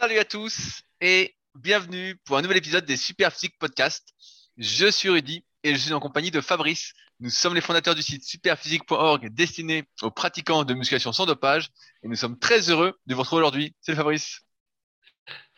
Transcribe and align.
Salut 0.00 0.18
à 0.18 0.24
tous 0.24 0.80
et 1.02 1.34
bienvenue 1.54 2.16
pour 2.24 2.38
un 2.38 2.40
nouvel 2.40 2.56
épisode 2.56 2.86
des 2.86 2.96
Super 2.96 3.34
Physique 3.34 3.58
Podcast. 3.58 4.14
Je 4.56 4.90
suis 4.90 5.10
Rudy 5.10 5.44
et 5.62 5.74
je 5.74 5.78
suis 5.78 5.92
en 5.92 6.00
compagnie 6.00 6.30
de 6.30 6.40
Fabrice. 6.40 6.94
Nous 7.20 7.28
sommes 7.28 7.54
les 7.54 7.60
fondateurs 7.60 7.94
du 7.94 8.00
site 8.00 8.24
superphysique.org 8.24 9.28
destiné 9.34 9.84
aux 10.00 10.10
pratiquants 10.10 10.64
de 10.64 10.72
musculation 10.72 11.12
sans 11.12 11.26
dopage 11.26 11.68
et 12.02 12.08
nous 12.08 12.16
sommes 12.16 12.38
très 12.38 12.70
heureux 12.70 12.98
de 13.04 13.14
vous 13.14 13.20
retrouver 13.20 13.42
aujourd'hui. 13.42 13.74
Salut 13.82 13.96
Fabrice. 13.96 14.40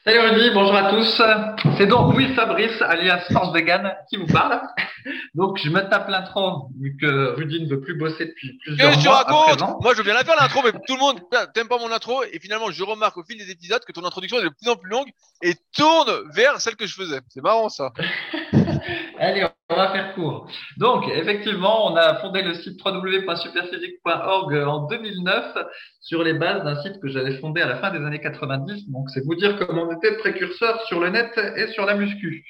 Salut 0.04 0.18
Rudy, 0.18 0.50
bonjour 0.52 0.74
à 0.74 0.90
tous. 0.90 1.22
C'est 1.78 1.86
donc 1.86 2.12
Louis 2.12 2.34
Fabrice, 2.34 2.82
alias 2.82 3.24
Force 3.32 3.52
Vegan, 3.52 3.94
qui 4.10 4.16
vous 4.16 4.26
parle. 4.26 4.60
Donc 5.36 5.58
je 5.62 5.70
me 5.70 5.80
tape 5.88 6.08
l'intro, 6.08 6.70
vu 6.80 6.96
que 7.00 7.36
Rudy 7.36 7.62
ne 7.62 7.68
veut 7.68 7.80
plus 7.80 7.94
bosser 7.96 8.26
depuis 8.26 8.58
plusieurs 8.64 8.90
Qu'est-ce 8.90 8.98
que 8.98 9.02
tu 9.02 9.08
mois. 9.08 9.20
à 9.20 9.22
racontes. 9.22 9.80
Moi 9.80 9.94
je 9.96 10.02
bien 10.02 10.14
la 10.14 10.24
faire 10.24 10.34
l'intro, 10.40 10.60
mais 10.64 10.72
tout 10.72 10.94
le 10.94 10.98
monde 10.98 11.20
t'aime 11.54 11.68
pas 11.68 11.78
mon 11.78 11.92
intro 11.92 12.24
et 12.24 12.40
finalement 12.40 12.72
je 12.72 12.82
remarque 12.82 13.16
au 13.16 13.22
fil 13.22 13.38
des 13.38 13.48
épisodes 13.52 13.84
que 13.84 13.92
ton 13.92 14.04
introduction 14.04 14.38
est 14.38 14.44
de 14.44 14.48
plus 14.48 14.68
en 14.68 14.74
plus 14.74 14.90
longue 14.90 15.08
et 15.40 15.54
tourne 15.72 16.10
vers 16.34 16.60
celle 16.60 16.74
que 16.74 16.86
je 16.86 16.96
faisais. 16.96 17.20
C'est 17.28 17.42
marrant 17.42 17.68
ça. 17.68 17.92
Allez, 19.24 19.46
on 19.70 19.76
va 19.76 19.92
faire 19.92 20.14
court. 20.16 20.50
Donc, 20.78 21.06
effectivement, 21.06 21.92
on 21.92 21.94
a 21.94 22.16
fondé 22.16 22.42
le 22.42 22.54
site 22.54 22.84
www.superphysique.org 22.84 24.52
en 24.66 24.88
2009 24.88 25.58
sur 26.00 26.24
les 26.24 26.32
bases 26.32 26.64
d'un 26.64 26.82
site 26.82 27.00
que 27.00 27.06
j'avais 27.06 27.38
fondé 27.38 27.60
à 27.60 27.68
la 27.68 27.76
fin 27.76 27.92
des 27.92 28.04
années 28.04 28.20
90. 28.20 28.90
Donc, 28.90 29.10
c'est 29.10 29.24
vous 29.24 29.36
dire 29.36 29.56
comment 29.64 29.82
on 29.82 29.96
était 29.96 30.16
précurseur 30.16 30.80
sur 30.88 30.98
le 30.98 31.10
net 31.10 31.30
et 31.56 31.68
sur 31.68 31.86
la 31.86 31.94
muscu. 31.94 32.44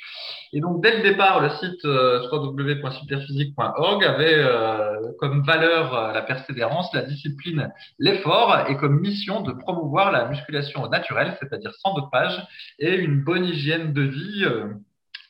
Et 0.54 0.60
donc, 0.60 0.82
dès 0.82 0.96
le 0.96 1.02
départ, 1.02 1.42
le 1.42 1.50
site 1.50 1.84
euh, 1.84 2.26
www.superphysique.org 2.32 4.02
avait 4.02 4.38
euh, 4.38 4.96
comme 5.18 5.42
valeur 5.44 5.94
euh, 5.94 6.12
la 6.14 6.22
persévérance, 6.22 6.88
la 6.94 7.02
discipline, 7.02 7.70
l'effort 7.98 8.64
et 8.70 8.78
comme 8.78 8.98
mission 8.98 9.42
de 9.42 9.52
promouvoir 9.52 10.10
la 10.10 10.24
musculation 10.24 10.88
naturelle, 10.88 11.36
c'est-à-dire 11.38 11.72
sans 11.80 11.92
dopage 11.92 12.42
et 12.78 12.94
une 12.94 13.22
bonne 13.22 13.44
hygiène 13.44 13.92
de 13.92 14.00
vie 14.00 14.46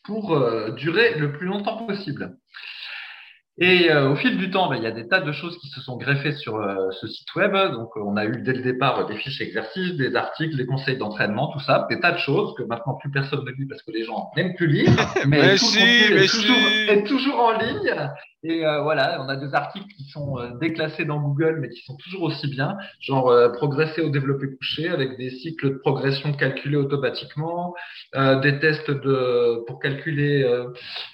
pour 0.05 0.34
euh, 0.34 0.70
durer 0.72 1.19
le 1.19 1.33
plus 1.33 1.47
longtemps 1.47 1.86
possible. 1.86 2.36
Et 3.58 3.91
euh, 3.91 4.11
au 4.11 4.17
fil 4.17 4.39
du 4.39 4.50
temps, 4.50 4.70
ben, 4.70 4.77
il 4.77 4.83
y 4.83 4.86
a 4.86 4.92
des 4.92 5.06
tas 5.08 5.20
de 5.20 5.31
choses 5.31 5.58
qui 5.58 5.69
se 5.69 5.81
sont 5.83 5.98
greffées 5.98 6.33
sur 6.33 6.56
euh, 6.56 6.91
ce 7.00 7.06
site 7.06 7.34
web. 7.34 7.53
Donc, 7.53 7.91
euh, 7.97 8.00
on 8.00 8.17
a 8.17 8.25
eu 8.25 8.41
dès 8.42 8.55
le 8.55 8.62
départ 8.62 9.00
euh, 9.00 9.05
des 9.05 9.17
fiches 9.17 9.42
exercices, 9.42 9.94
des 9.97 10.17
articles, 10.17 10.56
des 10.56 10.64
conseils 10.64 10.97
d'entraînement, 10.97 11.53
tout 11.53 11.61
ça, 11.61 11.86
des 11.91 12.00
tas 12.00 12.12
de 12.12 12.19
choses 12.19 12.55
que 12.56 12.62
maintenant 12.62 12.94
plus 12.94 13.11
personne 13.11 13.44
ne 13.44 13.50
lit 13.50 13.67
parce 13.67 13.83
que 13.83 13.92
les 13.92 14.05
gens 14.05 14.31
n'aiment 14.36 14.55
plus 14.55 14.69
lire. 14.69 14.91
Mais 15.27 15.56
tout 15.56 15.67
le 15.67 15.70
si, 15.70 15.78
mais 15.78 16.25
est, 16.25 16.28
toujours, 16.28 16.56
si. 16.56 16.89
est 16.89 17.05
toujours 17.05 17.41
en 17.41 17.59
ligne. 17.59 18.11
Et 18.44 18.67
euh, 18.67 18.83
voilà, 18.83 19.22
on 19.25 19.28
a 19.28 19.36
des 19.36 19.55
articles 19.55 19.87
qui 19.97 20.03
sont 20.11 20.37
euh, 20.37 20.59
déclassés 20.61 21.05
dans 21.05 21.20
Google, 21.20 21.59
mais 21.61 21.69
qui 21.69 21.81
sont 21.83 21.97
toujours 21.97 22.22
aussi 22.22 22.48
bien, 22.48 22.77
genre 23.00 23.31
euh, 23.31 23.50
progresser 23.50 24.00
au 24.00 24.09
développé 24.09 24.48
couché 24.56 24.89
avec 24.89 25.16
des 25.16 25.31
cycles 25.31 25.75
de 25.75 25.78
progression 25.78 26.33
calculés 26.33 26.77
automatiquement, 26.77 27.72
euh, 28.16 28.41
des 28.41 28.59
tests 28.59 28.91
de 28.91 29.62
pour 29.69 29.78
calculer 29.78 30.42
euh, 30.42 30.66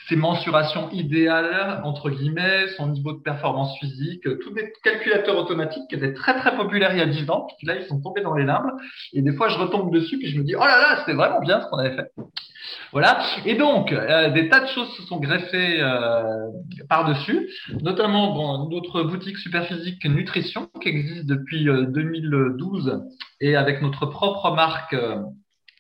ses 0.08 0.17
mensurations 0.17 0.89
idéales 0.91 1.83
entre 1.84 2.08
guillemets, 2.08 2.28
son 2.77 2.89
niveau 2.89 3.12
de 3.12 3.23
performance 3.23 3.79
physique, 3.79 4.27
euh, 4.27 4.39
tous 4.43 4.51
des 4.51 4.73
calculateurs 4.83 5.37
automatiques 5.37 5.84
qui 5.89 5.97
étaient 5.97 6.15
très 6.15 6.37
très 6.39 6.57
populaires 6.57 6.93
il 6.93 6.98
y 6.98 7.03
a 7.03 7.07
10 7.07 7.31
ans, 7.31 7.47
puis 7.59 7.67
là 7.67 7.77
ils 7.77 7.87
sont 7.87 8.01
tombés 8.01 8.23
dans 8.23 8.35
les 8.35 8.45
limbes. 8.45 8.73
Et 9.12 9.23
des 9.23 9.33
fois 9.33 9.48
je 9.48 9.59
retombe 9.59 9.93
dessus 9.93 10.19
puis 10.19 10.29
je 10.29 10.39
me 10.39 10.45
dis 10.45 10.55
oh 10.55 10.61
là 10.61 10.79
là, 10.81 10.97
c'était 11.01 11.15
vraiment 11.15 11.41
bien 11.41 11.61
ce 11.61 11.67
qu'on 11.69 11.79
avait 11.79 11.97
fait. 11.97 12.11
Voilà. 12.93 13.20
Et 13.45 13.55
donc, 13.55 13.93
euh, 13.93 14.31
des 14.31 14.48
tas 14.48 14.61
de 14.61 14.69
choses 14.69 14.89
se 14.97 15.03
sont 15.03 15.19
greffées 15.19 15.81
euh, 15.81 16.48
par-dessus, 16.89 17.48
notamment 17.83 18.35
dans 18.35 18.69
notre 18.69 19.03
boutique 19.03 19.37
Superphysique 19.39 20.05
Nutrition 20.05 20.69
qui 20.81 20.89
existe 20.89 21.27
depuis 21.27 21.69
euh, 21.69 21.85
2012 21.87 23.03
et 23.41 23.57
avec 23.57 23.83
notre 23.83 24.07
propre 24.07 24.51
marque 24.55 24.95
euh, 24.95 25.23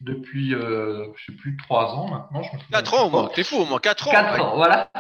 depuis, 0.00 0.54
euh, 0.54 1.06
je 1.16 1.26
sais 1.26 1.36
plus, 1.36 1.56
trois 1.56 1.94
ans 1.94 2.08
maintenant. 2.08 2.42
Je 2.42 2.56
me 2.56 2.60
souviens 2.60 2.78
4 2.78 2.94
ans 2.94 3.06
au 3.06 3.10
moins, 3.10 3.30
t'es 3.34 3.42
fou 3.42 3.56
au 3.56 3.64
moins 3.64 3.78
4 3.78 4.08
ans. 4.08 4.10
4 4.12 4.40
ans, 4.40 4.56
voilà. 4.56 4.90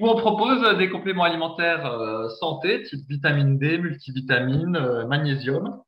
Où 0.00 0.08
on 0.08 0.16
propose 0.16 0.78
des 0.78 0.88
compléments 0.88 1.24
alimentaires 1.24 1.86
euh, 1.86 2.28
santé, 2.40 2.82
type 2.84 3.06
vitamine 3.08 3.58
D, 3.58 3.78
multivitamines, 3.78 4.76
euh, 4.76 5.06
magnésium, 5.06 5.80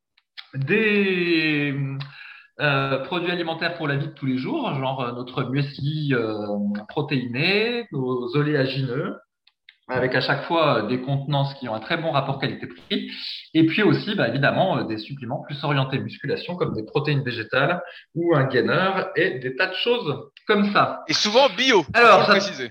des 0.55 1.75
euh, 2.61 2.99
produits 3.05 3.31
alimentaires 3.31 3.77
pour 3.77 3.89
la 3.89 3.97
vie 3.97 4.07
de 4.09 4.13
tous 4.13 4.27
les 4.27 4.39
jours, 4.39 4.73
genre 4.75 5.13
notre 5.15 5.45
muesli 5.45 6.15
euh, 6.15 6.37
protéiné, 6.89 7.87
nos 7.93 8.37
oléagineux, 8.37 9.17
avec 9.89 10.15
à 10.15 10.21
chaque 10.21 10.45
fois 10.45 10.79
euh, 10.79 10.87
des 10.87 11.01
contenances 11.01 11.55
qui 11.55 11.69
ont 11.69 11.75
un 11.75 11.81
très 11.81 11.97
bon 11.97 12.11
rapport 12.11 12.39
qualité-prix, 12.39 13.11
et 13.53 13.67
puis 13.67 13.83
aussi, 13.83 14.15
bah, 14.15 14.29
évidemment, 14.29 14.79
euh, 14.79 14.85
des 14.85 14.99
suppléments 14.99 15.43
plus 15.43 15.63
orientés 15.63 15.99
musculation, 15.99 16.57
comme 16.57 16.75
des 16.75 16.85
protéines 16.85 17.23
végétales 17.23 17.83
ou 18.15 18.35
un 18.35 18.45
gainer, 18.45 19.05
et 19.17 19.39
des 19.41 19.57
tas 19.57 19.67
de 19.67 19.75
choses 19.75 20.31
comme 20.47 20.73
ça. 20.73 21.05
Et 21.09 21.13
souvent 21.13 21.49
bio. 21.57 21.85
Alors, 21.93 22.25
ça- 22.25 22.33
préciser. 22.33 22.71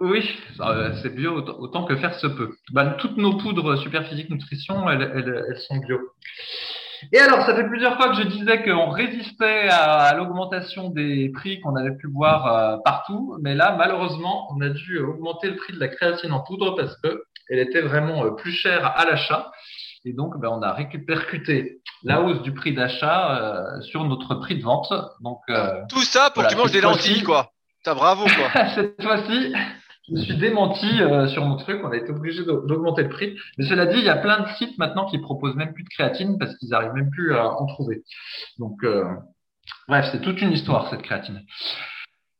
Oui, 0.00 0.28
euh, 0.60 0.92
c'est 1.00 1.14
bio 1.14 1.36
autant, 1.36 1.84
que 1.84 1.94
faire 1.96 2.14
se 2.18 2.26
peut. 2.26 2.56
Ben, 2.72 2.96
toutes 2.98 3.18
nos 3.18 3.36
poudres 3.36 3.78
Superphysique 3.78 4.30
Nutrition, 4.30 4.90
elles, 4.90 5.12
elles, 5.14 5.44
elles 5.48 5.58
sont 5.60 5.76
bio. 5.76 6.00
Et 7.12 7.18
alors, 7.18 7.44
ça 7.44 7.54
fait 7.56 7.66
plusieurs 7.66 7.96
fois 7.96 8.10
que 8.10 8.22
je 8.22 8.28
disais 8.28 8.62
qu'on 8.62 8.90
résistait 8.90 9.68
à, 9.68 10.02
à 10.02 10.14
l'augmentation 10.14 10.90
des 10.90 11.30
prix 11.30 11.60
qu'on 11.60 11.74
avait 11.76 11.96
pu 11.96 12.06
voir 12.08 12.46
euh, 12.46 12.76
partout, 12.84 13.36
mais 13.42 13.54
là, 13.54 13.74
malheureusement, 13.76 14.48
on 14.54 14.60
a 14.60 14.68
dû 14.68 14.98
augmenter 14.98 15.48
le 15.48 15.56
prix 15.56 15.72
de 15.72 15.80
la 15.80 15.88
créatine 15.88 16.32
en 16.32 16.40
poudre 16.40 16.76
parce 16.76 16.96
que 17.00 17.24
elle 17.48 17.58
était 17.58 17.82
vraiment 17.82 18.24
euh, 18.24 18.30
plus 18.30 18.52
chère 18.52 18.86
à 18.96 19.04
l'achat. 19.04 19.50
Et 20.04 20.12
donc, 20.12 20.38
ben, 20.40 20.48
on 20.48 20.62
a 20.62 20.72
répercuté 20.72 21.80
la 22.02 22.20
hausse 22.22 22.42
du 22.42 22.52
prix 22.52 22.74
d'achat 22.74 23.36
euh, 23.36 23.80
sur 23.82 24.04
notre 24.04 24.34
prix 24.36 24.56
de 24.56 24.62
vente. 24.62 24.92
Donc, 25.20 25.40
euh, 25.48 25.82
Tout 25.88 26.02
ça 26.02 26.30
pour 26.30 26.42
Voilà, 26.42 26.48
que 26.48 26.54
tu 26.54 26.60
manges 26.60 26.72
des 26.72 26.80
lentilles, 26.80 27.22
quoi. 27.22 27.52
T'as 27.84 27.94
bravo, 27.94 28.24
quoi. 28.24 28.66
cette 28.74 29.02
fois-ci, 29.02 29.52
je 30.14 30.20
suis 30.22 30.36
démenti 30.36 31.00
euh, 31.00 31.26
sur 31.28 31.44
mon 31.44 31.56
truc. 31.56 31.80
On 31.84 31.90
a 31.90 31.96
été 31.96 32.10
obligé 32.10 32.44
d'au- 32.44 32.66
d'augmenter 32.66 33.02
le 33.02 33.08
prix. 33.08 33.36
Mais 33.58 33.64
cela 33.66 33.86
dit, 33.86 33.98
il 33.98 34.04
y 34.04 34.08
a 34.08 34.16
plein 34.16 34.40
de 34.40 34.48
sites 34.56 34.76
maintenant 34.78 35.06
qui 35.06 35.18
proposent 35.18 35.56
même 35.56 35.72
plus 35.72 35.84
de 35.84 35.88
créatine 35.88 36.38
parce 36.38 36.56
qu'ils 36.58 36.74
arrivent 36.74 36.92
même 36.94 37.10
plus 37.10 37.34
à 37.34 37.48
en 37.50 37.66
trouver. 37.66 38.02
Donc, 38.58 38.82
euh, 38.84 39.04
bref, 39.88 40.08
c'est 40.12 40.20
toute 40.20 40.40
une 40.42 40.52
histoire 40.52 40.88
cette 40.90 41.02
créatine. 41.02 41.42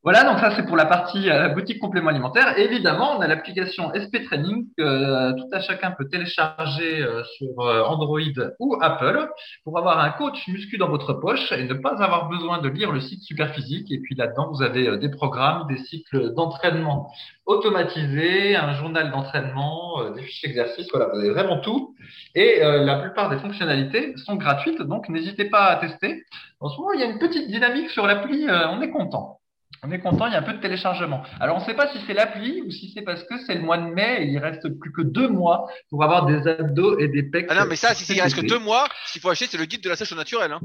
Voilà, 0.05 0.25
donc 0.25 0.41
ça 0.41 0.51
c'est 0.57 0.67
pour 0.67 0.77
la 0.77 0.87
partie 0.87 1.31
euh, 1.31 1.51
boutique 1.51 1.79
complément 1.79 2.11
alimentaire. 2.11 2.59
Évidemment, 2.59 3.17
on 3.17 3.21
a 3.21 3.29
l'application 3.29 3.93
SP 3.95 4.19
Training 4.25 4.67
que 4.77 4.83
euh, 4.83 5.33
tout 5.35 5.47
à 5.53 5.61
chacun 5.61 5.93
peut 5.93 6.09
télécharger 6.09 7.01
euh, 7.01 7.23
sur 7.37 7.57
Android 7.59 8.19
ou 8.59 8.77
Apple 8.81 9.29
pour 9.63 9.79
avoir 9.79 10.01
un 10.01 10.11
coach 10.11 10.49
muscu 10.49 10.77
dans 10.77 10.89
votre 10.89 11.13
poche 11.13 11.53
et 11.53 11.63
ne 11.63 11.75
pas 11.75 12.03
avoir 12.03 12.29
besoin 12.29 12.59
de 12.59 12.69
lire 12.69 12.91
le 12.91 13.01
site 13.01 13.23
Superphysique. 13.23 13.93
Et 13.93 14.01
puis 14.01 14.17
là-dedans, 14.17 14.51
vous 14.53 14.63
avez 14.63 14.99
des 14.99 15.09
programmes, 15.09 15.69
des 15.69 15.79
cycles 15.79 16.35
d'entraînement 16.35 17.13
automatisés, 17.47 18.57
un 18.57 18.73
journal 18.75 19.13
d'entraînement, 19.13 20.11
des 20.17 20.23
fiches 20.23 20.43
d'exercice. 20.43 20.89
Voilà, 20.93 21.11
vous 21.13 21.21
avez 21.21 21.31
vraiment 21.31 21.61
tout. 21.61 21.95
Et 22.35 22.59
la 22.61 22.99
plupart 22.99 23.31
des 23.31 23.39
fonctionnalités 23.39 24.15
sont 24.17 24.35
gratuites, 24.35 24.83
donc 24.83 25.09
n'hésitez 25.09 25.45
pas 25.45 25.67
à 25.67 25.77
tester. 25.77 26.25
En 26.59 26.69
ce 26.69 26.79
moment, 26.79 26.93
il 26.93 27.01
y 27.01 27.05
a 27.05 27.07
une 27.07 27.21
petite 27.21 27.47
dynamique 27.47 27.91
sur 27.91 28.07
l'appli, 28.07 28.47
on 28.49 28.81
est 28.83 28.91
content. 28.91 29.39
On 29.85 29.91
est 29.91 29.99
content, 29.99 30.27
il 30.27 30.33
y 30.33 30.37
a 30.37 30.39
un 30.39 30.43
peu 30.43 30.53
de 30.53 30.61
téléchargement. 30.61 31.23
Alors, 31.41 31.57
on 31.57 31.61
ne 31.61 31.65
sait 31.65 31.75
pas 31.75 31.91
si 31.93 31.99
c'est 32.07 32.15
l'appli 32.15 32.63
ou 32.63 32.71
si 32.71 32.93
c'est 32.95 33.03
parce 33.03 33.25
que 33.25 33.35
c'est 33.47 33.55
le 33.55 33.63
mois 33.63 33.79
de 33.79 33.87
mai 33.87 34.23
et 34.23 34.27
il 34.27 34.39
reste 34.39 34.69
plus 34.79 34.93
que 34.93 35.03
deux 35.03 35.29
mois 35.29 35.67
pour 35.91 36.05
avoir 36.05 36.27
des 36.27 36.47
abdos 36.47 36.99
et 36.99 37.09
des 37.09 37.25
pecs. 37.25 37.47
Ah 37.49 37.55
non, 37.57 37.65
mais 37.69 37.77
ça, 37.77 37.95
si 37.95 38.13
il 38.15 38.21
reste 38.21 38.37
que 38.37 38.47
deux 38.47 38.59
mois, 38.61 38.87
ce 39.07 39.13
qu'il 39.13 39.21
faut 39.21 39.31
acheter, 39.31 39.47
c'est 39.51 39.59
le 39.59 39.65
guide 39.65 39.83
de 39.83 39.89
la 39.89 39.97
sèche 39.97 40.13
au 40.13 40.17
naturel. 40.17 40.53
Hein. 40.53 40.61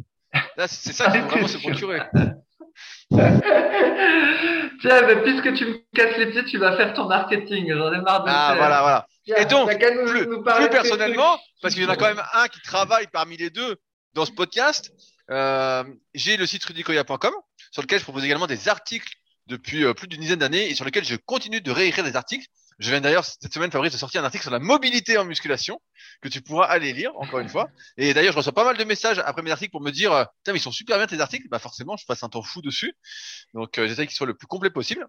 Là, 0.56 0.68
c'est 0.68 0.94
ça 0.94 1.10
qu'il 1.12 1.22
faut 1.22 1.30
vraiment 1.30 1.48
se 1.48 1.58
procurer. 1.58 2.02
Tiens, 4.82 5.02
mais 5.08 5.22
puisque 5.24 5.54
tu 5.56 5.66
me 5.66 5.78
casses 5.96 6.18
les 6.18 6.28
pieds, 6.32 6.46
tu 6.46 6.58
vas 6.60 6.76
faire 6.78 6.94
ton 6.94 7.08
marketing. 7.08 7.74
J'en 7.76 7.92
ai 7.94 8.02
marre 8.02 8.24
de 8.24 8.30
Ah, 8.30 8.48
faire. 8.50 8.58
voilà, 8.58 8.82
voilà. 8.82 9.08
Tiens, 9.26 9.36
Et 9.38 9.46
donc, 9.46 9.72
nous- 9.72 10.06
plus, 10.12 10.28
nous 10.28 10.44
personnellement, 10.44 11.40
parce 11.62 11.74
qu'il 11.74 11.84
y 11.84 11.86
en 11.88 11.90
a 11.90 11.96
quand 11.96 12.08
même 12.08 12.22
un 12.34 12.48
qui 12.48 12.62
travaille 12.62 13.08
parmi 13.12 13.38
les 13.38 13.50
deux 13.50 13.78
dans 14.14 14.26
ce 14.26 14.32
podcast, 14.32 14.92
euh, 15.32 15.84
j'ai 16.14 16.38
le 16.38 16.46
site 16.46 16.64
rudicoya.com 16.66 17.34
sur 17.72 17.82
lequel 17.82 18.00
je 18.00 18.04
propose 18.04 18.24
également 18.24 18.48
des 18.48 18.70
articles 18.70 19.14
depuis 19.48 19.86
euh, 19.86 19.94
plus 19.94 20.08
d'une 20.08 20.22
dizaine 20.22 20.40
d'années 20.40 20.70
et 20.70 20.76
sur 20.76 20.86
lequel 20.86 21.06
je 21.06 21.16
continue 21.16 21.62
de 21.62 21.72
réécrire 21.72 22.04
des 22.04 22.16
articles. 22.16 22.46
Je 22.80 22.92
viens 22.92 23.02
d'ailleurs 23.02 23.26
cette 23.26 23.54
semaine, 23.54 23.72
Fabrice, 23.72 23.94
de 23.94 23.98
sortir 23.98 24.22
un 24.22 24.26
article 24.26 24.44
sur 24.44 24.52
la 24.52 24.60
mobilité 24.60 25.18
en 25.18 25.26
musculation 25.26 25.82
que 26.22 26.30
tu 26.30 26.42
pourras 26.42 26.66
aller 26.66 26.94
lire 26.94 27.12
encore 27.16 27.40
une 27.40 27.50
fois. 27.50 27.70
Et 27.98 28.14
d'ailleurs, 28.14 28.34
je 28.34 28.38
reçois 28.38 28.54
pas 28.54 28.66
mal 28.66 28.78
de 28.78 28.84
messages 28.84 29.18
après 29.20 29.42
mes 29.42 29.52
articles 29.52 29.72
pour 29.72 29.82
me 29.82 29.92
dire, 29.92 30.12
euh, 30.12 30.26
mais 30.48 30.54
ils 30.54 30.62
sont 30.62 30.72
super 30.72 30.98
bien 30.98 31.08
tes 31.08 31.20
articles. 31.20 31.48
Bah 31.50 31.60
forcément, 31.60 31.98
je 31.98 32.06
passe 32.06 32.22
un 32.22 32.30
temps 32.30 32.44
fou 32.44 32.62
dessus. 32.62 32.94
Donc, 33.56 33.78
euh, 33.80 33.88
j'essaie 33.88 34.06
qu'ils 34.06 34.16
soient 34.16 34.28
le 34.28 34.36
plus 34.36 34.48
complet 34.48 34.70
possible. 34.70 35.08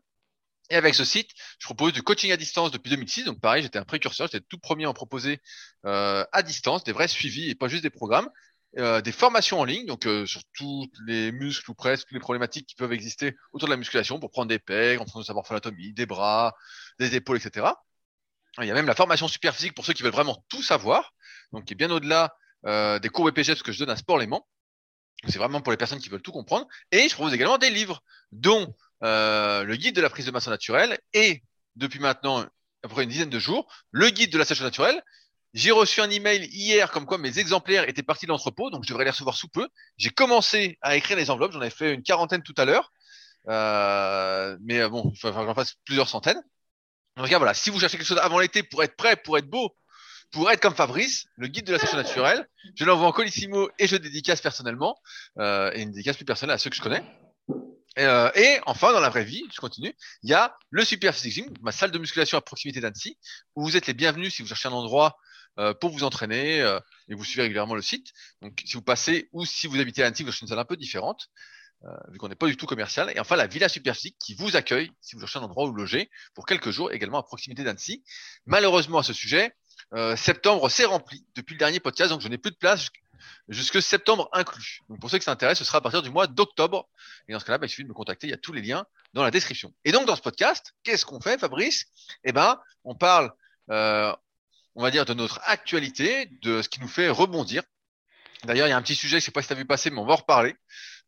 Et 0.70 0.76
avec 0.76 0.94
ce 0.94 1.05
site, 1.05 1.31
je 1.58 1.64
propose 1.64 1.93
du 1.93 2.02
coaching 2.02 2.31
à 2.31 2.37
distance 2.37 2.70
depuis 2.70 2.90
2006. 2.90 3.25
Donc 3.25 3.40
pareil, 3.40 3.62
j'étais 3.62 3.78
un 3.78 3.84
précurseur, 3.84 4.28
j'étais 4.31 4.44
tout 4.49 4.58
premier 4.58 4.84
à 4.84 4.90
en 4.90 4.94
proposer 4.94 5.40
euh, 5.87 6.25
à 6.32 6.43
distance, 6.43 6.84
des 6.84 6.93
vrais 6.93 7.08
suivis 7.08 7.49
et 7.49 7.55
pas 7.55 7.69
juste 7.69 7.82
des 7.82 7.90
programmes. 7.90 8.28
Euh, 8.76 9.00
des 9.00 9.12
formations 9.12 9.61
en 9.61 9.65
ligne, 9.65 9.87
donc 9.87 10.06
euh, 10.06 10.26
sur 10.26 10.43
tous 10.53 10.91
les 11.06 11.32
muscles 11.32 11.70
ou 11.70 11.75
presque, 11.75 12.06
toutes 12.06 12.12
les 12.15 12.20
problématiques 12.20 12.67
qui 12.67 12.75
peuvent 12.75 12.93
exister 12.93 13.35
autour 13.55 13.67
de 13.67 13.73
la 13.73 13.79
musculation 13.79 14.20
pour 14.20 14.31
prendre 14.31 14.49
des 14.49 14.59
pecs, 14.59 15.00
en 15.00 15.06
train 15.06 15.20
de 15.20 15.25
savoir 15.25 15.47
faire 15.47 15.55
l'anatomie, 15.55 15.94
des 15.94 16.05
bras, 16.05 16.55
des 16.99 17.17
épaules, 17.17 17.38
etc. 17.38 17.67
Il 18.61 18.67
y 18.67 18.70
a 18.70 18.75
même 18.75 18.87
la 18.87 18.94
formation 18.94 19.26
super 19.26 19.55
physique 19.55 19.75
pour 19.75 19.87
ceux 19.87 19.94
qui 19.94 20.03
veulent 20.03 20.12
vraiment 20.12 20.44
tout 20.50 20.62
savoir, 20.62 21.15
donc 21.53 21.65
qui 21.65 21.73
est 21.73 21.76
bien 21.76 21.91
au-delà 21.91 22.37
euh, 22.67 22.99
des 22.99 23.09
cours 23.09 23.25
BPG, 23.25 23.55
ce 23.55 23.62
que 23.62 23.73
je 23.73 23.79
donne 23.79 23.91
à 23.91 23.97
Sport 23.97 24.19
Léman. 24.19 24.47
C'est 25.29 25.38
vraiment 25.38 25.62
pour 25.62 25.70
les 25.70 25.79
personnes 25.79 25.99
qui 25.99 26.11
veulent 26.11 26.23
tout 26.23 26.32
comprendre. 26.32 26.67
Et 26.93 27.09
je 27.09 27.15
propose 27.15 27.32
également 27.32 27.59
des 27.59 27.70
livres, 27.70 28.03
dont 28.32 28.75
euh, 29.03 29.65
le 29.65 29.76
guide 29.76 29.97
de 29.97 30.00
la 30.00 30.11
prise 30.11 30.26
de 30.26 30.31
masse 30.31 30.49
naturelle 30.49 30.99
et 31.15 31.43
depuis 31.76 32.00
maintenant 32.00 32.44
après 32.82 33.05
une 33.05 33.11
dizaine 33.11 33.31
de 33.31 33.38
jours, 33.38 33.73
le 33.91 34.11
guide 34.11 34.32
de 34.32 34.38
la 34.38 34.44
sèche 34.44 34.61
naturelle. 34.61 35.03
J'ai 35.55 35.71
reçu 35.71 36.00
un 36.00 36.11
email 36.11 36.47
hier 36.53 36.91
comme 36.91 37.06
quoi 37.06 37.19
mes 37.19 37.39
exemplaires 37.39 37.89
étaient 37.89 38.03
partis 38.03 38.27
de 38.27 38.31
l'entrepôt, 38.31 38.71
donc 38.71 38.85
je 38.85 38.89
devrais 38.89 39.05
les 39.05 39.11
recevoir 39.11 39.37
sous 39.37 39.49
peu. 39.49 39.69
J'ai 39.97 40.11
commencé 40.11 40.79
à 40.83 40.97
écrire 40.97 41.17
les 41.17 41.31
enveloppes, 41.31 41.53
j'en 41.53 41.62
ai 41.62 41.71
fait 41.71 41.95
une 41.95 42.03
quarantaine 42.03 42.43
tout 42.43 42.55
à 42.59 42.65
l'heure, 42.65 42.93
euh, 43.49 44.56
mais 44.61 44.81
euh, 44.81 44.89
bon, 44.89 45.11
il 45.15 45.19
faut 45.19 45.29
que 45.29 45.35
j'en 45.35 45.55
fasse 45.55 45.75
plusieurs 45.85 46.09
centaines. 46.09 46.43
Donc 47.17 47.29
voilà, 47.29 47.55
si 47.55 47.71
vous 47.71 47.81
cherchez 47.81 47.97
quelque 47.97 48.06
chose 48.06 48.19
avant 48.19 48.39
l'été 48.39 48.62
pour 48.62 48.83
être 48.83 48.97
prêt, 48.97 49.17
pour 49.17 49.39
être 49.39 49.49
beau, 49.49 49.75
pour 50.31 50.50
être 50.50 50.61
comme 50.61 50.75
Fabrice, 50.75 51.27
le 51.37 51.49
guide 51.49 51.67
de 51.67 51.73
la 51.73 51.79
sèche 51.79 51.94
naturelle, 51.94 52.47
je 52.77 52.85
l'envoie 52.85 53.09
en 53.09 53.12
colissimo 53.12 53.71
et 53.79 53.87
je 53.87 53.97
dédicace 53.97 54.41
personnellement, 54.41 54.97
euh, 55.39 55.73
et 55.75 55.83
une 55.83 55.91
dédicace 55.91 56.17
plus 56.17 56.27
personnelle 56.27 56.55
à 56.55 56.59
ceux 56.59 56.71
que 56.71 56.77
je 56.77 56.83
connais. 56.83 57.03
Euh, 57.99 58.31
et 58.37 58.61
enfin, 58.67 58.93
dans 58.93 59.01
la 59.01 59.09
vraie 59.09 59.25
vie, 59.25 59.44
je 59.53 59.59
continue, 59.59 59.93
il 60.23 60.31
y 60.31 60.35
a 60.35 60.56
le 60.71 60.85
Super 60.85 61.15
Physique 61.15 61.33
Gym, 61.33 61.55
ma 61.62 61.73
salle 61.73 61.91
de 61.91 61.99
musculation 61.99 62.39
à 62.39 62.41
proximité 62.41 62.81
d'Annecy, 62.81 63.19
où 63.56 63.65
vous 63.65 63.77
êtes 63.77 63.87
les 63.87 63.94
bienvenus 63.94 64.35
si 64.35 64.43
vous 64.43 64.49
cherchez 64.49 64.69
un 64.69 64.73
endroit 64.73 65.17
euh, 65.58 65.75
pour 65.75 65.90
vous 65.90 66.05
entraîner 66.05 66.60
euh, 66.60 66.81
et 67.08 67.14
vous 67.14 67.25
suivez 67.25 67.43
régulièrement 67.43 67.75
le 67.75 67.82
site. 67.82 68.12
Donc, 68.43 68.62
si 68.64 68.75
vous 68.75 68.82
passez 68.82 69.28
ou 69.32 69.44
si 69.44 69.66
vous 69.66 69.78
habitez 69.81 70.02
à 70.02 70.06
Annecy, 70.06 70.22
vous 70.22 70.31
cherchez 70.31 70.44
une 70.44 70.49
salle 70.49 70.58
un 70.58 70.64
peu 70.64 70.76
différente, 70.76 71.28
vu 72.10 72.19
qu'on 72.19 72.28
n'est 72.28 72.34
pas 72.34 72.49
du 72.49 72.56
tout 72.56 72.66
commercial. 72.66 73.12
Et 73.14 73.20
enfin, 73.20 73.37
la 73.37 73.46
Villa 73.46 73.69
Super 73.69 73.94
Physique 73.94 74.16
qui 74.19 74.34
vous 74.34 74.56
accueille 74.56 74.90
si 75.00 75.14
vous 75.14 75.20
cherchez 75.20 75.38
un 75.38 75.43
endroit 75.43 75.64
où 75.64 75.72
loger 75.72 76.10
pour 76.34 76.44
quelques 76.44 76.70
jours, 76.70 76.90
également 76.90 77.19
à 77.19 77.22
proximité 77.22 77.62
d'Annecy. 77.62 78.02
Malheureusement, 78.46 78.99
à 78.99 79.02
ce 79.05 79.12
sujet, 79.12 79.55
septembre 80.16 80.69
s'est 80.69 80.87
rempli 80.87 81.25
depuis 81.37 81.55
le 81.55 81.58
dernier 81.58 81.78
podcast, 81.78 82.10
donc 82.10 82.20
je 82.20 82.28
n'ai 82.28 82.38
plus 82.38 82.50
de 82.50 82.56
place 82.56 82.88
jusque 83.49 83.82
septembre 83.82 84.28
inclus. 84.32 84.81
Donc 84.88 85.00
pour 85.00 85.10
ceux 85.10 85.19
qui 85.19 85.25
s'intéressent, 85.25 85.60
ce 85.60 85.64
sera 85.64 85.78
à 85.78 85.81
partir 85.81 86.02
du 86.02 86.10
mois 86.10 86.26
d'octobre. 86.26 86.88
Et 87.28 87.32
dans 87.32 87.40
ce 87.40 87.44
cas-là, 87.44 87.58
bah, 87.58 87.66
il 87.66 87.70
suffit 87.70 87.84
de 87.84 87.88
me 87.88 87.94
contacter. 87.94 88.26
Il 88.26 88.31
y 88.31 88.34
a 88.34 88.38
tous 88.38 88.52
les 88.52 88.62
liens 88.62 88.87
dans 89.14 89.22
la 89.22 89.31
description. 89.31 89.72
Et 89.84 89.93
donc 89.93 90.06
dans 90.06 90.16
ce 90.16 90.22
podcast, 90.22 90.75
qu'est-ce 90.82 91.05
qu'on 91.05 91.20
fait, 91.20 91.38
Fabrice? 91.38 91.87
Eh 92.25 92.32
ben, 92.32 92.60
on 92.84 92.94
parle, 92.94 93.32
euh, 93.70 94.14
on 94.79 94.83
va 94.83 94.93
dire, 94.93 95.05
de 95.05 95.13
notre 95.13 95.41
actualité, 95.43 96.27
de 96.43 96.63
ce 96.63 96.69
qui 96.69 96.81
nous 96.81 96.87
fait 96.87 97.09
rebondir. 97.09 97.65
D'ailleurs, 98.45 98.69
il 98.69 98.71
y 98.71 98.73
a 98.73 98.77
un 98.77 98.83
petit 98.83 98.95
sujet, 98.95 99.19
je 99.19 99.25
sais 99.25 99.33
pas 99.33 99.43
si 99.43 99.49
tu 99.49 99.53
as 99.53 99.57
vu 99.57 99.65
passer, 99.65 99.91
mais 99.91 99.99
on 99.99 100.07
va 100.07 100.13
en 100.13 100.17
reparler. 100.17 100.55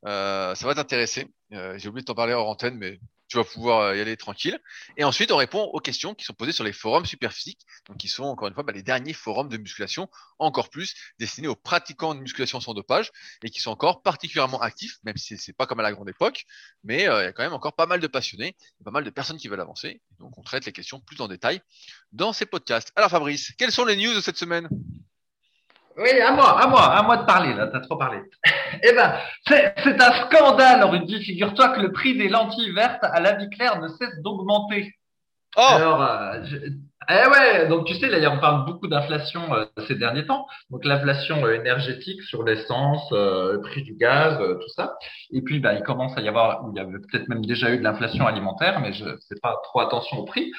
Euh, 0.07 0.57
ça 0.57 0.67
va 0.67 0.75
t'intéresser. 0.75 1.29
Euh, 1.53 1.79
J'ai 1.79 1.89
oublié 1.89 2.03
de 2.03 2.07
t'en 2.07 2.17
parler 2.17 2.33
hors 2.33 2.49
antenne, 2.49 2.77
mais 2.77 2.99
tu 3.31 3.37
vas 3.37 3.45
pouvoir 3.45 3.81
euh, 3.81 3.97
y 3.97 4.01
aller 4.01 4.17
tranquille. 4.17 4.59
Et 4.97 5.05
ensuite, 5.05 5.31
on 5.31 5.37
répond 5.37 5.63
aux 5.63 5.79
questions 5.79 6.15
qui 6.15 6.25
sont 6.25 6.35
posées 6.35 6.53
sur 6.53 6.65
les 6.65 6.73
forums 6.73 7.07
superphysiques, 7.07 7.61
donc 7.89 7.97
qui 7.97 8.09
sont 8.09 8.25
encore 8.25 8.49
une 8.49 8.55
fois 8.55 8.65
bah, 8.65 8.73
les 8.73 8.83
derniers 8.83 9.13
forums 9.13 9.49
de 9.49 9.57
musculation, 9.57 10.11
encore 10.39 10.69
plus 10.69 10.95
destinés 11.19 11.49
aux 11.49 11.55
pratiquants 11.55 12.15
de 12.15 12.21
musculation 12.21 12.61
sans 12.61 12.75
dopage 12.75 13.13
et 13.45 13.51
qui 13.51 13.61
sont 13.61 13.71
encore 13.71 14.03
particulièrement 14.03 14.61
actifs, 14.61 14.99
même 15.05 15.17
si 15.17 15.39
c'est 15.39 15.53
pas 15.53 15.67
comme 15.67 15.81
à 15.81 15.85
la 15.85 15.93
grande 15.93 16.09
époque, 16.09 16.45
mais 16.83 17.09
euh, 17.09 17.23
il 17.23 17.25
y 17.25 17.29
a 17.29 17.33
quand 17.33 17.45
même 17.45 17.53
encore 17.53 17.75
pas 17.75 17.87
mal 17.87 18.01
de 18.01 18.07
passionnés, 18.09 18.57
pas 18.85 18.91
mal 18.91 19.05
de 19.05 19.11
personnes 19.11 19.39
qui 19.39 19.47
veulent 19.47 19.61
avancer. 19.61 20.03
Donc, 20.19 20.37
on 20.37 20.43
traite 20.43 20.67
les 20.67 20.73
questions 20.73 21.01
plus 21.01 21.21
en 21.21 21.29
détail 21.29 21.63
dans 22.13 22.33
ces 22.33 22.47
podcasts. 22.47 22.91
Alors, 22.97 23.11
Fabrice, 23.11 23.53
quelles 23.57 23.73
sont 23.73 23.85
les 23.85 23.97
news 23.97 24.15
de 24.15 24.21
cette 24.21 24.37
semaine? 24.37 24.69
Oui, 26.01 26.21
à 26.21 26.33
moi, 26.33 26.61
à 26.61 26.67
moi, 26.67 26.83
à 26.83 27.03
moi 27.03 27.17
de 27.19 27.27
parler, 27.27 27.53
là, 27.53 27.67
t'as 27.67 27.81
trop 27.81 27.97
parlé. 27.97 28.21
eh 28.83 28.93
ben, 28.93 29.15
c'est 29.47 30.01
un 30.01 30.13
scandale, 30.27 30.85
Rudy. 30.85 31.23
Figure-toi 31.23 31.69
que 31.71 31.81
le 31.81 31.93
prix 31.93 32.17
des 32.17 32.29
lentilles 32.29 32.73
vertes 32.73 33.03
à 33.03 33.21
la 33.21 33.35
vie 33.35 33.51
claire 33.51 33.81
ne 33.81 33.89
cesse 33.89 34.21
d'augmenter. 34.23 34.95
Oh 35.57 35.61
Alors, 35.61 36.03
euh, 36.03 36.43
eh 37.09 37.29
ouais, 37.29 37.69
donc 37.69 37.87
tu 37.87 37.95
sais, 37.95 38.09
là, 38.09 38.33
on 38.33 38.39
parle 38.39 38.65
beaucoup 38.65 38.87
d'inflation 38.87 39.53
euh, 39.53 39.65
ces 39.89 39.97
derniers 39.97 40.25
temps. 40.25 40.47
Donc 40.71 40.85
l'inflation 40.85 41.45
euh, 41.45 41.55
énergétique 41.55 42.23
sur 42.23 42.45
l'essence, 42.45 43.11
le 43.11 43.59
prix 43.61 43.83
du 43.83 43.95
gaz, 43.95 44.39
tout 44.39 44.69
ça. 44.69 44.97
Et 45.33 45.43
puis, 45.43 45.59
bah, 45.59 45.75
il 45.75 45.83
commence 45.83 46.17
à 46.17 46.21
y 46.21 46.29
avoir, 46.29 46.65
il 46.73 46.79
y 46.79 46.81
avait 46.81 46.99
peut-être 46.99 47.29
même 47.29 47.45
déjà 47.45 47.71
eu 47.71 47.79
de 47.79 47.83
l'inflation 47.83 48.27
alimentaire, 48.27 48.81
mais 48.81 48.93
je 48.93 49.05
fais 49.29 49.41
pas 49.43 49.57
trop 49.65 49.81
attention 49.81 50.19
au 50.19 50.25
prix. 50.25 50.53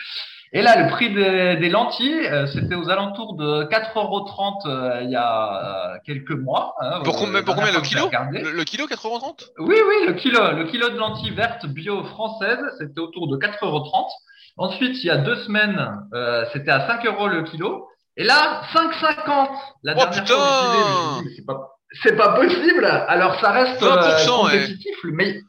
Et 0.54 0.62
là, 0.62 0.84
le 0.84 0.90
prix 0.90 1.14
des, 1.14 1.56
des 1.56 1.70
lentilles, 1.70 2.28
euh, 2.28 2.46
c'était 2.48 2.76
aux 2.76 2.90
alentours 2.90 3.36
de 3.36 3.64
4,30 3.70 3.96
euros 3.96 4.26
euh, 4.66 5.00
il 5.02 5.10
y 5.10 5.16
a 5.16 5.94
euh, 5.94 5.98
quelques 6.06 6.32
mois. 6.32 6.76
Hein, 6.82 7.00
pour, 7.06 7.16
combien, 7.16 7.42
pour 7.42 7.56
combien 7.56 7.72
le 7.72 7.80
kilo 7.80 8.10
le, 8.32 8.64
kilo 8.66 8.86
4,30 8.86 9.06
euros 9.06 9.36
Oui, 9.60 9.78
oui, 9.88 10.08
le 10.08 10.14
kilo, 10.14 10.52
le 10.52 10.66
kilo 10.66 10.90
de 10.90 10.98
lentilles 10.98 11.34
vertes 11.34 11.66
bio 11.68 12.04
françaises, 12.04 12.60
c'était 12.80 13.00
autour 13.00 13.30
de 13.30 13.38
4,30 13.38 13.66
euros. 13.66 14.10
Ensuite, 14.58 15.02
il 15.02 15.08
y 15.08 15.10
a 15.10 15.18
deux 15.18 15.38
semaines, 15.38 15.90
euh, 16.14 16.44
c'était 16.52 16.72
à 16.72 16.86
5 16.86 17.06
euros 17.06 17.30
le 17.30 17.44
kilo. 17.44 17.88
Et 18.18 18.26
là, 18.26 18.64
5,50 18.74 19.48
la 19.84 19.94
oh, 19.94 19.96
dernière 19.96 20.10
putain 20.10 20.36
fois 20.36 21.22
c'est 21.34 21.46
pas, 21.46 21.70
c'est 22.04 22.18
pas 22.18 22.34
possible. 22.34 22.86
Alors, 22.86 23.40
ça 23.40 23.52
reste 23.52 23.80
compétitif. 23.80 24.98
Le, 25.04 25.42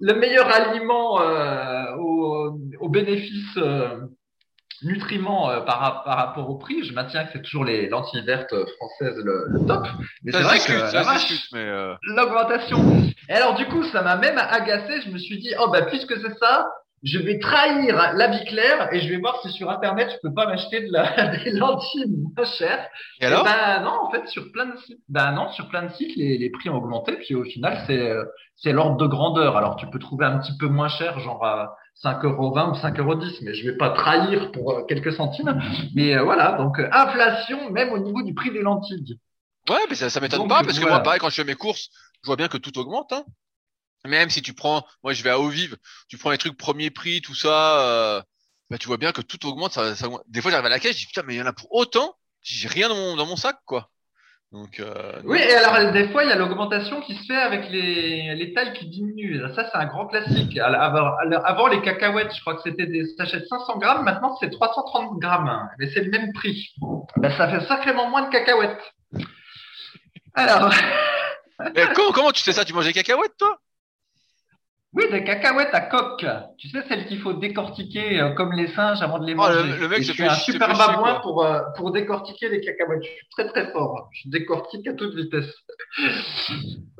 le, 0.00 0.14
meilleur 0.14 0.48
aliment 0.48 1.20
euh, 1.20 1.94
au, 1.98 2.58
au 2.80 2.88
bénéfice 2.88 3.56
nutriments 4.82 5.50
euh, 5.50 5.60
par, 5.60 6.02
par, 6.04 6.16
rapport 6.16 6.48
au 6.50 6.56
prix, 6.56 6.84
je 6.84 6.92
maintiens 6.92 7.24
que 7.24 7.32
c'est 7.32 7.42
toujours 7.42 7.64
les 7.64 7.88
lentilles 7.88 8.24
vertes 8.24 8.54
françaises 8.76 9.16
le, 9.24 9.46
le 9.48 9.66
top. 9.66 9.86
Mais 10.24 10.32
c'est 10.32 10.42
vrai 10.42 10.58
que 10.58 11.56
euh, 11.56 11.94
l'augmentation. 12.02 12.78
Et 13.28 13.32
alors 13.32 13.54
du 13.54 13.66
coup, 13.66 13.82
ça 13.84 14.02
m'a 14.02 14.16
même 14.16 14.38
agacé. 14.38 15.02
Je 15.04 15.10
me 15.10 15.18
suis 15.18 15.38
dit, 15.38 15.52
oh 15.60 15.68
bah 15.70 15.82
puisque 15.82 16.16
c'est 16.16 16.38
ça, 16.38 16.68
je 17.02 17.18
vais 17.18 17.38
trahir 17.38 18.12
la 18.14 18.28
vie 18.28 18.44
claire 18.44 18.92
et 18.92 19.00
je 19.00 19.08
vais 19.08 19.16
voir 19.16 19.40
si 19.42 19.50
sur 19.50 19.70
internet 19.70 20.10
je 20.12 20.28
peux 20.28 20.34
pas 20.34 20.46
m'acheter 20.46 20.86
de 20.86 20.92
la, 20.92 21.36
des 21.44 21.50
lentilles 21.52 22.06
moins 22.08 22.44
chères. 22.44 22.86
Et, 23.20 23.26
alors? 23.26 23.44
Ben 23.44 23.82
non, 23.82 23.92
en 24.02 24.10
fait 24.10 24.26
sur 24.28 24.50
plein 24.52 24.66
de 24.66 24.76
sites, 24.78 25.00
ben 25.08 25.32
non, 25.32 25.48
sur 25.50 25.68
plein 25.68 25.84
de 25.84 25.92
sites 25.92 26.14
les, 26.16 26.36
les 26.36 26.50
prix 26.50 26.68
ont 26.68 26.76
augmenté 26.76 27.16
puis 27.16 27.34
au 27.34 27.44
final 27.44 27.82
c'est 27.86 28.12
c'est 28.56 28.72
l'ordre 28.72 28.96
de 28.96 29.06
grandeur. 29.06 29.56
Alors 29.56 29.76
tu 29.76 29.86
peux 29.86 29.98
trouver 29.98 30.26
un 30.26 30.38
petit 30.38 30.56
peu 30.58 30.66
moins 30.66 30.88
cher, 30.88 31.18
genre 31.20 31.44
à 31.44 31.76
5,20 32.02 32.24
euros 32.24 32.50
ou 32.50 32.74
5,10 32.74 33.00
euros, 33.00 33.18
mais 33.42 33.54
je 33.54 33.70
vais 33.70 33.76
pas 33.76 33.90
trahir 33.90 34.52
pour 34.52 34.72
euh, 34.72 34.84
quelques 34.84 35.12
centimes. 35.12 35.60
Mais 35.94 36.14
euh, 36.14 36.22
voilà, 36.22 36.52
donc 36.52 36.78
euh, 36.78 36.88
inflation 36.92 37.70
même 37.70 37.90
au 37.92 37.98
niveau 37.98 38.22
du 38.22 38.34
prix 38.34 38.50
des 38.50 38.62
lentilles. 38.62 39.18
Ouais, 39.68 39.80
mais 39.88 39.94
ça, 39.94 40.08
ça 40.08 40.20
m'étonne 40.20 40.48
pas 40.48 40.64
parce 40.64 40.78
que 40.78 40.86
moi, 40.86 41.00
pareil, 41.00 41.20
quand 41.20 41.28
je 41.28 41.36
fais 41.36 41.44
mes 41.44 41.54
courses, 41.54 41.90
je 42.22 42.26
vois 42.26 42.36
bien 42.36 42.48
que 42.48 42.56
tout 42.56 42.76
augmente. 42.78 43.12
Hein. 43.12 43.24
Même 44.06 44.30
si 44.30 44.40
tu 44.40 44.54
prends, 44.54 44.86
moi 45.02 45.12
je 45.12 45.22
vais 45.22 45.30
à 45.30 45.38
eau 45.38 45.48
vive, 45.48 45.76
tu 46.08 46.16
prends 46.16 46.30
les 46.30 46.38
trucs 46.38 46.56
premier 46.56 46.90
prix, 46.90 47.20
tout 47.20 47.34
ça, 47.34 48.24
bah, 48.70 48.78
tu 48.78 48.86
vois 48.88 48.96
bien 48.96 49.12
que 49.12 49.20
tout 49.20 49.46
augmente. 49.46 49.72
Ça, 49.72 49.94
ça... 49.94 50.08
Des 50.28 50.40
fois, 50.40 50.50
j'arrive 50.50 50.66
à 50.66 50.70
la 50.70 50.80
caisse, 50.80 50.96
je 50.96 51.00
dis 51.00 51.06
putain, 51.06 51.22
mais 51.24 51.34
il 51.34 51.38
y 51.38 51.42
en 51.42 51.46
a 51.46 51.52
pour 51.52 51.72
autant. 51.74 52.16
J'ai 52.42 52.68
rien 52.68 52.88
dans 52.88 52.94
mon, 52.94 53.16
dans 53.16 53.26
mon 53.26 53.36
sac, 53.36 53.58
quoi. 53.66 53.90
Donc, 54.52 54.80
euh, 54.80 55.12
oui, 55.24 55.38
et 55.38 55.54
alors 55.54 55.92
des 55.92 56.08
fois, 56.08 56.24
il 56.24 56.28
y 56.28 56.32
a 56.32 56.36
l'augmentation 56.36 57.00
qui 57.02 57.14
se 57.14 57.24
fait 57.24 57.40
avec 57.40 57.70
les, 57.70 58.34
les 58.34 58.52
tailles 58.52 58.72
qui 58.72 58.88
diminuent. 58.88 59.40
Ça, 59.54 59.68
c'est 59.70 59.78
un 59.78 59.86
grand 59.86 60.08
classique. 60.08 60.58
Avant, 60.58 61.12
avant, 61.44 61.68
les 61.68 61.80
cacahuètes, 61.82 62.34
je 62.34 62.40
crois 62.40 62.56
que 62.56 62.62
c'était 62.62 62.86
des 62.86 63.04
sachets 63.16 63.38
de 63.38 63.44
500 63.44 63.78
grammes. 63.78 64.04
Maintenant, 64.04 64.36
c'est 64.40 64.50
330 64.50 65.20
grammes. 65.20 65.68
Mais 65.78 65.88
c'est 65.90 66.02
le 66.02 66.10
même 66.10 66.32
prix. 66.32 66.74
Ben, 67.16 67.30
ça 67.36 67.48
fait 67.48 67.64
sacrément 67.66 68.10
moins 68.10 68.22
de 68.26 68.30
cacahuètes. 68.30 68.92
Alors. 70.34 70.74
comment, 71.94 72.10
comment 72.10 72.32
tu 72.32 72.42
sais 72.42 72.52
ça? 72.52 72.64
Tu 72.64 72.72
manges 72.72 72.86
des 72.86 72.92
cacahuètes, 72.92 73.36
toi? 73.38 73.56
Oui, 74.92 75.04
des 75.12 75.22
cacahuètes 75.22 75.72
à 75.72 75.82
coque. 75.82 76.26
Tu 76.58 76.68
sais, 76.68 76.82
celles 76.88 77.06
qu'il 77.06 77.20
faut 77.20 77.32
décortiquer 77.32 78.20
euh, 78.20 78.32
comme 78.34 78.52
les 78.52 78.66
singes 78.68 79.00
avant 79.02 79.20
de 79.20 79.26
les 79.26 79.34
oh, 79.34 79.36
manger. 79.36 79.78
le, 79.80 79.88
mec, 79.88 80.02
je 80.02 80.12
suis 80.12 80.24
un 80.24 80.34
super 80.34 80.76
babouin 80.76 81.20
pour, 81.22 81.44
euh, 81.44 81.60
pour 81.76 81.92
décortiquer 81.92 82.48
les 82.48 82.60
cacahuètes. 82.60 83.04
Je 83.04 83.08
suis 83.08 83.26
très 83.30 83.46
très 83.48 83.70
fort. 83.70 84.08
Je 84.12 84.28
décortique 84.28 84.88
à 84.88 84.94
toute 84.94 85.14
vitesse. 85.14 85.54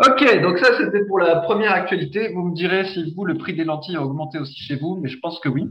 ok, 0.06 0.40
donc 0.40 0.58
ça 0.58 0.76
c'était 0.78 1.04
pour 1.06 1.18
la 1.18 1.36
première 1.40 1.72
actualité. 1.72 2.32
Vous 2.32 2.44
me 2.44 2.54
direz 2.54 2.84
si 2.84 3.12
vous, 3.16 3.24
le 3.24 3.36
prix 3.36 3.54
des 3.54 3.64
lentilles 3.64 3.96
a 3.96 4.02
augmenté 4.02 4.38
aussi 4.38 4.60
chez 4.62 4.76
vous, 4.76 4.96
mais 5.02 5.08
je 5.08 5.18
pense 5.18 5.40
que 5.40 5.48
oui. 5.48 5.68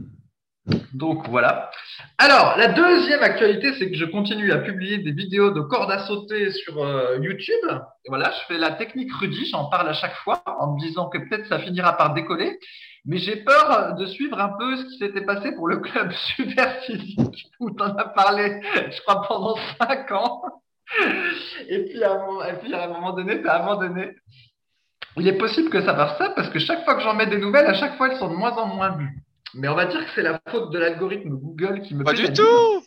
Donc 0.92 1.28
voilà. 1.28 1.70
Alors, 2.18 2.56
la 2.58 2.68
deuxième 2.68 3.22
actualité, 3.22 3.72
c'est 3.78 3.90
que 3.90 3.96
je 3.96 4.04
continue 4.04 4.52
à 4.52 4.58
publier 4.58 4.98
des 4.98 5.12
vidéos 5.12 5.50
de 5.50 5.60
cordes 5.60 5.90
à 5.90 6.06
sauter 6.06 6.50
sur 6.50 6.82
euh, 6.82 7.18
YouTube. 7.20 7.64
Et 8.04 8.08
voilà, 8.08 8.30
je 8.30 8.46
fais 8.46 8.58
la 8.58 8.72
technique 8.72 9.12
Rudy, 9.12 9.46
j'en 9.50 9.70
parle 9.70 9.88
à 9.88 9.92
chaque 9.92 10.16
fois 10.16 10.42
en 10.46 10.74
me 10.74 10.80
disant 10.80 11.08
que 11.08 11.18
peut-être 11.18 11.46
ça 11.46 11.58
finira 11.58 11.96
par 11.96 12.14
décoller. 12.14 12.58
Mais 13.06 13.18
j'ai 13.18 13.36
peur 13.36 13.94
de 13.94 14.06
suivre 14.06 14.38
un 14.38 14.50
peu 14.58 14.76
ce 14.76 14.84
qui 14.84 14.98
s'était 14.98 15.24
passé 15.24 15.52
pour 15.52 15.68
le 15.68 15.78
club 15.78 16.12
Super 16.36 16.82
Physique, 16.82 17.50
où 17.58 17.70
tu 17.70 17.82
en 17.82 17.96
as 17.96 18.08
parlé, 18.08 18.60
je 18.90 19.00
crois, 19.02 19.22
pendant 19.26 19.56
cinq 19.78 20.10
ans. 20.12 20.42
Et 21.68 21.84
puis, 21.84 22.02
à 22.04 22.12
un, 22.12 22.88
moment 22.88 23.12
donné, 23.12 23.40
abandonné. 23.46 24.16
Il 25.16 25.26
est 25.26 25.38
possible 25.38 25.70
que 25.70 25.80
ça 25.82 25.94
fasse 25.94 26.18
ça 26.18 26.30
parce 26.30 26.48
que 26.50 26.58
chaque 26.58 26.84
fois 26.84 26.94
que 26.94 27.02
j'en 27.02 27.14
mets 27.14 27.26
des 27.26 27.38
nouvelles, 27.38 27.66
à 27.66 27.74
chaque 27.74 27.96
fois, 27.96 28.08
elles 28.10 28.18
sont 28.18 28.28
de 28.28 28.36
moins 28.36 28.56
en 28.56 28.66
moins 28.66 28.96
vues. 28.96 29.22
Mais 29.54 29.68
on 29.68 29.74
va 29.74 29.86
dire 29.86 30.04
que 30.04 30.10
c'est 30.14 30.22
la 30.22 30.40
faute 30.48 30.70
de 30.72 30.78
l'algorithme 30.78 31.30
Google 31.30 31.82
qui 31.82 31.94
me 31.94 32.04
Pas 32.04 32.12
du 32.12 32.32
tout. 32.32 32.84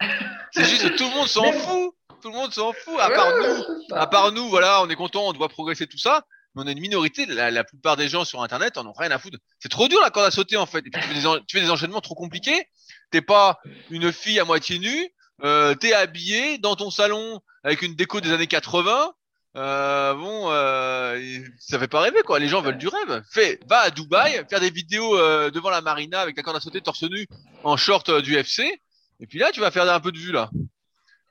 C'est 0.52 0.64
juste 0.64 0.82
que 0.82 0.96
tout 0.96 1.04
le 1.04 1.14
monde 1.14 1.28
s'en 1.28 1.52
fout. 1.52 1.94
Tout 2.22 2.30
le 2.30 2.34
monde 2.34 2.52
s'en 2.52 2.72
fout, 2.72 2.98
à 2.98 3.10
part 3.10 3.32
nous. 3.36 3.94
À 3.94 4.06
part 4.06 4.32
nous, 4.32 4.48
voilà, 4.48 4.82
on 4.82 4.88
est 4.88 4.96
content, 4.96 5.28
on 5.28 5.32
doit 5.32 5.48
progresser 5.48 5.86
tout 5.86 5.98
ça, 5.98 6.24
mais 6.54 6.62
on 6.62 6.66
est 6.66 6.72
une 6.72 6.80
minorité, 6.80 7.26
la, 7.26 7.62
plupart 7.62 7.96
des 7.96 8.08
gens 8.08 8.24
sur 8.24 8.42
Internet 8.42 8.76
en 8.76 8.86
ont 8.86 8.92
rien 8.92 9.10
à 9.12 9.18
foutre. 9.18 9.38
C'est 9.60 9.68
trop 9.68 9.86
dur 9.86 10.00
la 10.00 10.10
corde 10.10 10.26
à 10.26 10.30
sauter 10.32 10.56
en 10.56 10.66
fait, 10.66 10.78
et 10.78 10.90
puis 10.90 11.00
tu 11.00 11.08
fais 11.08 11.14
des, 11.14 11.40
tu 11.46 11.56
fais 11.56 11.60
des 11.60 11.70
enchaînements 11.70 12.00
trop 12.00 12.16
compliqués, 12.16 12.66
t'es 13.10 13.22
pas 13.22 13.60
une 13.90 14.10
fille 14.10 14.40
à 14.40 14.44
moitié 14.44 14.80
nue, 14.80 15.08
euh, 15.44 15.74
t'es 15.76 15.92
habillé 15.92 16.58
dans 16.58 16.74
ton 16.74 16.90
salon 16.90 17.40
avec 17.62 17.82
une 17.82 17.94
déco 17.94 18.20
des 18.20 18.32
années 18.32 18.48
80, 18.48 19.12
Euh, 19.58 20.14
bon, 20.14 20.52
euh, 20.52 21.40
ça 21.58 21.80
fait 21.80 21.88
pas 21.88 22.00
rêver 22.00 22.22
quoi. 22.22 22.38
Les 22.38 22.46
gens 22.46 22.62
veulent 22.62 22.78
du 22.78 22.86
rêve. 22.86 23.22
Fais, 23.28 23.58
va 23.68 23.80
à 23.80 23.90
Dubaï, 23.90 24.44
faire 24.48 24.60
des 24.60 24.70
vidéos 24.70 25.18
euh, 25.18 25.50
devant 25.50 25.70
la 25.70 25.80
marina 25.80 26.20
avec 26.20 26.36
la 26.36 26.44
corde 26.44 26.56
à 26.56 26.60
sauter 26.60 26.80
torse 26.80 27.02
nu 27.02 27.26
en 27.64 27.76
short 27.76 28.08
euh, 28.08 28.22
du 28.22 28.36
FC. 28.36 28.80
Et 29.18 29.26
puis 29.26 29.40
là, 29.40 29.50
tu 29.50 29.58
vas 29.58 29.72
faire 29.72 29.90
un 29.92 30.00
peu 30.00 30.12
de 30.12 30.18
vue 30.18 30.30
là. 30.30 30.48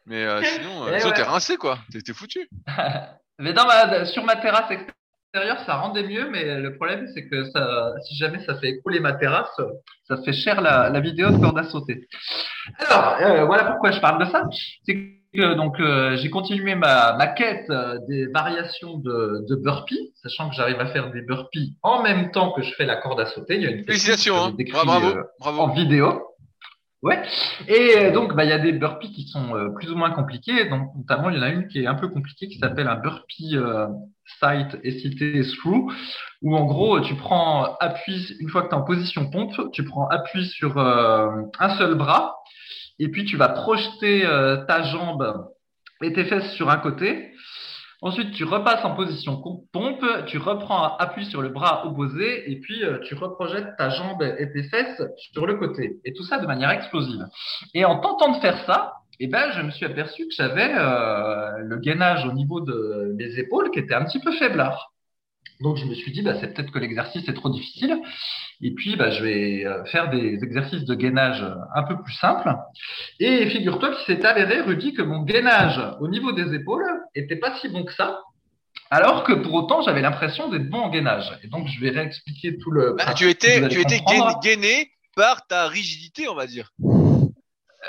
Mais 0.06 0.24
euh, 0.24 0.44
sinon, 0.44 0.88
euh, 0.88 0.92
Eh 0.96 1.00
sinon 1.00 1.12
ouais. 1.12 1.16
t'es 1.16 1.24
rincé 1.24 1.56
quoi. 1.56 1.80
T'es 1.90 2.02
t'es 2.02 2.14
foutu. 2.14 2.50
Mais 3.40 3.54
dans 3.54 3.66
ma, 3.66 4.06
sur 4.06 4.24
ma 4.26 4.36
terrasse 4.36 4.72
extérieure, 5.34 5.60
ça 5.66 5.76
rendait 5.76 6.08
mieux, 6.08 6.30
mais 6.30 6.60
le 6.60 6.76
problème, 6.76 7.08
c'est 7.14 7.28
que 7.28 7.46
ça, 7.52 7.94
si 8.08 8.16
jamais 8.16 8.44
ça 8.46 8.56
fait 8.56 8.70
écrouler 8.70 9.00
ma 9.00 9.14
terrasse, 9.14 9.60
ça 10.08 10.18
fait 10.24 10.34
cher 10.34 10.62
la, 10.62 10.90
la 10.90 11.00
vidéo 11.00 11.30
de 11.30 11.38
corde 11.38 11.58
à 11.58 11.64
sauter. 11.64 12.08
Alors, 12.80 13.18
euh, 13.22 13.46
voilà 13.46 13.66
pourquoi 13.66 13.92
je 13.92 14.00
parle 14.00 14.26
de 14.26 14.32
ça. 14.32 14.44
C'est 14.86 15.18
que 15.34 15.54
donc 15.56 15.80
euh, 15.80 16.16
j'ai 16.18 16.30
continué 16.30 16.76
ma, 16.76 17.14
ma 17.18 17.28
quête 17.28 17.70
euh, 17.70 18.00
des 18.08 18.28
variations 18.28 18.98
de, 18.98 19.46
de 19.48 19.56
burpees, 19.56 20.14
sachant 20.16 20.50
que 20.50 20.56
j'arrive 20.56 20.80
à 20.80 20.88
faire 20.88 21.12
des 21.12 21.22
burpees 21.22 21.76
en 21.84 22.02
même 22.02 22.32
temps 22.32 22.54
que 22.54 22.62
je 22.62 22.74
fais 22.74 22.86
la 22.86 22.96
corde 22.96 23.20
à 23.20 23.26
sauter. 23.26 23.56
Il 23.56 23.62
y 23.62 23.68
a 23.68 23.72
une 23.72 23.84
Félicitations. 23.84 24.38
Hein. 24.38 24.56
bravo, 24.72 25.08
euh, 25.08 25.24
bravo. 25.40 25.62
en 25.62 25.74
vidéo. 25.74 26.27
Ouais. 27.04 27.22
Et 27.68 27.96
euh, 27.98 28.12
donc, 28.12 28.36
bah, 28.36 28.44
il 28.44 28.50
y 28.50 28.54
a 28.54 28.58
des 28.58 28.72
burpees 28.72 29.12
qui 29.12 29.28
sont 29.28 29.56
euh, 29.56 29.70
plus 29.70 29.92
ou 29.92 29.96
moins 29.96 30.10
compliqués. 30.12 30.66
Donc, 30.66 30.90
notamment, 30.96 31.30
il 31.30 31.38
y 31.38 31.40
en 31.40 31.44
a 31.44 31.50
une 31.50 31.68
qui 31.68 31.84
est 31.84 31.88
un 31.88 31.94
peu 31.94 32.08
compliquée 32.08 32.48
qui 32.48 32.58
s'appelle 32.58 32.88
un 32.88 32.96
burpee 32.96 33.56
euh, 33.56 33.88
sight 34.40 34.78
cité 34.84 35.44
through, 35.44 35.94
où 36.42 36.56
en 36.56 36.66
gros, 36.66 37.00
tu 37.02 37.14
prends 37.16 37.78
appui, 37.80 38.36
une 38.40 38.50
fois 38.50 38.64
que 38.64 38.70
tu 38.70 38.76
es 38.76 38.78
en 38.78 38.82
position 38.82 39.30
pompe, 39.30 39.72
tu 39.72 39.84
prends 39.84 40.08
appui 40.08 40.46
sur 40.48 40.78
euh, 40.80 41.30
un 41.60 41.78
seul 41.78 41.96
bras, 41.96 42.36
et 42.98 43.10
puis 43.10 43.26
tu 43.26 43.38
vas 43.38 43.50
projeter 43.50 44.24
ta 44.68 44.82
jambe 44.82 45.48
et 46.02 46.14
tes 46.14 46.26
fesses 46.26 46.52
sur 46.54 46.72
un 46.72 46.78
côté. 46.78 47.32
Ensuite, 48.02 48.32
tu 48.34 48.44
repasses 48.44 48.86
en 48.86 48.96
position 48.96 49.42
pompe, 49.74 50.06
tu 50.28 50.38
reprends 50.38 50.98
appui 50.98 51.26
sur 51.26 51.42
le 51.42 51.50
bras 51.50 51.86
opposé 51.88 52.52
et 52.52 52.60
puis 52.60 52.84
euh, 52.84 53.00
tu 53.00 53.16
reprojettes 53.16 53.76
ta 53.78 53.90
jambe 53.90 54.22
et 54.22 54.52
tes 54.52 54.64
fesses 54.64 55.02
sur 55.32 55.48
le 55.48 55.56
côté. 55.56 56.00
Et 56.06 56.14
tout 56.14 56.24
ça 56.24 56.38
de 56.38 56.46
manière 56.46 56.70
explosive. 56.70 57.26
Et 57.74 57.86
en 57.86 58.00
tentant 58.00 58.34
de 58.34 58.40
faire 58.40 58.64
ça, 58.66 58.98
eh 59.20 59.28
ben, 59.28 59.52
je 59.52 59.62
me 59.64 59.72
suis 59.72 59.86
aperçu 59.86 60.28
que 60.28 60.34
j'avais 60.36 60.72
euh, 60.76 61.58
le 61.60 61.78
gainage 61.78 62.26
au 62.26 62.34
niveau 62.34 62.62
de 62.62 63.14
mes 63.18 63.40
épaules 63.40 63.72
qui 63.72 63.80
était 63.80 63.96
un 63.96 64.06
petit 64.06 64.20
peu 64.20 64.32
faiblard. 64.34 64.94
Donc 65.60 65.78
je 65.78 65.86
me 65.86 65.96
suis 65.96 66.12
dit, 66.12 66.22
bah, 66.22 66.36
c'est 66.40 66.54
peut-être 66.54 66.72
que 66.72 66.80
l'exercice 66.80 67.28
est 67.28 67.34
trop 67.34 67.50
difficile. 67.50 67.98
Et 68.62 68.72
puis, 68.76 68.96
bah, 68.96 69.10
je 69.12 69.24
vais 69.24 69.66
euh, 69.66 69.84
faire 69.86 70.10
des 70.10 70.36
exercices 70.44 70.86
de 70.86 70.94
gainage 70.94 71.44
un 71.76 71.84
peu 71.84 72.02
plus 72.04 72.14
simples. 72.14 72.54
Et 73.20 73.48
figure-toi 73.50 73.96
qu'il 73.96 74.06
s'est 74.18 74.26
avéré, 74.26 74.62
Rudy, 74.62 74.94
que 74.94 75.02
mon 75.02 75.24
gainage 75.24 75.80
au 76.00 76.08
niveau 76.08 76.32
des 76.32 76.54
épaules 76.54 76.86
était 77.16 77.38
pas 77.38 77.56
si 77.60 77.70
bon 77.70 77.84
que 77.86 77.94
ça. 77.94 78.20
Alors 78.92 79.24
que 79.24 79.34
pour 79.34 79.54
autant, 79.56 79.82
j'avais 79.82 80.02
l'impression 80.02 80.50
d'être 80.50 80.70
bon 80.70 80.80
en 80.80 80.90
gainage. 80.90 81.32
Et 81.44 81.48
donc, 81.48 81.68
je 81.68 81.80
vais 81.82 81.90
réexpliquer 81.90 82.58
tout 82.58 82.72
le. 82.72 82.94
Bah, 82.98 83.14
tu 83.16 83.28
étais, 83.30 83.68
tu 83.68 83.82
étais 83.82 84.00
gainé 84.44 84.92
par 85.16 85.46
ta 85.48 85.68
rigidité, 85.68 86.28
on 86.30 86.36
va 86.36 86.46
dire. 86.46 86.72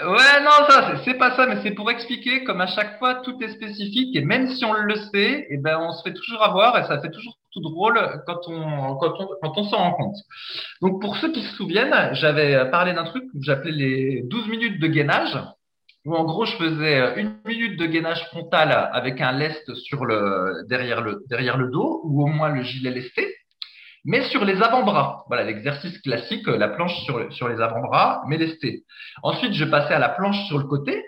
Ouais, 0.00 0.40
non, 0.44 0.50
ça, 0.68 0.92
c'est- 0.96 1.04
c'est 1.04 1.18
pas 1.18 1.34
ça, 1.34 1.46
mais 1.46 1.60
c'est 1.62 1.72
pour 1.72 1.90
expliquer 1.90 2.44
comme 2.44 2.60
à 2.60 2.68
chaque 2.68 2.98
fois 2.98 3.16
tout 3.16 3.36
est 3.42 3.48
spécifique 3.48 4.14
et 4.14 4.20
même 4.20 4.48
si 4.48 4.64
on 4.64 4.72
le 4.72 4.94
sait, 4.94 5.46
eh 5.50 5.56
ben 5.56 5.78
on 5.80 5.92
se 5.92 6.02
fait 6.04 6.14
toujours 6.14 6.42
avoir 6.42 6.78
et 6.78 6.84
ça 6.86 7.00
fait 7.00 7.10
toujours 7.10 7.36
drôle 7.60 7.98
quand 8.26 8.40
on 8.48 8.96
quand 8.96 9.14
on 9.20 9.28
quand 9.40 9.58
on 9.58 9.64
s'en 9.64 9.76
rend 9.76 9.92
compte. 9.92 10.16
Donc 10.82 11.00
pour 11.00 11.16
ceux 11.16 11.32
qui 11.32 11.42
se 11.42 11.54
souviennent, 11.56 12.14
j'avais 12.14 12.70
parlé 12.70 12.92
d'un 12.92 13.04
truc 13.04 13.24
que 13.24 13.38
j'appelais 13.40 13.72
les 13.72 14.22
12 14.24 14.48
minutes 14.48 14.80
de 14.80 14.86
gainage 14.86 15.38
où 16.04 16.14
en 16.14 16.24
gros 16.24 16.44
je 16.44 16.56
faisais 16.56 17.20
une 17.20 17.34
minute 17.44 17.78
de 17.78 17.86
gainage 17.86 18.24
frontal 18.26 18.90
avec 18.92 19.20
un 19.20 19.32
lest 19.32 19.74
sur 19.74 20.04
le 20.04 20.64
derrière 20.68 21.00
le 21.00 21.22
derrière 21.28 21.56
le 21.56 21.70
dos 21.70 22.00
ou 22.04 22.22
au 22.22 22.26
moins 22.26 22.48
le 22.48 22.62
gilet 22.62 22.90
lesté 22.90 23.34
mais 24.04 24.22
sur 24.30 24.44
les 24.44 24.62
avant-bras. 24.62 25.24
Voilà 25.28 25.44
l'exercice 25.44 25.98
classique, 25.98 26.46
la 26.46 26.68
planche 26.68 26.96
sur, 27.04 27.30
sur 27.32 27.48
les 27.48 27.60
avant-bras, 27.60 28.22
mais 28.26 28.38
lesté. 28.38 28.84
Ensuite, 29.22 29.52
je 29.52 29.64
passais 29.66 29.92
à 29.92 29.98
la 29.98 30.08
planche 30.08 30.46
sur 30.46 30.58
le 30.58 30.64
côté 30.64 31.04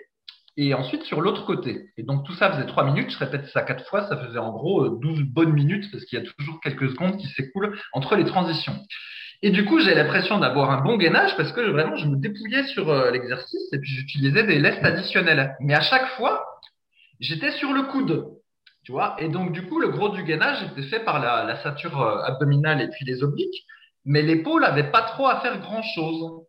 et 0.61 0.75
ensuite 0.75 1.03
sur 1.03 1.21
l'autre 1.21 1.45
côté. 1.45 1.89
Et 1.97 2.03
donc 2.03 2.23
tout 2.23 2.33
ça 2.33 2.51
faisait 2.51 2.67
trois 2.67 2.83
minutes. 2.83 3.09
Je 3.09 3.17
répète 3.17 3.47
ça 3.47 3.63
quatre 3.63 3.85
fois, 3.87 4.07
ça 4.07 4.15
faisait 4.17 4.37
en 4.37 4.51
gros 4.51 4.85
euh, 4.85 4.99
12 5.01 5.23
bonnes 5.23 5.53
minutes 5.53 5.89
parce 5.91 6.05
qu'il 6.05 6.19
y 6.19 6.21
a 6.21 6.25
toujours 6.37 6.59
quelques 6.61 6.91
secondes 6.91 7.17
qui 7.17 7.27
s'écoulent 7.27 7.75
entre 7.93 8.15
les 8.15 8.25
transitions. 8.25 8.75
Et 9.41 9.49
du 9.49 9.65
coup, 9.65 9.79
j'ai 9.79 9.95
l'impression 9.95 10.37
d'avoir 10.37 10.69
un 10.69 10.81
bon 10.81 10.97
gainage 10.97 11.35
parce 11.35 11.51
que 11.51 11.61
vraiment, 11.61 11.95
je 11.95 12.07
me 12.07 12.15
dépouillais 12.15 12.67
sur 12.67 12.91
euh, 12.91 13.09
l'exercice 13.09 13.73
et 13.73 13.79
puis 13.79 13.89
j'utilisais 13.89 14.43
des 14.43 14.59
lestes 14.59 14.83
additionnels. 14.83 15.55
Mais 15.61 15.73
à 15.73 15.81
chaque 15.81 16.07
fois, 16.09 16.45
j'étais 17.19 17.51
sur 17.53 17.73
le 17.73 17.81
coude. 17.83 18.27
Tu 18.83 18.91
vois, 18.91 19.15
et 19.17 19.29
donc 19.29 19.53
du 19.53 19.63
coup, 19.63 19.79
le 19.79 19.89
gros 19.89 20.09
du 20.09 20.23
gainage 20.23 20.61
était 20.63 20.87
fait 20.87 21.03
par 21.03 21.19
la, 21.19 21.43
la 21.43 21.55
ceinture 21.63 21.99
euh, 22.01 22.21
abdominale 22.23 22.81
et 22.81 22.89
puis 22.89 23.03
les 23.05 23.23
obliques, 23.23 23.65
mais 24.05 24.21
l'épaule 24.21 24.63
avait 24.63 24.91
pas 24.91 25.01
trop 25.01 25.27
à 25.27 25.39
faire 25.39 25.59
grand 25.59 25.81
chose. 25.81 26.45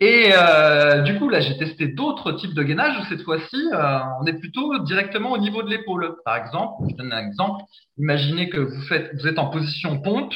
Et 0.00 0.30
euh, 0.32 1.02
du 1.02 1.18
coup, 1.18 1.28
là, 1.28 1.40
j'ai 1.40 1.56
testé 1.56 1.88
d'autres 1.88 2.32
types 2.32 2.54
de 2.54 2.62
gainage 2.62 2.98
où 2.98 3.04
cette 3.04 3.22
fois-ci, 3.22 3.68
euh, 3.72 3.98
on 4.20 4.26
est 4.26 4.38
plutôt 4.38 4.78
directement 4.78 5.32
au 5.32 5.38
niveau 5.38 5.62
de 5.62 5.70
l'épaule. 5.70 6.16
Par 6.24 6.36
exemple, 6.36 6.84
je 6.90 6.96
donne 6.96 7.12
un 7.12 7.26
exemple. 7.26 7.62
Imaginez 7.98 8.48
que 8.48 8.58
vous 8.58 8.82
faites, 8.82 9.10
vous 9.14 9.26
êtes 9.26 9.38
en 9.38 9.50
position 9.50 10.00
pompe 10.00 10.34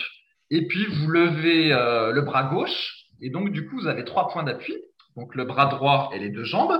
et 0.51 0.67
puis 0.67 0.87
vous 0.87 1.09
levez 1.09 1.73
euh, 1.73 2.13
le 2.13 2.23
bras 2.23 2.45
gauche 2.45 3.05
et 3.21 3.31
donc 3.31 3.51
du 3.53 3.67
coup, 3.67 3.81
vous 3.81 3.87
avez 3.87 4.05
trois 4.05 4.29
points 4.29 4.43
d'appui, 4.43 4.75
donc 5.17 5.35
le 5.35 5.45
bras 5.45 5.67
droit 5.67 6.11
et 6.15 6.19
les 6.19 6.29
deux 6.29 6.45
jambes. 6.45 6.79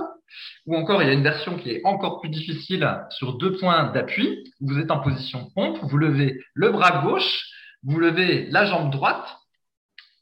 Ou 0.65 0.75
encore, 0.75 1.01
il 1.01 1.07
y 1.07 1.09
a 1.09 1.13
une 1.13 1.23
version 1.23 1.57
qui 1.57 1.71
est 1.71 1.81
encore 1.85 2.19
plus 2.19 2.29
difficile 2.29 2.87
sur 3.09 3.37
deux 3.37 3.57
points 3.57 3.91
d'appui. 3.91 4.43
Vous 4.59 4.79
êtes 4.79 4.91
en 4.91 4.99
position 4.99 5.49
pompe, 5.55 5.79
vous 5.81 5.97
levez 5.97 6.39
le 6.53 6.71
bras 6.71 7.03
gauche, 7.03 7.45
vous 7.83 7.99
levez 7.99 8.47
la 8.49 8.65
jambe 8.65 8.91
droite, 8.91 9.37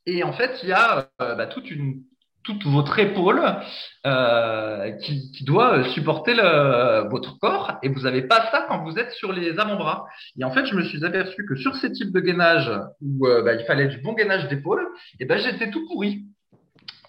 et 0.05 0.23
en 0.23 0.33
fait, 0.33 0.59
il 0.63 0.69
y 0.69 0.73
a 0.73 1.09
euh, 1.21 1.35
bah, 1.35 1.47
toute 1.47 2.65
votre 2.65 2.99
épaule 2.99 3.41
euh, 4.05 4.91
qui, 4.97 5.43
doit 5.45 5.83
supporter 5.89 6.33
le, 6.33 7.09
votre 7.09 7.39
corps, 7.39 7.77
et 7.83 7.89
vous 7.89 8.01
n'avez 8.01 8.23
pas 8.23 8.51
ça 8.51 8.65
quand 8.67 8.83
vous 8.83 8.97
êtes 8.99 9.11
sur 9.11 9.31
les 9.31 9.59
avant-bras. 9.59 10.05
Et 10.37 10.43
en 10.43 10.51
fait, 10.51 10.65
je 10.65 10.75
me 10.75 10.83
suis 10.83 11.05
aperçu 11.05 11.45
que 11.45 11.55
sur 11.55 11.75
ces 11.75 11.91
types 11.91 12.11
de 12.11 12.19
gainage 12.19 12.71
où 13.01 13.27
euh, 13.27 13.43
bah, 13.43 13.53
il 13.53 13.65
fallait 13.65 13.87
du 13.87 13.99
bon 13.99 14.13
gainage 14.13 14.47
d'épaule, 14.49 14.85
et 15.19 15.25
ben 15.25 15.37
j'étais 15.37 15.71
tout 15.71 15.85
pourri. 15.87 16.25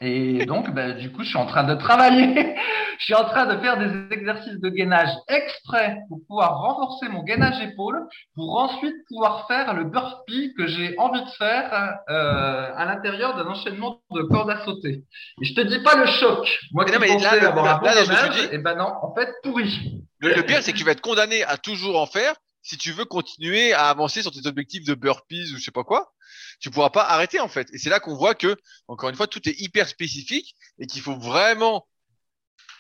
Et 0.01 0.45
donc, 0.47 0.71
bah, 0.75 0.93
du 0.93 1.11
coup, 1.13 1.23
je 1.23 1.29
suis 1.29 1.39
en 1.39 1.47
train 1.47 1.65
de 1.65 1.75
travailler. 1.75 2.57
je 2.99 3.05
suis 3.05 3.15
en 3.15 3.25
train 3.25 3.47
de 3.47 3.59
faire 3.61 3.79
des 3.79 4.15
exercices 4.15 4.61
de 4.61 4.69
gainage 4.69 5.11
exprès 5.29 5.99
pour 6.09 6.21
pouvoir 6.27 6.59
renforcer 6.61 7.09
mon 7.09 7.23
gainage 7.23 7.61
épaule, 7.63 8.01
pour 8.35 8.59
ensuite 8.59 8.95
pouvoir 9.09 9.47
faire 9.47 9.73
le 9.75 9.85
burpee 9.85 10.53
que 10.57 10.67
j'ai 10.67 10.95
envie 10.99 11.23
de 11.23 11.31
faire 11.39 11.99
euh, 12.11 12.71
à 12.77 12.85
l'intérieur 12.85 13.37
d'un 13.37 13.47
enchaînement 13.47 14.01
de 14.11 14.23
cordes 14.23 14.51
à 14.51 14.65
sauter. 14.65 15.05
Et 15.41 15.45
je 15.45 15.55
te 15.55 15.61
dis 15.61 15.79
pas 15.83 15.97
le 15.97 16.07
choc. 16.07 16.59
Moi 16.73 16.85
qui 16.85 16.93
Non, 16.93 16.99
mais 17.01 17.09
là, 17.09 17.15
pensais 17.15 17.41
là, 17.41 17.49
avoir 17.49 17.65
là, 17.65 17.75
un 17.75 17.79
bon 17.79 17.87
là, 17.87 17.93
je 17.97 18.01
me 18.11 18.15
gainage, 18.15 18.37
dis- 18.37 18.55
et 18.55 18.59
ben 18.59 18.75
non, 18.75 18.93
en 19.03 19.15
fait, 19.15 19.29
pourri. 19.43 20.01
Le, 20.19 20.35
le 20.35 20.43
pire, 20.43 20.63
c'est 20.63 20.73
que 20.73 20.79
tu 20.79 20.85
vas 20.85 20.93
être 20.93 21.01
condamné 21.01 21.45
à 21.45 21.57
toujours 21.57 22.01
en 22.01 22.07
faire 22.07 22.35
si 22.65 22.79
tu 22.79 22.93
veux 22.93 23.05
continuer 23.05 23.73
à 23.75 23.89
avancer 23.91 24.23
sur 24.23 24.33
tes 24.33 24.47
objectifs 24.47 24.85
de 24.85 24.95
burpees 24.95 25.53
ou 25.53 25.59
je 25.59 25.63
sais 25.63 25.71
pas 25.71 25.85
quoi. 25.85 26.13
Tu 26.61 26.71
pourras 26.71 26.91
pas 26.91 27.05
arrêter 27.05 27.39
en 27.39 27.49
fait. 27.49 27.69
Et 27.73 27.79
c'est 27.79 27.91
là 27.91 28.01
qu'on 28.01 28.17
voit 28.17 28.35
que, 28.35 28.57
encore 28.89 29.11
une 29.11 29.17
fois, 29.17 29.27
tout 29.27 29.47
est 29.49 29.61
hyper 29.61 29.87
spécifique 29.87 30.57
et 30.79 30.87
qu'il 30.87 31.03
faut 31.03 31.17
vraiment 31.17 31.87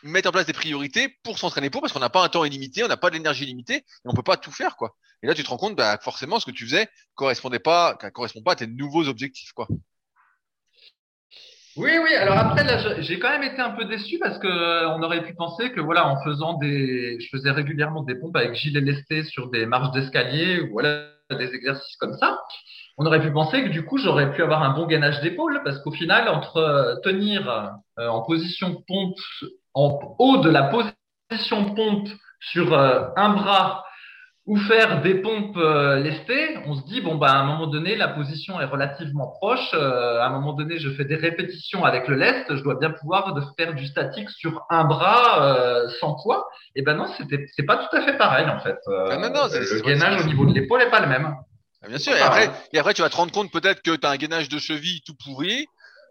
mettre 0.02 0.28
en 0.28 0.32
place 0.32 0.46
des 0.46 0.52
priorités 0.54 1.16
pour 1.22 1.38
s'entraîner 1.38 1.70
pour 1.70 1.82
parce 1.82 1.92
qu'on 1.92 2.00
n'a 2.00 2.10
pas 2.10 2.24
un 2.24 2.28
temps 2.28 2.44
illimité, 2.44 2.82
on 2.82 2.88
n'a 2.88 2.96
pas 2.96 3.10
de 3.10 3.14
l'énergie 3.14 3.46
limitée 3.46 3.76
et 3.76 3.84
on 4.06 4.14
peut 4.14 4.22
pas 4.22 4.38
tout 4.38 4.50
faire 4.50 4.76
quoi. 4.76 4.96
Et 5.22 5.26
là, 5.26 5.34
tu 5.34 5.42
te 5.42 5.48
rends 5.48 5.56
compte, 5.58 5.76
bah, 5.76 5.98
forcément, 6.02 6.40
ce 6.40 6.46
que 6.46 6.50
tu 6.50 6.64
faisais 6.64 6.88
correspondait 7.14 7.58
pas, 7.58 7.94
correspond 8.12 8.42
pas 8.42 8.52
à 8.52 8.56
tes 8.56 8.66
nouveaux 8.66 9.06
objectifs 9.06 9.52
quoi. 9.52 9.68
Oui, 11.76 11.90
oui. 12.02 12.14
Alors 12.14 12.38
après, 12.38 12.64
j'ai 13.02 13.18
quand 13.18 13.30
même 13.30 13.42
été 13.42 13.60
un 13.60 13.70
peu 13.70 13.84
déçu 13.84 14.18
parce 14.20 14.38
que 14.38 14.46
euh, 14.46 14.88
on 14.90 15.02
aurait 15.02 15.24
pu 15.24 15.34
penser 15.34 15.72
que 15.72 15.80
voilà, 15.80 16.06
en 16.06 16.22
faisant 16.22 16.54
des, 16.54 17.18
je 17.18 17.28
faisais 17.30 17.50
régulièrement 17.50 18.02
des 18.02 18.14
pompes 18.14 18.36
avec 18.36 18.54
gilet 18.54 18.80
lesté 18.80 19.24
sur 19.24 19.50
des 19.50 19.66
marches 19.66 19.90
d'escalier 19.90 20.60
voilà 20.70 21.08
des 21.30 21.52
exercices 21.52 21.96
comme 21.96 22.16
ça. 22.16 22.40
On 22.96 23.06
aurait 23.06 23.20
pu 23.20 23.32
penser 23.32 23.64
que 23.64 23.70
du 23.70 23.84
coup, 23.84 23.98
j'aurais 23.98 24.30
pu 24.32 24.42
avoir 24.42 24.62
un 24.62 24.70
bon 24.70 24.86
gainage 24.86 25.20
d'épaule 25.20 25.62
parce 25.64 25.80
qu'au 25.80 25.90
final, 25.90 26.28
entre 26.28 26.58
euh, 26.58 26.94
tenir 27.02 27.48
euh, 27.98 28.08
en 28.08 28.22
position 28.22 28.80
pompe, 28.86 29.18
en 29.72 30.14
haut 30.20 30.36
de 30.36 30.50
la 30.50 30.70
position 30.70 31.74
pompe 31.74 32.08
sur 32.38 32.78
un 32.78 33.30
bras 33.30 33.84
ou 34.46 34.58
faire 34.58 35.00
des 35.00 35.14
pompes 35.14 35.56
euh, 35.56 35.96
lestées, 36.00 36.58
on 36.66 36.74
se 36.74 36.82
dit 36.84 37.00
bon 37.00 37.14
bah 37.14 37.28
à 37.32 37.36
un 37.38 37.44
moment 37.46 37.66
donné 37.66 37.96
la 37.96 38.08
position 38.08 38.60
est 38.60 38.66
relativement 38.66 39.28
proche. 39.28 39.70
euh, 39.72 40.20
à 40.20 40.26
un 40.26 40.30
moment 40.30 40.52
donné, 40.52 40.78
je 40.78 40.90
fais 40.90 41.06
des 41.06 41.16
répétitions 41.16 41.84
avec 41.84 42.08
le 42.08 42.16
lest, 42.16 42.54
je 42.54 42.62
dois 42.62 42.74
bien 42.74 42.90
pouvoir 42.90 43.32
de 43.32 43.42
faire 43.58 43.74
du 43.74 43.86
statique 43.86 44.28
sur 44.28 44.62
un 44.68 44.84
bras 44.84 45.42
euh, 45.42 45.88
sans 46.00 46.14
poids. 46.22 46.46
Et 46.76 46.82
ben 46.82 46.94
non, 46.94 47.06
c'était 47.16 47.46
c'est 47.56 47.62
pas 47.64 47.78
tout 47.78 47.96
à 47.96 48.02
fait 48.02 48.18
pareil 48.18 48.46
en 48.46 48.58
fait. 48.60 48.76
Euh, 48.88 49.08
Ah 49.12 49.16
non, 49.16 49.30
non, 49.30 49.48
c'est- 49.48 49.60
le 49.60 49.80
gainage 49.80 50.20
au 50.22 50.24
niveau 50.28 50.44
de 50.44 50.52
l'épaule 50.52 50.82
est 50.82 50.90
pas 50.90 51.00
le 51.00 51.06
même. 51.08 51.34
Ah, 51.82 51.88
bien 51.88 51.98
sûr. 51.98 52.14
Et 52.14 52.20
après, 52.20 52.50
et 52.72 52.78
après, 52.78 52.94
tu 52.94 53.02
vas 53.02 53.10
te 53.10 53.16
rendre 53.16 53.32
compte 53.32 53.50
peut-être 53.50 53.82
que 53.82 53.96
tu 53.96 54.06
as 54.06 54.10
un 54.10 54.16
gainage 54.16 54.48
de 54.50 54.58
cheville 54.58 55.00
tout 55.06 55.14
pourri. 55.22 55.66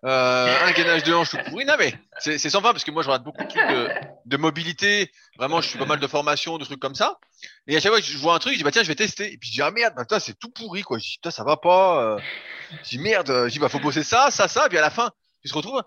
Euh, 0.05 0.65
un 0.65 0.71
gainage 0.71 1.03
de 1.03 1.13
hanche 1.13 1.29
tout 1.29 1.37
pourri. 1.49 1.65
Non 1.65 1.75
mais 1.79 1.93
c'est 2.19 2.37
fin 2.49 2.61
parce 2.61 2.83
que 2.83 2.91
moi 2.91 3.03
je 3.03 3.07
regarde 3.07 3.23
beaucoup 3.23 3.43
de 3.43 3.47
trucs 3.49 3.67
de, 3.69 3.89
de 4.25 4.37
mobilité. 4.37 5.11
Vraiment, 5.37 5.61
je 5.61 5.69
suis 5.69 5.79
pas 5.79 5.85
mal 5.85 5.99
de 5.99 6.07
formations, 6.07 6.57
de 6.57 6.65
trucs 6.65 6.79
comme 6.79 6.95
ça. 6.95 7.17
Et 7.67 7.77
à 7.77 7.79
chaque 7.79 7.91
fois 7.91 8.01
je 8.01 8.17
vois 8.17 8.35
un 8.35 8.39
truc, 8.39 8.53
je 8.53 8.57
dis 8.57 8.63
bah 8.63 8.71
tiens, 8.71 8.83
je 8.83 8.87
vais 8.89 8.95
tester. 8.95 9.31
Et 9.31 9.37
puis 9.37 9.49
je 9.49 9.53
dis 9.53 9.61
ah 9.61 9.71
merde, 9.71 9.93
bah, 9.95 10.19
c'est 10.19 10.37
tout 10.37 10.49
pourri 10.49 10.81
quoi. 10.81 10.97
Je 10.97 11.03
dis 11.03 11.13
putain, 11.17 11.31
ça 11.31 11.43
va 11.43 11.57
pas. 11.57 12.03
euh. 12.03 12.19
Je 12.83 12.89
dis 12.89 12.99
merde, 12.99 13.27
je 13.47 13.51
dis 13.51 13.59
bah 13.59 13.69
faut 13.69 13.79
bosser 13.79 14.03
ça, 14.03 14.29
ça, 14.31 14.47
ça. 14.47 14.67
Puis 14.69 14.77
à 14.77 14.81
la 14.81 14.89
fin, 14.89 15.11
tu 15.41 15.49
te 15.49 15.55
retrouves. 15.55 15.81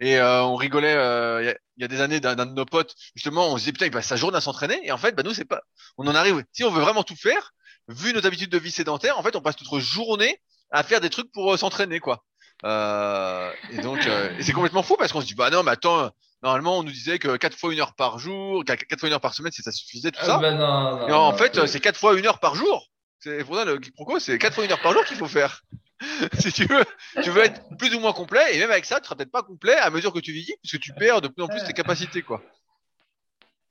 Et 0.00 0.18
euh, 0.18 0.42
on 0.42 0.56
rigolait 0.56 0.94
euh, 0.94 1.42
il 1.42 1.46
y, 1.46 1.50
a, 1.50 1.54
il 1.76 1.82
y 1.82 1.84
a 1.84 1.88
des 1.88 2.00
années 2.00 2.20
d'un 2.20 2.34
de 2.34 2.44
nos 2.52 2.64
potes. 2.64 2.94
Justement, 3.14 3.48
on 3.48 3.54
se 3.56 3.60
disait 3.60 3.72
putain, 3.72 3.86
il 3.86 3.92
passe 3.92 4.06
sa 4.06 4.16
journée 4.16 4.36
à 4.38 4.40
s'entraîner. 4.40 4.80
Et 4.82 4.92
en 4.92 4.98
fait, 4.98 5.12
bah 5.12 5.22
nous 5.22 5.34
c'est 5.34 5.44
pas. 5.44 5.60
On 5.98 6.06
en 6.08 6.14
arrive. 6.14 6.42
Si 6.52 6.64
on 6.64 6.70
veut 6.70 6.80
vraiment 6.80 7.02
tout 7.02 7.16
faire, 7.16 7.52
vu 7.88 8.12
notre 8.14 8.26
habitude 8.26 8.50
de 8.50 8.58
vie 8.58 8.70
sédentaire, 8.70 9.18
en 9.18 9.22
fait, 9.22 9.36
on 9.36 9.40
passe 9.42 9.60
notre 9.60 9.78
journée 9.78 10.40
à 10.70 10.82
faire 10.82 11.00
des 11.00 11.10
trucs 11.10 11.30
pour 11.32 11.52
euh, 11.52 11.56
s'entraîner 11.56 12.00
quoi. 12.00 12.24
Euh, 12.64 13.50
et 13.72 13.78
donc, 13.78 14.06
euh, 14.06 14.30
c'est 14.40 14.52
complètement 14.52 14.82
fou 14.82 14.96
parce 14.98 15.12
qu'on 15.12 15.20
se 15.20 15.26
dit 15.26 15.34
bah 15.34 15.50
non, 15.50 15.62
mais 15.62 15.70
attends, 15.70 16.10
normalement 16.42 16.78
on 16.78 16.82
nous 16.82 16.90
disait 16.92 17.18
que 17.18 17.36
quatre 17.36 17.56
fois 17.56 17.72
une 17.72 17.80
heure 17.80 17.94
par 17.94 18.18
jour, 18.18 18.64
qu- 18.64 18.76
quatre 18.76 19.00
fois 19.00 19.08
une 19.08 19.14
heure 19.14 19.20
par 19.20 19.34
semaine, 19.34 19.52
c'est 19.54 19.62
ça 19.62 19.72
suffisait 19.72 20.10
tout 20.10 20.22
ça. 20.24 20.34
Ah, 20.36 20.40
bah, 20.40 20.52
non, 20.52 20.98
non, 20.98 21.08
Et 21.08 21.12
en 21.12 21.30
non, 21.32 21.36
fait, 21.38 21.54
c'est- 21.54 21.60
euh, 21.60 21.66
c'est 21.66 21.80
quatre 21.80 21.98
fois 21.98 22.18
une 22.18 22.26
heure 22.26 22.38
par 22.38 22.54
jour. 22.54 22.86
C'est 23.20 23.44
pour 23.44 23.56
ça 23.56 23.64
le 23.64 23.78
quiproquo, 23.78 24.18
c'est 24.18 24.38
quatre 24.38 24.54
fois 24.54 24.64
une 24.64 24.72
heure 24.72 24.80
par 24.82 24.92
jour 24.92 25.04
qu'il 25.04 25.16
faut 25.16 25.26
faire. 25.28 25.62
si 26.38 26.52
tu 26.52 26.64
veux, 26.66 26.84
tu 27.22 27.30
veux 27.30 27.42
être 27.44 27.60
plus 27.78 27.94
ou 27.94 28.00
moins 28.00 28.12
complet, 28.14 28.54
et 28.54 28.58
même 28.58 28.70
avec 28.70 28.84
ça, 28.86 28.98
tu 29.00 29.04
seras 29.04 29.16
peut-être 29.16 29.30
pas 29.30 29.42
complet 29.42 29.76
à 29.76 29.90
mesure 29.90 30.12
que 30.12 30.18
tu 30.18 30.32
vieillis, 30.32 30.54
puisque 30.62 30.80
tu 30.80 30.92
perds 30.94 31.20
de 31.20 31.28
plus 31.28 31.42
en 31.42 31.48
plus 31.48 31.62
tes 31.64 31.74
capacités, 31.74 32.22
quoi. 32.22 32.42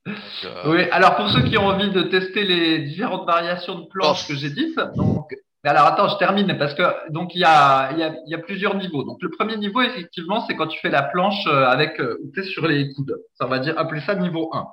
Donc, 0.06 0.16
euh, 0.46 0.64
Oui, 0.72 0.84
alors 0.92 1.16
pour 1.16 1.30
ceux 1.30 1.42
qui 1.44 1.58
ont 1.58 1.68
envie 1.68 1.90
de 1.92 2.04
tester 2.04 2.44
les 2.44 2.80
différentes 2.80 3.26
variations 3.26 3.80
de 3.80 3.88
planches 3.88 4.24
Oh. 4.26 4.28
que 4.28 4.36
j'ai 4.36 4.50
dites, 4.52 4.80
donc, 4.96 5.34
mais 5.64 5.70
alors 5.72 5.88
attends, 5.88 6.08
je 6.08 6.18
termine 6.18 6.58
parce 6.58 6.74
que 6.74 6.84
donc 7.12 7.36
il 7.36 7.42
y 7.42 7.44
a, 7.44 7.92
y 7.94 8.04
a, 8.04 8.16
y 8.26 8.34
a 8.34 8.38
plusieurs 8.38 8.76
niveaux. 8.76 9.04
Donc 9.04 9.22
le 9.22 9.30
premier 9.30 9.58
niveau, 9.58 9.82
effectivement, 9.82 10.46
c'est 10.48 10.56
quand 10.56 10.68
tu 10.68 10.80
fais 10.80 10.90
la 10.90 11.04
planche 11.04 11.46
euh, 11.48 11.66
avec 11.66 12.00
euh, 12.00 12.18
où 12.24 12.32
tu 12.34 12.40
es 12.42 12.44
sur 12.44 12.68
les 12.68 12.94
coudes. 12.94 13.16
Ça 13.36 13.46
on 13.46 13.50
va 13.50 13.60
dire 13.60 13.78
appeler 13.78 14.02
ça 14.02 14.16
niveau 14.16 14.50
1. 14.54 14.68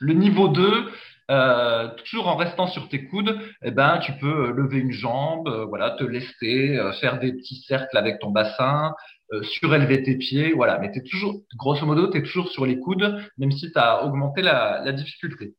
Le 0.00 0.12
niveau 0.12 0.48
2, 0.48 0.90
euh, 1.28 1.88
toujours 1.96 2.28
en 2.28 2.36
restant 2.36 2.68
sur 2.68 2.88
tes 2.88 3.06
coudes, 3.06 3.36
eh 3.62 3.72
ben 3.72 3.98
tu 3.98 4.12
peux 4.12 4.48
euh, 4.48 4.52
lever 4.52 4.78
une 4.78 4.92
jambe, 4.92 5.48
voilà, 5.68 5.90
te 5.92 6.04
lester, 6.04 6.78
euh, 6.78 6.92
faire 6.92 7.18
des 7.18 7.32
petits 7.32 7.64
cercles 7.66 7.96
avec 7.96 8.20
ton 8.20 8.30
bassin, 8.30 8.94
surélever 9.42 10.04
tes 10.04 10.16
pieds, 10.16 10.52
voilà. 10.52 10.78
Mais 10.78 10.92
t'es 10.92 11.02
toujours, 11.02 11.40
grosso 11.56 11.84
modo, 11.84 12.08
tu 12.08 12.18
es 12.18 12.22
toujours 12.22 12.48
sur 12.48 12.64
les 12.64 12.78
coudes, 12.78 13.18
même 13.38 13.50
si 13.50 13.72
tu 13.72 13.78
as 13.78 14.04
augmenté 14.04 14.40
la, 14.42 14.82
la 14.84 14.92
difficulté. 14.92 15.54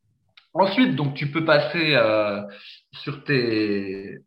Ensuite, 0.54 0.96
donc 0.96 1.16
tu 1.16 1.30
peux 1.32 1.44
passer 1.44 1.98
sur 2.94 3.24
tes 3.26 4.20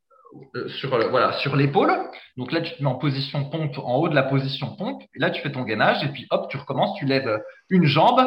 sur 0.69 0.95
euh, 0.95 1.09
voilà 1.09 1.33
sur 1.39 1.57
l'épaule. 1.57 1.93
Donc 2.37 2.53
là, 2.53 2.61
tu 2.61 2.75
te 2.75 2.83
mets 2.83 2.89
en 2.89 2.97
position 2.97 3.49
pompe, 3.51 3.79
en 3.79 3.97
haut 3.97 4.09
de 4.09 4.15
la 4.15 4.23
position 4.23 4.77
pompe. 4.77 5.03
Et 5.15 5.19
là, 5.19 5.31
tu 5.31 5.43
fais 5.43 5.53
ton 5.53 5.63
gainage 5.63 6.03
et 6.05 6.09
puis 6.09 6.27
hop, 6.31 6.49
tu 6.51 6.57
recommences. 6.57 6.97
Tu 6.99 7.05
lèves 7.05 7.41
une 7.69 7.85
jambe, 7.85 8.21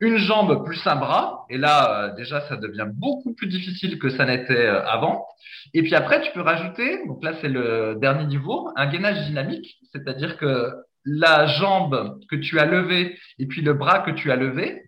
une 0.00 0.16
jambe 0.16 0.64
plus 0.64 0.80
un 0.86 0.96
bras. 0.96 1.44
Et 1.50 1.58
là, 1.58 1.90
euh, 1.90 2.14
déjà, 2.14 2.40
ça 2.48 2.56
devient 2.56 2.86
beaucoup 2.92 3.34
plus 3.34 3.48
difficile 3.48 3.98
que 3.98 4.10
ça 4.10 4.24
n'était 4.24 4.66
euh, 4.66 4.84
avant. 4.86 5.26
Et 5.74 5.82
puis 5.82 5.94
après, 5.94 6.20
tu 6.22 6.32
peux 6.32 6.42
rajouter. 6.42 7.04
Donc 7.06 7.22
là, 7.22 7.32
c'est 7.40 7.48
le 7.48 7.96
dernier 8.00 8.26
niveau, 8.26 8.70
un 8.76 8.86
gainage 8.86 9.26
dynamique, 9.26 9.78
c'est-à-dire 9.92 10.36
que 10.36 10.72
la 11.04 11.46
jambe 11.46 12.20
que 12.30 12.36
tu 12.36 12.60
as 12.60 12.64
levée 12.64 13.18
et 13.38 13.46
puis 13.46 13.60
le 13.60 13.74
bras 13.74 14.00
que 14.00 14.12
tu 14.12 14.30
as 14.30 14.36
levé, 14.36 14.82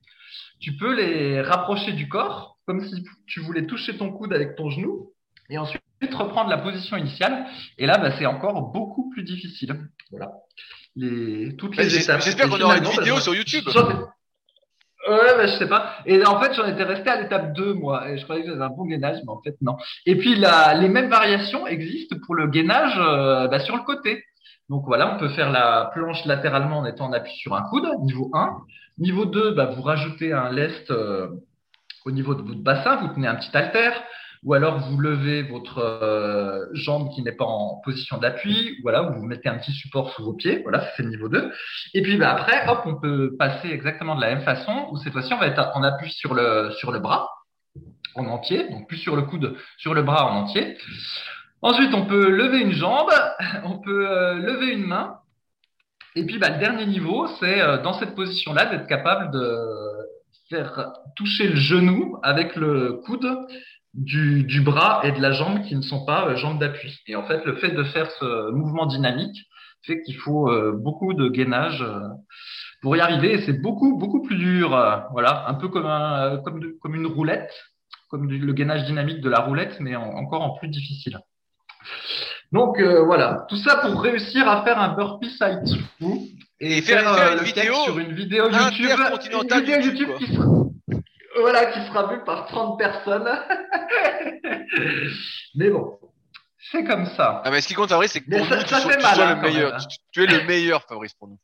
tu 0.60 0.76
peux 0.76 0.94
les 0.94 1.40
rapprocher 1.40 1.92
du 1.92 2.08
corps, 2.08 2.56
comme 2.66 2.84
si 2.84 3.04
tu 3.26 3.40
voulais 3.40 3.66
toucher 3.66 3.96
ton 3.96 4.12
coude 4.12 4.32
avec 4.32 4.54
ton 4.54 4.70
genou, 4.70 5.12
et 5.50 5.58
ensuite 5.58 5.82
reprendre 6.12 6.50
la 6.50 6.58
position 6.58 6.96
initiale. 6.96 7.46
Et 7.78 7.86
là, 7.86 7.98
bah, 7.98 8.10
c'est 8.18 8.26
encore 8.26 8.72
beaucoup 8.72 9.08
plus 9.10 9.22
difficile. 9.22 9.88
Voilà. 10.10 10.32
Les, 10.96 11.56
toutes 11.56 11.76
les. 11.76 11.88
J'espère 11.88 12.48
qu'on 12.48 12.60
aura 12.60 12.76
une 12.78 12.84
vidéo 12.84 13.14
bah, 13.14 13.20
sur 13.20 13.34
YouTube. 13.34 13.64
Ouais, 15.06 15.36
bah, 15.36 15.46
je 15.46 15.56
sais 15.58 15.68
pas. 15.68 15.96
Et 16.06 16.24
en 16.24 16.40
fait, 16.40 16.54
j'en 16.54 16.66
étais 16.66 16.82
resté 16.82 17.10
à 17.10 17.20
l'étape 17.20 17.52
2, 17.54 17.74
moi. 17.74 18.10
Et 18.10 18.18
je 18.18 18.24
croyais 18.24 18.42
que 18.42 18.48
j'avais 18.48 18.64
un 18.64 18.68
bon 18.68 18.84
gainage, 18.84 19.18
mais 19.24 19.32
en 19.32 19.40
fait, 19.42 19.56
non. 19.60 19.76
Et 20.06 20.16
puis, 20.16 20.34
la, 20.34 20.74
les 20.74 20.88
mêmes 20.88 21.10
variations 21.10 21.66
existent 21.66 22.16
pour 22.24 22.34
le 22.34 22.46
gainage 22.46 22.94
euh, 22.98 23.48
bah, 23.48 23.60
sur 23.60 23.76
le 23.76 23.82
côté. 23.82 24.24
Donc 24.70 24.84
voilà, 24.86 25.14
on 25.14 25.18
peut 25.18 25.28
faire 25.28 25.50
la 25.50 25.90
planche 25.92 26.24
latéralement 26.24 26.78
en 26.78 26.86
étant 26.86 27.06
en 27.06 27.12
appui 27.12 27.34
sur 27.34 27.54
un 27.54 27.62
coude, 27.62 27.86
niveau 28.00 28.30
1. 28.32 28.56
Niveau 28.98 29.26
2, 29.26 29.50
bah, 29.52 29.66
vous 29.66 29.82
rajoutez 29.82 30.32
un 30.32 30.50
lest 30.50 30.90
euh, 30.90 31.28
au 32.04 32.10
niveau 32.10 32.34
de 32.34 32.42
votre 32.42 32.62
bassin, 32.62 32.96
vous 32.96 33.08
tenez 33.08 33.26
un 33.26 33.34
petit 33.34 33.54
haltère, 33.54 34.02
ou 34.44 34.52
alors 34.52 34.78
vous 34.78 34.98
levez 34.98 35.42
votre 35.42 35.78
euh, 35.78 36.66
jambe 36.72 37.10
qui 37.14 37.22
n'est 37.22 37.32
pas 37.32 37.46
en 37.46 37.80
position 37.82 38.18
d'appui, 38.18 38.78
voilà, 38.82 39.02
ou 39.02 39.14
vous 39.14 39.24
mettez 39.24 39.48
un 39.48 39.58
petit 39.58 39.72
support 39.72 40.10
sous 40.10 40.22
vos 40.22 40.34
pieds, 40.34 40.60
voilà, 40.62 40.86
c'est 40.96 41.02
le 41.02 41.08
niveau 41.08 41.28
2. 41.28 41.50
Et 41.94 42.02
puis 42.02 42.16
bah, 42.18 42.30
après, 42.30 42.68
hop, 42.68 42.82
on 42.84 42.96
peut 42.96 43.34
passer 43.38 43.68
exactement 43.68 44.14
de 44.16 44.20
la 44.20 44.34
même 44.34 44.44
façon, 44.44 44.88
où 44.90 44.98
cette 44.98 45.12
fois-ci, 45.12 45.32
on 45.32 45.38
va 45.38 45.46
être 45.46 45.70
en 45.74 45.82
appui 45.82 46.10
sur 46.10 46.34
le, 46.34 46.70
sur 46.78 46.92
le 46.92 46.98
bras, 46.98 47.30
en 48.14 48.26
entier, 48.26 48.68
donc 48.68 48.86
plus 48.86 48.98
sur 48.98 49.16
le 49.16 49.22
coude, 49.22 49.56
sur 49.78 49.94
le 49.94 50.02
bras 50.02 50.26
en 50.26 50.42
entier. 50.42 50.76
Ensuite, 51.62 51.94
on 51.94 52.04
peut 52.04 52.28
lever 52.28 52.60
une 52.60 52.72
jambe, 52.72 53.10
on 53.64 53.78
peut 53.78 54.10
euh, 54.10 54.34
lever 54.34 54.72
une 54.72 54.86
main. 54.86 55.20
Et 56.16 56.24
puis, 56.26 56.38
bah, 56.38 56.50
le 56.50 56.58
dernier 56.58 56.84
niveau, 56.84 57.26
c'est 57.40 57.62
euh, 57.62 57.78
dans 57.78 57.94
cette 57.94 58.14
position-là 58.14 58.66
d'être 58.66 58.86
capable 58.86 59.30
de 59.32 59.56
faire 60.50 60.92
toucher 61.16 61.48
le 61.48 61.56
genou 61.56 62.18
avec 62.22 62.54
le 62.54 63.00
coude 63.06 63.26
du, 63.94 64.42
du 64.44 64.60
bras 64.60 65.00
et 65.04 65.12
de 65.12 65.20
la 65.20 65.32
jambe 65.32 65.62
qui 65.62 65.74
ne 65.76 65.82
sont 65.82 66.04
pas 66.04 66.26
euh, 66.28 66.36
jambes 66.36 66.58
d'appui. 66.58 66.98
Et 67.06 67.16
en 67.16 67.24
fait, 67.26 67.44
le 67.44 67.56
fait 67.56 67.70
de 67.70 67.84
faire 67.84 68.10
ce 68.12 68.50
mouvement 68.50 68.86
dynamique 68.86 69.36
fait 69.82 70.00
qu'il 70.02 70.16
faut 70.16 70.50
euh, 70.50 70.72
beaucoup 70.76 71.14
de 71.14 71.28
gainage 71.28 71.82
euh, 71.82 72.00
pour 72.82 72.96
y 72.96 73.00
arriver. 73.00 73.34
Et 73.34 73.42
c'est 73.42 73.52
beaucoup, 73.60 73.96
beaucoup 73.98 74.22
plus 74.22 74.36
dur. 74.36 74.74
euh, 74.74 74.96
voilà, 75.12 75.44
un 75.48 75.54
peu 75.54 75.68
comme, 75.68 75.86
un, 75.86 76.38
comme, 76.44 76.60
de- 76.60 76.76
comme 76.80 76.94
une 76.94 77.06
roulette, 77.06 77.50
comme 78.10 78.26
du- 78.26 78.38
le 78.38 78.52
gainage 78.52 78.84
dynamique 78.84 79.20
de 79.20 79.28
la 79.30 79.40
roulette, 79.40 79.76
mais 79.80 79.94
en- 79.96 80.02
encore 80.14 80.42
en 80.42 80.50
plus 80.58 80.68
difficile. 80.68 81.18
Donc 82.52 82.78
euh, 82.78 83.04
voilà, 83.04 83.46
tout 83.48 83.56
ça 83.56 83.76
pour 83.76 84.00
réussir 84.02 84.48
à 84.48 84.62
faire 84.64 84.78
un 84.78 84.94
burpee 84.94 85.30
side 85.30 85.64
through 85.98 86.18
Et 86.60 86.80
faire- 86.82 87.14
faire 87.14 87.32
une 87.38 87.44
vidéo 87.44 87.74
sur 87.84 87.98
une 87.98 88.12
vidéo 88.12 88.44
YouTube, 88.70 88.86
une 89.50 89.60
vidéo 89.66 89.80
YouTube, 89.80 89.84
YouTube, 89.98 90.08
quoi. 90.08 90.18
qui 90.18 90.34
sera, 90.34 90.46
voilà, 91.44 91.66
qui 91.66 91.80
sera 91.86 92.06
vue 92.12 92.22
par 92.24 92.46
30 92.46 92.78
personnes. 92.78 93.28
Mais 95.54 95.70
bon, 95.70 95.98
c'est 96.72 96.84
comme 96.84 97.06
ça. 97.06 97.42
Ah, 97.44 97.50
mais 97.50 97.60
ce 97.60 97.68
qui 97.68 97.74
compte, 97.74 97.90
Fabrice, 97.90 98.12
c'est 98.12 98.20
que 98.22 98.30
pour 98.30 98.46
ça- 98.48 98.56
nous, 98.56 98.62
tu 98.62 98.68
sois, 98.74 98.96
tu 98.96 99.04
hein, 99.20 99.34
le 99.34 99.36
quand 99.36 99.42
meilleur. 99.42 99.72
même, 99.72 99.80
hein. 99.80 99.86
Tu, 99.90 99.98
tu 100.12 100.24
es 100.24 100.26
le 100.26 100.44
meilleur, 100.44 100.84
Fabrice, 100.88 101.14
pour 101.14 101.28
nous. 101.28 101.38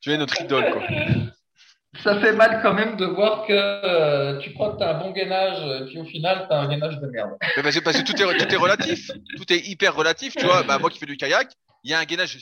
Tu 0.00 0.12
es 0.12 0.18
notre 0.18 0.40
idole, 0.40 0.70
quoi. 0.72 0.82
Ça 2.04 2.20
fait 2.20 2.32
mal 2.34 2.60
quand 2.62 2.74
même 2.74 2.96
de 2.96 3.06
voir 3.06 3.46
que 3.46 3.54
euh, 3.54 4.38
tu 4.40 4.52
crois 4.52 4.74
que 4.74 4.78
tu 4.78 4.84
as 4.84 4.96
un 4.96 5.00
bon 5.00 5.12
gainage, 5.12 5.86
puis 5.88 5.98
au 5.98 6.04
final, 6.04 6.44
tu 6.46 6.54
as 6.54 6.58
un 6.60 6.68
gainage 6.68 6.98
de 7.00 7.06
merde. 7.06 7.30
Mais 7.56 7.62
parce 7.62 7.74
que, 7.74 7.80
parce 7.80 7.96
que 7.96 8.02
tout 8.06 8.12
est, 8.20 8.36
tout 8.38 8.54
est 8.54 8.58
relatif. 8.58 9.10
Tout 9.36 9.50
est 9.52 9.66
hyper 9.66 9.94
relatif. 9.94 10.34
Tu 10.36 10.44
vois, 10.44 10.62
bah, 10.62 10.78
moi 10.78 10.90
qui 10.90 10.98
fais 10.98 11.06
du 11.06 11.16
kayak, 11.16 11.50
il 11.84 11.90
y 11.90 11.94
a 11.94 11.98
un 11.98 12.04
gainage. 12.04 12.36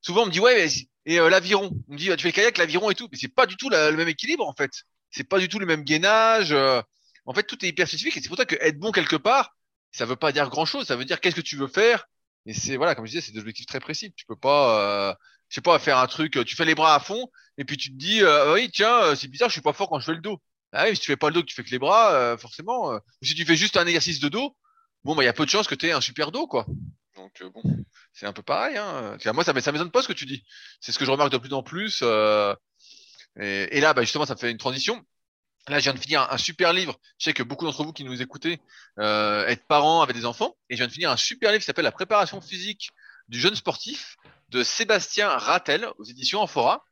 Souvent, 0.00 0.22
on 0.22 0.26
me 0.26 0.30
dit, 0.30 0.40
ouais, 0.40 0.54
mais, 0.56 1.12
et 1.12 1.20
euh, 1.20 1.28
l'aviron. 1.28 1.70
On 1.88 1.92
me 1.92 1.98
dit, 1.98 2.08
bah, 2.08 2.16
tu 2.16 2.22
fais 2.22 2.30
le 2.30 2.34
kayak, 2.34 2.56
l'aviron 2.56 2.90
et 2.90 2.94
tout. 2.94 3.06
Mais 3.12 3.18
c'est 3.20 3.28
pas 3.34 3.44
du 3.44 3.56
tout 3.58 3.68
la- 3.68 3.90
le 3.90 3.96
même 3.98 4.08
équilibre, 4.08 4.48
en 4.48 4.54
fait. 4.54 4.70
C'est 5.14 5.24
pas 5.24 5.38
du 5.38 5.48
tout 5.48 5.58
le 5.58 5.66
même 5.66 5.84
gainage. 5.84 6.52
euh. 6.52 6.82
En 7.26 7.34
fait, 7.34 7.44
tout 7.44 7.64
est 7.64 7.68
hyper 7.68 7.86
spécifique. 7.88 8.16
Et 8.16 8.20
c'est 8.20 8.28
pour 8.28 8.36
ça 8.36 8.44
que 8.46 8.56
être 8.56 8.78
bon 8.78 8.90
quelque 8.92 9.16
part, 9.16 9.54
ça 9.92 10.04
veut 10.06 10.16
pas 10.16 10.32
dire 10.32 10.48
grand 10.50 10.64
chose. 10.66 10.86
Ça 10.86 10.96
veut 10.96 11.04
dire 11.04 11.20
qu'est-ce 11.20 11.36
que 11.36 11.40
tu 11.40 11.56
veux 11.56 11.68
faire. 11.68 12.06
Et 12.46 12.52
c'est, 12.52 12.76
voilà, 12.76 12.94
comme 12.94 13.06
je 13.06 13.10
disais, 13.12 13.20
c'est 13.20 13.32
des 13.32 13.38
objectifs 13.40 13.66
très 13.66 13.80
précis. 13.80 14.12
Tu 14.16 14.26
peux 14.26 14.36
pas, 14.36 15.10
euh, 15.10 15.14
je 15.48 15.54
sais 15.54 15.60
pas, 15.62 15.78
faire 15.78 15.98
un 15.98 16.06
truc, 16.06 16.44
tu 16.44 16.56
fais 16.56 16.64
les 16.64 16.74
bras 16.74 16.94
à 16.94 17.00
fond, 17.00 17.28
et 17.56 17.64
puis 17.64 17.76
tu 17.78 17.90
te 17.90 17.96
dis, 17.96 18.22
euh, 18.22 18.52
oui, 18.54 18.70
tiens, 18.70 18.94
euh, 19.02 19.14
c'est 19.14 19.28
bizarre, 19.28 19.48
je 19.48 19.54
suis 19.54 19.62
pas 19.62 19.72
fort 19.72 19.88
quand 19.88 19.98
je 19.98 20.04
fais 20.04 20.12
le 20.14 20.20
dos. 20.20 20.42
Ah 20.72 20.84
oui, 20.88 20.94
si 20.96 21.00
tu 21.00 21.06
fais 21.06 21.16
pas 21.16 21.28
le 21.28 21.34
dos, 21.34 21.42
tu 21.42 21.54
fais 21.54 21.62
que 21.64 21.70
les 21.70 21.78
bras, 21.78 22.12
euh, 22.12 22.36
forcément. 22.36 22.92
euh, 22.92 22.98
ou 23.22 23.24
si 23.24 23.34
tu 23.34 23.46
fais 23.46 23.56
juste 23.56 23.76
un 23.78 23.86
exercice 23.86 24.20
de 24.20 24.28
dos, 24.28 24.54
bon, 25.04 25.14
bah, 25.14 25.22
il 25.22 25.26
y 25.26 25.28
a 25.28 25.32
peu 25.32 25.44
de 25.46 25.50
chances 25.50 25.68
que 25.68 25.74
tu 25.74 25.86
aies 25.86 25.92
un 25.92 26.02
super 26.02 26.32
dos, 26.32 26.46
quoi. 26.46 26.66
Donc, 27.16 27.42
bon, 27.54 27.62
c'est 28.12 28.26
un 28.26 28.32
peu 28.34 28.42
pareil, 28.42 28.76
hein. 28.76 29.16
Moi, 29.32 29.44
ça 29.44 29.52
m'étonne 29.54 29.90
pas 29.90 30.02
ce 30.02 30.08
que 30.08 30.12
tu 30.12 30.26
dis. 30.26 30.44
C'est 30.80 30.92
ce 30.92 30.98
que 30.98 31.04
je 31.06 31.10
remarque 31.10 31.32
de 31.32 31.38
plus 31.38 31.54
en 31.54 31.62
plus. 31.62 32.00
euh, 32.02 32.54
et, 33.40 33.76
et 33.76 33.80
là, 33.80 33.94
bah, 33.94 34.02
justement, 34.02 34.26
ça 34.26 34.36
fait 34.36 34.50
une 34.50 34.58
transition. 34.58 35.04
Là, 35.68 35.78
je 35.78 35.84
viens 35.84 35.94
de 35.94 35.98
finir 35.98 36.22
un, 36.22 36.34
un 36.34 36.38
super 36.38 36.72
livre. 36.72 36.98
Je 37.18 37.24
sais 37.24 37.32
que 37.32 37.42
beaucoup 37.42 37.64
d'entre 37.64 37.84
vous 37.84 37.92
qui 37.92 38.04
nous 38.04 38.20
écoutez 38.20 38.60
euh, 38.98 39.46
êtes 39.46 39.66
parents 39.66 40.02
avec 40.02 40.14
des 40.14 40.26
enfants. 40.26 40.56
Et 40.68 40.76
je 40.76 40.80
viens 40.80 40.88
de 40.88 40.92
finir 40.92 41.10
un 41.10 41.16
super 41.16 41.50
livre 41.50 41.60
qui 41.60 41.66
s'appelle 41.66 41.84
La 41.84 41.92
préparation 41.92 42.40
physique 42.40 42.90
du 43.28 43.40
jeune 43.40 43.54
sportif 43.54 44.16
de 44.50 44.62
Sébastien 44.62 45.28
Rattel 45.28 45.88
aux 45.98 46.04
éditions 46.04 46.40
Amphora 46.40 46.84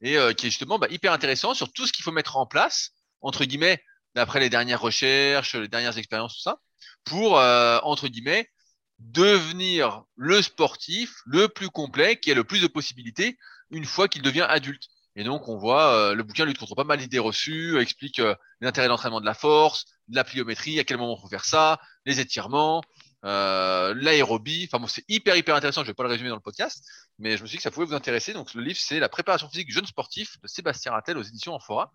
et 0.00 0.16
euh, 0.16 0.32
qui 0.32 0.46
est 0.46 0.50
justement 0.50 0.78
bah, 0.78 0.86
hyper 0.90 1.12
intéressant 1.12 1.54
sur 1.54 1.72
tout 1.72 1.86
ce 1.86 1.92
qu'il 1.92 2.04
faut 2.04 2.12
mettre 2.12 2.36
en 2.36 2.46
place 2.46 2.92
entre 3.20 3.44
guillemets 3.44 3.82
d'après 4.14 4.40
les 4.40 4.48
dernières 4.48 4.80
recherches, 4.80 5.54
les 5.54 5.68
dernières 5.68 5.98
expériences, 5.98 6.34
tout 6.36 6.42
ça, 6.42 6.58
pour 7.04 7.38
euh, 7.38 7.78
entre 7.82 8.08
guillemets 8.08 8.48
devenir 8.98 10.02
le 10.16 10.42
sportif 10.42 11.14
le 11.26 11.48
plus 11.48 11.68
complet 11.68 12.18
qui 12.18 12.30
a 12.30 12.34
le 12.34 12.44
plus 12.44 12.62
de 12.62 12.66
possibilités 12.66 13.38
une 13.70 13.84
fois 13.84 14.08
qu'il 14.08 14.22
devient 14.22 14.46
adulte. 14.48 14.88
Et 15.16 15.24
donc 15.24 15.48
on 15.48 15.56
voit 15.56 15.92
euh, 15.94 16.14
le 16.14 16.22
bouquin 16.22 16.44
lutte 16.44 16.58
contre 16.58 16.74
pas 16.74 16.84
mal 16.84 16.98
d'idées 16.98 17.18
reçues, 17.18 17.80
explique 17.80 18.20
euh, 18.20 18.34
l'intérêt 18.60 18.86
de 18.86 18.90
l'entraînement 18.90 19.20
de 19.20 19.26
la 19.26 19.34
force, 19.34 19.84
de 20.08 20.16
la 20.16 20.24
pliométrie, 20.24 20.78
à 20.78 20.84
quel 20.84 20.98
moment 20.98 21.16
faut 21.16 21.28
faire 21.28 21.44
ça, 21.44 21.80
les 22.06 22.20
étirements, 22.20 22.80
euh, 23.24 23.92
l'aérobie. 23.96 24.68
Enfin 24.70 24.80
bon, 24.80 24.86
c'est 24.86 25.04
hyper 25.08 25.36
hyper 25.36 25.56
intéressant. 25.56 25.82
Je 25.82 25.88
vais 25.88 25.94
pas 25.94 26.04
le 26.04 26.10
résumer 26.10 26.28
dans 26.28 26.36
le 26.36 26.40
podcast, 26.40 26.84
mais 27.18 27.36
je 27.36 27.42
me 27.42 27.48
suis 27.48 27.54
dit 27.54 27.58
que 27.58 27.62
ça 27.64 27.70
pouvait 27.70 27.86
vous 27.86 27.94
intéresser. 27.94 28.32
Donc 28.32 28.54
le 28.54 28.62
livre, 28.62 28.78
c'est 28.80 29.00
la 29.00 29.08
préparation 29.08 29.48
physique 29.48 29.72
jeune 29.72 29.86
sportif 29.86 30.40
de 30.42 30.46
Sébastien 30.46 30.92
Rattel 30.92 31.18
aux 31.18 31.22
éditions 31.22 31.54
Amphora, 31.54 31.92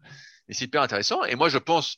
et 0.50 0.54
c'est 0.54 0.66
hyper 0.66 0.82
intéressant. 0.82 1.24
Et 1.24 1.36
moi, 1.36 1.50
je 1.50 1.58
pense 1.58 1.98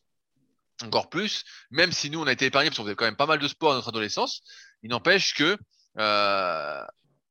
encore 0.84 1.10
plus, 1.10 1.44
même 1.72 1.92
si 1.92 2.10
nous 2.12 2.22
on 2.22 2.28
a 2.28 2.32
été 2.32 2.46
épargnés 2.46 2.70
parce 2.70 2.78
qu'on 2.78 2.84
faisait 2.84 2.96
quand 2.96 3.06
même 3.06 3.16
pas 3.16 3.26
mal 3.26 3.40
de 3.40 3.48
sport 3.48 3.72
à 3.72 3.76
notre 3.76 3.90
adolescence, 3.90 4.42
il 4.84 4.92
n'empêche 4.92 5.34
que 5.34 5.58
euh, 5.98 6.84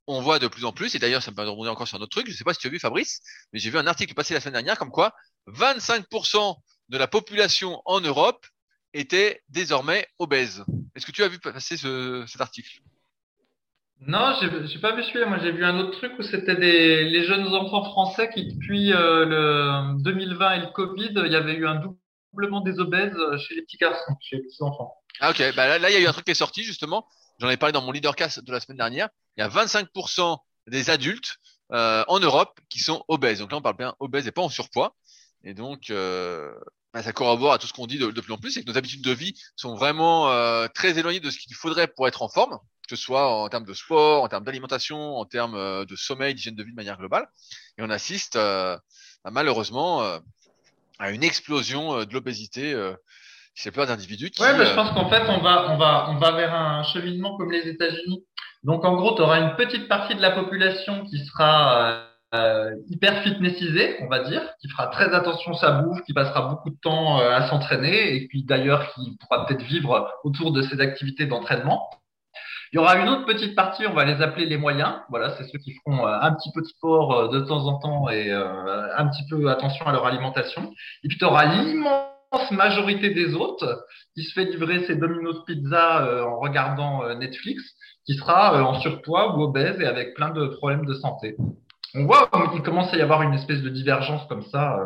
on 0.07 0.21
voit 0.21 0.39
de 0.39 0.47
plus 0.47 0.65
en 0.65 0.73
plus, 0.73 0.95
et 0.95 0.99
d'ailleurs 0.99 1.23
ça 1.23 1.31
me 1.31 1.37
permet 1.37 1.49
de 1.49 1.53
rebondir 1.53 1.73
encore 1.73 1.89
sur 1.89 1.99
un 1.99 2.01
autre 2.01 2.17
truc, 2.17 2.31
je 2.31 2.37
sais 2.37 2.45
pas 2.45 2.55
si 2.55 2.61
tu 2.61 2.67
as 2.67 2.71
vu 2.71 2.79
Fabrice, 2.79 3.21
mais 3.53 3.59
j'ai 3.59 3.71
vu 3.71 3.79
un 3.79 3.87
article 3.87 4.15
passé 4.15 4.35
la 4.35 4.41
semaine 4.41 4.55
dernière 4.55 4.79
comme 4.79 4.91
quoi 4.91 5.15
25% 5.49 6.57
de 6.89 6.99
la 6.99 7.09
population 7.09 7.83
en 7.85 8.01
Europe 8.01 8.47
était 8.95 9.43
désormais 9.49 10.07
obèse. 10.19 10.65
Est-ce 10.95 11.07
que 11.07 11.13
tu 11.13 11.23
as 11.23 11.29
vu 11.29 11.39
passer 11.39 11.77
ce, 11.77 12.25
cet 12.27 12.41
article? 12.41 12.81
Non, 14.01 14.35
j'ai 14.41 14.49
j'ai 14.67 14.79
pas 14.79 14.95
vu 14.95 15.03
celui-là. 15.03 15.27
Moi, 15.27 15.39
j'ai 15.43 15.53
vu 15.53 15.65
un 15.65 15.79
autre 15.79 15.93
truc 15.93 16.13
où 16.19 16.23
c'était 16.23 16.57
des 16.57 17.05
les 17.05 17.25
jeunes 17.25 17.47
enfants 17.55 17.83
français 17.85 18.31
qui, 18.33 18.53
depuis 18.53 18.93
euh, 18.93 19.25
le 19.25 20.03
2020 20.03 20.53
et 20.53 20.61
le 20.61 20.67
Covid, 20.67 21.13
il 21.25 21.33
y 21.33 21.37
avait 21.37 21.55
eu 21.55 21.67
un 21.67 21.77
doublement 21.77 22.61
des 22.61 22.79
obèses 22.79 23.17
chez 23.39 23.55
les 23.55 23.63
petits 23.63 23.79
garçons, 23.79 24.15
chez 24.21 24.37
les 24.37 24.43
petits 24.43 24.63
enfants. 24.63 24.95
Ah 25.21 25.31
ok, 25.31 25.43
bah 25.57 25.79
là, 25.79 25.91
il 25.91 25.95
y 25.95 25.97
a 25.97 26.01
eu 26.01 26.07
un 26.07 26.13
truc 26.13 26.27
qui 26.27 26.33
est 26.33 26.35
sorti 26.35 26.63
justement, 26.63 27.07
j'en 27.39 27.49
ai 27.51 27.57
parlé 27.57 27.73
dans 27.73 27.83
mon 27.83 27.93
leadercast 27.93 28.41
de 28.41 28.53
la 28.53 28.61
semaine 28.61 28.79
dernière, 28.79 29.09
il 29.37 29.41
y 29.41 29.45
a 29.45 29.49
25% 29.49 30.39
des 30.69 30.91
adultes 30.91 31.37
euh, 31.73 32.05
en 32.09 32.21
Europe 32.21 32.61
qui 32.69 32.81
sont 32.81 33.05
obèses. 33.09 33.41
Donc 33.41 33.51
là, 33.53 33.59
on 33.59 33.63
parle 33.63 33.77
bien 33.77 33.95
obèses 34.01 34.27
et 34.27 34.33
pas 34.33 34.43
en 34.43 34.49
surpoids. 34.49 34.97
Et 35.45 35.55
donc, 35.55 35.91
euh, 35.91 36.53
bah, 36.97 37.03
ça 37.03 37.13
corrobore 37.13 37.53
à 37.53 37.59
tout 37.59 37.67
ce 37.67 37.73
qu'on 37.75 37.87
dit 37.87 37.99
de, 37.99 38.09
plus 38.09 38.33
en 38.33 38.39
plus, 38.39 38.53
c'est 38.53 38.63
que 38.63 38.71
nos 38.71 38.79
habitudes 38.79 39.03
de 39.03 39.13
vie 39.13 39.35
sont 39.55 39.75
vraiment 39.75 40.31
euh, 40.31 40.67
très 40.69 40.99
éloignées 40.99 41.21
de 41.21 41.31
ce 41.31 41.39
qu'il 41.39 41.55
faudrait 41.55 41.89
pour 41.89 42.09
être 42.09 42.23
en 42.23 42.29
forme, 42.29 42.59
que 42.89 42.97
ce 42.97 43.03
soit 43.03 43.31
en 43.31 43.49
termes 43.51 43.67
de 43.67 43.75
sport, 43.75 44.23
en 44.23 44.29
termes 44.29 44.45
d'alimentation, 44.45 45.17
en 45.17 45.27
termes 45.27 45.57
euh, 45.57 45.85
de 45.85 45.95
sommeil, 45.95 46.35
d'hygiène 46.35 46.55
de 46.55 46.63
vie 46.63 46.71
de 46.71 46.77
manière 46.77 46.97
globale. 46.97 47.29
Et 47.77 47.83
on 47.83 47.91
assiste 47.91 48.37
euh, 48.37 48.79
à, 49.25 49.31
malheureusement 49.31 50.03
euh, 50.03 50.19
à 50.99 51.11
une 51.11 51.23
explosion 51.23 52.05
de 52.05 52.13
l'obésité 52.15 52.75
chez 53.57 53.71
plein 53.71 53.87
d'individus 53.87 54.31
qui... 54.31 54.43
Ouais, 54.43 54.57
bah, 54.57 54.65
je 54.65 54.71
euh, 54.71 54.75
pense 54.75 54.91
qu'en 54.91 55.09
fait, 55.09 55.23
on 55.29 55.39
va, 55.39 55.73
on 55.73 55.79
va, 55.79 56.11
on 56.11 56.17
va 56.17 56.31
vers 56.33 56.55
un 56.55 56.83
cheminement 56.85 57.37
comme 57.37 57.51
les 57.51 57.67
États-Unis. 57.67 58.23
Donc, 58.63 58.85
en 58.85 58.95
gros, 58.95 59.17
tu 59.17 59.23
auras 59.23 59.41
une 59.41 59.57
petite 59.57 59.89
partie 59.89 60.15
de 60.15 60.21
la 60.21 60.31
population 60.31 61.05
qui 61.07 61.25
sera 61.25 62.03
euh, 62.35 62.75
hyper 62.91 63.23
fitnessisée, 63.23 63.97
on 64.03 64.09
va 64.09 64.25
dire, 64.25 64.43
qui 64.61 64.69
fera 64.69 64.89
très 64.89 65.15
attention 65.15 65.53
à 65.53 65.57
sa 65.57 65.71
bouffe, 65.73 66.03
qui 66.03 66.13
passera 66.13 66.43
beaucoup 66.43 66.69
de 66.69 66.77
temps 66.83 67.19
euh, 67.21 67.31
à 67.31 67.49
s'entraîner, 67.49 68.15
et 68.15 68.29
puis 68.29 68.45
d'ailleurs 68.45 68.93
qui 68.93 69.17
pourra 69.21 69.47
peut-être 69.47 69.63
vivre 69.63 70.13
autour 70.23 70.53
de 70.53 70.61
ses 70.61 70.81
activités 70.81 71.25
d'entraînement. 71.25 71.89
Il 72.73 72.77
y 72.77 72.79
aura 72.79 72.97
une 72.97 73.09
autre 73.09 73.25
petite 73.25 73.55
partie, 73.55 73.87
on 73.87 73.95
va 73.95 74.05
les 74.05 74.21
appeler 74.21 74.45
les 74.45 74.59
moyens. 74.59 74.97
Voilà, 75.09 75.35
c'est 75.37 75.45
ceux 75.45 75.59
qui 75.59 75.73
feront 75.77 76.07
euh, 76.07 76.19
un 76.21 76.35
petit 76.35 76.51
peu 76.53 76.61
de 76.61 76.67
sport 76.67 77.31
de 77.31 77.41
temps 77.41 77.65
en 77.67 77.79
temps 77.79 78.11
et 78.11 78.31
un 78.31 79.07
petit 79.07 79.25
peu 79.31 79.49
attention 79.49 79.87
à 79.87 79.93
leur 79.93 80.05
alimentation. 80.05 80.75
Et 81.05 81.09
puis 81.09 81.17
tu 81.17 81.25
auras 81.25 81.47
l'immense 81.47 82.16
majorité 82.51 83.11
des 83.11 83.35
autres 83.35 83.85
qui 84.15 84.25
se 84.25 84.33
fait 84.33 84.45
livrer 84.45 84.85
ses 84.87 84.97
Domino's 84.97 85.45
Pizza 85.47 86.05
euh, 86.07 86.25
en 86.25 86.39
regardant 86.39 87.05
euh, 87.05 87.15
Netflix, 87.15 87.63
qui 88.07 88.15
sera 88.15 88.57
euh, 88.57 88.63
en 88.63 88.81
surpoids 88.81 89.37
ou 89.37 89.43
obèse 89.43 89.81
et 89.81 89.87
avec 89.87 90.15
plein 90.15 90.31
de 90.31 90.47
problèmes 90.47 90.87
de 90.87 90.95
santé. 90.95 91.37
On 91.95 92.05
voit 92.05 92.31
qu'il 92.53 92.63
commence 92.63 92.93
à 92.93 92.97
y 92.97 93.01
avoir 93.01 93.23
une 93.23 93.33
espèce 93.33 93.63
de 93.63 93.71
divergence 93.71 94.27
comme 94.29 94.45
ça. 94.51 94.79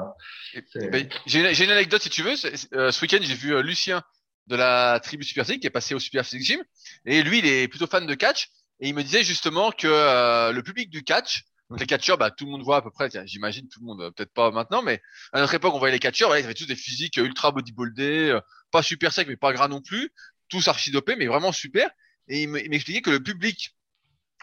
euh. 0.77 0.91
Ben, 0.91 1.09
j'ai 1.27 1.65
une, 1.65 1.71
anecdote 1.71 2.03
si 2.03 2.11
tu 2.11 2.23
veux. 2.23 2.35
Euh, 2.75 2.93
ce 2.93 3.03
week-end, 3.03 3.19
j'ai 3.21 3.35
vu 3.35 3.53
euh, 3.55 3.63
Lucien 3.63 4.03
de 4.47 4.55
la 4.55 5.01
tribu 5.01 5.25
Super 5.25 5.45
Physique 5.45 5.63
qui 5.63 5.67
est 5.67 5.71
passé 5.71 5.95
au 5.95 5.99
Super 5.99 6.25
Physique 6.25 6.47
Gym. 6.47 6.63
Et 7.07 7.23
lui, 7.23 7.39
il 7.39 7.47
est 7.47 7.67
plutôt 7.69 7.87
fan 7.87 8.07
de 8.07 8.15
catch. 8.15 8.49
Et 8.81 8.89
il 8.89 8.95
me 8.95 9.03
disait 9.03 9.25
justement 9.25 9.73
que 9.73 10.51
le 10.53 10.63
public 10.63 10.89
du 10.89 11.03
catch, 11.03 11.45
donc 11.71 11.79
les 11.81 11.87
catcheurs, 11.87 12.19
bah, 12.19 12.31
tout 12.31 12.45
le 12.47 12.51
monde 12.51 12.63
voit 12.63 12.79
à 12.79 12.83
peu 12.83 12.91
près, 12.91 13.09
j'imagine 13.27 13.69
tout 13.69 13.81
le 13.81 13.87
monde, 13.87 14.01
euh, 14.03 14.11
peut-être 14.11 14.33
pas 14.33 14.51
maintenant, 14.51 14.83
mais 14.83 15.01
à 15.33 15.41
notre 15.41 15.55
époque, 15.55 15.73
on 15.75 15.79
voyait 15.79 15.95
les 15.95 16.01
catcheurs, 16.01 16.37
ils 16.37 16.45
avaient 16.45 16.55
tous 16.55 16.67
des 16.67 16.77
physiques 16.77 17.19
euh, 17.19 17.25
ultra 17.25 17.53
bodybuildés, 17.53 18.31
euh, 18.31 18.41
pas 18.73 18.83
super 18.83 19.13
secs, 19.13 19.29
mais 19.29 19.37
pas 19.37 19.53
gras 19.53 19.69
non 19.69 19.81
plus, 19.81 20.13
tous 20.49 20.67
archidopés, 20.69 21.15
mais 21.17 21.27
vraiment 21.29 21.53
super. 21.53 21.89
Et 22.29 22.43
il 22.43 22.49
me- 22.49 22.63
il 22.63 22.71
m'expliquait 22.71 23.03
que 23.03 23.11
le 23.11 23.23
public 23.23 23.77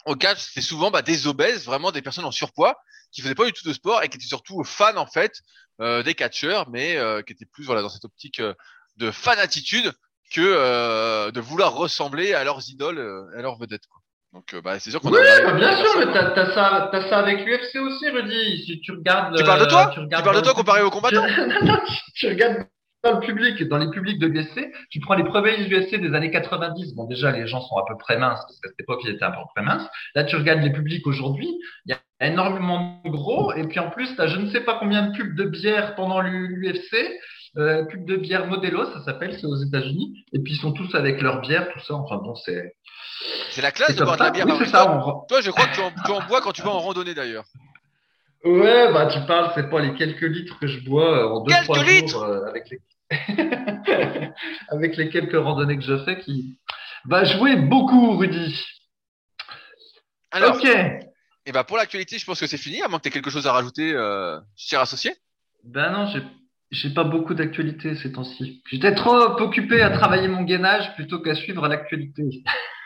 au 0.06 0.16
catch, 0.16 0.40
c'était 0.40 0.62
souvent 0.62 0.90
bah, 0.90 1.02
des 1.02 1.28
obèses, 1.28 1.66
vraiment 1.66 1.92
des 1.92 2.02
personnes 2.02 2.26
en 2.26 2.32
surpoids, 2.32 2.78
qui 3.12 3.22
faisaient 3.22 3.36
pas 3.36 3.46
du 3.46 3.54
tout 3.54 3.68
de 3.68 3.74
sport 3.74 4.04
et 4.04 4.10
qui 4.10 4.18
étaient 4.18 4.26
surtout 4.28 4.63
fans 4.63 4.96
en 4.98 5.08
fait 5.08 5.42
euh, 5.82 6.04
des 6.04 6.13
catcheurs, 6.16 6.70
mais 6.70 6.96
euh, 6.98 7.22
qui 7.22 7.34
étaient 7.34 7.46
plus 7.46 7.66
voilà 7.66 7.82
dans 7.82 7.90
cette 7.90 8.06
optique 8.06 8.42
de 8.98 9.12
fanatitude 9.12 9.92
que 10.32 10.42
euh, 10.42 11.32
de 11.32 11.40
vouloir 11.42 11.74
ressembler 11.74 12.34
à 12.34 12.44
leurs 12.46 12.70
idoles, 12.70 13.00
à 13.38 13.42
leurs 13.42 13.58
vedettes. 13.58 13.88
Quoi. 13.88 14.02
Donc 14.38 14.54
euh, 14.54 14.62
bah, 14.62 14.78
c'est 14.78 14.91
sûr 14.91 15.02
qu'on 15.02 15.10
Oui, 15.12 15.17
a- 15.17 15.45
bah, 15.45 15.54
bien 15.54 15.76
sûr, 15.76 15.89
mais 15.97 16.13
t'as, 16.13 16.30
t'as 16.30 16.54
ça, 16.54 16.89
t'as 16.91 17.10
ça 17.10 17.17
avec 17.17 17.43
l'UFC 17.43 17.78
aussi, 17.80 18.08
Rudy. 18.08 18.63
Si 18.65 18.80
tu 18.82 18.91
regardes, 18.91 19.36
Tu 19.36 19.43
parles 19.43 19.62
de 19.62 19.65
euh, 19.65 19.67
toi 19.67 19.89
tu 19.91 20.00
Tu 20.02 20.08
parles 20.23 20.36
de 20.36 20.41
toi 20.41 20.54
comparé 20.54 20.84
aux 20.84 20.91
combattants 20.91 21.26
Tu- 21.26 21.41
non, 21.47 21.65
non, 21.73 21.80
tu 22.13 22.28
regardes 22.28 22.67
dans 23.04 23.13
le 23.13 23.19
public, 23.26 23.63
dans 23.67 23.80
les 23.80 23.89
publics 23.89 24.19
de 24.19 24.28
l'UFC, 24.28 24.71
tu 24.91 25.00
prends 25.00 25.15
les 25.15 25.23
premiers 25.23 25.58
UFC 25.67 25.95
des 26.00 26.13
années 26.13 26.30
90. 26.30 26.93
Bon, 26.93 27.06
déjà, 27.06 27.32
les 27.32 27.47
gens 27.47 27.62
sont 27.62 27.78
à 27.78 27.86
peu 27.88 27.97
près 27.97 28.17
minces, 28.19 28.41
parce 28.41 28.60
qu'à 28.60 28.69
cette 28.69 28.80
époque, 28.80 29.00
ils 29.06 29.10
étaient 29.10 29.23
à 29.26 29.32
peu 29.32 29.38
près 29.56 29.63
minces. 29.65 29.88
Là, 30.13 30.23
tu 30.23 30.36
regardes 30.36 30.62
les 30.62 30.71
publics 30.71 31.08
aujourd'hui, 31.08 31.50
il 31.88 31.91
y 31.91 31.93
a 31.95 32.28
énormément 32.28 33.02
de 33.06 33.10
gros, 33.10 33.54
et 33.54 33.63
puis 33.67 33.80
en 33.80 33.89
plus, 33.89 34.15
t'as 34.15 34.28
je 34.28 34.38
ne 34.38 34.52
sais 34.52 34.62
pas 34.62 34.78
combien 34.80 35.08
de 35.08 35.17
pubs 35.17 35.36
de 35.36 35.45
bière 35.45 35.95
pendant 35.95 36.21
l'UFC, 36.21 36.95
euh, 37.58 37.86
pubs 37.86 38.06
de 38.06 38.17
bière 38.17 38.45
Modelo, 38.47 38.86
ça 38.86 39.04
s'appelle, 39.04 39.34
c'est 39.39 39.47
aux 39.47 39.56
États-Unis, 39.56 40.23
et 40.34 40.39
puis 40.39 40.54
ils 40.54 40.60
sont 40.60 40.73
tous 40.73 40.93
avec 40.93 41.21
leur 41.21 41.41
bière, 41.41 41.69
tout 41.73 41.80
ça. 41.80 41.93
Enfin 41.95 42.17
bon, 42.17 42.36
c'est, 42.36 42.73
C'est 43.51 43.62
la 43.62 43.71
classe 43.71 43.95
de 43.95 44.03
boire 44.03 44.17
de 44.17 44.23
la 44.23 44.32
bière. 44.32 44.45
Oui, 44.47 44.67
ça. 44.67 44.86
Toi, 44.86 45.23
on- 45.23 45.25
toi, 45.27 45.41
je 45.41 45.51
crois 45.51 45.65
que 45.67 45.75
tu 45.75 45.82
en, 45.82 45.91
tu 45.91 46.12
en 46.12 46.27
bois 46.27 46.41
quand 46.41 46.51
tu 46.51 46.62
vas 46.62 46.69
en 46.71 46.80
randonnée 46.80 47.13
d'ailleurs. 47.13 47.45
Ouais, 48.43 48.91
bah 48.93 49.08
tu 49.08 49.19
parles, 49.25 49.51
c'est 49.56 49.69
pas 49.69 49.82
les 49.82 49.93
quelques 49.95 50.21
litres 50.21 50.60
que 50.60 50.67
je 50.67 50.80
bois 50.86 51.17
euh, 51.17 51.30
en 51.30 51.39
deux 51.41 51.51
Quelques 51.51 51.63
trois 51.65 51.84
litres 51.84 52.08
jours 52.08 52.23
euh, 52.23 52.45
avec 52.47 52.69
les 52.69 52.80
avec 54.69 54.95
les 54.97 55.10
quelques 55.10 55.36
randonnées 55.36 55.77
que 55.77 55.84
je 55.84 55.97
fais 56.06 56.19
qui 56.19 56.58
va 57.06 57.23
jouer 57.23 57.56
beaucoup, 57.56 58.17
Rudy. 58.17 58.56
Alors, 60.32 60.58
ok. 60.58 60.65
et 61.45 61.51
bah 61.51 61.63
pour 61.63 61.77
l'actualité, 61.77 62.17
je 62.19 62.25
pense 62.25 62.39
que 62.39 62.47
c'est 62.47 62.58
fini. 62.58 62.82
À 62.82 62.88
moins 62.88 62.99
que 62.99 63.03
tu 63.03 63.10
aies 63.10 63.12
quelque 63.12 63.32
chose 63.32 63.47
à 63.47 63.53
rajouter, 63.53 63.93
euh, 63.93 64.39
cher 64.56 64.82
associé. 64.82 65.13
Ben 65.63 65.89
non, 65.91 66.08
j'ai 66.08 66.21
j'ai 66.69 66.93
pas 66.93 67.06
beaucoup 67.06 67.34
d'actualité 67.34 67.95
ces 67.95 68.12
temps-ci. 68.12 68.62
J'étais 68.69 68.93
trop 68.93 69.15
occupé 69.41 69.82
à 69.82 69.89
travailler 69.89 70.27
mon 70.27 70.43
gainage 70.43 70.93
plutôt 70.95 71.21
qu'à 71.21 71.34
suivre 71.34 71.67
l'actualité. 71.67 72.43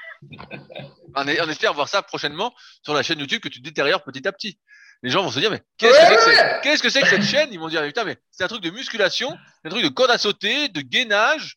On, 1.15 1.27
est- 1.27 1.41
on 1.41 1.49
espère 1.49 1.73
voir 1.73 1.87
ça 1.89 2.01
prochainement 2.01 2.53
sur 2.83 2.93
la 2.93 3.03
chaîne 3.03 3.19
YouTube 3.19 3.41
que 3.41 3.49
tu 3.49 3.59
détériores 3.59 4.03
petit 4.03 4.27
à 4.27 4.31
petit. 4.31 4.59
Les 5.03 5.09
gens 5.09 5.23
vont 5.23 5.31
se 5.31 5.39
dire, 5.39 5.49
mais 5.49 5.61
qu'est-ce 5.77 5.97
que 5.99 6.05
c'est 6.05 6.15
que, 6.15 6.21
c'est- 6.35 6.59
qu'est-ce 6.61 6.83
que 6.83 6.89
c'est 6.89 7.01
que 7.01 7.07
cette 7.07 7.23
chaîne? 7.23 7.49
Ils 7.51 7.59
vont 7.59 7.69
dire, 7.69 7.81
putain, 7.83 8.03
mais 8.03 8.17
c'est 8.29 8.43
un 8.43 8.47
truc 8.47 8.61
de 8.61 8.69
musculation, 8.69 9.35
c'est 9.61 9.67
un 9.67 9.71
truc 9.71 9.83
de 9.83 9.89
corde 9.89 10.11
à 10.11 10.17
sauter, 10.17 10.69
de 10.69 10.81
gainage. 10.81 11.55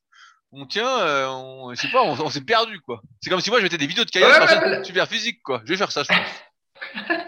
On 0.56 0.66
tient, 0.66 0.98
euh, 1.00 1.26
on, 1.28 1.74
je 1.74 1.80
sais 1.80 1.88
pas, 1.90 2.02
on, 2.02 2.12
on 2.18 2.30
s'est 2.30 2.40
perdu, 2.44 2.80
quoi. 2.80 3.02
C'est 3.20 3.28
comme 3.28 3.40
si 3.40 3.50
moi 3.50 3.58
je 3.58 3.64
mettais 3.64 3.76
des 3.76 3.86
vidéos 3.88 4.04
de 4.04 4.10
kayak 4.10 4.28
Ouais, 4.28 4.46
sur 4.48 4.56
ouais, 4.62 4.72
chaîne 4.74 4.84
super 4.84 5.08
physique, 5.08 5.42
quoi. 5.42 5.60
Je 5.64 5.70
vais 5.72 5.76
faire 5.76 5.90
ça, 5.92 6.02
je 6.04 6.08
pense. 6.08 7.04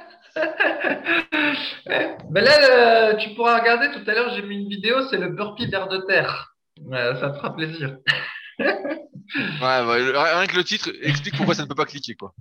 Ben 2.31 2.45
là, 2.45 3.15
tu 3.15 3.31
pourras 3.35 3.59
regarder 3.61 3.91
tout 3.93 4.09
à 4.11 4.15
l'heure, 4.15 4.35
j'ai 4.35 4.43
mis 4.43 4.57
une 4.63 4.69
vidéo, 4.69 5.09
c'est 5.09 5.17
le 5.17 5.29
burpee 5.31 5.67
vers 5.69 5.89
de 5.89 5.99
terre. 5.99 6.55
Euh, 6.93 7.19
ça 7.21 7.31
te 7.31 7.37
fera 7.39 7.55
plaisir. 7.55 7.97
Ouais, 8.59 10.03
le- 10.03 10.19
rien 10.19 10.47
que 10.47 10.57
le 10.57 10.65
titre 10.65 10.91
explique 11.03 11.37
pourquoi 11.37 11.55
ça 11.55 11.63
ne 11.63 11.69
peut 11.69 11.75
pas 11.75 11.85
cliquer, 11.85 12.15
quoi. 12.15 12.33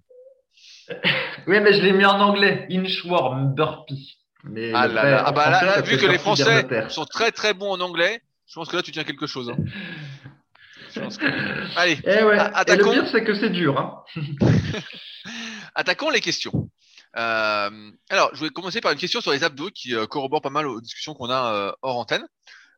Oui, 1.48 1.60
mais 1.60 1.74
je 1.74 1.82
l'ai 1.82 1.92
mis 1.94 2.06
en 2.06 2.20
anglais. 2.20 2.68
Inchworm 2.72 3.54
burpee. 3.56 4.18
Mais 4.44 4.72
Ah 4.76 4.88
là 4.88 5.10
là, 5.10 5.24
ah 5.26 5.32
bah 5.32 5.50
là, 5.50 5.64
là, 5.66 5.82
vu 5.82 5.98
que 5.98 6.06
les 6.06 6.20
Français 6.20 6.68
sont 6.90 7.06
très 7.06 7.32
très 7.32 7.56
bons 7.56 7.72
en 7.72 7.80
anglais, 7.82 8.22
je 8.48 8.54
pense 8.54 8.70
que 8.70 8.76
là 8.76 8.84
tu 8.84 8.92
tiens 8.92 9.04
quelque 9.04 9.26
chose. 9.26 9.50
Hein. 9.50 9.58
Je 10.94 11.00
pense 11.00 11.18
que- 11.18 11.78
Allez, 11.80 11.98
Eh 12.04 12.24
ouais. 12.24 12.38
Et 12.68 12.76
le 12.76 12.84
pire, 12.84 13.08
c'est 13.12 13.24
que 13.24 13.34
c'est 13.34 13.50
dur. 13.50 13.80
Hein. 13.80 14.04
attaquons 15.76 16.12
les 16.12 16.22
questions. 16.22 16.70
Euh, 17.18 17.92
alors, 18.10 18.30
je 18.36 18.44
vais 18.44 18.50
commencer 18.52 18.82
par 18.82 18.92
une 18.92 19.00
question 19.00 19.20
sur 19.22 19.32
les 19.32 19.44
abdos 19.44 19.72
qui 19.72 19.96
euh, 19.96 20.06
corrobore 20.06 20.42
pas 20.42 20.50
mal 20.52 20.68
aux 20.68 20.80
discussions 20.82 21.16
qu'on 21.16 21.30
a 21.32 21.54
euh, 21.54 21.72
hors 21.82 21.98
antenne. 21.98 22.26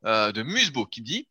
De 0.05 0.43
Musbo 0.43 0.85
qui 0.85 1.01
dit 1.01 1.27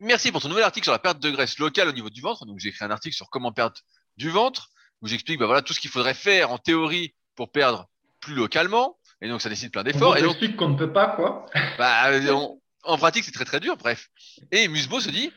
Merci 0.00 0.32
pour 0.32 0.40
ton 0.40 0.48
nouvel 0.48 0.64
article 0.64 0.84
sur 0.84 0.92
la 0.92 0.98
perte 0.98 1.20
de 1.20 1.30
graisse 1.30 1.58
locale 1.58 1.88
au 1.88 1.92
niveau 1.92 2.08
du 2.10 2.20
ventre. 2.22 2.46
Donc, 2.46 2.58
j'ai 2.58 2.70
écrit 2.70 2.84
un 2.84 2.90
article 2.90 3.14
sur 3.14 3.28
comment 3.28 3.52
perdre 3.52 3.76
du 4.16 4.30
ventre 4.30 4.70
où 5.02 5.06
j'explique 5.08 5.38
bah, 5.38 5.46
voilà, 5.46 5.62
tout 5.62 5.74
ce 5.74 5.80
qu'il 5.80 5.90
faudrait 5.90 6.14
faire 6.14 6.50
en 6.50 6.58
théorie 6.58 7.14
pour 7.36 7.52
perdre 7.52 7.88
plus 8.20 8.34
localement. 8.34 8.98
Et 9.20 9.28
donc, 9.28 9.42
ça 9.42 9.50
nécessite 9.50 9.72
plein 9.72 9.84
d'efforts. 9.84 10.16
Et 10.16 10.22
donc, 10.22 10.32
explique 10.32 10.56
qu'on 10.56 10.70
ne 10.70 10.78
peut 10.78 10.92
pas, 10.92 11.08
quoi. 11.08 11.44
bah, 11.78 12.06
euh, 12.10 12.32
on- 12.32 12.60
en 12.84 12.96
pratique, 12.96 13.24
c'est 13.24 13.32
très 13.32 13.44
très 13.44 13.60
dur, 13.60 13.76
bref. 13.76 14.08
Et 14.52 14.66
Musbo 14.68 15.00
se 15.00 15.10
dit, 15.10 15.30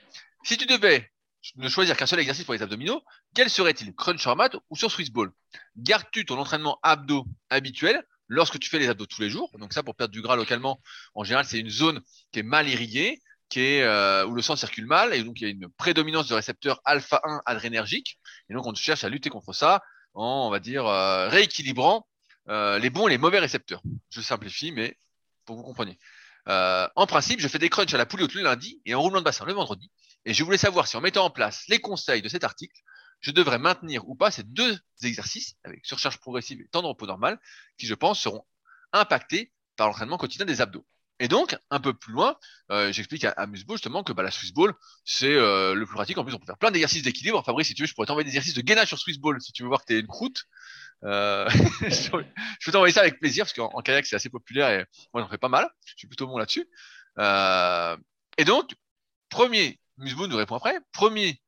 si 0.43 0.58
tu 0.58 0.65
devais 0.65 1.12
ne 1.58 1.67
choisir 1.67 1.97
qu'un 1.97 2.06
seul 2.06 2.19
exercice 2.19 2.45
pour 2.45 2.54
les 2.54 2.62
abdominaux, 2.62 3.04
quel 3.36 3.49
serait-il? 3.49 3.93
Crunch 3.93 4.21
sur 4.21 4.34
mat 4.38 4.56
ou 4.69 4.78
sur 4.78 4.89
Swiss 4.89 5.12
Ball? 5.12 5.30
Gardes-tu 5.76 6.23
ton 6.23 6.38
entraînement 6.39 6.80
abdos 6.84 7.26
habituel 7.49 8.02
lorsque 8.30 8.60
tu 8.60 8.69
fais 8.69 8.80
les 8.80 8.88
abdos 8.88 9.08
tous 9.08 9.21
les 9.21 9.30
jours? 9.30 9.52
Donc 9.60 9.73
ça, 9.73 9.84
pour 9.84 9.95
perdre 9.95 10.13
du 10.13 10.21
gras 10.21 10.38
localement, 10.38 10.80
en 11.15 11.26
général, 11.26 11.43
c'est 11.45 11.60
une 11.60 11.69
zone 11.69 12.02
qui 12.32 12.39
est 12.39 12.43
mal 12.43 12.69
irriguée, 12.69 13.21
euh, 13.58 14.26
où 14.26 14.34
le 14.34 14.42
sang 14.42 14.56
circule 14.56 14.86
mal 14.86 15.13
et 15.13 15.24
donc 15.24 15.39
il 15.39 15.44
y 15.44 15.48
a 15.48 15.50
une 15.50 15.70
prédominance 15.70 16.28
de 16.28 16.34
récepteurs 16.34 16.82
alpha 16.86 17.22
1 17.24 17.42
adrénergiques 17.46 18.20
et 18.50 18.54
donc 18.54 18.66
on 18.66 18.74
cherche 18.74 19.04
à 19.04 19.10
lutter 19.10 19.30
contre 19.30 19.54
ça 19.54 19.82
en 20.13 20.48
on 20.48 20.50
va 20.50 20.60
dire 20.60 20.86
euh, 20.86 21.28
rééquilibrant 21.30 22.08
euh, 22.50 22.80
les 22.80 22.89
bons 22.89 23.08
et 23.08 23.12
les 23.12 23.18
mauvais 23.18 23.39
récepteurs. 23.39 23.82
Je 24.10 24.22
simplifie 24.22 24.72
mais 24.72 24.98
pour 25.46 25.56
que 25.56 25.62
vous 25.62 25.66
compreniez. 25.66 26.00
en 26.48 27.08
principe, 27.08 27.39
je 27.39 27.48
fais 27.48 27.60
des 27.60 27.70
crunchs 27.70 27.94
à 27.94 27.98
la 27.98 28.06
poulie 28.06 28.28
le 28.34 28.42
lundi 28.42 28.82
et 28.86 28.96
en 28.96 29.02
roulement 29.02 29.20
de 29.20 29.26
bassin 29.26 29.46
le 29.46 29.54
vendredi 29.54 29.92
et 30.26 30.34
je 30.34 30.44
voulais 30.44 30.58
savoir 30.58 30.88
si 30.88 30.98
en 30.98 31.02
mettant 31.02 31.26
en 31.26 31.30
place 31.30 31.66
les 31.68 31.80
conseils 31.80 32.22
de 32.22 32.30
cet 32.30 32.44
article, 32.44 32.80
je 33.20 33.32
devrais 33.32 33.60
maintenir 33.60 34.08
ou 34.08 34.16
pas 34.16 34.32
ces 34.32 34.44
deux 34.44 34.80
exercices 35.02 35.56
avec 35.63 35.86
surcharge 35.86 36.18
progressive 36.20 36.62
et 36.62 36.68
temps 36.68 36.82
de 36.82 36.88
repos 36.88 37.08
normal 37.08 37.39
qui 37.78 37.88
je 37.88 37.94
pense 37.94 38.20
seront 38.20 38.46
impactés 38.92 39.52
par 39.76 39.88
l'entraînement 39.88 40.18
quotidien 40.18 40.46
des 40.46 40.62
abdos. 40.62 40.86
Et 41.23 41.29
donc, 41.29 41.55
un 41.69 41.79
peu 41.79 41.93
plus 41.93 42.12
loin, 42.12 42.36
euh, 42.69 42.91
j'explique 42.91 43.23
à, 43.23 43.33
à 43.38 43.47
justement 43.69 44.03
que 44.03 44.12
bah, 44.12 44.23
la 44.23 44.29
Swiss 44.29 44.51
Ball, 44.51 44.73
c'est 45.05 45.33
euh, 45.33 45.73
le 45.73 45.86
plus 45.86 45.95
pratique. 45.95 46.17
En 46.17 46.25
plus, 46.25 46.33
on 46.33 46.38
peut 46.38 46.45
faire 46.45 46.57
plein 46.57 46.69
d'exercices 46.69 47.01
d'équilibre. 47.01 47.41
Fabrice, 47.45 47.67
si 47.67 47.73
tu 47.73 47.83
veux, 47.83 47.88
je 47.88 47.93
pourrais 47.93 48.07
t'envoyer 48.07 48.25
des 48.25 48.31
exercices 48.31 48.55
de 48.55 48.59
gainage 48.59 48.89
sur 48.89 48.99
Swiss 48.99 49.19
Ball 49.19 49.39
si 49.39 49.53
tu 49.53 49.63
veux 49.63 49.69
voir 49.69 49.79
que 49.79 49.86
t'es 49.86 50.01
une 50.01 50.07
croûte. 50.07 50.43
Euh, 51.05 51.47
je 51.79 52.09
peux 52.12 52.71
t'envoyer 52.73 52.93
ça 52.93 52.99
avec 52.99 53.21
plaisir 53.21 53.45
parce 53.45 53.53
qu'en 53.53 53.81
kayak, 53.81 54.05
c'est 54.05 54.17
assez 54.17 54.29
populaire 54.29 54.69
et 54.69 54.86
moi, 55.13 55.23
j'en 55.23 55.29
fais 55.29 55.38
pas 55.38 55.47
mal. 55.47 55.69
Je 55.86 55.93
suis 55.95 56.07
plutôt 56.09 56.27
bon 56.27 56.38
là-dessus. 56.38 56.67
Et 58.38 58.43
donc, 58.43 58.71
premier, 59.29 59.79
Museball 59.99 60.27
nous 60.27 60.36
répond 60.36 60.55
après, 60.55 60.77
premier 60.91 61.41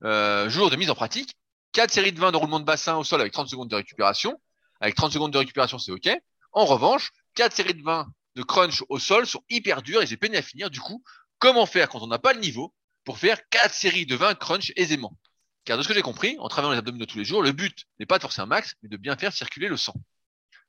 jour 0.00 0.70
de 0.70 0.76
mise 0.76 0.88
en 0.88 0.94
pratique, 0.94 1.36
4 1.72 1.90
séries 1.90 2.12
de 2.12 2.18
20 2.18 2.32
de 2.32 2.38
roulement 2.38 2.60
de 2.60 2.64
bassin 2.64 2.96
au 2.96 3.04
sol 3.04 3.20
avec 3.20 3.34
30 3.34 3.50
secondes 3.50 3.68
de 3.68 3.76
récupération. 3.76 4.40
Avec 4.80 4.94
30 4.94 5.12
secondes 5.12 5.34
de 5.34 5.38
récupération, 5.38 5.78
c'est 5.78 5.92
OK. 5.92 6.08
En 6.52 6.64
revanche, 6.64 7.10
4 7.34 7.52
séries 7.52 7.74
de 7.74 7.82
20 7.82 8.06
de 8.38 8.44
crunch 8.44 8.84
au 8.88 9.00
sol 9.00 9.26
sont 9.26 9.42
hyper 9.50 9.82
durs 9.82 10.00
et 10.00 10.06
j'ai 10.06 10.16
peiné 10.16 10.38
à 10.38 10.42
finir. 10.42 10.70
Du 10.70 10.80
coup, 10.80 11.02
comment 11.40 11.66
faire 11.66 11.88
quand 11.88 12.00
on 12.02 12.06
n'a 12.06 12.20
pas 12.20 12.32
le 12.32 12.38
niveau 12.38 12.72
pour 13.04 13.18
faire 13.18 13.48
4 13.50 13.74
séries 13.74 14.06
de 14.06 14.14
20 14.14 14.36
crunch 14.36 14.72
aisément? 14.76 15.18
Car 15.64 15.76
de 15.76 15.82
ce 15.82 15.88
que 15.88 15.94
j'ai 15.94 16.02
compris, 16.02 16.36
en 16.38 16.48
travaillant 16.48 16.72
les 16.72 16.78
abdominaux 16.78 17.06
tous 17.06 17.18
les 17.18 17.24
jours, 17.24 17.42
le 17.42 17.50
but 17.50 17.84
n'est 17.98 18.06
pas 18.06 18.18
de 18.18 18.22
forcer 18.22 18.40
un 18.40 18.46
max, 18.46 18.76
mais 18.82 18.88
de 18.88 18.96
bien 18.96 19.16
faire 19.16 19.32
circuler 19.32 19.66
le 19.66 19.76
sang. 19.76 19.94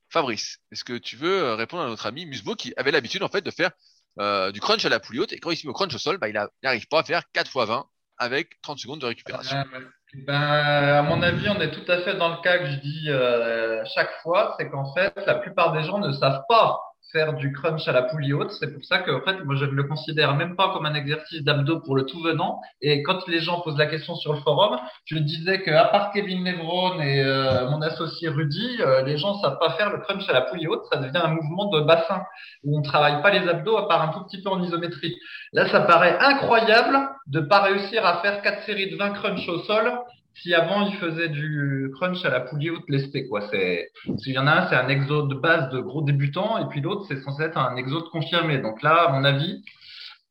Fabrice, 0.10 0.58
est-ce 0.72 0.84
que 0.84 0.98
tu 0.98 1.16
veux 1.16 1.44
euh, 1.44 1.56
répondre 1.56 1.84
à 1.84 1.88
notre 1.88 2.08
ami 2.08 2.26
Musbo 2.26 2.56
qui 2.56 2.74
avait 2.76 2.90
l'habitude 2.90 3.22
en 3.22 3.30
fait 3.30 3.42
de 3.42 3.52
faire 3.52 3.70
euh, 4.20 4.52
du 4.52 4.60
crunch 4.60 4.84
à 4.84 4.90
la 4.90 5.00
poulie 5.00 5.20
haute 5.20 5.32
et 5.32 5.38
quand 5.38 5.52
il 5.52 5.58
se 5.58 5.68
met 5.68 5.70
au 5.70 5.74
crunch 5.74 5.94
au 5.94 6.00
sol, 6.00 6.18
bah, 6.18 6.28
il 6.28 6.50
n'arrive 6.64 6.88
pas 6.88 7.02
à 7.02 7.04
faire 7.04 7.22
4 7.34 7.46
x 7.56 7.68
20 7.68 7.86
avec 8.18 8.60
30 8.62 8.80
secondes 8.80 9.02
de 9.02 9.06
récupération. 9.06 9.58
Euh, 9.58 9.80
ben, 10.26 10.34
à 10.34 11.02
mon 11.04 11.22
avis, 11.22 11.50
on 11.50 11.62
est 11.62 11.72
tout 11.72 11.90
à 11.90 12.02
fait 12.02 12.16
dans 12.16 12.30
le 12.30 12.42
cas 12.42 12.58
que 12.58 12.66
je 12.66 12.76
dis 12.78 13.10
euh, 13.10 13.84
chaque 13.94 14.12
fois, 14.22 14.56
c'est 14.60 14.70
qu'en 14.70 14.94
fait, 14.94 15.14
la 15.26 15.36
plupart 15.36 15.72
des 15.72 15.84
gens 15.84 16.00
ne 16.00 16.12
savent 16.12 16.44
pas 16.50 16.82
faire 17.12 17.34
du 17.34 17.52
crunch 17.52 17.88
à 17.88 17.92
la 17.92 18.04
poulie 18.04 18.34
haute. 18.34 18.52
C'est 18.52 18.74
pour 18.74 18.84
ça 18.86 19.00
que, 19.00 19.12
en 19.12 19.22
fait, 19.22 19.44
moi, 19.44 19.56
je 19.56 19.66
ne 19.66 19.72
le 19.72 19.84
considère 19.84 20.36
même 20.36 20.56
pas 20.56 20.72
comme 20.74 20.86
un 20.86 20.94
exercice 20.94 21.44
d'abdos 21.44 21.80
pour 21.80 21.96
le 21.96 22.06
tout 22.06 22.22
venant. 22.22 22.62
Et 22.82 23.04
quand 23.04 23.28
les 23.28 23.40
gens 23.40 23.62
posent 23.62 23.78
la 23.78 23.88
question 23.88 24.16
sur 24.16 24.34
le 24.34 24.40
forum, 24.40 24.78
je 25.06 25.18
disais 25.18 25.62
que, 25.62 25.72
à 25.72 25.86
part 25.86 26.12
Kevin 26.12 26.44
Lebron 26.44 27.00
et 27.02 27.24
euh, 27.24 27.70
mon 27.70 27.82
associé 27.82 28.30
Rudy, 28.30 28.78
euh, 28.80 29.02
les 29.04 29.18
gens 29.18 29.40
savent 29.42 29.60
pas 29.60 29.72
faire 29.72 29.90
le 29.92 30.00
crunch 30.00 30.28
à 30.30 30.34
la 30.34 30.42
poulie 30.42 30.68
haute. 30.68 30.84
Ça 30.92 31.00
devient 31.00 31.22
un 31.24 31.30
mouvement 31.30 31.66
de 31.70 31.82
bassin 31.82 32.24
où 32.64 32.78
on 32.78 32.82
travaille 32.82 33.22
pas 33.22 33.32
les 33.32 33.48
abdos 33.48 33.78
à 33.78 33.88
part 33.88 34.02
un 34.02 34.14
tout 34.14 34.24
petit 34.26 34.42
peu 34.42 34.50
en 34.50 34.62
isométrie. 34.62 35.16
Là, 35.54 35.68
ça 35.70 35.82
paraît 35.82 36.18
incroyable 36.20 36.98
de 37.28 37.40
pas 37.40 37.62
réussir 37.62 38.06
à 38.06 38.22
faire 38.22 38.42
quatre 38.42 38.64
séries 38.64 38.92
de 38.92 38.98
20 38.98 39.12
crunch 39.12 39.48
au 39.48 39.60
sol 39.60 39.92
si 40.36 40.54
avant 40.54 40.88
il 40.88 40.96
faisait 40.98 41.30
du 41.30 41.92
crunch 41.94 42.24
à 42.24 42.30
la 42.30 42.40
poulie 42.40 42.70
haute 42.70 42.88
lestée, 42.88 43.28
quoi. 43.28 43.48
C'est, 43.50 43.92
s'il 44.18 44.34
y 44.34 44.38
en 44.38 44.48
a 44.48 44.52
un, 44.52 44.70
c'est 44.70 44.76
un 44.76 44.88
exode 44.88 45.30
de 45.30 45.36
base 45.36 45.70
de 45.72 45.80
gros 45.80 46.02
débutants, 46.02 46.58
et 46.58 46.70
puis 46.70 46.82
l'autre, 46.82 47.06
c'est 47.08 47.22
censé 47.22 47.44
être 47.44 47.58
un 47.58 47.76
exode 47.76 48.10
confirmé. 48.10 48.60
Donc 48.60 48.82
là, 48.82 49.08
à 49.08 49.12
mon 49.12 49.24
avis, 49.24 49.64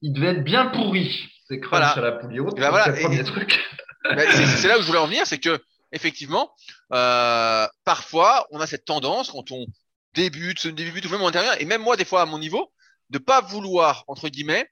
il 0.00 0.12
devait 0.12 0.28
être 0.28 0.44
bien 0.44 0.66
pourri, 0.66 1.28
ces 1.48 1.61
crunch 1.61 1.96
à 1.96 2.00
la 2.00 2.12
poulie 2.12 2.40
haute. 2.40 2.56
Ben 2.56 2.72
c'est 2.84 2.90
le 2.90 3.00
premier 3.00 3.24
truc. 3.24 3.61
Ben, 4.04 4.26
c'est 4.30 4.68
là 4.68 4.78
où 4.78 4.80
je 4.80 4.87
voulais 4.87 5.00
en 5.00 5.06
venir, 5.06 5.26
c'est 5.26 5.40
que, 5.40 5.61
effectivement, 5.92 6.52
euh, 6.94 7.66
parfois, 7.84 8.46
on 8.52 8.61
a 8.61 8.66
cette 8.66 8.84
tendance, 8.84 9.32
quand 9.32 9.50
on 9.50 9.66
débute, 10.14 10.61
se 10.61 10.68
débute, 10.68 11.04
ou 11.04 11.11
même 11.11 11.20
en 11.20 11.28
intérieur, 11.28 11.61
et 11.61 11.64
même 11.64 11.82
moi, 11.82 11.96
des 11.96 12.04
fois, 12.04 12.22
à 12.22 12.24
mon 12.24 12.38
niveau, 12.38 12.72
de 13.11 13.18
pas 13.18 13.40
vouloir, 13.40 14.04
entre 14.06 14.28
guillemets, 14.28 14.70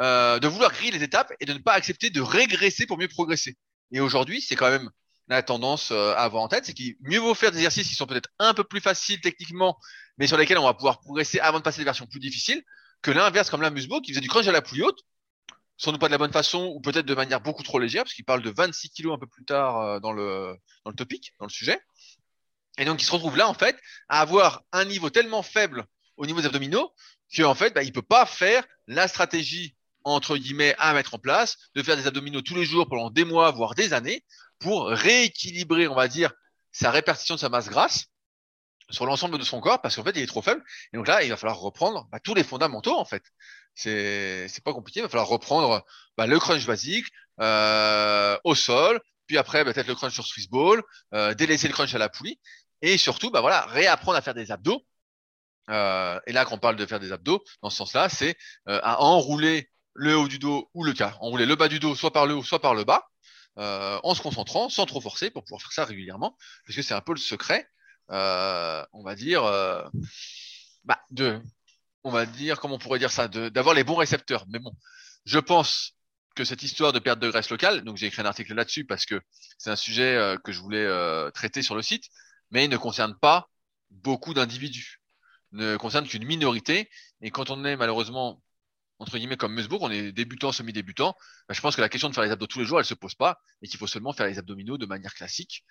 euh, 0.00 0.38
de 0.38 0.48
vouloir 0.48 0.72
griller 0.72 0.90
les 0.90 1.04
étapes 1.04 1.32
et 1.40 1.46
de 1.46 1.52
ne 1.52 1.58
pas 1.58 1.72
accepter 1.72 2.10
de 2.10 2.20
régresser 2.20 2.84
pour 2.84 2.98
mieux 2.98 3.08
progresser. 3.08 3.56
Et 3.92 4.00
aujourd'hui, 4.00 4.40
c'est 4.40 4.56
quand 4.56 4.70
même 4.70 4.90
la 5.28 5.42
tendance 5.42 5.90
euh, 5.90 6.12
à 6.12 6.22
avoir 6.24 6.42
en 6.42 6.48
tête, 6.48 6.66
c'est 6.66 6.74
qu'il 6.74 6.96
mieux 7.00 7.18
vaut 7.18 7.34
faire 7.34 7.50
des 7.50 7.58
exercices 7.58 7.88
qui 7.88 7.94
sont 7.94 8.06
peut-être 8.06 8.28
un 8.38 8.54
peu 8.54 8.64
plus 8.64 8.80
faciles 8.80 9.20
techniquement, 9.20 9.78
mais 10.18 10.26
sur 10.26 10.36
lesquels 10.36 10.58
on 10.58 10.64
va 10.64 10.74
pouvoir 10.74 11.00
progresser 11.00 11.40
avant 11.40 11.58
de 11.58 11.64
passer 11.64 11.78
des 11.78 11.84
versions 11.84 12.06
plus 12.06 12.20
difficiles, 12.20 12.62
que 13.02 13.10
l'inverse 13.10 13.50
comme 13.50 13.62
la 13.62 13.70
Musbo 13.70 14.00
qui 14.00 14.12
faisait 14.12 14.20
du 14.20 14.28
crunch 14.28 14.46
à 14.46 14.52
la 14.52 14.62
poulie 14.62 14.82
haute, 14.82 15.00
sans 15.76 15.92
doute 15.92 16.00
pas 16.00 16.08
de 16.08 16.12
la 16.12 16.18
bonne 16.18 16.32
façon 16.32 16.72
ou 16.74 16.80
peut-être 16.80 17.06
de 17.06 17.14
manière 17.14 17.40
beaucoup 17.40 17.62
trop 17.62 17.78
légère, 17.78 18.04
parce 18.04 18.14
qu'il 18.14 18.24
parle 18.24 18.42
de 18.42 18.50
26 18.50 18.90
kilos 18.90 19.14
un 19.14 19.18
peu 19.18 19.26
plus 19.26 19.44
tard 19.44 19.80
euh, 19.80 20.00
dans 20.00 20.12
le 20.12 20.56
dans 20.84 20.90
le 20.90 20.96
topic, 20.96 21.32
dans 21.38 21.46
le 21.46 21.50
sujet. 21.50 21.80
Et 22.78 22.84
donc 22.84 23.02
il 23.02 23.04
se 23.04 23.12
retrouve 23.12 23.36
là 23.36 23.48
en 23.48 23.54
fait 23.54 23.78
à 24.08 24.20
avoir 24.20 24.62
un 24.72 24.84
niveau 24.84 25.10
tellement 25.10 25.42
faible 25.42 25.84
au 26.16 26.26
niveau 26.26 26.40
des 26.40 26.46
abdominaux 26.46 26.92
qu'en 27.34 27.54
fait 27.54 27.74
bah, 27.74 27.82
il 27.82 27.92
peut 27.92 28.02
pas 28.02 28.26
faire 28.26 28.64
la 28.86 29.08
stratégie 29.08 29.76
entre 30.04 30.36
guillemets 30.36 30.74
à 30.78 30.92
mettre 30.92 31.14
en 31.14 31.18
place, 31.18 31.56
de 31.74 31.82
faire 31.82 31.96
des 31.96 32.06
abdominaux 32.06 32.42
tous 32.42 32.54
les 32.54 32.64
jours 32.64 32.88
pendant 32.88 33.10
des 33.10 33.24
mois, 33.24 33.50
voire 33.50 33.74
des 33.74 33.92
années, 33.92 34.24
pour 34.58 34.88
rééquilibrer, 34.88 35.88
on 35.88 35.94
va 35.94 36.08
dire, 36.08 36.32
sa 36.72 36.90
répartition 36.90 37.34
de 37.34 37.40
sa 37.40 37.48
masse 37.48 37.68
grasse 37.68 38.06
sur 38.90 39.06
l'ensemble 39.06 39.38
de 39.38 39.44
son 39.44 39.60
corps, 39.60 39.80
parce 39.80 39.96
qu'en 39.96 40.04
fait, 40.04 40.12
il 40.14 40.22
est 40.22 40.26
trop 40.26 40.42
faible. 40.42 40.62
Et 40.92 40.96
donc 40.96 41.08
là, 41.08 41.22
il 41.22 41.30
va 41.30 41.36
falloir 41.36 41.58
reprendre 41.58 42.06
bah, 42.12 42.20
tous 42.20 42.34
les 42.34 42.44
fondamentaux, 42.44 42.96
en 42.96 43.04
fait. 43.04 43.22
C'est 43.74 44.62
pas 44.64 44.72
compliqué. 44.72 45.00
Il 45.00 45.04
va 45.04 45.08
falloir 45.08 45.28
reprendre 45.28 45.84
bah, 46.16 46.26
le 46.26 46.38
crunch 46.38 46.66
basique 46.66 47.06
euh, 47.40 48.38
au 48.44 48.54
sol, 48.54 49.00
puis 49.26 49.38
après 49.38 49.64
bah, 49.64 49.72
peut-être 49.72 49.88
le 49.88 49.94
crunch 49.94 50.12
sur 50.12 50.26
Swiss 50.26 50.48
Ball, 50.48 50.82
euh, 51.14 51.34
délaisser 51.34 51.66
le 51.66 51.72
crunch 51.74 51.94
à 51.94 51.98
la 51.98 52.08
poulie, 52.08 52.38
et 52.82 52.98
surtout, 52.98 53.30
bah 53.30 53.40
voilà, 53.40 53.62
réapprendre 53.62 54.18
à 54.18 54.22
faire 54.22 54.34
des 54.34 54.50
abdos. 54.50 54.84
Euh, 55.70 56.20
et 56.26 56.32
là, 56.32 56.44
quand 56.44 56.56
on 56.56 56.58
parle 56.58 56.76
de 56.76 56.86
faire 56.86 57.00
des 57.00 57.12
abdos, 57.12 57.42
dans 57.62 57.70
ce 57.70 57.78
sens-là, 57.78 58.08
c'est 58.08 58.36
euh, 58.68 58.80
à 58.82 59.00
enrouler 59.00 59.70
le 59.94 60.16
haut 60.16 60.28
du 60.28 60.38
dos 60.38 60.70
ou 60.74 60.84
le 60.84 60.92
cas. 60.92 61.16
Enrouler 61.20 61.46
le 61.46 61.56
bas 61.56 61.68
du 61.68 61.78
dos 61.78 61.94
soit 61.94 62.12
par 62.12 62.26
le 62.26 62.34
haut, 62.34 62.42
soit 62.42 62.60
par 62.60 62.74
le 62.74 62.84
bas, 62.84 63.08
euh, 63.58 63.98
en 64.02 64.14
se 64.14 64.22
concentrant, 64.22 64.68
sans 64.68 64.86
trop 64.86 65.00
forcer, 65.00 65.30
pour 65.30 65.44
pouvoir 65.44 65.62
faire 65.62 65.72
ça 65.72 65.84
régulièrement, 65.84 66.36
parce 66.66 66.76
que 66.76 66.82
c'est 66.82 66.94
un 66.94 67.00
peu 67.00 67.12
le 67.12 67.20
secret, 67.20 67.68
euh, 68.10 68.84
on 68.92 69.02
va 69.02 69.14
dire, 69.14 69.44
euh, 69.44 69.84
bah, 70.84 71.00
de, 71.10 71.40
on 72.02 72.10
va 72.10 72.26
dire, 72.26 72.60
comment 72.60 72.74
on 72.74 72.78
pourrait 72.78 72.98
dire 72.98 73.10
ça, 73.10 73.28
d'avoir 73.28 73.74
les 73.74 73.84
bons 73.84 73.94
récepteurs. 73.94 74.44
Mais 74.48 74.58
bon, 74.58 74.72
je 75.24 75.38
pense 75.38 75.94
que 76.34 76.44
cette 76.44 76.62
histoire 76.62 76.92
de 76.92 76.98
perte 76.98 77.20
de 77.20 77.30
graisse 77.30 77.50
locale, 77.50 77.82
donc 77.82 77.96
j'ai 77.96 78.06
écrit 78.06 78.22
un 78.22 78.26
article 78.26 78.54
là-dessus 78.54 78.84
parce 78.84 79.06
que 79.06 79.20
c'est 79.56 79.70
un 79.70 79.76
sujet 79.76 80.16
euh, 80.16 80.36
que 80.36 80.52
je 80.52 80.60
voulais 80.60 80.84
euh, 80.84 81.30
traiter 81.30 81.62
sur 81.62 81.74
le 81.74 81.82
site, 81.82 82.04
mais 82.50 82.64
il 82.64 82.70
ne 82.70 82.76
concerne 82.76 83.16
pas 83.18 83.48
beaucoup 83.90 84.34
d'individus, 84.34 85.00
ne 85.52 85.76
concerne 85.76 86.06
qu'une 86.06 86.24
minorité. 86.24 86.90
Et 87.20 87.30
quand 87.30 87.50
on 87.50 87.64
est 87.64 87.76
malheureusement 87.76 88.42
entre 89.04 89.18
guillemets 89.18 89.36
comme 89.36 89.54
Musbourg, 89.54 89.82
on 89.82 89.90
est 89.90 90.12
débutant, 90.12 90.50
semi-débutant, 90.50 91.14
bah, 91.46 91.54
je 91.54 91.60
pense 91.60 91.76
que 91.76 91.82
la 91.82 91.90
question 91.90 92.08
de 92.08 92.14
faire 92.14 92.24
les 92.24 92.30
abdos 92.30 92.46
tous 92.46 92.58
les 92.60 92.64
jours, 92.64 92.78
elle 92.78 92.86
se 92.86 92.94
pose 92.94 93.14
pas 93.14 93.38
et 93.60 93.68
qu'il 93.68 93.78
faut 93.78 93.86
seulement 93.86 94.14
faire 94.14 94.26
les 94.26 94.38
abdominaux 94.38 94.78
de 94.78 94.86
manière 94.86 95.12
classique. 95.12 95.62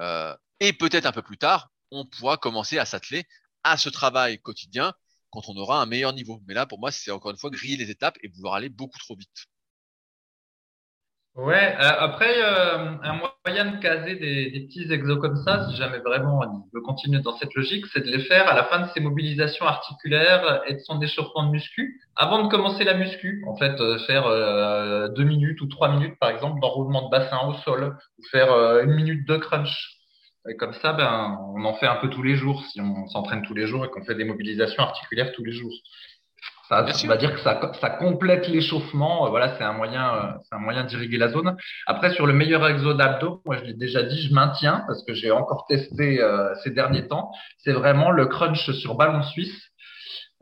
Euh, 0.00 0.34
et 0.58 0.72
peut-être 0.72 1.04
un 1.04 1.12
peu 1.12 1.20
plus 1.20 1.36
tard, 1.36 1.70
on 1.90 2.06
pourra 2.06 2.38
commencer 2.38 2.78
à 2.78 2.86
s'atteler 2.86 3.26
à 3.62 3.76
ce 3.76 3.90
travail 3.90 4.40
quotidien 4.40 4.94
quand 5.28 5.50
on 5.50 5.56
aura 5.58 5.82
un 5.82 5.86
meilleur 5.86 6.14
niveau. 6.14 6.42
Mais 6.46 6.54
là, 6.54 6.64
pour 6.64 6.78
moi, 6.78 6.90
c'est 6.90 7.10
encore 7.10 7.30
une 7.30 7.36
fois 7.36 7.50
griller 7.50 7.76
les 7.76 7.90
étapes 7.90 8.16
et 8.22 8.28
vouloir 8.28 8.54
aller 8.54 8.70
beaucoup 8.70 8.98
trop 8.98 9.16
vite. 9.16 9.48
Ouais, 11.38 11.76
euh, 11.80 11.92
après, 12.00 12.34
euh, 12.42 12.96
un 13.00 13.20
moyen 13.46 13.70
de 13.70 13.80
caser 13.80 14.16
des, 14.16 14.50
des, 14.50 14.60
petits 14.66 14.92
exos 14.92 15.20
comme 15.20 15.36
ça, 15.36 15.68
si 15.68 15.76
jamais 15.76 16.00
vraiment 16.00 16.40
on 16.40 16.76
veut 16.76 16.80
continuer 16.80 17.20
dans 17.20 17.36
cette 17.36 17.54
logique, 17.54 17.86
c'est 17.92 18.00
de 18.00 18.10
les 18.10 18.24
faire 18.24 18.48
à 18.48 18.54
la 18.54 18.64
fin 18.64 18.80
de 18.80 18.88
ses 18.88 18.98
mobilisations 18.98 19.64
articulaires 19.64 20.62
et 20.66 20.74
de 20.74 20.80
son 20.80 21.00
échauffement 21.00 21.44
de 21.44 21.50
muscu, 21.50 22.00
avant 22.16 22.42
de 22.42 22.48
commencer 22.48 22.82
la 22.82 22.94
muscu. 22.94 23.44
En 23.46 23.54
fait, 23.54 23.80
euh, 23.80 23.98
faire 24.00 24.26
euh, 24.26 25.06
deux 25.10 25.22
minutes 25.22 25.60
ou 25.60 25.68
trois 25.68 25.90
minutes, 25.92 26.18
par 26.18 26.30
exemple, 26.30 26.58
d'enroulement 26.60 27.02
de 27.02 27.10
bassin 27.10 27.38
au 27.46 27.54
sol, 27.54 27.96
ou 28.18 28.22
faire 28.32 28.52
une 28.82 28.94
minute 28.94 29.24
de 29.28 29.36
crunch. 29.36 29.94
Et 30.48 30.56
comme 30.56 30.72
ça, 30.72 30.92
ben, 30.92 31.38
on 31.54 31.64
en 31.64 31.74
fait 31.74 31.86
un 31.86 31.96
peu 31.96 32.10
tous 32.10 32.24
les 32.24 32.34
jours, 32.34 32.64
si 32.64 32.80
on 32.80 33.06
s'entraîne 33.06 33.42
tous 33.42 33.54
les 33.54 33.68
jours 33.68 33.84
et 33.84 33.90
qu'on 33.90 34.02
fait 34.02 34.16
des 34.16 34.24
mobilisations 34.24 34.82
articulaires 34.82 35.30
tous 35.32 35.44
les 35.44 35.52
jours. 35.52 35.72
Ça, 36.68 36.84
on 37.04 37.08
va 37.08 37.16
dire 37.16 37.32
que 37.32 37.40
ça, 37.40 37.72
ça 37.80 37.90
complète 37.90 38.46
l'échauffement. 38.46 39.26
Euh, 39.26 39.30
voilà, 39.30 39.56
c'est 39.56 39.64
un 39.64 39.72
moyen, 39.72 40.14
euh, 40.14 40.32
c'est 40.42 40.54
un 40.54 40.58
moyen 40.58 40.84
d'irriguer 40.84 41.16
la 41.16 41.28
zone. 41.28 41.56
Après, 41.86 42.10
sur 42.10 42.26
le 42.26 42.34
meilleur 42.34 42.66
exo 42.68 42.92
d'abdos, 42.92 43.40
moi 43.46 43.56
je 43.56 43.64
l'ai 43.64 43.74
déjà 43.74 44.02
dit, 44.02 44.20
je 44.20 44.34
maintiens 44.34 44.84
parce 44.86 45.02
que 45.04 45.14
j'ai 45.14 45.30
encore 45.30 45.64
testé 45.66 46.22
euh, 46.22 46.54
ces 46.62 46.70
derniers 46.70 47.08
temps. 47.08 47.30
C'est 47.58 47.72
vraiment 47.72 48.10
le 48.10 48.26
crunch 48.26 48.70
sur 48.72 48.96
ballon 48.96 49.22
suisse. 49.22 49.58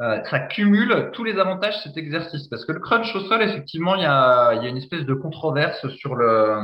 Euh, 0.03 0.23
ça 0.25 0.41
cumule 0.41 1.11
tous 1.13 1.25
les 1.25 1.39
avantages 1.39 1.77
de 1.77 1.83
cet 1.83 1.97
exercice 1.97 2.49
parce 2.49 2.67
que 2.67 2.73
le 2.73 2.81
crunch 2.81 3.15
au 3.15 3.21
sol, 3.21 3.41
effectivement, 3.43 3.95
il 3.95 4.03
y 4.03 4.07
a, 4.07 4.55
il 4.55 4.63
y 4.65 4.67
a 4.67 4.69
une 4.69 4.77
espèce 4.77 5.05
de 5.05 5.15
controverse 5.15 5.89
sur 5.97 6.17
le, 6.17 6.59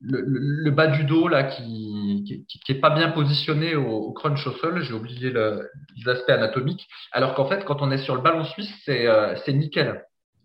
le, 0.00 0.70
bas 0.70 0.86
du 0.86 1.04
dos 1.04 1.28
là 1.28 1.44
qui, 1.44 2.44
qui, 2.64 2.74
pas 2.74 2.90
bien 2.90 3.10
positionné 3.10 3.74
au, 3.74 4.12
crunch 4.12 4.46
au 4.46 4.52
sol. 4.52 4.82
J'ai 4.82 4.92
oublié 4.92 5.30
le, 5.30 5.68
les 5.96 6.08
aspects 6.10 6.30
anatomiques. 6.30 6.88
Alors 7.12 7.34
qu'en 7.34 7.46
fait, 7.46 7.64
quand 7.64 7.82
on 7.82 7.90
est 7.90 7.98
sur 7.98 8.14
le 8.14 8.22
ballon 8.22 8.44
suisse, 8.44 8.72
c'est 8.84 9.06
euh, 9.06 9.34
nickel. 9.48 10.04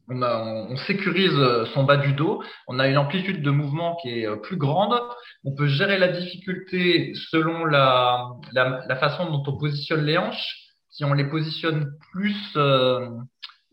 on, 0.09 0.75
sécurise 0.87 1.37
son 1.73 1.83
bas 1.83 1.97
du 1.97 2.13
dos, 2.13 2.43
on 2.67 2.79
a 2.79 2.87
une 2.87 2.97
amplitude 2.97 3.41
de 3.41 3.51
mouvement 3.51 3.95
qui 4.01 4.21
est 4.21 4.41
plus 4.41 4.57
grande, 4.57 4.99
on 5.43 5.53
peut 5.55 5.67
gérer 5.67 5.99
la 5.99 6.09
difficulté 6.09 7.13
selon 7.31 7.65
la, 7.65 8.31
la, 8.53 8.95
façon 8.95 9.29
dont 9.29 9.43
on 9.45 9.57
positionne 9.57 10.05
les 10.05 10.17
hanches. 10.17 10.59
Si 10.89 11.03
on 11.05 11.13
les 11.13 11.25
positionne 11.25 11.91
plus 12.11 12.37
euh, 12.55 13.09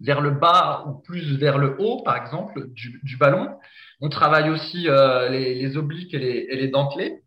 vers 0.01 0.23
le 0.23 0.31
bas 0.31 0.85
ou 0.87 0.95
plus 1.03 1.37
vers 1.37 1.59
le 1.59 1.77
haut, 1.79 2.03
par 2.03 2.17
exemple, 2.17 2.67
du 2.73 3.17
ballon, 3.19 3.59
on 4.01 4.09
travaille 4.09 4.51
aussi 4.51 4.89
euh, 4.89 5.29
les, 5.29 5.55
les, 5.55 5.77
obliques 5.77 6.15
et 6.15 6.19
les, 6.19 6.47
et 6.49 6.57
les, 6.57 6.69
dentelés. 6.69 7.23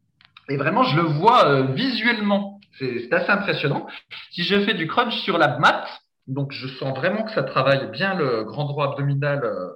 Et 0.50 0.58
vraiment, 0.58 0.84
je 0.84 0.96
le 0.96 1.04
vois 1.04 1.46
euh, 1.48 1.64
visuellement. 1.74 2.60
C'est 2.80 3.14
assez 3.14 3.30
impressionnant. 3.30 3.86
Si 4.32 4.44
je 4.44 4.60
fais 4.62 4.74
du 4.74 4.88
crunch 4.88 5.16
sur 5.20 5.38
la 5.38 5.60
mat, 5.60 5.86
donc 6.28 6.52
je 6.52 6.68
sens 6.68 6.98
vraiment 6.98 7.24
que 7.24 7.32
ça 7.32 7.44
travaille 7.44 7.90
bien 7.92 8.16
le 8.16 8.44
grand 8.44 8.66
droit 8.66 8.92
abdominal, 8.92 9.44
euh, 9.44 9.70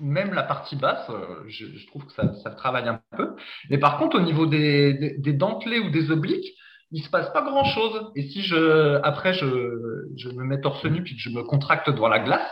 même 0.00 0.34
la 0.34 0.42
partie 0.42 0.76
basse, 0.76 1.08
euh, 1.10 1.44
je, 1.48 1.66
je, 1.66 1.86
trouve 1.86 2.04
que 2.06 2.12
ça, 2.12 2.34
ça, 2.42 2.50
travaille 2.50 2.88
un 2.88 3.00
peu. 3.16 3.34
Mais 3.70 3.78
par 3.78 3.98
contre, 3.98 4.18
au 4.18 4.22
niveau 4.22 4.46
des, 4.46 5.16
des, 5.18 5.32
dentelés 5.32 5.80
ou 5.80 5.90
des 5.90 6.10
obliques, 6.10 6.54
il 6.90 7.02
se 7.02 7.10
passe 7.10 7.32
pas 7.32 7.42
grand 7.42 7.64
chose. 7.64 8.12
Et 8.14 8.22
si 8.28 8.42
je, 8.42 9.00
après, 9.02 9.32
je, 9.34 10.06
je 10.16 10.28
me 10.28 10.44
mets 10.44 10.60
torse 10.60 10.84
nu 10.84 11.02
puis 11.02 11.16
que 11.16 11.20
je 11.20 11.30
me 11.30 11.42
contracte 11.42 11.90
devant 11.90 12.08
la 12.08 12.20
glace, 12.20 12.50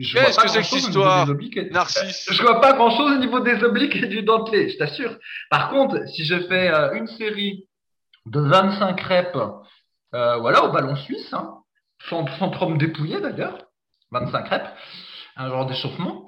Qu'est-ce 0.00 0.38
que 0.38 0.48
c'est 0.48 0.58
que 0.60 0.64
cette 0.64 0.78
histoire 0.78 1.26
Narcisse 1.70 2.28
Je 2.30 2.42
vois 2.42 2.60
pas 2.60 2.72
grand 2.72 2.96
chose 2.96 3.12
au 3.12 3.18
niveau 3.18 3.40
des 3.40 3.62
obliques 3.62 3.96
et 3.96 4.06
du 4.06 4.22
dentelé, 4.22 4.70
je 4.70 4.78
t'assure. 4.78 5.16
Par 5.50 5.68
contre, 5.68 6.08
si 6.08 6.24
je 6.24 6.40
fais 6.48 6.72
euh, 6.72 6.94
une 6.94 7.06
série 7.06 7.68
de 8.24 8.40
25 8.40 8.98
reps, 9.00 9.38
euh, 10.14 10.36
voilà, 10.38 10.64
au 10.64 10.72
ballon 10.72 10.96
suisse, 10.96 11.32
hein, 11.34 11.58
sans, 12.08 12.26
sans 12.38 12.48
trop 12.48 12.68
me 12.68 12.78
dépouiller 12.78 13.20
d'ailleurs, 13.20 13.58
25 14.12 14.48
reps, 14.48 14.70
un 15.36 15.48
genre 15.50 15.66
d'échauffement, 15.66 16.24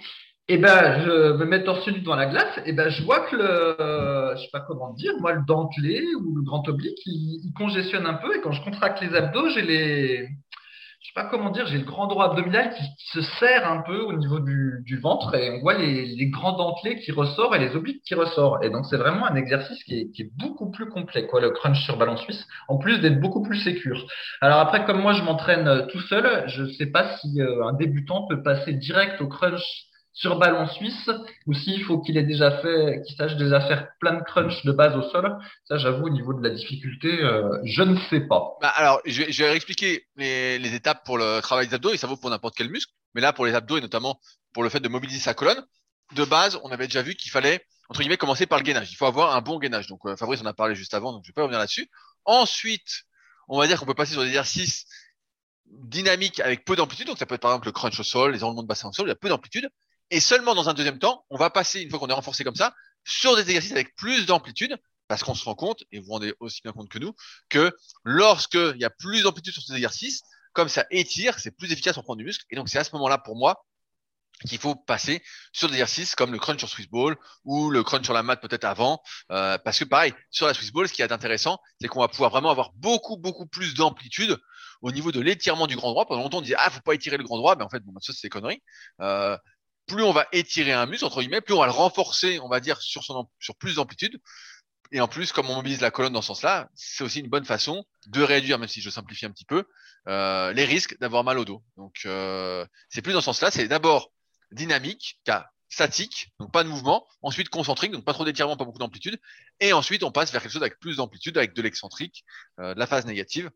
et 0.49 0.55
eh 0.55 0.59
ben 0.59 1.03
je 1.05 1.33
me 1.35 1.45
mets 1.47 1.65
torse 1.65 1.87
nu 1.87 2.01
devant 2.01 2.17
la 2.17 2.27
glace, 2.27 2.59
et 2.59 2.63
eh 2.67 2.73
ben 2.73 2.91
je 2.91 3.03
vois 3.05 3.21
que 3.21 3.37
le, 3.37 4.37
je 4.37 4.43
sais 4.43 4.51
pas 4.53 4.61
comment 4.61 4.93
dire, 4.93 5.13
moi 5.21 5.33
le 5.33 5.43
dentelé 5.47 6.05
ou 6.17 6.37
le 6.37 6.43
grand 6.43 6.69
oblique, 6.69 6.99
il, 7.07 7.41
il 7.45 7.53
congestionne 7.55 8.07
un 8.07 8.15
peu, 8.15 8.37
et 8.37 8.41
quand 8.41 8.53
je 8.53 8.63
contracte 8.63 9.01
les 9.01 9.15
abdos, 9.15 9.49
j'ai 9.51 9.63
les, 9.63 10.29
je 11.03 11.09
sais 11.09 11.15
pas 11.15 11.25
comment 11.25 11.51
dire, 11.51 11.67
j'ai 11.67 11.79
le 11.79 11.85
grand 11.85 12.07
droit 12.07 12.27
abdominal 12.27 12.73
qui, 12.75 12.85
se 13.11 13.21
serre 13.23 13.69
un 13.69 13.83
peu 13.83 14.01
au 14.03 14.13
niveau 14.13 14.39
du, 14.39 14.99
ventre 15.03 15.35
et 15.35 15.51
on 15.51 15.61
voit 15.61 15.75
les, 15.75 16.31
grands 16.31 16.57
dentelés 16.57 17.01
qui 17.01 17.11
ressortent 17.11 17.57
et 17.57 17.59
les 17.59 17.75
obliques 17.75 18.03
qui 18.05 18.15
ressortent. 18.15 18.63
Et 18.63 18.71
donc 18.71 18.87
c'est 18.87 18.97
vraiment 18.97 19.27
un 19.27 19.35
exercice 19.35 19.83
qui 19.83 20.13
est, 20.17 20.33
beaucoup 20.39 20.71
plus 20.71 20.89
complet, 20.89 21.27
quoi, 21.27 21.41
le 21.41 21.51
crunch 21.51 21.83
sur 21.85 21.97
ballon 21.97 22.17
suisse, 22.17 22.47
en 22.69 22.79
plus 22.79 23.01
d'être 23.01 23.21
beaucoup 23.21 23.43
plus 23.43 23.59
sécure. 23.59 24.07
Alors 24.41 24.61
après, 24.61 24.85
comme 24.85 25.03
moi 25.03 25.13
je 25.13 25.23
m'entraîne 25.23 25.87
tout 25.89 26.01
seul, 26.03 26.45
je 26.47 26.67
sais 26.73 26.87
pas 26.87 27.17
si 27.17 27.41
euh, 27.41 27.67
un 27.67 27.73
débutant 27.73 28.27
peut 28.29 28.43
passer 28.43 28.73
direct 28.73 29.21
au 29.21 29.27
crunch 29.27 29.63
sur 30.13 30.39
ballon 30.39 30.69
suisse 30.69 31.11
ou 31.47 31.55
s'il 31.55 31.85
faut 31.85 32.01
qu'il 32.01 32.17
ait 32.17 32.23
déjà 32.23 32.61
fait, 32.61 33.03
qu'il 33.07 33.17
sache 33.17 33.37
déjà 33.37 33.61
faire 33.61 33.89
plein 33.99 34.15
de 34.15 34.23
crunch 34.23 34.65
de 34.65 34.73
base 34.73 34.95
au 34.97 35.03
sol. 35.11 35.39
Ça, 35.65 35.79
j'avoue, 35.79 36.07
au 36.07 36.11
niveau 36.11 36.35
de 36.35 36.47
la 36.47 36.55
difficulté, 36.55 37.09
euh, 37.23 37.59
je 37.65 37.83
ne 37.83 37.99
sais 38.11 38.21
pas. 38.21 38.57
Bah 38.61 38.73
alors, 38.77 39.01
je 39.07 39.23
vais, 39.23 39.33
je 39.33 39.43
vais 39.43 39.51
réexpliquer 39.51 40.07
les, 40.17 40.59
les, 40.59 40.75
étapes 40.75 41.05
pour 41.05 41.17
le 41.17 41.41
travail 41.41 41.69
des 41.69 41.75
abdos 41.75 41.95
et 41.95 41.97
ça 41.97 42.07
vaut 42.07 42.17
pour 42.17 42.31
n'importe 42.31 42.55
quel 42.57 42.71
muscle. 42.71 42.93
Mais 43.15 43.21
là, 43.21 43.33
pour 43.33 43.47
les 43.47 43.55
abdos 43.55 43.79
et 43.79 43.81
notamment 43.81 44.21
pour 44.53 44.63
le 44.63 44.69
fait 44.69 44.81
de 44.81 44.89
mobiliser 44.89 45.21
sa 45.21 45.35
colonne, 45.35 45.65
de 46.15 46.25
base, 46.25 46.61
on 46.63 46.71
avait 46.71 46.87
déjà 46.87 47.03
vu 47.03 47.15
qu'il 47.15 47.31
fallait 47.31 47.65
entre 47.89 48.01
guillemets 48.01 48.17
commencer 48.17 48.47
par 48.47 48.59
le 48.59 48.65
gainage. 48.65 48.91
Il 48.91 48.97
faut 48.97 49.07
avoir 49.07 49.35
un 49.35 49.41
bon 49.41 49.59
gainage. 49.59 49.87
Donc 49.87 50.01
euh, 50.07 50.17
Fabrice 50.17 50.41
en 50.43 50.47
a 50.47 50.55
parlé 50.55 50.75
juste 50.75 50.95
avant, 50.95 51.13
donc 51.13 51.23
je 51.25 51.29
vais 51.29 51.35
pas 51.35 51.43
revenir 51.43 51.59
là-dessus. 51.59 51.89
Ensuite, 52.25 53.05
on 53.49 53.59
va 53.59 53.67
dire 53.67 53.79
qu'on 53.79 53.87
peut 53.87 53.95
passer 53.95 54.13
sur 54.13 54.23
des 54.23 54.29
exercices 54.29 54.87
dynamiques 55.67 56.41
avec 56.41 56.65
peu 56.65 56.77
d'amplitude. 56.77 57.07
Donc 57.07 57.19
ça 57.19 57.27
peut 57.27 57.35
être 57.35 57.43
par 57.43 57.51
exemple 57.51 57.67
le 57.67 57.73
crunch 57.73 57.99
au 57.99 58.03
sol, 58.03 58.33
les 58.33 58.45
enroulements 58.45 58.63
de 58.63 58.69
bassin 58.69 58.89
au 58.89 58.93
sol, 58.93 59.07
il 59.07 59.09
y 59.09 59.13
a 59.13 59.17
peu 59.17 59.29
d'amplitude. 59.29 59.69
Et 60.13 60.21
seulement 60.21 60.55
dans 60.55 60.69
un 60.69 60.75
deuxième 60.75 60.99
temps, 60.99 61.25
on 61.31 61.39
va 61.39 61.49
passer, 61.49 61.81
une 61.81 61.89
fois 61.89 61.99
qu'on 61.99 62.09
est 62.09 62.13
renforcé 62.13 62.45
comme 62.45 62.55
ça, 62.55 62.75
sur 63.03 63.35
des 63.35 63.41
exercices 63.41 63.73
avec 63.73 63.97
plus 63.97 64.27
d'amplitude, 64.27 64.77
parce 65.09 65.25
qu'on 65.25 65.35
se 65.35 65.43
rend 65.43 65.55
compte, 65.55 65.85
et 65.91 66.01
vous 66.01 66.05
vous 66.05 66.13
rendez 66.13 66.35
aussi 66.39 66.61
bien 66.63 66.73
compte 66.73 66.91
que 66.91 66.99
nous, 66.99 67.15
que 67.49 67.75
lorsqu'il 68.05 68.77
y 68.77 68.85
a 68.85 68.91
plus 68.91 69.23
d'amplitude 69.23 69.55
sur 69.55 69.63
ces 69.63 69.73
exercices, 69.73 70.21
comme 70.53 70.69
ça 70.69 70.85
étire, 70.91 71.39
c'est 71.39 71.51
plus 71.51 71.73
efficace 71.73 71.95
pour 71.95 72.05
prendre 72.05 72.19
du 72.19 72.25
muscle. 72.25 72.45
Et 72.51 72.57
donc 72.57 72.69
c'est 72.69 72.79
à 72.79 72.85
ce 72.85 72.91
moment-là, 72.93 73.17
pour 73.17 73.37
moi, 73.37 73.65
qu'il 74.47 74.59
faut 74.59 74.75
passer 74.75 75.23
sur 75.53 75.69
des 75.69 75.75
exercices 75.75 76.15
comme 76.15 76.33
le 76.33 76.39
crunch 76.39 76.59
sur 76.59 76.69
Swiss 76.69 76.89
Ball 76.89 77.17
ou 77.45 77.71
le 77.71 77.83
crunch 77.83 78.05
sur 78.05 78.13
la 78.13 78.23
mat 78.23 78.37
peut-être 78.37 78.65
avant, 78.65 79.01
euh, 79.31 79.57
parce 79.65 79.79
que 79.79 79.85
pareil, 79.85 80.13
sur 80.31 80.47
la 80.47 80.53
Swiss 80.53 80.73
Ball, 80.73 80.89
ce 80.89 80.93
qui 80.93 81.01
est 81.01 81.13
intéressant, 81.13 81.59
c'est 81.81 81.89
qu'on 81.89 82.01
va 82.01 82.09
pouvoir 82.09 82.31
vraiment 82.31 82.51
avoir 82.51 82.73
beaucoup, 82.75 83.17
beaucoup 83.17 83.47
plus 83.47 83.75
d'amplitude 83.75 84.37
au 84.83 84.91
niveau 84.91 85.13
de 85.13 85.21
l'étirement 85.21 85.67
du 85.67 85.77
grand 85.77 85.91
droit. 85.91 86.07
Pendant 86.07 86.23
longtemps, 86.23 86.39
on 86.39 86.43
disait, 86.43 86.57
ah, 86.59 86.71
faut 86.71 86.81
pas 86.81 86.95
étirer 86.95 87.17
le 87.17 87.25
grand 87.25 87.39
droit, 87.39 87.57
mais 87.57 87.65
en 87.65 87.71
fait, 87.71 87.81
bon, 87.81 87.93
ça, 88.01 88.13
c'est 88.13 88.27
des 88.27 88.31
conneries. 88.31 88.63
Euh, 89.01 89.39
plus 89.87 90.03
on 90.03 90.13
va 90.13 90.27
étirer 90.33 90.73
un 90.73 90.87
muscle, 90.87 91.05
entre 91.05 91.21
guillemets, 91.21 91.41
plus 91.41 91.55
on 91.55 91.61
va 91.61 91.67
le 91.67 91.73
renforcer, 91.73 92.39
on 92.41 92.49
va 92.49 92.61
dire, 92.61 92.81
sur, 92.81 93.03
plus 93.59 93.77
d'amplitude. 93.77 94.21
Et 94.93 95.01
en 95.01 95.09
plus, 95.09 95.33
comme 95.33 95.49
on 95.49 95.55
mobilise 95.55 95.81
la 95.81 95.91
colonne 95.91 96.13
dans 96.13 96.21
ce 96.21 96.29
sens-là, 96.29 96.69
c'est 96.75 97.03
aussi 97.03 97.21
une 97.21 97.29
bonne 97.29 97.47
façon 97.47 97.85
de 98.07 98.23
réduire, 98.23 98.59
même 98.59 98.69
si 98.69 98.81
je 98.83 98.91
simplifie 98.91 99.25
un 99.25 99.31
petit 99.31 99.47
peu, 99.47 99.65
euh, 100.09 100.53
les 100.53 100.65
risques 100.65 100.99
d'avoir 101.01 101.25
mal 101.25 101.39
au 101.39 101.45
dos. 101.45 101.63
Donc, 101.77 102.03
euh, 102.05 102.67
c'est 102.91 103.01
plus 103.01 103.13
dans 103.13 103.21
ce 103.21 103.27
sens-là. 103.27 103.51
C'est 103.51 103.69
d'abord 103.69 104.13
dynamique, 104.51 105.19
car 105.25 105.47
statique, 105.73 106.33
donc 106.39 106.53
pas 106.53 106.65
de 106.65 106.69
mouvement. 106.69 107.07
Ensuite 107.23 107.49
concentrique, 107.49 107.93
donc 107.93 108.05
pas 108.05 108.13
trop 108.13 108.25
d'étirement, 108.25 108.57
pas 108.57 108.65
beaucoup 108.65 108.79
d'amplitude. 108.79 109.19
Et 109.61 109.73
ensuite, 109.73 110.03
on 110.03 110.13
passe 110.13 110.31
vers 110.31 110.43
quelque 110.43 110.53
chose 110.53 110.63
avec 110.63 110.79
plus 110.79 110.97
d'amplitude, 110.97 111.39
avec 111.39 111.55
de 111.55 111.63
l'excentrique, 111.63 112.25
euh, 112.61 112.75
de 112.75 112.79
la 112.79 112.87
phase 112.87 113.07
négative. 113.07 113.51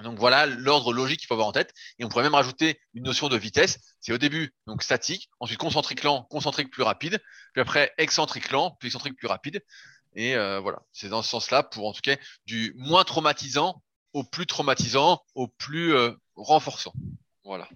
Donc 0.00 0.18
voilà 0.18 0.46
l'ordre 0.46 0.92
logique 0.92 1.20
qu'il 1.20 1.26
faut 1.26 1.34
avoir 1.34 1.48
en 1.48 1.52
tête. 1.52 1.72
Et 1.98 2.04
on 2.04 2.08
pourrait 2.08 2.24
même 2.24 2.34
rajouter 2.34 2.80
une 2.94 3.04
notion 3.04 3.28
de 3.28 3.36
vitesse. 3.36 3.78
C'est 4.00 4.12
au 4.12 4.18
début 4.18 4.52
donc 4.66 4.82
statique, 4.82 5.28
ensuite 5.38 5.58
concentrique 5.58 6.02
lent, 6.02 6.26
concentrique 6.30 6.70
plus 6.70 6.82
rapide, 6.82 7.20
puis 7.52 7.60
après 7.60 7.92
excentrique 7.98 8.50
lent, 8.50 8.76
puis 8.80 8.88
excentrique 8.88 9.16
plus 9.16 9.28
rapide. 9.28 9.62
Et 10.14 10.34
euh, 10.36 10.60
voilà, 10.60 10.80
c'est 10.92 11.08
dans 11.08 11.22
ce 11.22 11.28
sens-là 11.30 11.62
pour 11.62 11.88
en 11.88 11.92
tout 11.92 12.00
cas 12.02 12.16
du 12.46 12.74
moins 12.76 13.04
traumatisant 13.04 13.82
au 14.12 14.24
plus 14.24 14.46
traumatisant, 14.46 15.22
au 15.34 15.48
plus 15.48 15.94
euh, 15.94 16.12
renforçant. 16.36 16.92
Voilà. 17.44 17.68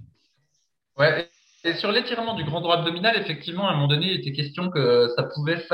Ouais. 0.97 1.31
Et 1.65 1.75
sur 1.75 1.91
l'étirement 1.91 2.35
du 2.35 2.45
grand 2.45 2.61
droit 2.61 2.77
abdominal, 2.77 3.17
effectivement, 3.17 3.67
à 3.67 3.73
un 3.73 3.75
moment 3.75 3.89
donné, 3.89 4.13
il 4.13 4.21
était 4.21 4.33
question 4.33 4.71
que 4.71 5.13
ça 5.17 5.25
pouvait 5.25 5.67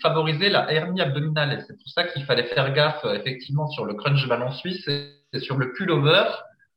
favoriser 0.00 0.48
la 0.48 0.72
hernie 0.72 1.02
abdominale. 1.02 1.52
Et 1.52 1.64
c'est 1.66 1.76
pour 1.76 1.88
ça 1.88 2.04
qu'il 2.04 2.24
fallait 2.24 2.46
faire 2.54 2.72
gaffe, 2.72 3.04
effectivement, 3.04 3.68
sur 3.68 3.84
le 3.84 3.94
crunch 3.94 4.26
ballon 4.28 4.50
suisse 4.52 4.88
sur 5.40 5.56
le 5.56 5.72
pullover, 5.72 6.24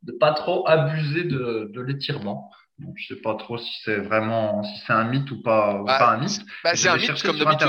de 0.03 0.11
pas 0.11 0.33
trop 0.33 0.67
abuser 0.67 1.23
de, 1.23 1.71
de 1.73 1.81
l'étirement. 1.81 2.49
Donc, 2.79 2.95
je 2.97 3.13
sais 3.13 3.21
pas 3.21 3.35
trop 3.35 3.57
si 3.57 3.71
c'est 3.83 3.97
vraiment, 3.97 4.63
si 4.63 4.81
c'est 4.85 4.93
un 4.93 5.03
mythe 5.03 5.29
ou 5.31 5.41
pas, 5.41 5.81
ou 5.81 5.85
bah, 5.85 5.99
pas 5.99 6.11
un 6.11 6.17
mythe. 6.17 6.41
Bah, 6.63 6.71
c'est 6.75 6.87
un 6.87 6.95
mythe 6.95 7.21
comme 7.21 7.37
d'habitude. 7.37 7.67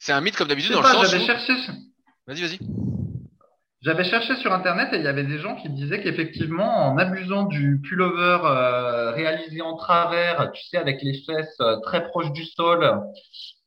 C'est 0.00 0.12
un 0.12 0.20
mythe 0.20 0.36
comme 0.36 0.48
d'habitude 0.48 0.72
dans 0.72 0.82
le 0.82 0.88
sens 0.88 1.14
où... 1.14 1.26
cherché... 1.26 1.52
Vas-y, 2.26 2.40
vas-y. 2.40 2.58
J'avais 3.82 4.02
cherché 4.02 4.34
sur 4.36 4.52
internet 4.52 4.88
et 4.92 4.96
il 4.96 5.04
y 5.04 5.06
avait 5.06 5.22
des 5.22 5.38
gens 5.38 5.54
qui 5.54 5.68
disaient 5.68 6.02
qu'effectivement, 6.02 6.88
en 6.88 6.98
abusant 6.98 7.44
du 7.44 7.80
pullover 7.80 8.38
euh, 8.42 9.12
réalisé 9.12 9.62
en 9.62 9.76
travers, 9.76 10.50
tu 10.50 10.64
sais, 10.64 10.76
avec 10.76 11.02
les 11.02 11.22
fesses 11.24 11.60
euh, 11.60 11.76
très 11.82 12.02
proches 12.08 12.32
du 12.32 12.44
sol 12.44 13.00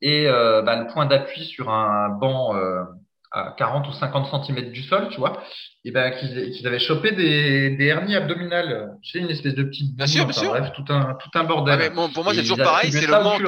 et 0.02 0.28
euh, 0.28 0.62
bah, 0.62 0.76
le 0.76 0.88
point 0.88 1.06
d'appui 1.06 1.46
sur 1.46 1.70
un 1.70 2.10
banc 2.10 2.54
euh, 2.54 2.84
à 3.32 3.54
40 3.58 3.88
ou 3.88 3.94
50 3.94 4.46
cm 4.46 4.72
du 4.72 4.84
sol, 4.84 5.10
tu 5.10 5.18
vois, 5.18 5.44
et 5.86 5.92
ben 5.92 6.12
qu'ils 6.12 6.66
avaient 6.66 6.80
chopé 6.80 7.12
des, 7.12 7.72
des 7.72 7.86
hernies 7.86 8.16
abdominales. 8.16 8.98
Sais, 9.04 9.20
une 9.20 9.30
espèce 9.30 9.56
de 9.56 9.64
petite 9.64 9.96
bien 9.96 10.08
sûr, 10.08 10.26
bien 10.26 10.34
sûr. 10.34 10.50
bref, 10.50 10.72
tout 10.76 10.86
un 10.90 11.16
tout 11.16 11.30
un 11.36 11.44
bordel. 11.44 11.76
Ah, 11.76 11.78
mais 11.78 11.90
bon, 11.90 12.10
pour 12.10 12.24
moi, 12.24 12.34
c'est 12.34 12.42
toujours 12.42 12.58
pareil, 12.58 12.92
c'est 12.92 13.08
le 13.08 13.24
manque, 13.24 13.48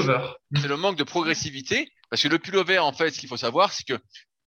c'est 0.56 0.68
le 0.68 0.78
manque 0.78 0.98
de 0.98 1.04
progressivité, 1.04 1.92
parce 2.10 2.22
que 2.22 2.28
le 2.28 2.40
pullover, 2.40 2.80
en 2.80 2.94
fait, 2.94 3.12
ce 3.12 3.20
qu'il 3.20 3.30
faut 3.30 3.38
savoir, 3.38 3.72
c'est 3.72 3.86
que 3.86 4.00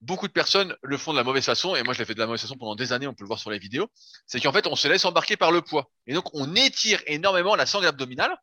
beaucoup 0.00 0.28
de 0.28 0.32
personnes 0.32 0.74
le 0.82 0.96
font 0.96 1.12
de 1.12 1.16
la 1.16 1.24
mauvaise 1.24 1.44
façon, 1.44 1.74
et 1.74 1.82
moi 1.82 1.94
je 1.94 1.98
l'ai 1.98 2.04
fait 2.04 2.14
de 2.14 2.18
la 2.18 2.26
mauvaise 2.26 2.42
façon 2.42 2.56
pendant 2.56 2.76
des 2.76 2.92
années, 2.92 3.06
on 3.06 3.14
peut 3.14 3.24
le 3.24 3.28
voir 3.28 3.38
sur 3.38 3.50
les 3.50 3.58
vidéos, 3.58 3.88
c'est 4.26 4.40
qu'en 4.40 4.52
fait 4.52 4.66
on 4.66 4.76
se 4.76 4.88
laisse 4.88 5.04
embarquer 5.04 5.36
par 5.36 5.52
le 5.52 5.62
poids. 5.62 5.90
Et 6.06 6.14
donc 6.14 6.26
on 6.34 6.54
étire 6.54 7.00
énormément 7.06 7.56
la 7.56 7.66
sangle 7.66 7.86
abdominale, 7.86 8.36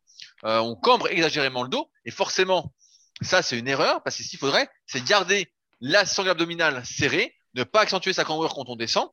euh, 0.44 0.58
on 0.58 0.74
cambre 0.74 1.08
exagérément 1.08 1.62
le 1.62 1.68
dos, 1.68 1.90
et 2.04 2.10
forcément, 2.10 2.72
ça 3.22 3.42
c'est 3.42 3.58
une 3.58 3.68
erreur, 3.68 4.02
parce 4.02 4.16
que 4.16 4.22
ce 4.22 4.28
qu'il 4.28 4.38
faudrait, 4.38 4.68
c'est 4.86 5.04
garder 5.04 5.48
la 5.80 6.06
sangle 6.06 6.30
abdominale 6.30 6.84
serrée, 6.84 7.34
ne 7.54 7.64
pas 7.64 7.80
accentuer 7.80 8.12
sa 8.12 8.24
cambrure 8.24 8.54
quand 8.54 8.68
on 8.68 8.76
descend. 8.76 9.08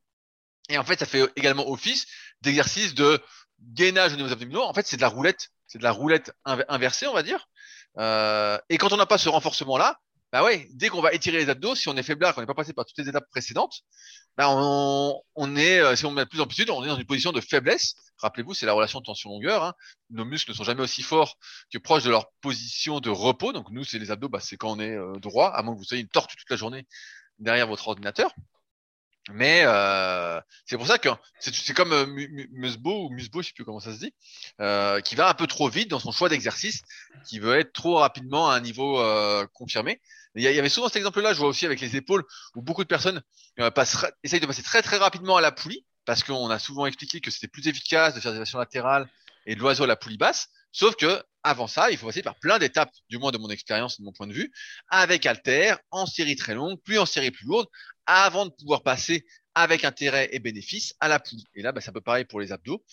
Et 0.69 0.77
en 0.77 0.83
fait, 0.83 0.99
ça 0.99 1.05
fait 1.05 1.23
également 1.35 1.69
office 1.69 2.07
d'exercice 2.41 2.93
de 2.93 3.21
gainage 3.59 4.13
au 4.13 4.15
niveau 4.15 4.27
des 4.27 4.33
abdominaux. 4.33 4.63
En 4.63 4.73
fait, 4.73 4.87
c'est 4.87 4.97
de 4.97 5.01
la 5.01 5.09
roulette, 5.09 5.49
c'est 5.67 5.77
de 5.77 5.83
la 5.83 5.91
roulette 5.91 6.33
inversée, 6.45 7.07
on 7.07 7.13
va 7.13 7.23
dire. 7.23 7.47
Euh, 7.97 8.57
et 8.69 8.77
quand 8.77 8.93
on 8.93 8.97
n'a 8.97 9.05
pas 9.05 9.17
ce 9.17 9.29
renforcement-là, 9.29 9.99
bah 10.31 10.43
ouais, 10.43 10.67
dès 10.71 10.87
qu'on 10.89 11.01
va 11.01 11.13
étirer 11.13 11.37
les 11.37 11.49
abdos, 11.49 11.75
si 11.75 11.89
on 11.89 11.97
est 11.97 12.03
faiblard, 12.03 12.33
qu'on 12.33 12.41
n'est 12.41 12.47
pas 12.47 12.53
passé 12.53 12.73
par 12.73 12.85
toutes 12.85 12.97
les 12.97 13.09
étapes 13.09 13.29
précédentes, 13.29 13.81
bah 14.37 14.47
on, 14.49 15.21
on 15.35 15.55
est, 15.57 15.79
euh, 15.79 15.95
si 15.95 16.05
on 16.05 16.11
met 16.11 16.25
plus 16.25 16.39
en 16.39 16.47
plus 16.47 16.69
on 16.69 16.83
est 16.83 16.87
dans 16.87 16.95
une 16.95 17.05
position 17.05 17.31
de 17.31 17.41
faiblesse. 17.41 17.95
Rappelez-vous, 18.17 18.53
c'est 18.53 18.65
la 18.65 18.73
relation 18.73 19.01
tension-longueur. 19.01 19.63
Hein. 19.63 19.73
Nos 20.09 20.25
muscles 20.25 20.51
ne 20.51 20.55
sont 20.55 20.63
jamais 20.63 20.83
aussi 20.83 21.01
forts 21.01 21.37
que 21.73 21.77
proches 21.79 22.03
de 22.03 22.09
leur 22.11 22.31
position 22.41 22.99
de 22.99 23.09
repos. 23.09 23.51
Donc 23.51 23.71
nous, 23.71 23.83
c'est 23.83 23.99
les 23.99 24.11
abdos, 24.11 24.29
bah, 24.29 24.39
c'est 24.39 24.57
quand 24.57 24.71
on 24.71 24.79
est 24.79 24.95
euh, 24.95 25.13
droit, 25.19 25.49
à 25.49 25.61
moins 25.63 25.73
que 25.73 25.79
vous 25.79 25.85
soyez 25.85 26.03
une 26.03 26.09
tortue 26.09 26.37
toute 26.37 26.49
la 26.49 26.55
journée 26.55 26.85
derrière 27.39 27.67
votre 27.67 27.87
ordinateur. 27.87 28.31
Mais 29.29 29.61
euh, 29.65 30.41
c'est 30.65 30.77
pour 30.77 30.87
ça 30.87 30.97
que 30.97 31.09
c'est 31.39 31.73
comme 31.73 31.93
euh, 31.93 32.05
Musbo 32.51 33.05
ou 33.05 33.09
Musbo, 33.11 33.41
je 33.41 33.47
sais 33.47 33.53
plus 33.53 33.63
comment 33.63 33.79
ça 33.79 33.93
se 33.93 33.99
dit, 33.99 34.13
euh, 34.59 34.99
qui 35.01 35.15
va 35.15 35.29
un 35.29 35.33
peu 35.35 35.45
trop 35.45 35.69
vite 35.69 35.89
dans 35.89 35.99
son 35.99 36.11
choix 36.11 36.27
d'exercice, 36.27 36.81
qui 37.27 37.37
veut 37.37 37.59
être 37.59 37.71
trop 37.71 37.97
rapidement 37.97 38.49
à 38.49 38.55
un 38.55 38.61
niveau 38.61 38.99
euh, 38.99 39.45
confirmé. 39.53 40.01
Il 40.35 40.43
y, 40.43 40.59
avait 40.59 40.69
souvent 40.69 40.87
cet 40.87 40.95
exemple-là, 40.97 41.33
je 41.33 41.39
vois 41.39 41.49
aussi 41.49 41.65
avec 41.65 41.81
les 41.81 41.95
épaules, 41.97 42.23
où 42.55 42.61
beaucoup 42.61 42.83
de 42.83 42.87
personnes 42.87 43.21
euh, 43.59 43.69
essayent 44.23 44.39
de 44.39 44.45
passer 44.45 44.63
très 44.63 44.81
très 44.81 44.97
rapidement 44.97 45.35
à 45.35 45.41
la 45.41 45.51
poulie, 45.51 45.85
parce 46.05 46.23
qu'on 46.23 46.49
a 46.49 46.57
souvent 46.57 46.85
expliqué 46.85 47.19
que 47.19 47.29
c'était 47.31 47.49
plus 47.49 47.67
efficace 47.67 48.15
de 48.15 48.19
faire 48.21 48.31
des 48.31 48.39
actions 48.39 48.59
latérales 48.59 49.09
et 49.45 49.55
de 49.55 49.59
l'oiseau 49.59 49.83
à 49.83 49.87
la 49.87 49.95
poulie 49.95 50.17
basse. 50.17 50.47
Sauf 50.71 50.95
que 50.95 51.21
avant 51.43 51.67
ça, 51.67 51.91
il 51.91 51.97
faut 51.97 52.05
passer 52.05 52.21
par 52.21 52.35
plein 52.39 52.59
d'étapes, 52.59 52.91
du 53.09 53.17
moins 53.17 53.31
de 53.31 53.37
mon 53.37 53.49
expérience, 53.49 53.99
de 53.99 54.05
mon 54.05 54.13
point 54.13 54.27
de 54.27 54.33
vue, 54.33 54.51
avec 54.87 55.25
alter, 55.25 55.75
en 55.89 56.05
série 56.05 56.35
très 56.35 56.53
longue, 56.53 56.79
puis 56.83 56.97
en 56.97 57.05
série 57.05 57.31
plus 57.31 57.45
lourde, 57.45 57.67
avant 58.05 58.45
de 58.45 58.51
pouvoir 58.51 58.83
passer 58.83 59.25
avec 59.53 59.83
intérêt 59.83 60.29
et 60.31 60.39
bénéfice 60.39 60.93
à 60.99 61.07
la 61.07 61.19
poulie. 61.19 61.45
Et 61.55 61.61
là, 61.61 61.71
bah, 61.71 61.81
c'est 61.81 61.95
un 61.95 61.99
pareil 61.99 62.25
pour 62.25 62.39
les 62.39 62.51
abdos. 62.51 62.85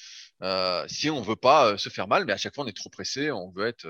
Euh, 0.43 0.85
si 0.89 1.09
on 1.09 1.23
veut 1.23 1.37
pas 1.37 1.67
euh, 1.67 1.77
se 1.77 1.89
faire 1.89 2.09
mal, 2.09 2.25
mais 2.25 2.33
à 2.33 2.37
chaque 2.37 2.55
fois 2.55 2.65
on 2.65 2.67
est 2.67 2.77
trop 2.77 2.91
pressé, 2.91 3.31
on 3.31 3.51
veut 3.51 3.67
être, 3.67 3.87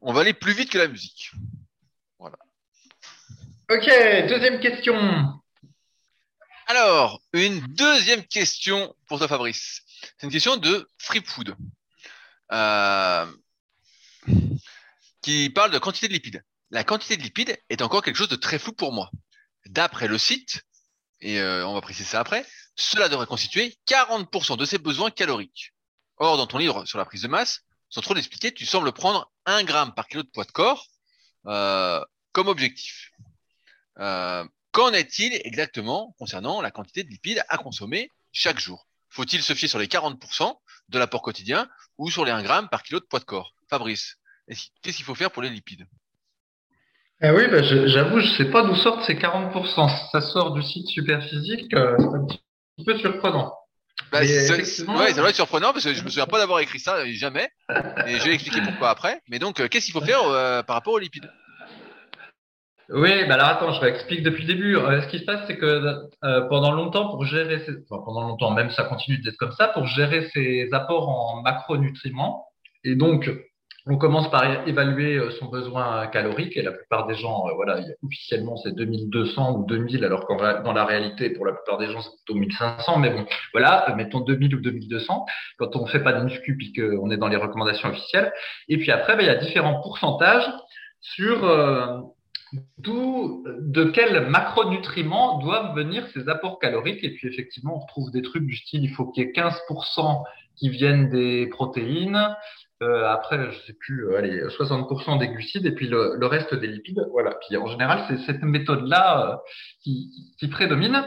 on 0.00 0.12
va 0.12 0.20
aller 0.20 0.34
plus 0.34 0.52
vite 0.52 0.70
que 0.70 0.78
la 0.78 0.88
musique. 0.88 1.32
Ok, 3.70 3.84
deuxième 4.28 4.60
question. 4.60 4.96
Alors, 6.68 7.20
une 7.34 7.60
deuxième 7.74 8.24
question 8.24 8.96
pour 9.06 9.18
toi, 9.18 9.28
Fabrice. 9.28 9.82
C'est 10.16 10.26
une 10.26 10.32
question 10.32 10.56
de 10.56 10.88
free 10.96 11.22
food. 11.22 11.54
Euh, 12.50 13.26
qui 15.20 15.50
parle 15.50 15.70
de 15.70 15.78
quantité 15.78 16.08
de 16.08 16.14
lipides. 16.14 16.42
La 16.70 16.82
quantité 16.82 17.18
de 17.18 17.22
lipides 17.22 17.58
est 17.68 17.82
encore 17.82 18.02
quelque 18.02 18.16
chose 18.16 18.30
de 18.30 18.36
très 18.36 18.58
flou 18.58 18.72
pour 18.72 18.90
moi. 18.90 19.10
D'après 19.66 20.08
le 20.08 20.16
site, 20.16 20.62
et 21.20 21.38
euh, 21.38 21.66
on 21.66 21.74
va 21.74 21.82
préciser 21.82 22.08
ça 22.08 22.20
après, 22.20 22.46
cela 22.74 23.10
devrait 23.10 23.26
constituer 23.26 23.76
40% 23.86 24.56
de 24.56 24.64
ses 24.64 24.78
besoins 24.78 25.10
caloriques. 25.10 25.74
Or, 26.16 26.38
dans 26.38 26.46
ton 26.46 26.56
livre 26.56 26.86
sur 26.86 26.96
la 26.96 27.04
prise 27.04 27.20
de 27.20 27.28
masse, 27.28 27.60
sans 27.90 28.00
trop 28.00 28.14
l'expliquer, 28.14 28.50
tu 28.50 28.64
sembles 28.64 28.92
prendre 28.92 29.30
1 29.44 29.64
gramme 29.64 29.92
par 29.94 30.08
kilo 30.08 30.22
de 30.22 30.28
poids 30.28 30.44
de 30.44 30.52
corps 30.52 30.86
euh, 31.46 32.02
comme 32.32 32.48
objectif. 32.48 33.10
Euh, 34.00 34.44
qu'en 34.72 34.92
est-il 34.92 35.40
exactement 35.44 36.14
concernant 36.18 36.60
la 36.60 36.70
quantité 36.70 37.02
de 37.04 37.08
lipides 37.08 37.42
à 37.48 37.58
consommer 37.58 38.10
chaque 38.32 38.60
jour? 38.60 38.86
Faut-il 39.10 39.42
se 39.42 39.54
fier 39.54 39.68
sur 39.68 39.78
les 39.78 39.86
40% 39.86 40.54
de 40.88 40.98
l'apport 40.98 41.22
quotidien 41.22 41.68
ou 41.96 42.10
sur 42.10 42.24
les 42.24 42.30
1 42.30 42.42
gramme 42.42 42.68
par 42.68 42.82
kilo 42.82 43.00
de 43.00 43.04
poids 43.04 43.20
de 43.20 43.24
corps? 43.24 43.54
Fabrice, 43.68 44.16
qu'est-ce 44.48 44.96
qu'il 44.96 45.04
faut 45.04 45.14
faire 45.14 45.30
pour 45.30 45.42
les 45.42 45.50
lipides? 45.50 45.86
Eh 47.20 47.30
oui, 47.30 47.48
bah, 47.48 47.62
j'avoue, 47.62 48.20
je 48.20 48.30
sais 48.36 48.44
pas 48.44 48.62
d'où 48.62 48.76
sortent 48.76 49.04
ces 49.04 49.14
40%. 49.14 50.10
Ça 50.12 50.20
sort 50.20 50.52
du 50.52 50.62
site 50.62 50.86
Superphysique, 50.86 51.74
euh, 51.74 51.96
c'est 51.98 52.04
un 52.04 52.26
petit 52.26 52.84
peu 52.84 52.96
surprenant. 52.98 53.52
Bah, 54.12 54.20
ouais, 54.20 54.26
ça 54.26 54.56
doit 55.14 55.30
être 55.30 55.34
surprenant 55.34 55.72
parce 55.72 55.84
que 55.84 55.92
je 55.92 56.02
me 56.04 56.08
souviens 56.08 56.26
pas 56.26 56.38
d'avoir 56.38 56.60
écrit 56.60 56.78
ça 56.78 57.04
jamais. 57.12 57.50
Et 58.06 58.18
je 58.18 58.24
vais 58.24 58.34
expliquer 58.34 58.62
pourquoi 58.62 58.90
après. 58.90 59.20
Mais 59.28 59.40
donc, 59.40 59.60
euh, 59.60 59.68
qu'est-ce 59.68 59.86
qu'il 59.86 59.92
faut 59.92 60.00
faire 60.00 60.22
euh, 60.22 60.62
par 60.62 60.74
rapport 60.74 60.94
aux 60.94 60.98
lipides? 60.98 61.28
Oui, 62.90 63.26
bah 63.28 63.34
alors 63.34 63.48
attends, 63.48 63.72
je 63.72 63.80
réexplique 63.80 64.22
depuis 64.22 64.46
le 64.46 64.54
début. 64.54 64.74
ce 64.74 65.08
qui 65.08 65.18
se 65.18 65.24
passe, 65.24 65.46
c'est 65.46 65.58
que 65.58 66.08
pendant 66.48 66.72
longtemps, 66.72 67.10
pour 67.10 67.24
gérer 67.24 67.60
ces... 67.66 67.72
enfin, 67.90 68.02
pendant 68.04 68.26
longtemps, 68.26 68.50
même 68.52 68.70
ça 68.70 68.84
continue 68.84 69.18
d'être 69.18 69.36
comme 69.36 69.52
ça, 69.52 69.68
pour 69.68 69.86
gérer 69.86 70.30
ces 70.32 70.68
apports 70.72 71.08
en 71.08 71.42
macronutriments, 71.42 72.46
et 72.84 72.94
donc 72.94 73.30
on 73.90 73.96
commence 73.96 74.30
par 74.30 74.68
évaluer 74.68 75.16
euh, 75.16 75.30
son 75.38 75.46
besoin 75.46 76.06
calorique 76.08 76.56
et 76.56 76.62
la 76.62 76.72
plupart 76.72 77.06
des 77.06 77.14
gens, 77.14 77.48
euh, 77.48 77.52
voilà, 77.54 77.80
officiellement 78.04 78.56
c'est 78.56 78.74
2200 78.74 79.56
ou 79.56 79.64
2000, 79.64 80.04
alors 80.04 80.26
qu'en 80.26 80.36
dans 80.36 80.72
la 80.74 80.84
réalité, 80.84 81.30
pour 81.30 81.46
la 81.46 81.52
plupart 81.52 81.78
des 81.78 81.90
gens, 81.90 82.02
c'est 82.02 82.10
plutôt 82.24 82.38
1500. 82.38 82.98
Mais 82.98 83.10
bon, 83.10 83.24
voilà, 83.52 83.90
euh, 83.90 83.94
mettons 83.94 84.20
2000 84.20 84.56
ou 84.56 84.60
2200 84.60 85.24
quand 85.58 85.74
on 85.76 85.84
ne 85.84 85.88
fait 85.88 86.02
pas 86.02 86.12
de 86.12 86.22
muscu 86.22 86.56
puis 86.56 86.72
qu'on 86.72 87.10
est 87.10 87.16
dans 87.16 87.28
les 87.28 87.36
recommandations 87.36 87.88
officielles. 87.88 88.32
Et 88.68 88.76
puis 88.76 88.90
après, 88.90 89.16
ben, 89.16 89.22
il 89.22 89.26
y 89.26 89.30
a 89.30 89.36
différents 89.36 89.80
pourcentages 89.80 90.48
sur 91.00 91.44
d'où, 92.78 93.44
de 93.60 93.84
quels 93.84 94.28
macronutriments 94.28 95.38
doivent 95.38 95.74
venir 95.76 96.06
ces 96.14 96.28
apports 96.28 96.58
caloriques? 96.58 97.04
Et 97.04 97.10
puis 97.14 97.28
effectivement, 97.28 97.76
on 97.76 97.80
retrouve 97.80 98.10
des 98.10 98.22
trucs 98.22 98.44
du 98.44 98.56
style, 98.56 98.84
il 98.84 98.90
faut 98.90 99.06
qu'il 99.06 99.24
y 99.24 99.26
ait 99.26 99.32
15% 99.32 100.22
qui 100.56 100.70
viennent 100.70 101.08
des 101.08 101.46
protéines, 101.46 102.34
euh, 102.80 103.08
après, 103.08 103.50
je 103.50 103.58
sais 103.66 103.72
plus, 103.72 104.06
euh, 104.06 104.18
allez, 104.18 104.40
60% 104.40 105.18
des 105.18 105.28
glucides 105.28 105.66
et 105.66 105.72
puis 105.72 105.88
le, 105.88 106.24
reste 106.26 106.54
des 106.54 106.68
lipides. 106.68 107.04
Voilà. 107.10 107.34
Puis 107.46 107.56
en 107.56 107.66
général, 107.66 108.04
c'est 108.06 108.18
cette 108.18 108.42
méthode-là 108.42 109.32
euh, 109.32 109.36
qui, 109.82 110.10
qui, 110.38 110.46
prédomine. 110.46 111.04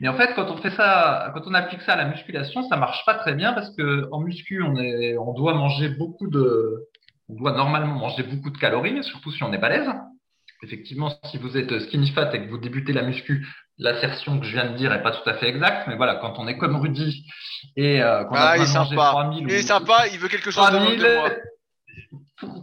Mais 0.00 0.08
en 0.08 0.14
fait, 0.14 0.34
quand 0.34 0.50
on 0.50 0.58
fait 0.58 0.70
ça, 0.72 1.30
quand 1.34 1.42
on 1.46 1.54
applique 1.54 1.80
ça 1.82 1.94
à 1.94 1.96
la 1.96 2.04
musculation, 2.06 2.68
ça 2.68 2.76
marche 2.76 3.04
pas 3.06 3.14
très 3.14 3.34
bien 3.34 3.54
parce 3.54 3.74
que 3.74 4.06
en 4.12 4.20
muscu, 4.20 4.62
on 4.62 4.76
est, 4.76 5.16
on 5.16 5.32
doit 5.32 5.54
manger 5.54 5.88
beaucoup 5.88 6.28
de, 6.28 6.88
on 7.30 7.34
doit 7.36 7.52
normalement 7.52 7.94
manger 7.94 8.22
beaucoup 8.22 8.50
de 8.50 8.58
calories, 8.58 9.02
surtout 9.02 9.30
si 9.30 9.42
on 9.42 9.52
est 9.54 9.58
balèze. 9.58 9.88
Effectivement, 10.62 11.12
si 11.30 11.38
vous 11.38 11.56
êtes 11.56 11.78
skinny 11.80 12.10
fat 12.10 12.30
et 12.34 12.44
que 12.44 12.50
vous 12.50 12.58
débutez 12.58 12.92
la 12.92 13.02
muscu, 13.02 13.46
l'assertion 13.78 14.38
que 14.38 14.46
je 14.46 14.52
viens 14.52 14.70
de 14.70 14.76
dire 14.76 14.92
est 14.92 15.02
pas 15.02 15.10
tout 15.10 15.28
à 15.28 15.34
fait 15.34 15.48
exacte, 15.48 15.86
mais 15.88 15.96
voilà, 15.96 16.16
quand 16.16 16.38
on 16.38 16.46
est 16.46 16.56
comme 16.56 16.76
Rudy 16.76 17.26
et 17.76 18.02
euh, 18.02 18.24
qu'on 18.24 18.34
ah, 18.36 18.50
a 18.50 18.56
il 18.56 18.62
est 18.62 18.66
sympa. 18.66 19.10
3000 19.10 19.46
il 19.48 19.52
est 19.52 19.62
sympa, 19.62 20.06
il 20.12 20.18
veut 20.18 20.28
quelque 20.28 20.50
chose 20.50 20.64
3000, 20.64 20.98
de 20.98 21.16
moi. 21.16 21.30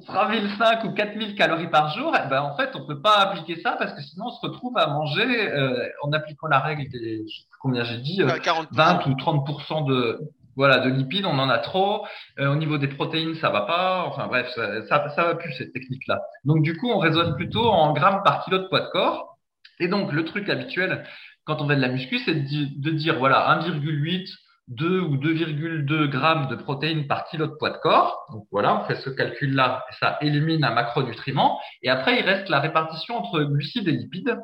3005 0.06 0.84
ou 0.86 0.94
4000 0.94 1.36
calories 1.36 1.70
par 1.70 1.96
jour, 1.98 2.16
eh 2.16 2.30
ben 2.30 2.42
en 2.42 2.56
fait, 2.56 2.72
on 2.76 2.86
peut 2.86 3.02
pas 3.02 3.18
appliquer 3.18 3.62
ça 3.62 3.76
parce 3.78 3.94
que 3.94 4.02
sinon 4.02 4.26
on 4.28 4.32
se 4.32 4.46
retrouve 4.46 4.78
à 4.78 4.88
manger 4.88 5.52
euh, 5.52 5.88
en 6.04 6.12
appliquant 6.14 6.48
la 6.48 6.60
règle 6.60 6.89
des 6.89 7.26
combien 7.60 7.84
j'ai 7.84 7.98
dit 7.98 8.22
20 8.22 8.28
euh, 8.28 9.10
ou 9.10 9.14
30% 9.14 9.88
de 9.88 10.20
voilà 10.56 10.80
de 10.80 10.89
lipides, 10.89 11.26
on 11.26 11.39
en 11.39 11.49
a 11.49 11.58
trop. 11.58 12.06
Euh, 12.39 12.52
au 12.52 12.56
niveau 12.56 12.78
des 12.78 12.88
protéines, 12.88 13.36
ça 13.36 13.49
va 13.49 13.62
pas. 13.62 14.04
Enfin 14.08 14.28
bref, 14.28 14.49
ça, 14.54 15.10
ça, 15.10 15.24
va 15.24 15.36
plus 15.36 15.54
cette 15.54 15.74
technique 15.74 16.08
là. 16.08 16.20
Donc 16.45 16.64
du 16.64 16.78
coup, 16.78 16.89
on 16.89 16.99
raisonne 16.99 17.36
plutôt 17.36 17.66
en 17.66 17.93
grammes 17.93 18.22
par 18.24 18.43
kilo 18.43 18.60
de 18.60 18.68
poids 18.68 18.82
de 18.82 18.89
corps. 18.89 19.38
Et 19.80 19.88
donc, 19.88 20.12
le 20.12 20.26
truc 20.26 20.47
habituel 20.47 21.04
quand 21.45 21.62
on 21.62 21.68
fait 21.68 21.76
de 21.76 21.82
la 21.82 21.89
muscu, 21.89 22.20
c'est 22.20 22.36
de, 22.36 22.91
dire, 22.91 23.18
voilà, 23.18 23.60
1,8, 23.60 24.28
2 24.68 24.99
ou 24.99 25.18
2,2 25.18 26.08
grammes 26.08 26.47
de 26.47 26.56
protéines 26.56 27.08
par 27.08 27.26
kilo 27.26 27.47
de 27.47 27.54
poids 27.54 27.72
de 27.72 27.78
corps. 27.78 28.26
Donc 28.32 28.47
voilà, 28.52 28.76
on 28.78 28.86
fait 28.86 28.95
ce 28.95 29.10
calcul-là, 29.10 29.84
ça 29.99 30.18
élimine 30.22 30.64
un 30.64 30.74
macronutriment. 30.74 31.60
Et 31.82 31.89
après, 31.89 32.20
il 32.20 32.26
reste 32.26 32.49
la 32.49 32.60
répartition 32.60 33.18
entre 33.18 33.41
glucides 33.43 33.88
et 33.88 33.91
lipides. 33.91 34.38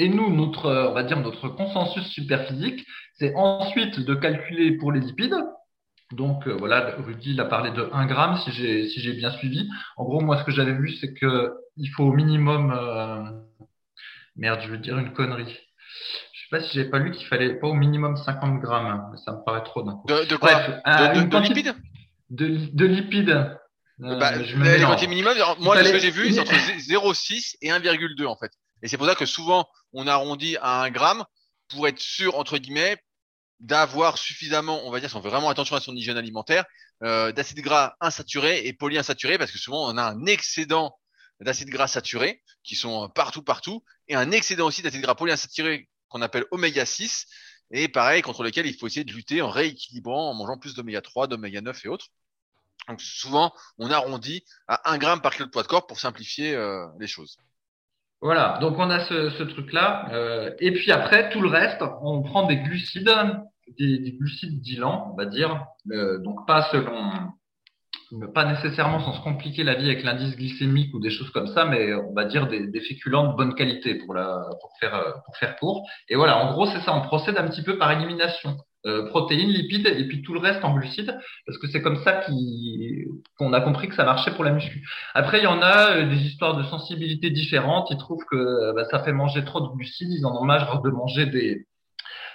Et 0.00 0.08
nous, 0.08 0.34
notre, 0.34 0.70
on 0.88 0.94
va 0.94 1.02
dire, 1.02 1.20
notre 1.20 1.50
consensus 1.50 2.06
superphysique, 2.06 2.86
c'est 3.18 3.34
ensuite 3.34 4.00
de 4.00 4.14
calculer 4.14 4.78
pour 4.78 4.92
les 4.92 5.00
lipides. 5.00 5.36
Donc 6.10 6.46
euh, 6.46 6.56
voilà, 6.58 6.96
Rudy 6.96 7.32
il 7.32 7.40
a 7.40 7.44
parlé 7.44 7.70
de 7.70 7.86
1 7.92 8.06
gramme 8.06 8.38
si 8.38 8.50
j'ai 8.50 8.88
si 8.88 8.98
j'ai 9.00 9.12
bien 9.12 9.30
suivi. 9.30 9.68
En 9.98 10.04
gros, 10.04 10.20
moi 10.20 10.38
ce 10.38 10.44
que 10.44 10.52
j'avais 10.52 10.72
vu, 10.72 10.90
c'est 10.94 11.12
que 11.12 11.52
il 11.76 11.88
faut 11.88 12.04
au 12.04 12.12
minimum 12.14 12.72
euh, 12.72 13.24
Merde, 14.36 14.60
je 14.64 14.70
veux 14.70 14.78
dire 14.78 14.98
une 14.98 15.12
connerie. 15.12 15.54
Je 16.32 16.40
sais 16.40 16.48
pas 16.50 16.60
si 16.62 16.72
j'ai 16.72 16.86
pas 16.86 16.98
lu 16.98 17.10
qu'il 17.10 17.26
fallait 17.26 17.56
pas 17.56 17.66
au 17.66 17.74
minimum 17.74 18.16
50 18.16 18.58
grammes, 18.58 19.06
mais 19.12 19.18
ça 19.18 19.32
me 19.32 19.44
paraît 19.44 19.64
trop 19.64 19.82
d'un 19.82 19.96
coup. 19.96 20.06
De, 20.08 20.36
quoi 20.36 20.50
de, 20.54 21.38
lipides 21.46 21.74
de, 22.30 22.86
lipides. 22.86 23.28
Euh, 23.30 24.18
bah, 24.18 24.42
je 24.42 24.56
les 24.56 24.80
quantités 24.80 25.08
minimum, 25.08 25.34
moi, 25.58 25.84
ce 25.84 25.92
que 25.92 25.98
j'ai 25.98 26.10
vu, 26.10 26.32
c'est 26.32 26.40
entre 26.40 26.54
0,6 26.54 27.56
et 27.60 27.68
1,2 27.68 28.24
en 28.24 28.36
fait. 28.36 28.50
Et 28.82 28.88
c'est 28.88 28.96
pour 28.96 29.06
ça 29.06 29.14
que 29.14 29.26
souvent, 29.26 29.68
on 29.92 30.06
arrondit 30.06 30.56
à 30.60 30.82
1 30.82 30.90
gramme 30.90 31.24
pour 31.68 31.86
être 31.86 32.00
sûr, 32.00 32.36
entre 32.36 32.58
guillemets, 32.58 32.96
d'avoir 33.60 34.16
suffisamment, 34.18 34.86
on 34.86 34.90
va 34.90 35.00
dire, 35.00 35.10
si 35.10 35.16
on 35.16 35.22
fait 35.22 35.28
vraiment 35.28 35.50
attention 35.50 35.76
à 35.76 35.80
son 35.80 35.94
hygiène 35.94 36.16
alimentaire, 36.16 36.64
euh, 37.02 37.32
d'acides 37.32 37.60
gras 37.60 37.94
insaturés 38.00 38.66
et 38.66 38.72
polyinsaturés, 38.72 39.38
parce 39.38 39.52
que 39.52 39.58
souvent, 39.58 39.90
on 39.90 39.96
a 39.96 40.02
un 40.02 40.26
excédent 40.26 40.98
d'acides 41.40 41.70
gras 41.70 41.86
saturés 41.86 42.42
qui 42.64 42.74
sont 42.74 43.08
partout, 43.10 43.42
partout, 43.42 43.84
et 44.08 44.14
un 44.14 44.30
excédent 44.30 44.66
aussi 44.66 44.82
d'acides 44.82 45.02
gras 45.02 45.14
polyinsaturés 45.14 45.88
qu'on 46.08 46.22
appelle 46.22 46.44
oméga 46.50 46.84
6, 46.84 47.26
et 47.70 47.88
pareil, 47.88 48.22
contre 48.22 48.42
lequel 48.42 48.66
il 48.66 48.76
faut 48.76 48.86
essayer 48.86 49.04
de 49.04 49.12
lutter 49.12 49.42
en 49.42 49.48
rééquilibrant, 49.48 50.30
en 50.30 50.34
mangeant 50.34 50.58
plus 50.58 50.74
d'oméga 50.74 51.00
3, 51.00 51.28
d'oméga 51.28 51.60
9 51.60 51.84
et 51.84 51.88
autres. 51.88 52.08
Donc 52.88 53.00
souvent, 53.00 53.54
on 53.78 53.90
arrondit 53.90 54.44
à 54.66 54.90
1 54.90 54.98
gramme 54.98 55.20
par 55.20 55.32
kilo 55.32 55.46
de 55.46 55.50
poids 55.50 55.62
de 55.62 55.68
corps 55.68 55.86
pour 55.86 56.00
simplifier 56.00 56.54
euh, 56.54 56.86
les 56.98 57.06
choses. 57.06 57.38
Voilà, 58.22 58.58
donc 58.60 58.78
on 58.78 58.90
a 58.90 59.00
ce, 59.00 59.42
truc-là. 59.42 60.08
Euh, 60.12 60.50
et 60.60 60.72
puis 60.72 60.92
après, 60.92 61.30
tout 61.30 61.40
le 61.40 61.48
reste, 61.48 61.82
on 62.02 62.22
prend 62.22 62.46
des 62.46 62.56
glucides, 62.56 63.10
des, 63.78 63.98
des 63.98 64.12
glucides 64.12 64.60
d'Ilan, 64.60 65.10
on 65.12 65.16
va 65.16 65.24
dire, 65.24 65.64
euh, 65.90 66.18
donc 66.18 66.46
pas 66.46 66.68
selon 66.70 67.12
pas 68.34 68.44
nécessairement 68.44 69.00
sans 69.00 69.12
se 69.12 69.20
compliquer 69.22 69.62
la 69.62 69.74
vie 69.74 69.86
avec 69.86 70.02
l'indice 70.02 70.36
glycémique 70.36 70.92
ou 70.94 71.00
des 71.00 71.10
choses 71.10 71.30
comme 71.30 71.46
ça, 71.46 71.64
mais 71.64 71.94
on 71.94 72.12
va 72.12 72.24
dire 72.24 72.48
des, 72.48 72.66
des 72.66 72.80
féculents 72.80 73.30
de 73.30 73.36
bonne 73.36 73.54
qualité 73.54 73.94
pour, 73.94 74.14
la, 74.14 74.40
pour, 74.60 74.72
faire, 74.80 74.94
euh, 74.94 75.12
pour 75.24 75.36
faire 75.36 75.56
court. 75.56 75.88
Et 76.08 76.16
voilà, 76.16 76.38
en 76.38 76.52
gros, 76.52 76.66
c'est 76.66 76.80
ça, 76.80 76.94
on 76.94 77.02
procède 77.02 77.36
un 77.38 77.46
petit 77.48 77.62
peu 77.62 77.78
par 77.78 77.92
élimination. 77.92 78.56
Euh, 78.86 79.06
protéines, 79.08 79.50
lipides 79.50 79.86
et 79.86 80.08
puis 80.08 80.22
tout 80.22 80.32
le 80.32 80.40
reste 80.40 80.64
en 80.64 80.74
glucides, 80.74 81.14
parce 81.44 81.58
que 81.58 81.68
c'est 81.68 81.82
comme 81.82 82.02
ça 82.02 82.24
qu'on 83.36 83.52
a 83.52 83.60
compris 83.60 83.88
que 83.88 83.94
ça 83.94 84.04
marchait 84.04 84.30
pour 84.30 84.42
la 84.42 84.52
muscu. 84.52 84.88
Après, 85.12 85.38
il 85.38 85.44
y 85.44 85.46
en 85.46 85.60
a 85.60 85.96
euh, 85.96 86.08
des 86.08 86.16
histoires 86.16 86.56
de 86.56 86.62
sensibilité 86.62 87.28
différentes. 87.28 87.88
Ils 87.90 87.98
trouvent 87.98 88.24
que 88.30 88.74
bah, 88.74 88.86
ça 88.90 89.00
fait 89.00 89.12
manger 89.12 89.44
trop 89.44 89.60
de 89.60 89.68
glucides, 89.76 90.10
ils 90.10 90.24
en 90.24 90.34
ont 90.34 90.44
marre 90.44 90.80
de 90.80 90.88
manger 90.88 91.26
des, 91.26 91.66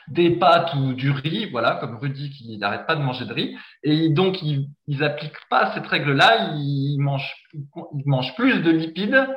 des 0.07 0.29
pâtes 0.29 0.71
ou 0.75 0.93
du 0.93 1.09
riz, 1.09 1.49
voilà, 1.49 1.77
comme 1.77 1.97
Rudy 1.97 2.29
qui 2.29 2.59
n'arrête 2.59 2.85
pas 2.85 2.95
de 2.95 3.01
manger 3.01 3.25
de 3.25 3.33
riz. 3.33 3.57
Et 3.81 4.09
donc, 4.09 4.43
ils, 4.43 4.69
ils 4.87 4.99
pas 5.49 5.73
cette 5.73 5.87
règle-là, 5.87 6.51
ils 6.53 6.99
mangent, 6.99 7.33
ils 7.53 8.05
mangent 8.05 8.35
plus 8.35 8.59
de 8.61 8.69
lipides 8.69 9.27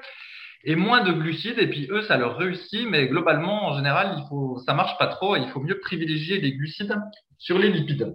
et 0.69 0.77
moins 0.77 1.03
de 1.03 1.13
glucides. 1.13 1.59
Et 1.59 1.67
puis 1.67 1.89
eux, 1.91 2.03
ça 2.07 2.19
leur 2.19 2.37
réussit, 2.37 2.87
mais 2.87 3.09
globalement, 3.09 3.69
en 3.69 3.77
général, 3.77 4.17
il 4.19 4.29
faut, 4.29 4.63
ça 4.67 4.75
marche 4.75 4.97
pas 4.99 5.07
trop. 5.07 5.35
Et 5.35 5.41
il 5.41 5.49
faut 5.49 5.61
mieux 5.61 5.81
privilégier 5.81 6.41
les 6.41 6.53
glucides 6.53 6.95
sur 7.39 7.59
les 7.59 7.71
lipides. 7.71 8.15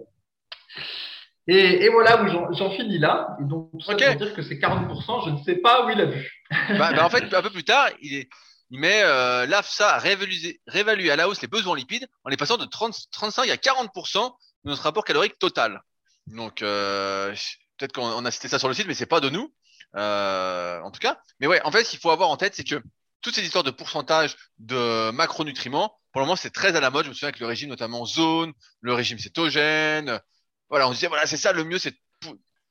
Et, 1.48 1.84
et 1.84 1.88
voilà 1.88 2.22
où 2.22 2.54
j'en 2.54 2.70
finis 2.70 2.98
là. 2.98 3.36
Et 3.40 3.44
donc, 3.44 3.70
ça 3.84 3.92
okay. 3.92 4.14
dire 4.14 4.34
que 4.34 4.42
c'est 4.42 4.54
40%, 4.54 5.26
je 5.26 5.30
ne 5.30 5.42
sais 5.42 5.56
pas 5.56 5.84
où 5.84 5.90
il 5.90 6.00
a 6.00 6.06
vu. 6.06 6.30
bah, 6.78 6.92
bah, 6.94 7.04
en 7.04 7.10
fait, 7.10 7.34
un 7.34 7.42
peu 7.42 7.50
plus 7.50 7.64
tard, 7.64 7.88
il, 8.00 8.14
est, 8.14 8.28
il 8.70 8.78
met 8.78 9.02
euh, 9.02 9.46
l'AFSA 9.46 9.96
à 9.96 9.98
réévaluer 9.98 11.10
à 11.10 11.16
la 11.16 11.28
hausse 11.28 11.42
les 11.42 11.48
besoins 11.48 11.76
lipides 11.76 12.06
en 12.24 12.30
les 12.30 12.36
passant 12.36 12.56
de 12.56 12.64
30, 12.64 12.94
35 13.10 13.50
à 13.50 13.56
40% 13.56 14.32
de 14.64 14.70
notre 14.70 14.82
rapport 14.82 15.04
calorique 15.04 15.40
total. 15.40 15.82
Donc, 16.28 16.62
euh, 16.62 17.34
peut-être 17.78 17.92
qu'on 17.92 18.24
a 18.24 18.30
cité 18.30 18.46
ça 18.46 18.60
sur 18.60 18.68
le 18.68 18.74
site, 18.74 18.86
mais 18.86 18.94
c'est 18.94 19.06
pas 19.06 19.20
de 19.20 19.28
nous. 19.28 19.52
Euh, 19.96 20.80
en 20.80 20.90
tout 20.90 21.00
cas. 21.00 21.20
Mais 21.40 21.46
ouais, 21.46 21.60
en 21.62 21.70
fait, 21.70 21.84
ce 21.84 21.90
qu'il 21.90 22.00
faut 22.00 22.10
avoir 22.10 22.30
en 22.30 22.36
tête, 22.36 22.54
c'est 22.54 22.64
que 22.64 22.82
toutes 23.20 23.34
ces 23.34 23.44
histoires 23.44 23.64
de 23.64 23.70
pourcentage 23.70 24.36
de 24.58 25.10
macronutriments, 25.10 25.96
pour 26.12 26.20
le 26.20 26.26
moment, 26.26 26.36
c'est 26.36 26.50
très 26.50 26.76
à 26.76 26.80
la 26.80 26.90
mode. 26.90 27.04
Je 27.04 27.10
me 27.10 27.14
souviens 27.14 27.28
avec 27.28 27.40
le 27.40 27.46
régime, 27.46 27.70
notamment 27.70 28.04
zone, 28.04 28.52
le 28.80 28.92
régime 28.92 29.18
cétogène. 29.18 30.20
Voilà, 30.68 30.88
on 30.88 30.92
disait, 30.92 31.06
voilà, 31.06 31.26
c'est 31.26 31.36
ça, 31.36 31.52
le 31.52 31.64
mieux, 31.64 31.78
c'est 31.78 31.94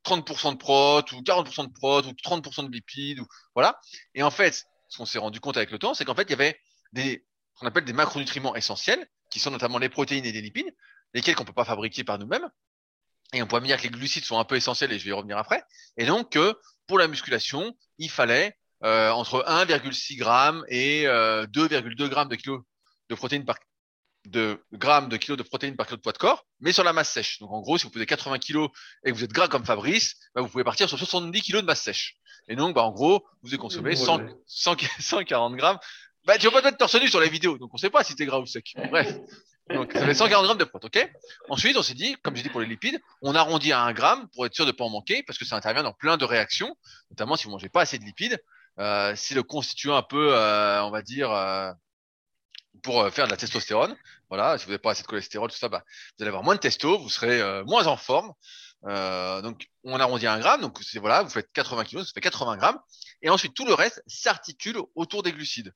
30% 0.04 0.54
de 0.54 0.58
prot, 0.58 1.00
ou 1.14 1.22
40% 1.22 1.68
de 1.68 1.72
prot, 1.72 2.02
ou 2.02 2.12
30% 2.12 2.68
de 2.68 2.72
lipides, 2.72 3.20
ou, 3.20 3.28
voilà. 3.56 3.80
Et 4.16 4.24
en 4.24 4.32
fait, 4.32 4.66
ce 4.90 4.98
qu'on 4.98 5.06
s'est 5.06 5.20
rendu 5.20 5.40
compte 5.40 5.58
avec 5.58 5.72
le 5.72 5.80
temps, 5.80 5.94
c'est 5.94 6.06
qu'en 6.06 6.16
fait, 6.16 6.24
il 6.24 6.32
y 6.32 6.34
avait 6.34 6.60
des, 6.92 7.26
qu'on 7.56 7.68
appelle 7.68 7.86
des 7.86 7.94
macronutriments 7.94 8.56
essentiels, 8.56 9.08
qui 9.32 9.40
sont 9.40 9.52
notamment 9.52 9.78
les 9.78 9.90
protéines 9.90 10.26
et 10.26 10.32
les 10.32 10.42
lipides, 10.42 10.76
lesquels 11.14 11.36
qu'on 11.36 11.46
peut 11.46 11.54
pas 11.54 11.66
fabriquer 11.66 12.04
par 12.04 12.20
nous-mêmes. 12.20 12.48
Et 13.34 13.42
on 13.42 13.48
pourrait 13.48 13.62
me 13.62 13.66
dire 13.66 13.78
que 13.78 13.84
les 13.84 13.90
glucides 13.90 14.26
sont 14.26 14.38
un 14.38 14.46
peu 14.46 14.56
essentiels, 14.56 14.92
et 14.92 15.00
je 15.00 15.04
vais 15.04 15.10
y 15.10 15.14
revenir 15.14 15.38
après. 15.38 15.64
Et 15.98 16.06
donc, 16.06 16.32
que 16.32 16.56
pour 16.88 17.00
la 17.00 17.08
musculation, 17.08 17.76
il 17.98 18.10
fallait 18.10 18.58
euh, 18.84 19.12
entre 19.12 19.46
1,6 19.48 20.18
g 20.18 20.62
et 20.68 21.08
euh, 21.08 21.46
2,2 21.48 21.98
g 21.98 22.30
de 22.30 22.36
kilo 22.36 22.66
de 23.10 23.16
protéines 23.16 23.46
par 23.46 23.58
de 24.26 24.60
grammes 24.72 25.10
de 25.10 25.18
kilos 25.18 25.38
de 25.38 25.44
protéines 25.44 25.76
par 25.76 25.86
kilo 25.86 25.98
de 25.98 26.02
poids 26.02 26.14
de 26.14 26.18
corps, 26.18 26.46
mais 26.60 26.72
sur 26.72 26.84
la 26.84 26.94
masse 26.94 27.12
sèche. 27.12 27.40
Donc 27.40 27.52
en 27.52 27.62
gros, 27.62 27.78
si 27.78 27.86
vous 27.86 27.90
pesez 27.90 28.06
80 28.06 28.40
kilos 28.40 28.70
et 29.04 29.12
que 29.12 29.16
vous 29.16 29.24
êtes 29.24 29.34
gras 29.34 29.48
comme 29.48 29.66
Fabrice, 29.66 30.16
bah, 30.34 30.42
vous 30.42 30.48
pouvez 30.48 30.64
partir 30.64 30.88
sur 30.88 30.98
70 30.98 31.42
kilos 31.42 31.62
de 31.62 31.68
masse 31.68 31.82
sèche. 31.82 32.16
Et 32.48 32.56
donc, 32.56 32.76
bah, 32.76 32.84
en 32.84 32.92
gros, 32.92 33.26
vous 33.42 33.50
avez 33.50 33.58
consommé 33.58 33.96
100, 33.96 34.22
100, 34.48 34.76
140 35.00 35.56
grammes. 35.56 35.80
Bah, 36.26 36.38
tu 36.38 36.46
vas 36.46 36.52
pas 36.52 36.62
te 36.62 36.66
mettre 36.66 36.78
torse 36.78 36.96
nu 36.96 37.10
sur 37.10 37.20
la 37.20 37.28
vidéo, 37.28 37.58
donc 37.58 37.74
on 37.74 37.78
sait 37.78 37.90
pas 37.90 38.04
si 38.04 38.16
t'es 38.16 38.26
gras 38.26 38.40
ou 38.40 38.46
sec. 38.46 38.74
Bref. 38.90 39.14
Donc, 39.70 39.94
ça 39.94 40.06
fait 40.06 40.14
140 40.14 40.46
grammes 40.46 40.58
de 40.58 40.64
prot, 40.66 40.80
ok? 40.84 41.10
Ensuite, 41.50 41.78
on 41.78 41.84
s'est 41.84 41.94
dit, 41.94 42.18
comme 42.22 42.36
j'ai 42.36 42.44
dit 42.44 42.50
pour 42.50 42.60
les 42.60 42.68
lipides, 42.68 43.00
on 43.22 43.34
arrondit 43.34 43.72
à 43.72 43.82
1 43.82 43.94
gramme 43.94 44.28
pour 44.34 44.46
être 44.46 44.54
sûr 44.54 44.66
de 44.66 44.72
pas 44.72 44.84
en 44.84 44.90
manquer, 44.90 45.24
parce 45.24 45.40
que 45.40 45.46
ça 45.46 45.56
intervient 45.56 45.84
dans 45.84 45.94
plein 45.94 46.18
de 46.18 46.26
réactions, 46.26 46.76
notamment 47.12 47.36
si 47.38 47.46
vous 47.46 47.52
mangez 47.52 47.70
pas 47.70 47.82
assez 47.82 47.98
de 47.98 48.04
lipides. 48.04 48.38
Euh, 48.80 49.14
c'est 49.16 49.36
le 49.36 49.44
constituant 49.44 49.96
un 49.96 50.04
peu, 50.04 50.36
euh, 50.36 50.84
on 50.84 50.92
va 50.92 51.02
dire, 51.02 51.32
euh, 51.32 51.72
pour 52.82 53.02
euh, 53.02 53.10
faire 53.10 53.26
de 53.26 53.32
la 53.32 53.38
testostérone. 53.38 53.96
Voilà, 54.30 54.58
si 54.58 54.66
vous 54.66 54.72
n'avez 54.72 54.82
pas 54.82 54.92
assez 54.92 55.04
de 55.04 55.08
cholestérol, 55.08 55.50
tout 55.50 55.58
ça, 55.58 55.70
bah, 55.70 55.84
vous 56.18 56.24
allez 56.24 56.30
avoir 56.30 56.44
moins 56.44 56.56
de 56.56 56.60
testo, 56.60 56.98
vous 56.98 57.10
serez 57.10 57.40
euh, 57.42 57.64
moins 57.64 57.88
en 57.88 57.98
forme. 57.98 58.34
Euh, 58.86 59.42
donc, 59.42 59.68
on 59.84 60.00
arrondit 60.00 60.28
à 60.28 60.34
1 60.34 60.40
gramme, 60.40 60.62
donc 60.62 60.78
c'est 60.82 61.00
voilà, 61.00 61.24
vous 61.24 61.30
faites 61.30 61.50
80 61.54 61.86
kilos, 61.86 62.08
ça 62.08 62.12
fait 62.14 62.22
80 62.22 62.58
grammes. 62.58 62.80
Et 63.22 63.30
ensuite, 63.30 63.54
tout 63.54 63.66
le 63.66 63.74
reste 63.74 64.04
s'articule 64.08 64.78
autour 64.96 65.24
des 65.24 65.32
glucides. 65.32 65.74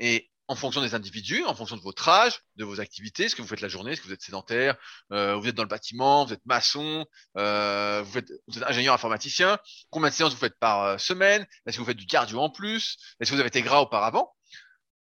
Et 0.00 0.30
en 0.50 0.56
fonction 0.56 0.80
des 0.80 0.96
individus, 0.96 1.44
en 1.44 1.54
fonction 1.54 1.76
de 1.76 1.80
votre 1.80 2.08
âge, 2.08 2.40
de 2.56 2.64
vos 2.64 2.80
activités, 2.80 3.28
ce 3.28 3.36
que 3.36 3.40
vous 3.40 3.46
faites 3.46 3.60
la 3.60 3.68
journée, 3.68 3.92
est-ce 3.92 4.00
que 4.00 4.08
vous 4.08 4.12
êtes 4.12 4.20
sédentaire, 4.20 4.74
euh, 5.12 5.36
vous 5.36 5.46
êtes 5.46 5.54
dans 5.54 5.62
le 5.62 5.68
bâtiment, 5.68 6.24
vous 6.24 6.32
êtes 6.32 6.44
maçon, 6.44 7.06
euh, 7.36 8.02
vous, 8.04 8.18
êtes, 8.18 8.32
ingénieur 8.66 8.92
informaticien, 8.92 9.58
combien 9.90 10.08
de 10.08 10.14
séances 10.14 10.32
vous 10.32 10.40
faites 10.40 10.58
par 10.58 10.98
semaine, 10.98 11.46
est-ce 11.66 11.76
que 11.76 11.82
vous 11.82 11.86
faites 11.86 11.96
du 11.96 12.06
cardio 12.06 12.40
en 12.40 12.50
plus, 12.50 12.96
est-ce 13.20 13.30
que 13.30 13.36
vous 13.36 13.40
avez 13.40 13.46
été 13.46 13.62
gras 13.62 13.80
auparavant 13.80 14.34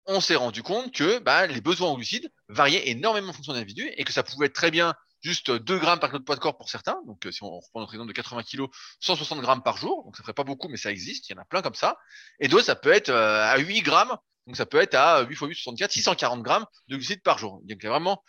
on 0.07 0.21
s'est 0.21 0.35
rendu 0.35 0.61
compte 0.61 0.93
que 0.93 1.17
bah, 1.17 1.47
les 1.47 1.61
besoins 1.61 1.89
en 1.89 1.95
glucides 1.95 2.31
variaient 2.47 2.89
énormément 2.89 3.31
en 3.31 3.33
fonction 3.33 3.53
des 3.53 3.59
individus 3.59 3.91
et 3.97 4.03
que 4.03 4.13
ça 4.13 4.21
pouvait 4.21 4.45
être 4.45 4.53
très 4.53 4.69
bien 4.69 4.93
juste 5.25 5.51
2 5.51 5.79
grammes 5.79 5.99
par 5.99 6.09
kilo 6.09 6.19
de 6.19 6.23
poids 6.23 6.35
de 6.35 6.39
corps 6.39 6.55
pour 6.55 6.69
certains. 6.69 7.01
Donc, 7.07 7.25
euh, 7.25 7.31
si 7.31 7.41
on 7.43 7.49
reprend 7.49 7.79
notre 7.79 7.93
exemple 7.93 8.09
de 8.09 8.13
80 8.13 8.43
kg, 8.43 8.67
160 8.99 9.41
grammes 9.41 9.63
par 9.63 9.77
jour. 9.77 10.03
Donc, 10.03 10.15
ça 10.15 10.23
ferait 10.23 10.33
pas 10.33 10.43
beaucoup, 10.43 10.67
mais 10.67 10.77
ça 10.77 10.91
existe. 10.91 11.27
Il 11.29 11.33
y 11.33 11.35
en 11.35 11.41
a 11.41 11.45
plein 11.45 11.61
comme 11.61 11.73
ça. 11.73 11.97
Et 12.39 12.47
d'autres, 12.47 12.65
ça 12.65 12.75
peut 12.75 12.91
être 12.91 13.09
euh, 13.09 13.43
à 13.43 13.57
8 13.57 13.81
grammes. 13.81 14.15
Donc, 14.45 14.55
ça 14.55 14.65
peut 14.65 14.79
être 14.79 14.93
à 14.93 15.23
8 15.23 15.33
x 15.33 15.41
8, 15.41 15.55
64, 15.55 15.91
640 15.91 16.43
grammes 16.43 16.65
de 16.87 16.95
glucides 16.95 17.23
par 17.23 17.39
jour. 17.39 17.59
Donc, 17.63 17.77
il 17.81 17.83
y 17.83 17.87
a 17.87 17.89
vraiment 17.89 18.23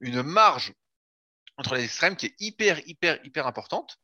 une 0.00 0.22
marge 0.22 0.72
entre 1.56 1.74
les 1.74 1.84
extrêmes 1.84 2.16
qui 2.16 2.26
est 2.26 2.34
hyper, 2.40 2.80
hyper, 2.86 3.24
hyper 3.24 3.46
importante. 3.46 3.98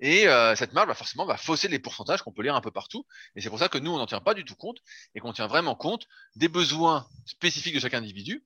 Et 0.00 0.28
euh, 0.28 0.54
cette 0.54 0.74
marge, 0.74 0.88
bah, 0.88 0.94
forcément, 0.94 1.24
va 1.24 1.36
fausser 1.36 1.68
les 1.68 1.78
pourcentages 1.78 2.22
qu'on 2.22 2.32
peut 2.32 2.42
lire 2.42 2.54
un 2.54 2.60
peu 2.60 2.70
partout. 2.70 3.06
Et 3.34 3.40
c'est 3.40 3.48
pour 3.48 3.58
ça 3.58 3.68
que 3.68 3.78
nous, 3.78 3.90
on 3.90 3.98
n'en 3.98 4.06
tient 4.06 4.20
pas 4.20 4.34
du 4.34 4.44
tout 4.44 4.54
compte 4.54 4.78
et 5.14 5.20
qu'on 5.20 5.32
tient 5.32 5.46
vraiment 5.46 5.74
compte 5.74 6.04
des 6.36 6.48
besoins 6.48 7.08
spécifiques 7.24 7.74
de 7.74 7.80
chaque 7.80 7.94
individu. 7.94 8.44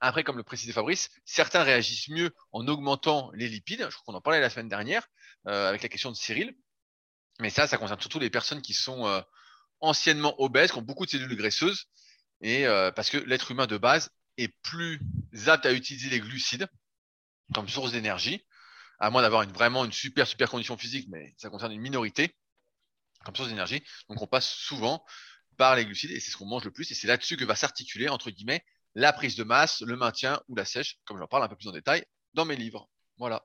Après, 0.00 0.22
comme 0.22 0.36
le 0.36 0.42
précisait 0.42 0.72
Fabrice, 0.72 1.10
certains 1.24 1.62
réagissent 1.62 2.08
mieux 2.08 2.30
en 2.52 2.66
augmentant 2.68 3.30
les 3.34 3.48
lipides. 3.48 3.86
Je 3.90 3.96
crois 3.96 4.04
qu'on 4.06 4.14
en 4.14 4.20
parlait 4.20 4.40
la 4.40 4.50
semaine 4.50 4.68
dernière 4.68 5.06
euh, 5.46 5.68
avec 5.68 5.82
la 5.82 5.88
question 5.88 6.10
de 6.10 6.16
Cyril. 6.16 6.54
Mais 7.40 7.50
ça, 7.50 7.66
ça 7.66 7.78
concerne 7.78 8.00
surtout 8.00 8.18
les 8.18 8.30
personnes 8.30 8.62
qui 8.62 8.74
sont 8.74 9.06
euh, 9.06 9.20
anciennement 9.80 10.40
obèses, 10.40 10.72
qui 10.72 10.78
ont 10.78 10.82
beaucoup 10.82 11.04
de 11.04 11.10
cellules 11.10 11.36
graisseuses. 11.36 11.86
Et 12.40 12.66
euh, 12.66 12.92
parce 12.92 13.10
que 13.10 13.18
l'être 13.18 13.50
humain 13.50 13.66
de 13.66 13.76
base 13.76 14.10
est 14.36 14.48
plus 14.62 15.00
apte 15.46 15.66
à 15.66 15.72
utiliser 15.72 16.10
les 16.10 16.20
glucides 16.20 16.68
comme 17.52 17.68
source 17.68 17.92
d'énergie 17.92 18.44
à 18.98 19.10
moins 19.10 19.22
d'avoir 19.22 19.46
vraiment 19.48 19.84
une 19.84 19.92
super, 19.92 20.26
super 20.26 20.50
condition 20.50 20.76
physique, 20.76 21.06
mais 21.08 21.34
ça 21.36 21.50
concerne 21.50 21.72
une 21.72 21.80
minorité 21.80 22.34
comme 23.24 23.34
source 23.34 23.48
d'énergie. 23.48 23.82
Donc 24.08 24.20
on 24.22 24.26
passe 24.26 24.48
souvent 24.48 25.04
par 25.56 25.76
les 25.76 25.84
glucides 25.84 26.10
et 26.10 26.20
c'est 26.20 26.30
ce 26.30 26.36
qu'on 26.36 26.46
mange 26.46 26.64
le 26.64 26.70
plus 26.70 26.90
et 26.90 26.94
c'est 26.94 27.06
là-dessus 27.06 27.36
que 27.36 27.44
va 27.44 27.56
s'articuler, 27.56 28.08
entre 28.08 28.30
guillemets, 28.30 28.64
la 28.98 29.12
prise 29.12 29.36
de 29.36 29.44
masse, 29.44 29.82
le 29.86 29.96
maintien 29.96 30.40
ou 30.48 30.56
la 30.56 30.64
sèche, 30.64 30.96
comme 31.06 31.18
j'en 31.18 31.28
parle 31.28 31.44
un 31.44 31.48
peu 31.48 31.54
plus 31.54 31.68
en 31.68 31.72
détail 31.72 32.04
dans 32.34 32.44
mes 32.44 32.56
livres. 32.56 32.88
Voilà. 33.16 33.42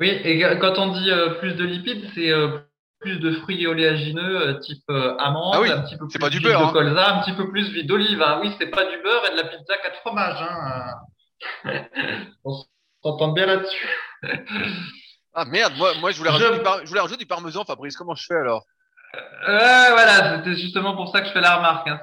Oui, 0.00 0.08
et 0.08 0.40
quand 0.58 0.76
on 0.78 0.92
dit 0.92 1.10
euh, 1.10 1.34
plus 1.34 1.54
de 1.54 1.64
lipides, 1.64 2.10
c'est 2.14 2.30
euh, 2.30 2.58
plus 2.98 3.20
de 3.20 3.32
fruits 3.36 3.64
oléagineux 3.68 4.40
euh, 4.40 4.58
type 4.58 4.82
amande, 4.88 5.54
ah 5.54 5.76
un 5.76 5.82
petit 5.82 5.96
peu 5.96 6.08
plus 6.08 6.18
pas 6.18 6.30
du 6.30 6.40
beurre, 6.40 6.60
de 6.60 6.66
hein. 6.66 6.72
colza, 6.72 7.14
un 7.14 7.22
petit 7.22 7.32
peu 7.32 7.48
plus 7.48 7.70
d'huile 7.70 7.86
d'olive. 7.86 8.20
Hein. 8.22 8.40
Oui, 8.42 8.52
c'est 8.58 8.70
pas 8.70 8.84
du 8.84 9.00
beurre 9.02 9.24
et 9.26 9.32
de 9.32 9.36
la 9.36 9.44
pizza 9.44 9.76
quatre 9.78 10.00
fromages. 10.00 10.42
Hein. 10.42 11.84
on 12.44 12.64
s'entend 13.04 13.28
bien 13.28 13.46
là-dessus. 13.46 13.88
ah 15.34 15.44
merde, 15.44 15.74
moi, 15.76 15.92
moi 16.00 16.10
je, 16.10 16.18
voulais 16.18 16.30
rajouter 16.30 16.56
du 16.56 16.62
par... 16.62 16.80
je 16.80 16.88
voulais 16.88 17.00
rajouter 17.00 17.20
du 17.20 17.26
parmesan, 17.26 17.64
Fabrice. 17.64 17.96
Comment 17.96 18.16
je 18.16 18.26
fais 18.26 18.34
alors? 18.34 18.64
Euh, 19.14 19.90
voilà, 19.90 20.36
c'était 20.36 20.56
justement 20.56 20.96
pour 20.96 21.10
ça 21.10 21.20
que 21.20 21.28
je 21.28 21.32
fais 21.32 21.40
la 21.40 21.56
remarque. 21.56 21.88
Hein. 21.88 22.00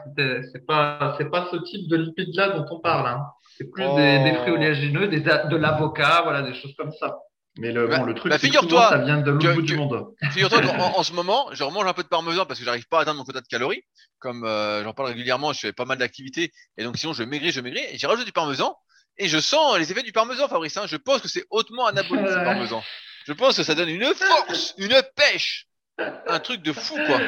C'est 0.51 0.65
pas, 0.65 1.15
c'est 1.17 1.29
pas 1.29 1.47
ce 1.51 1.57
type 1.57 1.87
de 1.87 1.97
lipides 1.97 2.35
là 2.35 2.49
dont 2.49 2.65
on 2.69 2.79
parle. 2.79 3.07
Hein. 3.07 3.25
C'est 3.57 3.69
plus 3.69 3.83
oh. 3.85 3.95
des, 3.95 4.23
des, 4.23 4.33
fruits 4.35 4.51
oléagineux, 4.51 5.07
des, 5.07 5.21
de 5.21 5.55
l'avocat, 5.55 6.21
voilà, 6.23 6.43
des 6.43 6.53
choses 6.53 6.73
comme 6.77 6.91
ça. 6.91 7.17
Mais 7.57 7.71
le, 7.71 7.87
bah, 7.87 7.99
bon, 7.99 8.05
le 8.05 8.13
truc, 8.13 8.31
bah, 8.31 8.37
c'est 8.39 8.47
figure-toi, 8.47 8.89
ça 8.89 8.97
vient 8.99 9.17
de 9.17 9.31
l'autre 9.31 9.53
bout 9.53 9.61
du 9.61 9.75
monde. 9.75 10.13
Figure-toi 10.31 10.61
qu'en 10.61 10.77
en 10.97 11.03
ce 11.03 11.13
moment, 11.13 11.49
je 11.51 11.63
remange 11.63 11.85
un 11.87 11.93
peu 11.93 12.03
de 12.03 12.07
parmesan 12.07 12.45
parce 12.45 12.59
que 12.59 12.65
j'arrive 12.65 12.87
pas 12.87 12.99
à 12.99 13.01
atteindre 13.01 13.17
mon 13.17 13.25
quota 13.25 13.41
de 13.41 13.47
calories. 13.47 13.83
Comme 14.19 14.45
euh, 14.45 14.83
j'en 14.83 14.93
parle 14.93 15.09
régulièrement, 15.09 15.51
je 15.51 15.59
fais 15.59 15.73
pas 15.73 15.85
mal 15.85 15.97
d'activités 15.97 16.51
et 16.77 16.83
donc 16.83 16.97
sinon 16.97 17.13
je 17.13 17.23
maigris, 17.23 17.51
je 17.51 17.61
maigris. 17.61 17.83
Et 17.91 17.97
j'ai 17.97 18.07
rajouté 18.07 18.25
du 18.25 18.31
parmesan 18.31 18.77
et 19.17 19.27
je 19.27 19.39
sens 19.39 19.77
les 19.77 19.91
effets 19.91 20.03
du 20.03 20.13
parmesan, 20.13 20.47
Fabrice. 20.47 20.77
Hein. 20.77 20.85
Je 20.87 20.95
pense 20.95 21.21
que 21.21 21.27
c'est 21.27 21.45
hautement 21.49 21.87
anabolique 21.87 22.27
ce 22.27 22.33
parmesan. 22.45 22.81
Je 23.25 23.33
pense 23.33 23.57
que 23.57 23.63
ça 23.63 23.75
donne 23.75 23.89
une 23.89 24.05
force, 24.05 24.73
une 24.77 25.01
pêche, 25.15 25.67
un 26.27 26.39
truc 26.39 26.61
de 26.61 26.73
fou 26.73 26.95
quoi. 27.07 27.19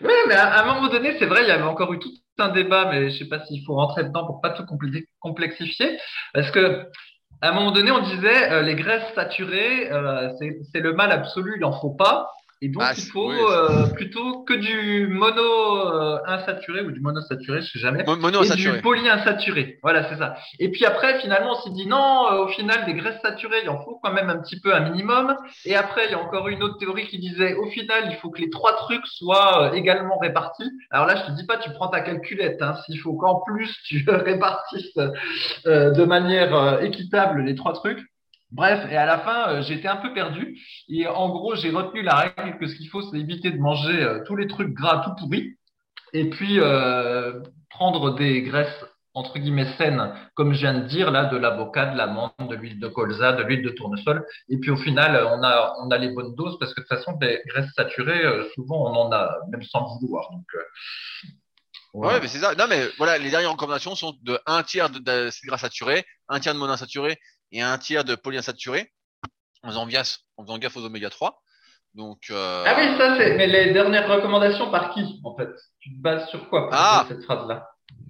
Mais 0.00 0.34
à, 0.34 0.62
un 0.62 0.74
moment 0.74 0.88
donné, 0.88 1.16
c'est 1.18 1.26
vrai, 1.26 1.42
il 1.42 1.48
y 1.48 1.50
avait 1.50 1.62
encore 1.62 1.92
eu 1.92 1.98
tout 1.98 2.10
un 2.38 2.48
débat, 2.48 2.86
mais 2.86 3.10
je 3.10 3.18
sais 3.18 3.28
pas 3.28 3.44
s'il 3.44 3.64
faut 3.64 3.74
rentrer 3.74 4.04
dedans 4.04 4.26
pour 4.26 4.40
pas 4.40 4.50
tout 4.50 4.64
complexifier, 5.20 5.98
parce 6.32 6.50
que 6.50 6.86
à 7.40 7.50
un 7.50 7.52
moment 7.52 7.70
donné, 7.70 7.90
on 7.90 8.02
disait 8.02 8.50
euh, 8.50 8.62
les 8.62 8.74
graisses 8.74 9.14
saturées, 9.14 9.92
euh, 9.92 10.32
c'est 10.72 10.80
le 10.80 10.92
mal 10.92 11.12
absolu, 11.12 11.54
il 11.56 11.64
en 11.64 11.78
faut 11.80 11.94
pas. 11.94 12.30
Et 12.60 12.68
donc, 12.68 12.82
Ah, 12.84 12.92
il 12.96 13.04
faut 13.04 13.28
oui, 13.28 13.36
euh, 13.38 13.86
plutôt 13.94 14.42
que 14.42 14.52
du 14.52 15.06
mono 15.06 15.40
euh, 15.92 16.18
insaturé 16.26 16.80
ou 16.82 16.90
du 16.90 16.98
monosaturé, 17.00 17.60
je 17.62 17.70
sais 17.70 17.78
jamais. 17.78 18.02
Mo- 18.04 18.16
Et 18.16 18.18
Monoinsaturé. 18.18 18.76
du 18.76 18.82
polyinsaturé. 18.82 19.78
Voilà, 19.82 20.08
c'est 20.08 20.16
ça. 20.16 20.34
Et 20.58 20.68
puis 20.72 20.84
après, 20.84 21.20
finalement, 21.20 21.52
on 21.52 21.60
s'est 21.62 21.70
dit 21.70 21.86
non, 21.86 22.26
euh, 22.32 22.44
au 22.44 22.48
final, 22.48 22.84
des 22.84 22.94
graisses 22.94 23.20
saturées, 23.22 23.58
il 23.62 23.68
en 23.70 23.80
faut 23.84 24.00
quand 24.02 24.12
même 24.12 24.28
un 24.28 24.38
petit 24.38 24.60
peu 24.60 24.74
un 24.74 24.80
minimum. 24.90 25.36
Et 25.64 25.76
après, 25.76 26.06
il 26.06 26.10
y 26.10 26.14
a 26.14 26.18
encore 26.20 26.48
une 26.48 26.62
autre 26.64 26.78
théorie 26.78 27.06
qui 27.06 27.18
disait 27.20 27.54
au 27.54 27.66
final, 27.70 28.08
il 28.10 28.16
faut 28.16 28.30
que 28.30 28.40
les 28.40 28.50
trois 28.50 28.74
trucs 28.74 29.06
soient 29.06 29.68
euh, 29.70 29.72
également 29.74 30.18
répartis. 30.18 30.68
Alors 30.90 31.06
là, 31.06 31.14
je 31.14 31.26
te 31.30 31.36
dis 31.36 31.46
pas, 31.46 31.58
tu 31.58 31.70
prends 31.70 31.88
ta 31.88 32.00
calculette, 32.00 32.60
hein, 32.60 32.74
s'il 32.86 32.98
faut 32.98 33.12
qu'en 33.14 33.40
plus 33.46 33.72
tu 33.84 34.04
répartisses 34.08 34.98
euh, 35.66 35.90
de 35.92 36.04
manière 36.04 36.54
euh, 36.56 36.80
équitable 36.80 37.42
les 37.42 37.54
trois 37.54 37.72
trucs. 37.72 38.00
Bref, 38.50 38.86
et 38.90 38.96
à 38.96 39.04
la 39.04 39.18
fin, 39.18 39.48
euh, 39.48 39.62
j'étais 39.62 39.88
un 39.88 39.96
peu 39.96 40.12
perdu. 40.14 40.58
Et 40.88 41.06
en 41.06 41.28
gros, 41.28 41.54
j'ai 41.54 41.70
retenu 41.70 42.02
la 42.02 42.14
règle 42.16 42.58
que 42.58 42.66
ce 42.66 42.74
qu'il 42.76 42.88
faut, 42.88 43.02
c'est 43.02 43.18
éviter 43.18 43.50
de 43.50 43.58
manger 43.58 44.02
euh, 44.02 44.24
tous 44.26 44.36
les 44.36 44.46
trucs 44.46 44.72
gras 44.72 45.04
tout 45.04 45.14
pourris. 45.16 45.56
Et 46.14 46.30
puis, 46.30 46.58
euh, 46.58 47.40
prendre 47.68 48.14
des 48.14 48.42
graisses 48.42 48.84
entre 49.14 49.38
guillemets 49.38 49.76
saines, 49.76 50.14
comme 50.34 50.52
je 50.52 50.60
viens 50.60 50.74
de 50.74 50.86
dire 50.86 51.10
là, 51.10 51.24
de 51.24 51.36
l'avocat, 51.36 51.86
de 51.86 51.98
l'amande, 51.98 52.30
de 52.38 52.54
l'huile 52.54 52.78
de 52.78 52.88
colza, 52.88 53.32
de 53.32 53.42
l'huile 53.42 53.62
de 53.62 53.70
tournesol. 53.70 54.24
Et 54.48 54.58
puis 54.58 54.70
au 54.70 54.76
final, 54.76 55.16
on 55.32 55.42
a 55.42 55.74
on 55.82 55.90
a 55.90 55.98
les 55.98 56.10
bonnes 56.10 56.36
doses 56.36 56.56
parce 56.60 56.72
que 56.72 56.80
de 56.80 56.86
toute 56.86 56.96
façon, 56.96 57.16
des 57.16 57.42
graisses 57.46 57.72
saturées, 57.74 58.22
souvent 58.54 58.88
on 58.88 58.94
en 58.94 59.12
a 59.12 59.28
même 59.50 59.62
sans 59.64 59.98
vouloir. 59.98 60.30
Donc 60.30 60.44
Ouais, 61.94 62.20
mais 62.20 62.28
c'est 62.28 62.38
ça. 62.38 62.54
Non, 62.54 62.66
mais 62.68 62.86
voilà, 62.96 63.18
les 63.18 63.30
dernières 63.30 63.50
recommandations 63.50 63.96
sont 63.96 64.14
de 64.22 64.38
un 64.46 64.62
tiers 64.62 64.88
d'acides 64.90 65.48
gras 65.48 65.58
saturés, 65.58 66.04
un 66.28 66.38
tiers 66.38 66.54
de 66.54 66.58
monoinsaturés 66.60 67.18
et 67.52 67.62
un 67.62 67.78
tiers 67.78 68.04
de 68.04 68.14
polyinsaturés 68.14 68.92
en 69.62 69.68
faisant 69.68 69.86
gaffe, 69.86 70.18
en 70.36 70.44
faisant 70.44 70.58
gaffe 70.58 70.76
aux 70.76 70.84
oméga 70.84 71.10
3. 71.10 71.42
Donc, 71.94 72.26
euh... 72.30 72.64
Ah 72.66 72.76
oui, 72.78 72.96
ça 72.98 73.16
c'est. 73.16 73.36
Mais 73.36 73.46
les 73.46 73.72
dernières 73.72 74.08
recommandations 74.08 74.70
par 74.70 74.92
qui 74.94 75.20
en 75.24 75.36
fait? 75.36 75.48
Tu 75.80 75.90
te 75.96 76.00
bases 76.00 76.28
sur 76.28 76.48
quoi 76.48 76.68
pour 76.68 76.74
Ah 76.74 77.06
cette 77.08 77.24
phrase-là? 77.24 77.66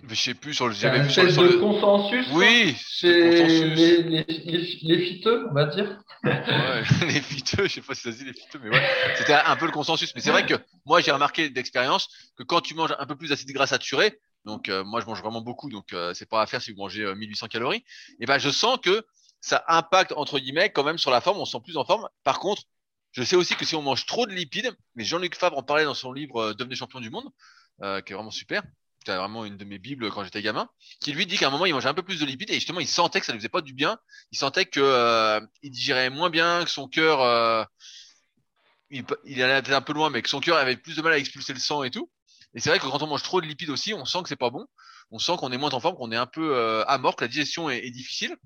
Je 0.08 0.14
sais 0.14 0.34
plus 0.34 0.54
sur 0.54 0.68
le. 0.68 0.74
J'avais 0.74 1.00
vu 1.00 1.10
sur 1.10 1.22
le. 1.22 1.30
sur 1.30 1.42
de 1.42 1.48
le- 1.48 1.58
consensus. 1.58 2.26
Oui, 2.32 2.76
chez 2.78 3.12
c'est 3.12 3.64
les, 3.64 4.02
les, 4.02 4.24
les, 4.24 4.78
les 4.82 4.98
fiteux, 5.06 5.46
on 5.50 5.54
va 5.54 5.66
dire. 5.66 5.98
Ouais, 6.24 6.82
les 7.06 7.20
fiteux, 7.20 7.64
je 7.64 7.74
sais 7.74 7.80
pas 7.80 7.94
si 7.94 8.02
ça 8.02 8.12
se 8.12 8.18
dit 8.18 8.24
les 8.24 8.32
fiteux, 8.32 8.58
mais 8.62 8.70
ouais, 8.70 8.82
c'était 9.16 9.34
un 9.34 9.56
peu 9.56 9.66
le 9.66 9.72
consensus. 9.72 10.12
Mais 10.14 10.20
c'est 10.20 10.30
vrai 10.30 10.44
que 10.46 10.54
moi, 10.84 11.00
j'ai 11.00 11.12
remarqué 11.12 11.50
d'expérience 11.50 12.08
que 12.36 12.42
quand 12.42 12.60
tu 12.60 12.74
manges 12.74 12.94
un 12.98 13.06
peu 13.06 13.16
plus 13.16 13.28
d'acides 13.28 13.52
gras 13.52 13.66
saturés, 13.66 14.18
donc 14.44 14.68
euh, 14.68 14.82
moi, 14.82 15.00
je 15.00 15.06
mange 15.06 15.20
vraiment 15.20 15.42
beaucoup, 15.42 15.68
donc 15.70 15.92
euh, 15.92 16.12
c'est 16.14 16.28
pas 16.28 16.42
à 16.42 16.46
faire 16.46 16.62
si 16.62 16.72
vous 16.72 16.78
mangez 16.78 17.02
euh, 17.02 17.14
1800 17.14 17.46
calories, 17.48 17.84
et 18.20 18.26
ben 18.26 18.38
je 18.38 18.50
sens 18.50 18.78
que 18.82 19.04
ça 19.40 19.64
impacte 19.68 20.12
entre 20.12 20.38
guillemets 20.38 20.70
quand 20.70 20.84
même 20.84 20.98
sur 20.98 21.10
la 21.10 21.20
forme, 21.20 21.38
on 21.38 21.44
se 21.44 21.52
sent 21.52 21.62
plus 21.64 21.76
en 21.76 21.84
forme. 21.84 22.08
Par 22.24 22.40
contre, 22.40 22.62
je 23.12 23.22
sais 23.22 23.36
aussi 23.36 23.54
que 23.54 23.64
si 23.64 23.74
on 23.74 23.82
mange 23.82 24.06
trop 24.06 24.26
de 24.26 24.32
lipides, 24.32 24.76
mais 24.94 25.04
Jean-Luc 25.04 25.34
Favre 25.34 25.58
en 25.58 25.62
parlait 25.62 25.84
dans 25.84 25.94
son 25.94 26.12
livre 26.12 26.36
euh, 26.38 26.54
Devenez 26.54 26.74
champion 26.74 27.00
du 27.00 27.10
monde, 27.10 27.28
euh, 27.82 28.00
qui 28.00 28.12
est 28.12 28.16
vraiment 28.16 28.30
super. 28.30 28.62
C'était 28.98 29.16
vraiment 29.16 29.44
une 29.44 29.56
de 29.56 29.64
mes 29.64 29.78
bibles 29.78 30.10
quand 30.10 30.24
j'étais 30.24 30.42
gamin, 30.42 30.68
qui 31.00 31.12
lui 31.12 31.24
dit 31.24 31.38
qu'à 31.38 31.46
un 31.48 31.50
moment 31.50 31.66
il 31.66 31.72
mangeait 31.72 31.88
un 31.88 31.94
peu 31.94 32.02
plus 32.02 32.20
de 32.20 32.26
lipides 32.26 32.50
et 32.50 32.54
justement 32.54 32.80
il 32.80 32.88
sentait 32.88 33.20
que 33.20 33.26
ça 33.26 33.32
lui 33.32 33.38
faisait 33.38 33.48
pas 33.48 33.60
du 33.60 33.72
bien 33.72 33.98
il 34.32 34.38
sentait 34.38 34.66
que 34.66 34.80
euh, 34.80 35.40
il 35.62 35.70
digérait 35.70 36.10
moins 36.10 36.30
bien, 36.30 36.64
que 36.64 36.70
son 36.70 36.88
cœur, 36.88 37.22
euh, 37.22 37.64
il, 38.90 39.04
allait 39.42 39.62
peut-être 39.62 39.76
un 39.76 39.82
peu 39.82 39.92
loin, 39.92 40.10
mais 40.10 40.20
que 40.20 40.28
son 40.28 40.40
cœur 40.40 40.56
avait 40.56 40.76
plus 40.76 40.96
de 40.96 41.02
mal 41.02 41.12
à 41.12 41.18
expulser 41.18 41.52
le 41.52 41.60
sang 41.60 41.84
et 41.84 41.90
tout. 41.90 42.10
Et 42.54 42.60
c'est 42.60 42.70
vrai 42.70 42.78
que 42.78 42.86
quand 42.86 43.02
on 43.02 43.06
mange 43.06 43.22
trop 43.22 43.40
de 43.40 43.46
lipides 43.46 43.70
aussi, 43.70 43.94
on 43.94 44.04
sent 44.04 44.22
que 44.22 44.28
c'est 44.28 44.36
pas 44.36 44.50
bon. 44.50 44.66
On 45.10 45.18
sent 45.18 45.36
qu'on 45.38 45.52
est 45.52 45.58
moins 45.58 45.72
en 45.72 45.80
forme, 45.80 45.96
qu'on 45.96 46.12
est 46.12 46.16
un 46.16 46.26
peu 46.26 46.84
amorphe, 46.86 47.16
que 47.16 47.24
la 47.24 47.28
digestion 47.28 47.70
est, 47.70 47.78
est 47.78 47.90
difficile. 47.90 48.36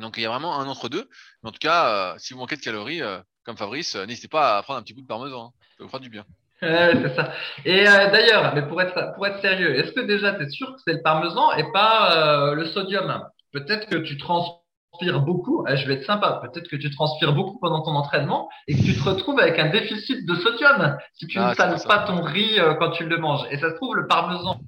Donc 0.00 0.14
il 0.16 0.22
y 0.22 0.26
a 0.26 0.28
vraiment 0.28 0.58
un 0.58 0.66
entre 0.68 0.88
deux. 0.88 1.08
Mais 1.42 1.48
en 1.48 1.52
tout 1.52 1.58
cas, 1.60 1.86
euh, 1.88 2.14
si 2.18 2.32
vous 2.34 2.40
manquez 2.40 2.56
de 2.56 2.60
calories, 2.60 3.02
euh, 3.02 3.18
comme 3.44 3.56
Fabrice, 3.56 3.94
euh, 3.96 4.06
n'hésitez 4.06 4.28
pas 4.28 4.58
à 4.58 4.62
prendre 4.62 4.80
un 4.80 4.82
petit 4.82 4.94
bout 4.94 5.02
de 5.02 5.06
parmesan. 5.06 5.46
hein. 5.46 5.50
Ça 5.78 5.84
vous 5.84 5.88
fera 5.88 6.00
du 6.00 6.10
bien. 6.10 6.24
C'est 6.60 7.14
ça. 7.14 7.32
Et 7.66 7.84
d'ailleurs, 7.84 8.54
mais 8.54 8.62
pour 8.62 8.80
être 8.80 9.12
pour 9.16 9.26
être 9.26 9.40
sérieux, 9.40 9.76
est-ce 9.78 9.92
que 9.92 10.00
déjà 10.00 10.32
tu 10.32 10.44
es 10.44 10.48
sûr 10.48 10.68
que 10.74 10.80
c'est 10.84 10.94
le 10.94 11.02
parmesan 11.02 11.52
et 11.52 11.64
pas 11.72 12.54
le 12.54 12.64
sodium? 12.66 13.22
Peut-être 13.52 13.86
que 13.88 13.96
tu 13.96 14.16
transpires 14.16 15.20
beaucoup. 15.20 15.66
eh, 15.68 15.76
je 15.76 15.86
vais 15.86 15.94
être 15.94 16.06
sympa. 16.06 16.40
Peut-être 16.42 16.68
que 16.68 16.76
tu 16.76 16.88
transpires 16.90 17.34
beaucoup 17.34 17.58
pendant 17.58 17.82
ton 17.82 17.90
entraînement 17.90 18.48
et 18.66 18.74
que 18.76 18.82
tu 18.82 18.94
te 18.96 19.02
retrouves 19.02 19.38
avec 19.40 19.58
un 19.58 19.68
déficit 19.68 20.26
de 20.26 20.34
sodium 20.36 20.96
si 21.12 21.26
tu 21.26 21.38
Ah, 21.38 21.50
ne 21.50 21.54
sales 21.54 21.82
pas 21.86 21.98
ton 22.06 22.22
riz 22.22 22.58
quand 22.78 22.92
tu 22.92 23.04
le 23.04 23.18
manges. 23.18 23.46
Et 23.50 23.58
ça 23.58 23.70
se 23.70 23.74
trouve 23.74 23.96
le 23.96 24.06
parmesan. 24.06 24.58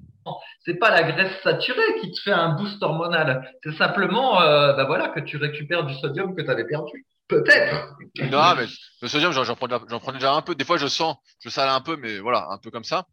C'est 0.64 0.74
pas 0.74 0.90
la 0.90 1.02
graisse 1.02 1.32
saturée 1.42 2.00
qui 2.00 2.10
te 2.12 2.20
fait 2.20 2.32
un 2.32 2.50
boost 2.50 2.82
hormonal. 2.82 3.52
C'est 3.62 3.76
simplement, 3.76 4.40
euh, 4.40 4.72
bah 4.72 4.84
voilà, 4.84 5.08
que 5.08 5.20
tu 5.20 5.36
récupères 5.36 5.84
du 5.84 5.94
sodium 5.94 6.34
que 6.34 6.42
tu 6.42 6.50
avais 6.50 6.66
perdu. 6.66 7.06
Peut-être. 7.28 7.96
Non, 8.30 8.54
mais 8.56 8.66
le 9.02 9.08
sodium, 9.08 9.32
j'en 9.32 9.56
prends, 9.56 9.66
déjà- 10.12 10.32
un 10.32 10.42
peu. 10.42 10.54
Des 10.54 10.64
fois, 10.64 10.76
je 10.76 10.86
sens, 10.86 11.16
je 11.40 11.48
sale 11.48 11.68
un 11.68 11.80
peu, 11.80 11.96
mais 11.96 12.18
voilà, 12.18 12.46
un 12.50 12.58
peu 12.58 12.70
comme 12.70 12.84
ça. 12.84 13.06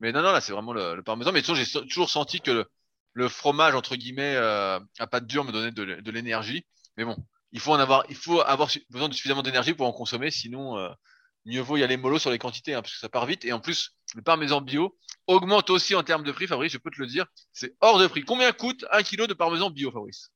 Mais 0.00 0.12
non, 0.12 0.22
non, 0.22 0.32
là, 0.32 0.40
c'est 0.40 0.52
vraiment 0.52 0.72
le, 0.72 0.96
le 0.96 1.02
parmesan. 1.02 1.30
Mais 1.32 1.42
j'ai 1.42 1.80
toujours 1.82 2.10
senti 2.10 2.40
que 2.40 2.66
le, 3.12 3.28
fromage, 3.28 3.74
entre 3.74 3.96
guillemets, 3.96 4.34
euh, 4.36 4.80
à 4.98 5.06
pâte 5.06 5.26
dure 5.26 5.44
me 5.44 5.52
donnait 5.52 5.70
de, 5.70 6.10
l'énergie. 6.10 6.64
Mais 6.96 7.04
bon, 7.04 7.16
il 7.52 7.60
faut 7.60 7.72
en 7.72 7.78
avoir, 7.78 8.04
il 8.08 8.16
faut 8.16 8.40
avoir 8.40 8.70
besoin 8.90 9.08
de 9.08 9.14
suffisamment 9.14 9.42
d'énergie 9.42 9.74
pour 9.74 9.86
en 9.86 9.92
consommer. 9.92 10.30
Sinon, 10.30 10.78
euh, 10.78 10.88
mieux 11.44 11.60
vaut 11.60 11.76
y 11.76 11.84
aller 11.84 11.96
mollo 11.96 12.18
sur 12.18 12.30
les 12.30 12.38
quantités, 12.38 12.74
hein, 12.74 12.82
parce 12.82 12.94
que 12.94 13.00
ça 13.00 13.08
part 13.08 13.26
vite. 13.26 13.44
Et 13.44 13.52
en 13.52 13.60
plus, 13.60 13.94
le 14.14 14.22
parmesan 14.22 14.60
bio 14.60 14.96
augmente 15.26 15.70
aussi 15.70 15.94
en 15.94 16.02
termes 16.02 16.24
de 16.24 16.32
prix, 16.32 16.46
Fabrice, 16.46 16.72
je 16.72 16.78
peux 16.78 16.90
te 16.90 17.00
le 17.00 17.06
dire. 17.06 17.26
C'est 17.52 17.74
hors 17.80 17.98
de 17.98 18.06
prix. 18.06 18.22
Combien 18.24 18.50
coûte 18.52 18.84
un 18.90 19.02
kilo 19.02 19.26
de 19.26 19.34
parmesan 19.34 19.70
bio, 19.70 19.90
Fabrice? 19.92 20.30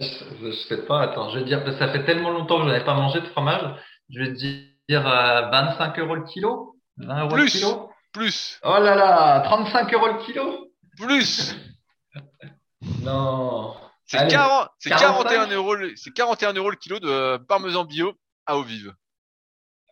Je, 0.00 0.06
je 0.42 0.52
sais 0.68 0.84
pas, 0.86 1.02
attends, 1.02 1.30
je 1.30 1.38
vais 1.38 1.44
dire, 1.44 1.62
ça 1.78 1.92
fait 1.92 2.04
tellement 2.04 2.30
longtemps 2.30 2.58
que 2.58 2.64
je 2.64 2.68
n'avais 2.68 2.84
pas 2.84 2.94
mangé 2.94 3.20
de 3.20 3.26
fromage, 3.26 3.62
je 4.08 4.18
vais 4.20 4.32
dire 4.32 5.06
euh, 5.06 5.50
25 5.50 5.98
euros 6.00 6.14
le 6.16 6.24
kilo, 6.24 6.76
20 6.96 7.20
euros 7.20 7.34
Plus. 7.34 7.44
le 7.44 7.50
kilo. 7.50 7.90
Plus, 8.12 8.58
Oh 8.64 8.78
là 8.80 8.94
là, 8.96 9.40
35 9.42 9.92
euros 9.94 10.08
le 10.08 10.24
kilo? 10.24 10.72
plus. 10.96 11.54
Non. 13.02 13.74
C'est 14.06 14.18
Allez, 14.18 14.30
40, 14.32 14.68
c'est 14.78 14.90
45. 14.90 15.22
41 15.28 15.46
euros, 15.56 15.74
le- 15.74 15.94
c'est 15.96 16.12
41 16.12 16.52
euros 16.54 16.70
le 16.70 16.76
kilo 16.76 16.98
de 17.00 17.36
parmesan 17.48 17.84
bio 17.84 18.14
à 18.46 18.56
eau 18.56 18.62
vive. 18.62 18.94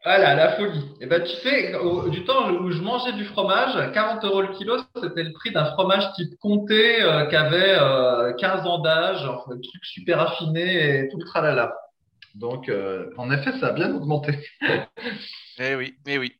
Voilà, 0.07 0.36
la 0.36 0.57
folie. 0.57 0.84
Et 1.00 1.07
ben, 1.07 1.20
tu 1.20 1.34
sais, 1.42 1.72
du 2.11 2.24
temps 2.24 2.48
où 2.52 2.70
je 2.70 2.80
mangeais 2.80 3.12
du 3.14 3.24
fromage, 3.24 3.92
40 3.92 4.24
euros 4.24 4.42
le 4.42 4.57
kilo, 4.57 4.78
c'était 5.02 5.24
le 5.24 5.32
prix 5.32 5.50
d'un 5.50 5.64
fromage 5.72 6.12
type 6.12 6.38
comté 6.38 7.02
euh, 7.02 7.26
qui 7.26 7.34
avait 7.34 7.76
euh, 7.76 8.32
15 8.34 8.66
ans 8.68 8.78
d'âge, 8.78 9.28
truc 9.44 9.84
super 9.84 10.20
affiné 10.20 11.00
et 11.00 11.09
tout 11.09 11.18
le 11.18 11.24
tralala. 11.24 11.74
Donc, 12.36 12.68
euh, 12.68 13.11
en 13.16 13.32
effet, 13.32 13.59
ça 13.59 13.66
a 13.68 13.72
bien 13.72 13.92
augmenté. 13.92 14.38
Eh 15.59 15.74
oui, 15.74 15.96
eh 16.07 16.18
oui. 16.18 16.38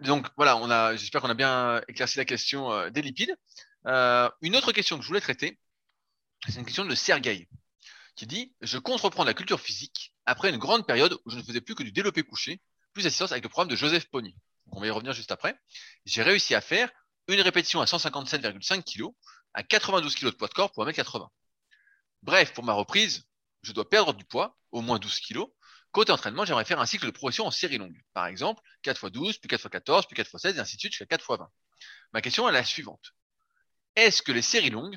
Donc 0.00 0.26
voilà, 0.38 0.96
j'espère 0.96 1.20
qu'on 1.20 1.28
a 1.28 1.34
bien 1.34 1.82
éclairci 1.86 2.16
la 2.16 2.24
question 2.24 2.72
euh, 2.72 2.90
des 2.90 3.02
lipides. 3.02 3.36
Euh, 3.86 4.30
une 4.40 4.56
autre 4.56 4.72
question 4.72 4.96
que 4.96 5.02
je 5.02 5.08
voulais 5.08 5.20
traiter, 5.20 5.58
c'est 6.48 6.58
une 6.58 6.64
question 6.64 6.86
de 6.86 6.94
Sergueï, 6.94 7.46
qui 8.16 8.26
dit 8.26 8.54
Je 8.60 8.78
compte 8.78 9.00
reprendre 9.00 9.26
la 9.26 9.34
culture 9.34 9.60
physique 9.60 10.14
après 10.26 10.50
une 10.50 10.58
grande 10.58 10.86
période 10.86 11.18
où 11.24 11.30
je 11.30 11.36
ne 11.36 11.42
faisais 11.42 11.60
plus 11.60 11.74
que 11.74 11.82
du 11.82 11.92
développé 11.92 12.22
couché, 12.22 12.60
plus 12.92 13.06
assistance 13.06 13.32
avec 13.32 13.44
le 13.44 13.48
programme 13.48 13.68
de 13.68 13.76
Joseph 13.76 14.06
Pony. 14.10 14.36
On 14.72 14.80
va 14.80 14.86
y 14.86 14.90
revenir 14.90 15.12
juste 15.12 15.32
après. 15.32 15.58
J'ai 16.04 16.22
réussi 16.22 16.54
à 16.54 16.60
faire 16.60 16.90
une 17.28 17.40
répétition 17.40 17.80
à 17.80 17.84
157,5 17.84 18.82
kg, 18.84 19.08
à 19.52 19.62
92 19.62 20.14
kg 20.14 20.26
de 20.26 20.30
poids 20.30 20.48
de 20.48 20.54
corps 20.54 20.72
pour 20.72 20.86
1m80. 20.86 21.28
Bref, 22.22 22.52
pour 22.54 22.64
ma 22.64 22.72
reprise, 22.72 23.24
je 23.62 23.72
dois 23.72 23.88
perdre 23.88 24.14
du 24.14 24.24
poids, 24.24 24.56
au 24.72 24.80
moins 24.80 24.98
12 24.98 25.20
kg. 25.20 25.44
Côté 25.92 26.10
entraînement, 26.10 26.44
j'aimerais 26.44 26.64
faire 26.64 26.80
un 26.80 26.86
cycle 26.86 27.06
de 27.06 27.10
progression 27.10 27.46
en 27.46 27.50
série 27.50 27.78
longue. 27.78 28.00
Par 28.14 28.26
exemple, 28.26 28.60
4 28.82 29.04
x 29.04 29.12
12, 29.12 29.38
puis 29.38 29.48
4 29.48 29.60
x 29.60 29.70
14, 29.70 30.06
puis 30.06 30.16
4 30.16 30.26
x 30.26 30.42
16, 30.42 30.56
et 30.56 30.60
ainsi 30.60 30.76
de 30.76 30.80
suite 30.80 30.92
jusqu'à 30.92 31.06
4 31.06 31.20
x 31.20 31.38
20. 31.38 31.50
Ma 32.12 32.20
question 32.20 32.48
est 32.48 32.52
la 32.52 32.64
suivante. 32.64 33.12
Est-ce 33.94 34.22
que 34.22 34.32
les 34.32 34.42
séries 34.42 34.70
longues 34.70 34.96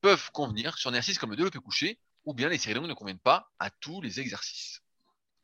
peuvent 0.00 0.30
convenir 0.32 0.78
sur 0.78 0.90
un 0.90 0.92
exercice 0.92 1.18
comme 1.18 1.30
le 1.30 1.36
développé 1.36 1.58
couché, 1.58 1.98
ou 2.26 2.34
bien 2.34 2.48
les 2.48 2.58
séries 2.58 2.74
longues 2.74 2.88
ne 2.88 2.94
conviennent 2.94 3.18
pas 3.18 3.48
à 3.58 3.70
tous 3.70 4.02
les 4.02 4.20
exercices 4.20 4.80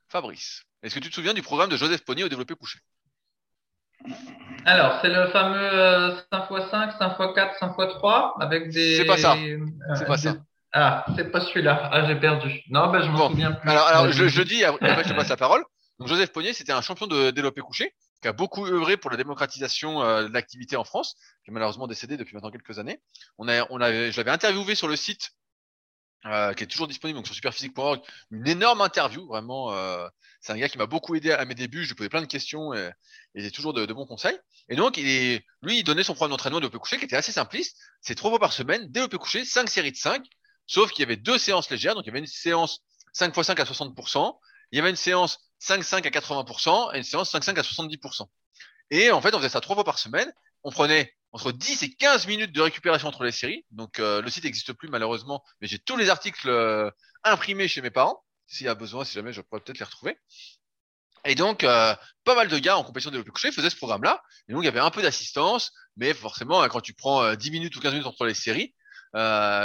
Fabrice, 0.08 0.62
est-ce 0.82 0.94
que 0.94 1.00
tu 1.00 1.08
te 1.08 1.14
souviens 1.14 1.32
du 1.32 1.40
programme 1.42 1.70
de 1.70 1.76
Joseph 1.76 2.04
Pony 2.04 2.22
au 2.24 2.28
développé 2.28 2.54
couché? 2.54 2.78
Alors, 4.64 4.98
c'est 5.00 5.08
le 5.08 5.28
fameux 5.28 5.56
euh, 5.58 6.16
5x5, 6.32 6.98
5x4, 6.98 7.58
5x3 7.58 8.34
avec 8.40 8.70
des. 8.70 8.96
C'est 8.96 9.04
pas 9.06 9.16
ça. 9.16 9.34
euh, 9.36 9.58
C'est 9.96 10.06
pas 10.06 10.16
des- 10.16 10.22
ça. 10.22 10.36
Ah, 10.72 11.04
c'est 11.16 11.30
pas 11.30 11.40
celui-là. 11.40 11.90
Ah, 11.92 12.06
j'ai 12.06 12.14
perdu. 12.16 12.62
Non, 12.70 12.90
ben, 12.90 13.02
je 13.02 13.08
m'en 13.08 13.18
Bon. 13.18 13.28
souviens 13.30 13.52
plus. 13.52 13.70
Alors, 13.70 14.10
je, 14.12 14.28
je 14.28 14.42
dis, 14.42 14.64
après 14.64 15.04
je 15.04 15.08
te 15.10 15.14
passe 15.14 15.28
la 15.28 15.36
parole. 15.36 15.64
Donc, 15.98 16.08
Joseph 16.08 16.32
Pognier, 16.32 16.52
c'était 16.52 16.72
un 16.72 16.80
champion 16.80 17.06
de 17.06 17.30
développé 17.30 17.60
couché, 17.60 17.94
qui 18.22 18.28
a 18.28 18.32
beaucoup 18.32 18.66
œuvré 18.66 18.96
pour 18.96 19.10
la 19.10 19.16
démocratisation 19.16 20.02
euh, 20.02 20.28
de 20.28 20.32
l'activité 20.32 20.76
en 20.76 20.84
France, 20.84 21.14
qui 21.44 21.50
est 21.50 21.54
malheureusement 21.54 21.86
décédé 21.86 22.16
depuis 22.16 22.34
maintenant 22.34 22.50
quelques 22.50 22.78
années. 22.78 23.00
On 23.38 23.48
a, 23.48 23.66
on 23.70 23.80
avait, 23.80 24.12
je 24.12 24.16
l'avais 24.16 24.30
interviewé 24.30 24.74
sur 24.74 24.88
le 24.88 24.96
site, 24.96 25.32
euh, 26.26 26.54
qui 26.54 26.64
est 26.64 26.66
toujours 26.66 26.88
disponible, 26.88 27.18
donc 27.18 27.26
sur 27.26 27.34
superphysique.org. 27.34 28.00
Une 28.30 28.46
énorme 28.48 28.80
interview, 28.80 29.26
vraiment. 29.26 29.72
euh, 29.72 30.06
c'est 30.40 30.52
un 30.52 30.56
gars 30.58 30.68
qui 30.68 30.78
m'a 30.78 30.86
beaucoup 30.86 31.14
aidé 31.14 31.32
à 31.32 31.44
mes 31.44 31.54
débuts. 31.54 31.84
Je 31.84 31.88
lui 31.88 31.94
posais 31.94 32.08
plein 32.08 32.20
de 32.20 32.26
questions 32.26 32.74
et, 32.74 32.90
et 33.34 33.42
il 33.42 33.46
a 33.46 33.50
toujours 33.50 33.72
de, 33.72 33.86
de 33.86 33.92
bons 33.92 34.06
conseils. 34.06 34.38
Et 34.68 34.76
donc, 34.76 34.96
il 34.96 35.08
est, 35.08 35.44
lui, 35.62 35.78
il 35.78 35.84
donnait 35.84 36.02
son 36.02 36.14
programme 36.14 36.32
d'entraînement 36.32 36.60
de 36.60 36.68
couché, 36.68 36.98
qui 36.98 37.04
était 37.04 37.16
assez 37.16 37.32
simpliste. 37.32 37.76
C'est 38.00 38.14
trois 38.14 38.30
fois 38.30 38.40
par 38.40 38.52
semaine, 38.52 38.88
développé 38.90 39.18
couché, 39.18 39.44
cinq 39.44 39.68
séries 39.68 39.92
de 39.92 39.96
5 39.96 40.24
Sauf 40.66 40.90
qu'il 40.92 41.02
y 41.02 41.04
avait 41.04 41.16
deux 41.16 41.38
séances 41.38 41.70
légères. 41.70 41.94
Donc, 41.94 42.04
il 42.04 42.08
y 42.08 42.10
avait 42.10 42.20
une 42.20 42.26
séance 42.26 42.80
5 43.12 43.36
x 43.36 43.46
5 43.46 43.60
à 43.60 43.64
60%. 43.64 44.38
Il 44.70 44.76
y 44.76 44.80
avait 44.80 44.90
une 44.90 44.96
séance 44.96 45.38
5-5 45.60 46.06
à 46.06 46.10
80% 46.10 46.94
et 46.94 46.98
une 46.98 47.04
séance 47.04 47.32
5-5 47.32 47.58
à 47.58 47.62
70%. 47.62 48.26
Et 48.90 49.10
en 49.10 49.20
fait, 49.20 49.34
on 49.34 49.38
faisait 49.38 49.48
ça 49.48 49.60
trois 49.60 49.76
fois 49.76 49.84
par 49.84 49.98
semaine. 49.98 50.32
On 50.64 50.70
prenait 50.70 51.14
entre 51.32 51.50
10 51.50 51.82
et 51.82 51.94
15 51.94 52.26
minutes 52.26 52.52
de 52.52 52.60
récupération 52.60 53.08
entre 53.08 53.24
les 53.24 53.32
séries. 53.32 53.64
Donc, 53.70 53.98
euh, 53.98 54.20
le 54.20 54.30
site 54.30 54.44
n'existe 54.44 54.72
plus 54.74 54.88
malheureusement, 54.88 55.42
mais 55.60 55.66
j'ai 55.66 55.78
tous 55.78 55.96
les 55.96 56.10
articles 56.10 56.48
euh, 56.48 56.90
imprimés 57.24 57.68
chez 57.68 57.80
mes 57.80 57.90
parents. 57.90 58.22
S'il 58.46 58.66
y 58.66 58.68
a 58.68 58.74
besoin, 58.74 59.04
si 59.04 59.14
jamais, 59.14 59.32
je 59.32 59.40
pourrais 59.40 59.60
peut-être 59.60 59.78
les 59.78 59.84
retrouver. 59.84 60.18
Et 61.24 61.34
donc, 61.34 61.64
euh, 61.64 61.94
pas 62.24 62.34
mal 62.34 62.48
de 62.48 62.58
gars 62.58 62.76
en 62.76 62.84
compétition 62.84 63.10
de 63.10 63.16
développé 63.16 63.30
couché 63.30 63.50
faisaient 63.50 63.70
ce 63.70 63.76
programme-là. 63.76 64.22
Et 64.48 64.52
donc, 64.52 64.62
il 64.62 64.66
y 64.66 64.68
avait 64.68 64.80
un 64.80 64.90
peu 64.90 65.00
d'assistance, 65.00 65.72
mais 65.96 66.12
forcément, 66.12 66.60
hein, 66.60 66.68
quand 66.68 66.80
tu 66.80 66.92
prends 66.92 67.22
euh, 67.22 67.34
10 67.34 67.50
minutes 67.50 67.76
ou 67.76 67.80
15 67.80 67.92
minutes 67.92 68.06
entre 68.06 68.26
les 68.26 68.34
séries, 68.34 68.74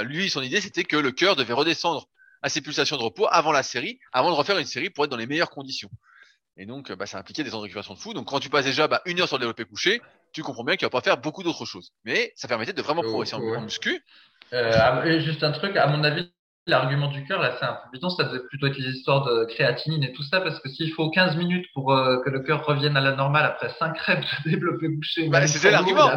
lui, 0.05 0.29
son 0.29 0.41
idée, 0.41 0.61
c'était 0.61 0.83
que 0.83 0.97
le 0.97 1.11
cœur 1.11 1.35
devait 1.35 1.53
redescendre 1.53 2.07
à 2.41 2.49
ses 2.49 2.61
pulsations 2.61 2.97
de 2.97 3.01
repos 3.01 3.27
avant 3.29 3.51
la 3.51 3.63
série, 3.63 3.99
avant 4.11 4.29
de 4.29 4.35
refaire 4.35 4.57
une 4.57 4.65
série 4.65 4.89
pour 4.89 5.05
être 5.05 5.11
dans 5.11 5.17
les 5.17 5.25
meilleures 5.25 5.49
conditions. 5.49 5.89
Et 6.57 6.65
donc, 6.65 6.91
bah, 6.91 7.05
ça 7.05 7.17
impliquait 7.17 7.43
des 7.43 7.51
temps 7.51 7.57
de 7.57 7.63
récupération 7.63 7.93
de 7.93 7.99
fou. 7.99 8.13
Donc, 8.13 8.27
quand 8.27 8.39
tu 8.39 8.49
passes 8.49 8.65
déjà 8.65 8.87
bah, 8.87 9.01
une 9.05 9.19
heure 9.21 9.27
sur 9.27 9.37
le 9.37 9.41
développé 9.41 9.63
couché, 9.65 10.01
tu 10.33 10.43
comprends 10.43 10.63
bien 10.63 10.75
qu'il 10.75 10.85
va 10.85 10.89
pas 10.89 11.01
faire 11.01 11.17
beaucoup 11.17 11.43
d'autres 11.43 11.65
choses. 11.65 11.91
Mais 12.05 12.31
ça 12.35 12.47
permettait 12.47 12.73
de 12.73 12.81
vraiment 12.81 13.01
progresser 13.01 13.35
en, 13.35 13.41
Ouais. 13.41 13.57
en 13.57 13.61
muscu. 13.61 14.03
Euh, 14.53 15.03
et 15.03 15.21
juste 15.21 15.43
un 15.43 15.51
truc, 15.51 15.75
à 15.75 15.87
mon 15.87 16.03
avis, 16.03 16.31
l'argument 16.67 17.07
du 17.07 17.25
cœur, 17.25 17.41
là, 17.41 17.55
c'est 17.59 17.65
un 17.65 17.73
peu 17.73 17.89
bidon, 17.93 18.09
ça 18.09 18.23
devait 18.25 18.43
plutôt 18.47 18.67
être 18.67 18.77
les 18.77 18.89
histoires 18.91 19.23
de 19.25 19.45
créatinine 19.45 20.03
et 20.03 20.11
tout 20.13 20.23
ça, 20.23 20.41
parce 20.41 20.59
que 20.59 20.69
s'il 20.69 20.91
faut 20.93 21.09
15 21.09 21.35
minutes 21.37 21.65
pour 21.73 21.93
euh, 21.93 22.21
que 22.23 22.29
le 22.29 22.41
cœur 22.41 22.65
revienne 22.65 22.97
à 22.97 23.01
la 23.01 23.13
normale 23.15 23.45
après 23.45 23.69
5 23.79 23.97
reps 23.99 24.27
de 24.45 24.49
développé 24.51 24.87
couché, 24.95 25.29
Bah, 25.29 25.45
c'était 25.47 25.71
l'argument. 25.71 26.09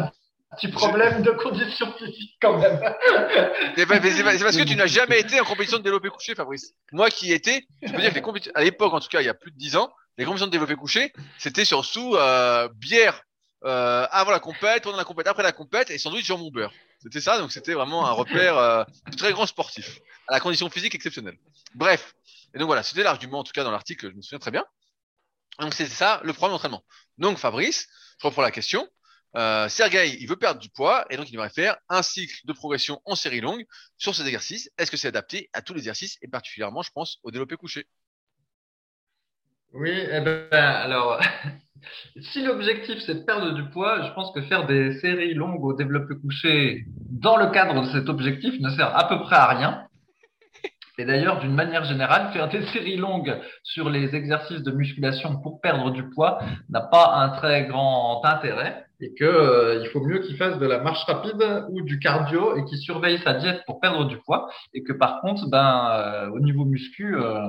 petit 0.57 0.67
problème 0.67 1.21
de 1.23 1.31
condition 1.31 1.91
physique 1.93 2.35
quand 2.41 2.57
même. 2.59 2.79
C'est 3.77 3.85
pas- 3.85 4.01
c'est 4.01 4.43
parce 4.43 4.57
que 4.57 4.63
tu 4.63 4.75
n'as 4.75 4.85
jamais 4.87 5.19
été 5.21 5.39
en 5.39 5.45
compétition 5.45 5.77
de 5.77 5.83
développé 5.83 6.09
couché, 6.09 6.35
Fabrice. 6.35 6.73
Moi 6.91 7.09
qui 7.09 7.31
étais, 7.31 7.63
je 7.81 7.91
peux 7.91 8.01
dire 8.01 8.09
que 8.09 8.15
les 8.15 8.21
compétitions, 8.21 8.51
à 8.55 8.63
l'époque, 8.63 8.93
en 8.93 8.99
tout 8.99 9.07
cas, 9.07 9.21
il 9.21 9.25
y 9.25 9.29
a 9.29 9.33
plus 9.33 9.51
de 9.51 9.57
10 9.57 9.77
ans, 9.77 9.89
les 10.17 10.25
compétitions 10.25 10.47
de 10.47 10.51
développé 10.51 10.75
couché, 10.75 11.13
c'était 11.37 11.63
sur 11.65 11.85
sous 11.85 12.15
euh, 12.17 12.67
bière 12.75 13.21
euh, 13.63 14.07
avant 14.11 14.31
la 14.31 14.39
compète, 14.39 14.83
pendant 14.83 14.97
la 14.97 15.03
compète, 15.03 15.27
après 15.27 15.43
la 15.43 15.51
compète, 15.51 15.91
et 15.91 15.97
sandwich 15.97 16.25
jambon 16.25 16.49
beurre. 16.51 16.73
C'était 16.99 17.21
ça, 17.21 17.39
donc 17.39 17.51
c'était 17.51 17.73
vraiment 17.73 18.07
un 18.07 18.11
repère 18.11 18.57
euh, 18.57 18.83
très 19.17 19.31
grand 19.31 19.45
sportif, 19.45 19.99
à 20.27 20.33
la 20.33 20.39
condition 20.39 20.69
physique 20.69 20.95
exceptionnelle. 20.95 21.37
Bref, 21.73 22.15
et 22.53 22.59
donc 22.59 22.67
voilà, 22.67 22.83
c'était 22.83 23.03
l'argument 23.03 23.39
en 23.39 23.43
tout 23.43 23.53
cas 23.53 23.63
dans 23.63 23.71
l'article, 23.71 24.11
je 24.11 24.15
me 24.15 24.21
souviens 24.21 24.39
très 24.39 24.51
bien. 24.51 24.65
Donc 25.59 25.73
c'est 25.73 25.85
ça 25.85 26.21
le 26.23 26.33
problème 26.33 26.55
d'entraînement. 26.55 26.83
Donc 27.17 27.37
Fabrice, 27.37 27.87
je 28.19 28.27
reprends 28.27 28.41
la 28.41 28.51
question. 28.51 28.87
Euh, 29.35 29.69
Sergei, 29.69 30.17
il 30.19 30.27
veut 30.27 30.35
perdre 30.35 30.59
du 30.59 30.69
poids 30.69 31.05
et 31.09 31.17
donc 31.17 31.29
il 31.29 31.33
devrait 31.33 31.49
faire 31.49 31.77
un 31.87 32.01
cycle 32.01 32.45
de 32.45 32.53
progression 32.53 33.01
en 33.05 33.15
série 33.15 33.41
longue 33.41 33.65
sur 33.97 34.13
ces 34.13 34.23
exercices. 34.25 34.69
Est-ce 34.77 34.91
que 34.91 34.97
c'est 34.97 35.07
adapté 35.07 35.49
à 35.53 35.61
tous 35.61 35.73
les 35.73 35.81
exercices 35.81 36.17
et 36.21 36.27
particulièrement, 36.27 36.81
je 36.81 36.91
pense, 36.91 37.19
au 37.23 37.31
développé 37.31 37.55
couché? 37.55 37.87
Oui, 39.73 39.91
eh 39.91 40.19
ben, 40.19 40.49
alors, 40.51 41.21
si 42.21 42.43
l'objectif 42.43 42.99
c'est 43.05 43.15
de 43.15 43.25
perdre 43.25 43.51
du 43.53 43.69
poids, 43.69 44.03
je 44.03 44.11
pense 44.13 44.31
que 44.31 44.41
faire 44.41 44.65
des 44.65 44.99
séries 44.99 45.33
longues 45.33 45.63
au 45.63 45.73
développé 45.73 46.15
couché 46.15 46.85
dans 47.09 47.37
le 47.37 47.47
cadre 47.47 47.81
de 47.81 47.87
cet 47.87 48.09
objectif 48.09 48.59
ne 48.59 48.69
sert 48.69 48.95
à 48.95 49.07
peu 49.07 49.19
près 49.21 49.35
à 49.35 49.47
rien. 49.47 49.87
Et 50.97 51.05
d'ailleurs, 51.05 51.39
d'une 51.39 51.55
manière 51.55 51.83
générale, 51.85 52.31
faire 52.31 52.49
des 52.49 52.63
séries 52.67 52.97
longues 52.97 53.39
sur 53.63 53.89
les 53.89 54.13
exercices 54.15 54.61
de 54.61 54.71
musculation 54.71 55.41
pour 55.41 55.61
perdre 55.61 55.91
du 55.91 56.07
poids 56.09 56.39
n'a 56.69 56.81
pas 56.81 57.15
un 57.15 57.29
très 57.29 57.65
grand 57.65 58.23
intérêt 58.23 58.85
et 59.01 59.13
que 59.13 59.25
euh, 59.25 59.83
faut 59.91 60.01
mieux 60.01 60.19
qu'il 60.19 60.37
fasse 60.37 60.57
de 60.59 60.65
la 60.65 60.79
marche 60.79 61.03
rapide 61.05 61.65
ou 61.69 61.81
du 61.81 61.99
cardio 61.99 62.55
et 62.55 62.65
qu'il 62.65 62.77
surveille 62.77 63.19
sa 63.19 63.33
diète 63.33 63.63
pour 63.65 63.79
perdre 63.79 64.05
du 64.05 64.17
poids 64.17 64.49
et 64.73 64.83
que 64.83 64.93
par 64.93 65.21
contre, 65.21 65.49
ben, 65.49 65.89
euh, 65.91 66.29
au 66.29 66.39
niveau 66.39 66.65
muscu, 66.65 67.15
euh, 67.15 67.47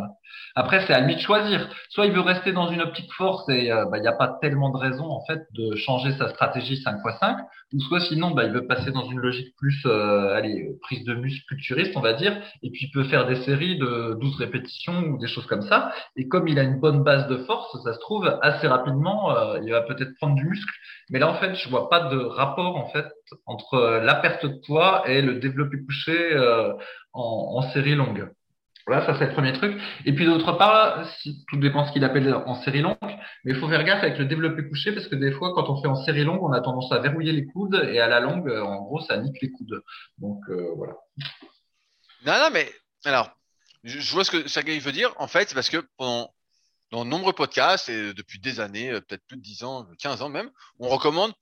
après 0.55 0.85
c'est 0.87 0.93
à 0.93 1.01
lui 1.01 1.15
de 1.15 1.21
choisir. 1.21 1.69
Soit 1.89 2.07
il 2.07 2.13
veut 2.13 2.21
rester 2.21 2.53
dans 2.53 2.69
une 2.69 2.81
optique 2.81 3.13
force 3.13 3.49
et 3.49 3.71
euh, 3.71 3.85
ben, 3.87 3.99
il 3.99 4.03
n'y 4.03 4.09
a 4.09 4.13
pas 4.13 4.39
tellement 4.41 4.71
de 4.71 4.79
raison 4.79 5.05
en 5.05 5.25
fait 5.27 5.43
de 5.53 5.77
changer 5.77 6.13
sa 6.13 6.29
stratégie 6.31 6.83
5x5, 6.83 7.37
ou 7.75 7.81
soit 7.81 8.01
sinon 8.01 8.33
ben, 8.33 8.45
il 8.45 8.53
veut 8.53 8.67
passer 8.67 8.91
dans 8.91 9.05
une 9.05 9.19
logique 9.19 9.55
plus, 9.57 9.83
euh, 9.87 10.35
allez, 10.35 10.71
prise 10.83 11.05
de 11.05 11.15
muscle 11.15 11.45
culturiste 11.47 11.97
on 11.97 12.01
va 12.01 12.15
dire, 12.15 12.37
et 12.63 12.71
puis 12.71 12.87
il 12.87 12.91
peut 12.91 13.05
faire 13.05 13.27
des 13.27 13.37
séries 13.43 13.79
de 13.79 14.17
12 14.21 14.37
répétitions 14.37 15.01
ou 15.09 15.19
des 15.19 15.27
choses 15.29 15.47
comme 15.47 15.63
ça. 15.63 15.93
Et 16.17 16.29
comme 16.29 16.49
il 16.49 16.59
a 16.59 16.63
une 16.63 16.81
bonne 16.81 17.03
base 17.03 17.29
de 17.29 17.39
force, 17.39 17.77
ça 17.83 17.93
se 17.93 17.99
trouve 17.99 18.27
assez 18.43 18.67
rapidement, 18.67 19.37
euh, 19.37 19.59
il 19.63 19.71
va 19.71 19.83
peut-être 19.83 20.15
prendre 20.17 20.35
du 20.35 20.45
muscle. 20.45 20.73
Mais 21.13 21.19
là, 21.19 21.29
en 21.29 21.39
fait, 21.39 21.55
je 21.55 21.69
vois 21.69 21.91
pas 21.91 22.09
de 22.09 22.17
rapport 22.17 22.75
en 22.77 22.89
fait 22.89 23.07
entre 23.45 23.75
euh, 23.75 24.01
la 24.01 24.15
perte 24.15 24.47
de 24.47 24.61
poids 24.67 25.05
et 25.07 25.21
le 25.21 25.35
développé 25.35 25.77
couché 25.85 26.33
euh, 26.33 26.73
en, 27.13 27.61
série 27.73 27.95
longue. 27.95 28.33
Voilà, 28.87 29.05
ça 29.05 29.19
c'est 29.19 29.27
le 29.27 29.35
premier 29.35 29.53
truc. 29.53 29.79
Et 30.07 30.15
puis 30.15 30.25
d'autre 30.25 30.53
part, 30.53 31.07
tout 31.49 31.59
dépend 31.59 31.87
ce 31.87 31.93
qu'il 31.93 32.03
appelle 32.03 32.35
en 32.35 32.55
série 32.63 32.81
longue, 32.81 32.97
mais 33.45 33.53
il 33.53 33.57
faut 33.57 33.69
faire 33.69 33.85
gaffe 33.85 34.03
avec 34.03 34.19
le 34.19 34.25
développé 34.25 34.67
couché 34.67 34.91
parce 34.93 35.07
que 35.07 35.15
des 35.15 35.33
fois, 35.33 35.53
quand 35.55 35.69
on 35.69 35.81
fait 35.83 35.87
en 35.87 36.03
série 36.03 36.25
longue, 36.25 36.43
on 36.43 36.53
a 36.53 36.63
tendance 36.63 36.91
à 36.91 36.99
verrouiller 36.99 37.33
les 37.33 37.45
coudes 37.45 37.89
et 37.93 38.01
à 38.01 38.09
la 38.09 38.21
longue, 38.21 38.49
euh, 38.49 38.63
en 38.63 38.81
gros, 38.83 39.01
ça 39.03 39.19
nique 39.19 39.41
les 39.43 39.51
coudes. 39.51 39.83
Donc 40.17 40.41
voilà. 40.77 40.95
Non, 42.25 42.33
non, 42.33 42.49
mais 42.55 42.69
alors, 43.05 43.31
je, 43.85 44.13
vois 44.15 44.25
ce 44.25 44.31
que 44.31 44.49
Sergei 44.49 44.79
veut 44.79 44.93
dire. 44.93 45.13
En 45.19 45.29
fait, 45.29 45.53
parce 45.55 45.69
que 45.69 45.87
pendant 45.99 46.31
dans 46.93 47.07
de 47.07 47.11
nombreux 47.11 47.33
podcasts 47.33 47.89
et 47.89 48.13
depuis 48.13 48.39
des 48.39 48.61
années, 48.61 48.91
euh, 48.91 49.01
peut-être 49.01 49.27
plus 49.27 49.39
de 49.39 49.43
10 49.43 49.65
ans, 49.65 49.89
15 49.99 50.23
ans 50.23 50.29
même, 50.29 50.51
on 50.79 50.89
recommande 50.89 51.33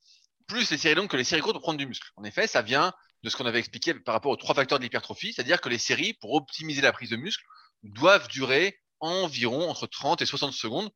plus 0.47 0.71
les 0.71 0.77
séries 0.77 0.95
longues 0.95 1.09
que 1.09 1.17
les 1.17 1.25
séries 1.25 1.41
courtes 1.41 1.55
pour 1.55 1.61
prendre 1.61 1.77
du 1.77 1.85
muscle. 1.85 2.07
En 2.15 2.23
effet, 2.23 2.47
ça 2.47 2.61
vient 2.61 2.93
de 3.23 3.29
ce 3.29 3.35
qu'on 3.35 3.45
avait 3.45 3.59
expliqué 3.59 3.93
par 3.93 4.13
rapport 4.13 4.31
aux 4.31 4.37
trois 4.37 4.55
facteurs 4.55 4.79
de 4.79 4.83
l'hypertrophie, 4.83 5.33
c'est-à-dire 5.33 5.61
que 5.61 5.69
les 5.69 5.77
séries, 5.77 6.13
pour 6.13 6.33
optimiser 6.33 6.81
la 6.81 6.93
prise 6.93 7.09
de 7.09 7.17
muscle, 7.17 7.43
doivent 7.83 8.29
durer 8.29 8.79
environ 9.01 9.69
entre 9.69 9.87
30 9.87 10.21
et 10.21 10.25
60 10.25 10.53
secondes 10.53 10.89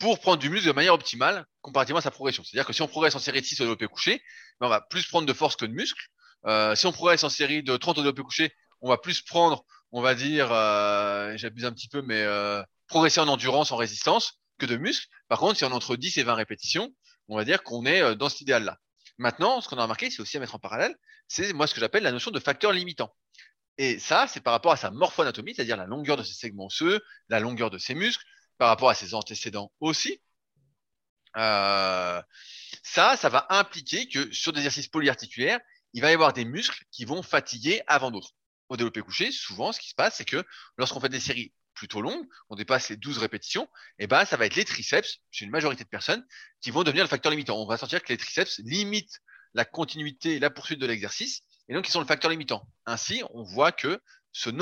pour 0.00 0.18
prendre 0.18 0.38
du 0.38 0.50
muscle 0.50 0.66
de 0.66 0.72
manière 0.72 0.94
optimale 0.94 1.46
comparativement 1.60 2.00
à 2.00 2.02
sa 2.02 2.10
progression. 2.10 2.42
C'est-à-dire 2.42 2.66
que 2.66 2.72
si 2.72 2.82
on 2.82 2.88
progresse 2.88 3.14
en 3.14 3.20
série 3.20 3.40
de 3.40 3.46
6 3.46 3.60
au 3.60 3.64
développé 3.64 3.86
couché, 3.86 4.20
ben 4.58 4.66
on 4.66 4.70
va 4.70 4.80
plus 4.80 5.06
prendre 5.06 5.26
de 5.26 5.32
force 5.32 5.54
que 5.54 5.66
de 5.66 5.72
muscle. 5.72 6.08
Euh, 6.46 6.74
si 6.74 6.86
on 6.86 6.92
progresse 6.92 7.22
en 7.22 7.28
série 7.28 7.62
de 7.62 7.76
30 7.76 7.98
au 7.98 8.00
développé 8.02 8.22
couché, 8.22 8.52
on 8.80 8.88
va 8.88 8.98
plus 8.98 9.22
prendre, 9.22 9.64
on 9.92 10.02
va 10.02 10.16
dire, 10.16 10.48
euh, 10.50 11.36
j'abuse 11.36 11.64
un 11.64 11.72
petit 11.72 11.88
peu, 11.88 12.02
mais 12.02 12.24
progresser 12.86 13.20
en 13.20 13.28
endurance, 13.28 13.72
en 13.72 13.76
résistance, 13.76 14.40
que 14.58 14.66
de 14.66 14.76
muscle. 14.76 15.06
Par 15.28 15.38
contre, 15.38 15.56
si 15.56 15.64
on 15.64 15.72
entre 15.72 15.96
10 15.96 16.18
et 16.18 16.22
20 16.22 16.34
répétitions, 16.34 16.94
on 17.28 17.36
va 17.36 17.44
dire 17.44 17.62
qu'on 17.62 17.86
est 17.86 18.02
euh, 18.02 18.14
dans 18.14 18.28
cet 18.28 18.42
idéal-là. 18.42 18.78
Maintenant, 19.18 19.60
ce 19.60 19.68
qu'on 19.68 19.78
a 19.78 19.82
remarqué, 19.82 20.10
c'est 20.10 20.20
aussi 20.20 20.36
à 20.36 20.40
mettre 20.40 20.54
en 20.54 20.58
parallèle, 20.58 20.94
c'est 21.28 21.52
moi 21.52 21.66
ce 21.66 21.74
que 21.74 21.80
j'appelle 21.80 22.02
la 22.02 22.12
notion 22.12 22.30
de 22.30 22.40
facteur 22.40 22.72
limitant. 22.72 23.14
Et 23.78 23.98
ça, 23.98 24.26
c'est 24.28 24.40
par 24.40 24.52
rapport 24.52 24.72
à 24.72 24.76
sa 24.76 24.90
morphoanatomie, 24.90 25.54
c'est-à-dire 25.54 25.76
la 25.76 25.86
longueur 25.86 26.16
de 26.16 26.22
ses 26.22 26.34
segments 26.34 26.66
osseux, 26.66 27.00
la 27.28 27.40
longueur 27.40 27.70
de 27.70 27.78
ses 27.78 27.94
muscles, 27.94 28.24
par 28.58 28.68
rapport 28.68 28.90
à 28.90 28.94
ses 28.94 29.14
antécédents 29.14 29.72
aussi. 29.80 30.20
Euh, 31.36 32.22
ça, 32.82 33.16
ça 33.16 33.28
va 33.28 33.46
impliquer 33.50 34.08
que 34.08 34.32
sur 34.32 34.52
des 34.52 34.60
exercices 34.60 34.88
polyarticulaires, 34.88 35.60
il 35.92 36.02
va 36.02 36.10
y 36.10 36.14
avoir 36.14 36.32
des 36.32 36.44
muscles 36.44 36.84
qui 36.90 37.04
vont 37.04 37.22
fatiguer 37.22 37.82
avant 37.86 38.10
d'autres. 38.10 38.30
Au 38.68 38.76
développé 38.76 39.00
couché, 39.00 39.30
souvent, 39.32 39.72
ce 39.72 39.80
qui 39.80 39.88
se 39.88 39.94
passe, 39.94 40.16
c'est 40.16 40.24
que 40.24 40.44
lorsqu'on 40.76 41.00
fait 41.00 41.08
des 41.08 41.20
séries 41.20 41.52
plutôt 41.74 42.00
longues, 42.00 42.26
on 42.48 42.56
dépasse 42.56 42.88
les 42.88 42.96
12 42.96 43.18
répétitions, 43.18 43.68
et 43.98 44.06
ben, 44.06 44.24
ça 44.24 44.36
va 44.36 44.46
être 44.46 44.56
les 44.56 44.64
triceps, 44.64 45.18
chez 45.30 45.44
une 45.44 45.50
majorité 45.50 45.84
de 45.84 45.88
personnes, 45.88 46.24
qui 46.60 46.70
vont 46.70 46.82
devenir 46.82 47.04
le 47.04 47.08
facteur 47.08 47.30
limitant. 47.30 47.60
On 47.60 47.66
va 47.66 47.76
sentir 47.76 48.02
que 48.02 48.08
les 48.08 48.16
triceps 48.16 48.60
limitent 48.64 49.20
la 49.54 49.64
continuité 49.64 50.36
et 50.36 50.38
la 50.38 50.50
poursuite 50.50 50.80
de 50.80 50.86
l'exercice, 50.86 51.42
et 51.68 51.74
donc 51.74 51.88
ils 51.88 51.92
sont 51.92 52.00
le 52.00 52.06
facteur 52.06 52.30
limitant. 52.30 52.66
Ainsi, 52.86 53.22
on 53.32 53.42
voit 53.42 53.72
que 53.72 54.00
ce 54.32 54.50
le 54.50 54.56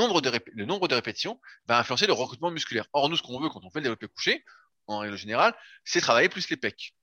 nombre 0.65 0.89
de 0.89 0.95
répétitions 0.95 1.41
va 1.67 1.79
influencer 1.79 2.07
le 2.07 2.13
recrutement 2.13 2.51
musculaire. 2.51 2.87
Or, 2.93 3.09
nous, 3.09 3.17
ce 3.17 3.23
qu'on 3.23 3.41
veut 3.41 3.49
quand 3.49 3.65
on 3.65 3.71
fait 3.71 3.79
le 3.79 3.85
développé 3.85 4.07
couché, 4.07 4.45
en 4.87 4.99
règle 4.99 5.17
générale, 5.17 5.57
c'est 5.85 6.01
travailler 6.01 6.29
plus 6.29 6.51
les 6.51 6.57
pecs. 6.57 6.95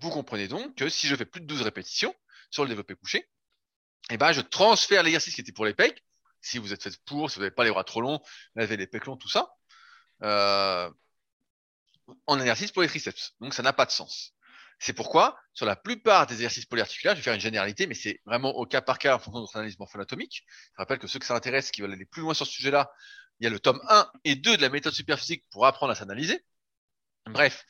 Vous 0.00 0.10
comprenez 0.10 0.48
donc 0.48 0.74
que 0.74 0.88
si 0.88 1.06
je 1.06 1.14
fais 1.14 1.24
plus 1.24 1.40
de 1.40 1.46
12 1.46 1.62
répétitions 1.62 2.14
sur 2.50 2.64
le 2.64 2.68
développé 2.68 2.94
couché, 2.96 3.28
eh 4.10 4.16
ben, 4.16 4.32
je 4.32 4.40
transfère 4.40 5.02
l'exercice 5.02 5.34
qui 5.34 5.40
était 5.40 5.52
pour 5.52 5.64
les 5.64 5.74
pecs. 5.74 6.04
Si 6.46 6.58
vous 6.58 6.72
êtes 6.72 6.82
fait 6.82 6.96
pour, 7.04 7.30
si 7.30 7.36
vous 7.36 7.42
n'avez 7.42 7.54
pas 7.54 7.64
les 7.64 7.70
bras 7.70 7.82
trop 7.84 8.00
longs, 8.00 8.20
vous 8.54 8.62
avez 8.62 8.76
les 8.76 8.86
pecs 8.86 9.06
longs, 9.06 9.16
tout 9.16 9.28
ça, 9.28 9.52
euh, 10.22 10.88
en 12.26 12.38
exercice 12.38 12.70
pour 12.70 12.82
les 12.82 12.88
triceps. 12.88 13.34
Donc, 13.40 13.52
ça 13.52 13.62
n'a 13.62 13.72
pas 13.72 13.84
de 13.84 13.90
sens. 13.90 14.32
C'est 14.78 14.92
pourquoi, 14.92 15.38
sur 15.54 15.66
la 15.66 15.74
plupart 15.74 16.26
des 16.26 16.34
exercices 16.34 16.66
polyarticulaires, 16.66 17.14
je 17.14 17.20
vais 17.20 17.24
faire 17.24 17.34
une 17.34 17.40
généralité, 17.40 17.86
mais 17.86 17.94
c'est 17.94 18.20
vraiment 18.26 18.50
au 18.50 18.64
cas 18.64 18.80
par 18.80 18.98
cas 18.98 19.16
en 19.16 19.18
fonction 19.18 19.40
de 19.40 19.44
notre 19.44 19.56
analyse 19.56 19.78
morpho-anatomique. 19.78 20.44
Je 20.46 20.76
rappelle 20.76 20.98
que 20.98 21.06
ceux 21.08 21.18
que 21.18 21.26
ça 21.26 21.34
intéresse, 21.34 21.70
qui 21.70 21.80
veulent 21.80 21.92
aller 21.92 22.06
plus 22.06 22.22
loin 22.22 22.34
sur 22.34 22.46
ce 22.46 22.52
sujet-là, 22.52 22.92
il 23.40 23.44
y 23.44 23.46
a 23.46 23.50
le 23.50 23.58
tome 23.58 23.80
1 23.88 24.10
et 24.24 24.36
2 24.36 24.56
de 24.56 24.62
la 24.62 24.68
méthode 24.68 24.92
superphysique 24.92 25.44
pour 25.50 25.66
apprendre 25.66 25.92
à 25.92 25.94
s'analyser. 25.96 26.44
Bref, 27.26 27.64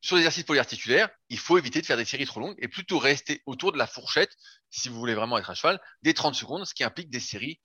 sur 0.00 0.16
les 0.16 0.22
exercices 0.22 0.44
polyarticulaires, 0.44 1.08
il 1.28 1.38
faut 1.38 1.58
éviter 1.58 1.80
de 1.80 1.86
faire 1.86 1.96
des 1.96 2.04
séries 2.04 2.26
trop 2.26 2.40
longues 2.40 2.56
et 2.58 2.68
plutôt 2.68 2.98
rester 2.98 3.42
autour 3.46 3.72
de 3.72 3.78
la 3.78 3.86
fourchette, 3.86 4.30
si 4.70 4.88
vous 4.88 4.98
voulez 4.98 5.14
vraiment 5.14 5.38
être 5.38 5.50
à 5.50 5.54
cheval, 5.54 5.80
des 6.02 6.14
30 6.14 6.34
secondes, 6.34 6.64
ce 6.64 6.74
qui 6.74 6.84
implique 6.84 7.10
des 7.10 7.20
séries. 7.20 7.60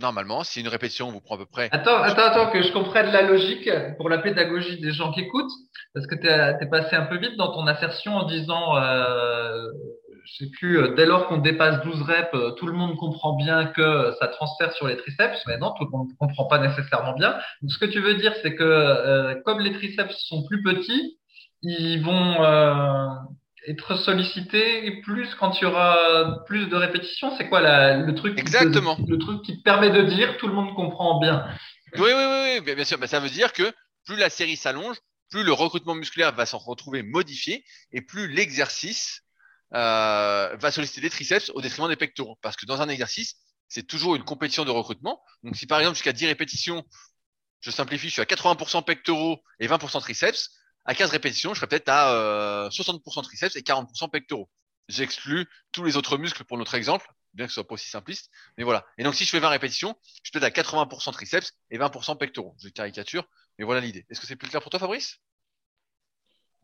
Normalement, 0.00 0.44
si 0.44 0.60
une 0.60 0.68
répétition 0.68 1.10
vous 1.10 1.20
prend 1.20 1.34
à 1.34 1.38
peu 1.38 1.46
près 1.46 1.68
Attends, 1.72 2.02
attends, 2.02 2.22
attends, 2.22 2.50
que 2.50 2.62
je 2.62 2.72
comprenne 2.72 3.12
la 3.12 3.22
logique 3.22 3.68
pour 3.98 4.08
la 4.08 4.18
pédagogie 4.18 4.80
des 4.80 4.92
gens 4.92 5.12
qui 5.12 5.20
écoutent, 5.20 5.52
parce 5.92 6.06
que 6.06 6.14
tu 6.14 6.26
es 6.26 6.70
passé 6.70 6.96
un 6.96 7.04
peu 7.04 7.18
vite 7.18 7.36
dans 7.36 7.52
ton 7.52 7.66
assertion 7.66 8.16
en 8.16 8.24
disant, 8.24 8.78
euh, 8.78 9.66
je 10.24 10.44
sais 10.44 10.50
plus, 10.50 10.78
euh, 10.78 10.94
dès 10.94 11.06
lors 11.06 11.26
qu'on 11.26 11.38
dépasse 11.38 11.82
12 11.82 12.02
reps, 12.02 12.28
euh, 12.34 12.50
tout 12.52 12.66
le 12.66 12.72
monde 12.72 12.96
comprend 12.96 13.34
bien 13.34 13.66
que 13.66 14.12
ça 14.20 14.28
transfère 14.28 14.72
sur 14.72 14.86
les 14.86 14.96
triceps, 14.96 15.42
mais 15.46 15.58
non, 15.58 15.72
tout 15.72 15.84
le 15.84 15.90
monde 15.90 16.08
ne 16.08 16.14
comprend 16.16 16.46
pas 16.46 16.58
nécessairement 16.58 17.14
bien. 17.14 17.36
Donc, 17.62 17.70
ce 17.70 17.78
que 17.78 17.86
tu 17.86 18.00
veux 18.00 18.14
dire, 18.14 18.34
c'est 18.42 18.54
que 18.54 18.62
euh, 18.62 19.34
comme 19.44 19.60
les 19.60 19.72
triceps 19.72 20.16
sont 20.26 20.44
plus 20.44 20.62
petits, 20.62 21.18
ils 21.62 22.02
vont 22.02 22.42
euh, 22.42 23.08
être 23.68 23.96
sollicités 23.96 25.00
plus 25.02 25.34
quand 25.34 25.58
il 25.60 25.64
y 25.64 25.66
aura 25.66 26.44
plus 26.46 26.66
de 26.68 26.76
répétitions. 26.76 27.36
C'est 27.36 27.48
quoi 27.48 27.60
la, 27.60 27.96
le 27.98 28.14
truc 28.14 28.34
te- 28.36 28.40
Exactement. 28.40 28.96
le 29.06 29.18
truc 29.18 29.42
qui 29.42 29.58
te 29.58 29.62
permet 29.62 29.90
de 29.90 30.02
dire 30.02 30.36
tout 30.38 30.48
le 30.48 30.54
monde 30.54 30.74
comprend 30.74 31.20
bien. 31.20 31.46
Oui, 31.96 32.02
oui, 32.02 32.12
oui, 32.14 32.50
oui, 32.56 32.60
bien 32.60 32.74
bien 32.74 32.84
sûr. 32.84 32.98
Ben, 32.98 33.06
ça 33.06 33.20
veut 33.20 33.30
dire 33.30 33.52
que 33.52 33.72
plus 34.06 34.16
la 34.16 34.30
série 34.30 34.56
s'allonge, 34.56 34.96
plus 35.30 35.42
le 35.44 35.52
recrutement 35.52 35.94
musculaire 35.94 36.34
va 36.34 36.46
s'en 36.46 36.58
retrouver 36.58 37.02
modifié 37.02 37.64
et 37.92 38.00
plus 38.00 38.28
l'exercice 38.28 39.22
euh, 39.74 40.56
va 40.56 40.70
solliciter 40.70 41.00
des 41.02 41.10
triceps 41.10 41.50
au 41.54 41.60
détriment 41.60 41.88
des 41.88 41.96
pectoraux. 41.96 42.36
Parce 42.42 42.56
que 42.56 42.66
dans 42.66 42.80
un 42.80 42.88
exercice, 42.88 43.36
c'est 43.68 43.86
toujours 43.86 44.16
une 44.16 44.24
compétition 44.24 44.64
de 44.64 44.70
recrutement. 44.70 45.22
Donc 45.44 45.56
si 45.56 45.66
par 45.66 45.78
exemple 45.78 45.96
jusqu'à 45.96 46.12
10 46.12 46.26
répétitions, 46.26 46.84
je 47.60 47.70
simplifie, 47.70 48.08
je 48.08 48.14
suis 48.14 48.22
à 48.22 48.24
80% 48.24 48.82
pectoraux 48.82 49.42
et 49.60 49.68
20% 49.68 50.00
triceps, 50.00 50.50
à 50.84 50.94
15 50.94 51.10
répétitions, 51.10 51.54
je 51.54 51.60
serais 51.60 51.68
peut-être 51.68 51.88
à 51.88 52.12
euh, 52.12 52.70
60% 52.70 53.22
triceps 53.22 53.56
et 53.56 53.62
40% 53.62 54.10
pectoraux. 54.10 54.48
J'exclus 54.88 55.46
tous 55.72 55.84
les 55.84 55.96
autres 55.96 56.18
muscles 56.18 56.44
pour 56.44 56.58
notre 56.58 56.74
exemple, 56.74 57.06
bien 57.34 57.46
que 57.46 57.52
ce 57.52 57.54
soit 57.54 57.66
pas 57.66 57.74
aussi 57.74 57.90
simpliste. 57.90 58.30
Mais 58.58 58.64
voilà. 58.64 58.84
Et 58.98 59.04
donc, 59.04 59.14
si 59.14 59.24
je 59.24 59.30
fais 59.30 59.38
20 59.38 59.48
répétitions, 59.48 59.96
je 60.02 60.30
suis 60.30 60.32
peut-être 60.32 60.44
à 60.44 60.50
80% 60.50 61.12
triceps 61.12 61.52
et 61.70 61.78
20% 61.78 62.18
pectoraux. 62.18 62.56
Je 62.62 62.68
caricature, 62.68 63.24
mais 63.58 63.64
voilà 63.64 63.80
l'idée. 63.80 64.04
Est-ce 64.10 64.20
que 64.20 64.26
c'est 64.26 64.36
plus 64.36 64.48
clair 64.48 64.60
pour 64.60 64.70
toi, 64.70 64.80
Fabrice? 64.80 65.18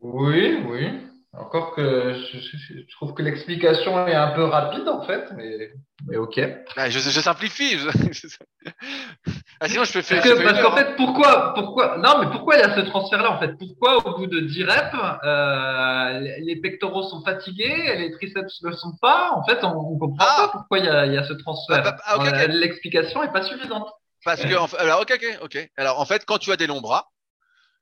Oui, 0.01 0.57
oui. 0.69 0.89
Encore 1.33 1.75
que 1.75 2.15
je, 2.33 2.39
je- 2.39 2.57
je 2.81 2.91
trouve 2.97 3.13
que 3.13 3.23
l'explication 3.23 4.07
est 4.09 4.15
un 4.15 4.29
peu 4.33 4.45
rapide 4.45 4.89
en 4.89 5.03
fait, 5.03 5.27
mais, 5.37 5.71
mais 6.07 6.17
ok. 6.17 6.41
Ah, 6.77 6.89
je, 6.89 6.99
je 6.99 7.21
simplifie. 7.21 7.79
je- 7.79 7.89
ah, 9.61 9.69
sinon, 9.69 9.85
je 9.85 9.93
peux 9.93 10.03
faire. 10.03 10.23
Parce 10.23 10.35
que- 10.35 10.43
parce 10.45 10.63
qu'en 10.63 10.75
fait, 10.77 10.97
pourquoi, 10.97 11.53
pourquoi, 11.55 11.99
non, 11.99 12.21
mais 12.23 12.31
pourquoi 12.31 12.57
il 12.57 12.61
y 12.61 12.63
a 12.63 12.75
ce 12.75 12.81
transfert-là 12.81 13.33
en 13.33 13.39
fait? 13.39 13.53
Pourquoi 13.59 14.07
au 14.07 14.17
bout 14.19 14.27
de 14.27 14.41
10 14.41 14.65
reps, 14.65 14.95
euh, 15.25 16.21
les 16.41 16.57
pectoraux 16.61 17.03
sont 17.03 17.23
fatigués, 17.23 17.97
les 17.97 18.13
triceps 18.13 18.63
ne 18.63 18.71
le 18.71 18.77
sont 18.77 18.97
pas? 19.03 19.33
En 19.33 19.45
fait, 19.45 19.63
on, 19.63 19.77
on 19.77 19.99
comprend 19.99 20.25
Ah 20.27 20.37
pas 20.39 20.49
pourquoi 20.49 20.79
il 20.79 20.87
y 20.87 20.89
a, 20.89 21.05
il 21.07 21.13
y 21.13 21.19
a 21.19 21.25
ce 21.25 21.35
transfert. 21.35 21.83
Bah, 21.83 21.91
bah, 21.93 22.03
ah, 22.05 22.17
ok. 22.17 22.27
Euh, 22.27 22.47
L'explication 22.49 23.23
est 23.23 23.33
pas 23.33 23.43
suffisante. 23.43 23.89
Parce 24.25 24.41
que, 24.43 24.55
en 24.57 24.67
fait- 24.67 24.79
alors, 24.79 25.03
ok, 25.03 25.13
ok, 25.15 25.39
ok. 25.43 25.71
Alors, 25.77 26.01
en 26.01 26.05
fait, 26.07 26.25
quand 26.25 26.39
tu 26.39 26.51
as 26.51 26.57
des 26.57 26.67
longs 26.67 26.81
bras, 26.81 27.11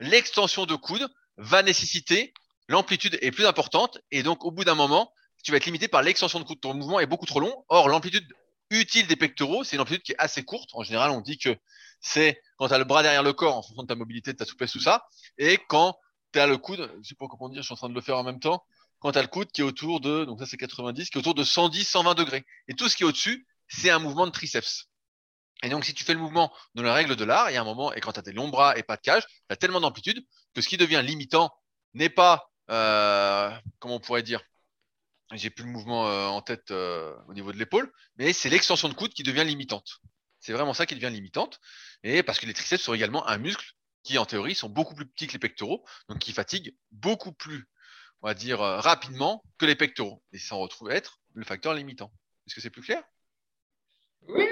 l'extension 0.01 0.67
de 0.67 0.75
coude 0.75 1.07
va 1.37 1.63
nécessiter 1.63 2.33
l'amplitude 2.69 3.19
est 3.21 3.31
plus 3.31 3.47
importante 3.47 3.99
et 4.11 4.23
donc 4.23 4.45
au 4.45 4.51
bout 4.51 4.65
d'un 4.65 4.75
moment, 4.75 5.12
tu 5.43 5.51
vas 5.51 5.59
être 5.59 5.67
limité 5.67 5.89
par 5.89 6.03
l'extension 6.03 6.41
de 6.41 6.45
coude. 6.45 6.61
Ton 6.61 6.75
mouvement 6.75 7.01
est 7.01 7.07
beaucoup 7.07 7.27
trop 7.27 7.41
long. 7.41 7.65
Or, 7.69 7.89
l'amplitude 7.89 8.27
utile 8.71 9.07
des 9.07 9.17
pectoraux, 9.17 9.62
c'est 9.62 9.77
une 9.77 9.83
amplitude 9.83 10.03
qui 10.03 10.12
est 10.12 10.19
assez 10.19 10.43
courte. 10.43 10.71
En 10.73 10.83
général, 10.83 11.11
on 11.11 11.21
dit 11.21 11.39
que 11.39 11.57
c'est 12.01 12.41
quand 12.57 12.69
tu 12.69 12.75
as 12.75 12.79
le 12.79 12.85
bras 12.85 13.03
derrière 13.03 13.23
le 13.23 13.33
corps 13.33 13.57
en 13.57 13.62
fonction 13.62 13.83
de 13.83 13.89
ta 13.89 13.95
mobilité, 13.95 14.33
de 14.33 14.39
ta 14.39 14.45
souplesse, 14.45 14.73
tout 14.73 14.81
ça, 14.81 15.07
et 15.39 15.59
quand 15.69 15.97
tu 16.33 16.41
as 16.41 16.47
le 16.47 16.57
coude, 16.57 16.91
je 17.03 17.09
sais 17.09 17.15
pas 17.15 17.27
comment 17.29 17.49
dire, 17.49 17.62
je 17.62 17.67
suis 17.67 17.73
en 17.73 17.77
train 17.77 17.89
de 17.89 17.95
le 17.95 18.01
faire 18.01 18.17
en 18.19 18.25
même 18.25 18.41
temps, 18.41 18.65
quand 19.01 19.12
tu 19.12 19.19
as 19.19 19.23
le 19.23 19.29
coude 19.29 19.53
qui 19.53 19.61
est 19.61 19.65
autour 19.65 20.01
de, 20.01 20.25
donc 20.25 20.41
ça 20.41 20.47
c'est 20.47 20.57
90, 20.57 21.11
qui 21.11 21.19
est 21.19 21.21
autour 21.21 21.35
de 21.35 21.45
110, 21.45 21.85
120 21.85 22.15
degrés. 22.15 22.45
Et 22.69 22.75
tout 22.75 22.89
ce 22.89 22.97
qui 22.97 23.03
est 23.03 23.07
au-dessus, 23.07 23.47
c'est 23.69 23.91
un 23.91 23.99
mouvement 23.99 24.27
de 24.27 24.33
triceps. 24.33 24.89
Et 25.62 25.69
donc, 25.69 25.85
si 25.85 25.95
tu 25.95 26.05
fais 26.05 26.12
le 26.12 26.21
mouvement 26.21 26.53
dans 26.75 26.83
la 26.83 26.93
règle 26.93 27.17
de 27.17 27.25
l'art, 27.25 27.51
il 27.51 27.55
y 27.55 27.57
a 27.57 27.61
un 27.61 27.65
moment, 27.65 27.93
et 27.95 28.01
quand 28.01 28.12
tu 28.12 28.19
as 28.19 28.23
des 28.23 28.33
longs 28.33 28.49
bras 28.49 28.77
et 28.77 28.83
pas 28.83 28.97
de 28.97 29.03
cage, 29.03 29.25
tu 29.27 29.33
as 29.49 29.57
tellement 29.57 29.81
d'amplitude 29.81 30.23
que 30.55 30.61
ce 30.61 30.69
qui 30.69 30.77
devient 30.77 31.03
limitant 31.03 31.51
n'est 31.95 32.11
pas, 32.11 32.51
comment 32.67 33.97
on 33.97 34.01
pourrait 34.01 34.23
dire, 34.23 34.43
j'ai 35.33 35.51
plus 35.51 35.65
le 35.65 35.71
mouvement 35.71 36.09
euh, 36.09 36.27
en 36.27 36.43
tête 36.43 36.71
euh, 36.71 37.15
au 37.29 37.35
niveau 37.35 37.53
de 37.53 37.59
l'épaule, 37.59 37.91
mais 38.17 38.33
c'est 38.33 38.51
l'extension 38.51 38.89
de 38.89 38.95
coude 38.95 39.12
qui 39.15 39.23
devient 39.23 39.45
limitante. 39.45 40.01
C'est 40.41 40.53
vraiment 40.53 40.75
ça 40.75 40.87
qui 40.87 40.95
devient 40.95 41.11
limitante. 41.11 41.61
Et 42.03 42.23
parce 42.23 42.39
que 42.39 42.47
les 42.47 42.55
triceps 42.55 42.83
sont 42.83 42.95
également 42.95 43.27
un 43.27 43.39
muscle 43.39 43.73
qui, 44.03 44.19
en 44.19 44.27
théorie, 44.27 44.55
sont 44.55 44.69
beaucoup 44.69 44.95
plus 44.95 45.07
petits 45.07 45.27
que 45.27 45.33
les 45.33 45.39
pectoraux, 45.39 45.85
donc 46.09 46.19
qui 46.19 46.33
fatiguent 46.33 46.77
beaucoup 46.93 47.33
plus, 47.33 47.67
on 48.21 48.29
va 48.29 48.35
dire, 48.35 48.61
euh, 48.61 48.79
rapidement 48.79 49.43
que 49.59 49.65
les 49.65 49.75
pectoraux. 49.75 50.23
Et 50.33 50.39
ça 50.39 50.55
retrouve 50.57 50.91
être 50.91 51.21
le 51.33 51.45
facteur 51.45 51.73
limitant. 51.73 52.12
Est-ce 52.47 52.55
que 52.55 52.61
c'est 52.61 52.71
plus 52.71 52.83
clair? 52.83 53.03
Oui, 54.29 54.47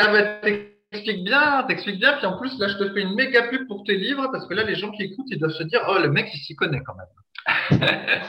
ah 0.00 0.08
bah, 0.08 0.50
t'expliques 0.92 1.24
bien, 1.24 1.64
t'expliques 1.64 1.98
bien. 1.98 2.12
Puis 2.18 2.26
en 2.26 2.38
plus, 2.38 2.58
là, 2.58 2.68
je 2.68 2.76
te 2.76 2.92
fais 2.92 3.00
une 3.00 3.14
méga 3.14 3.48
pub 3.48 3.66
pour 3.66 3.84
tes 3.84 3.96
livres 3.96 4.28
parce 4.30 4.46
que 4.46 4.54
là, 4.54 4.62
les 4.62 4.76
gens 4.76 4.90
qui 4.92 5.02
écoutent, 5.02 5.26
ils 5.30 5.38
doivent 5.38 5.52
se 5.52 5.62
dire, 5.64 5.80
oh, 5.88 5.98
le 5.98 6.10
mec, 6.10 6.28
il 6.32 6.38
s'y 6.38 6.54
connaît 6.54 6.82
quand 6.84 6.94
même. 6.94 7.80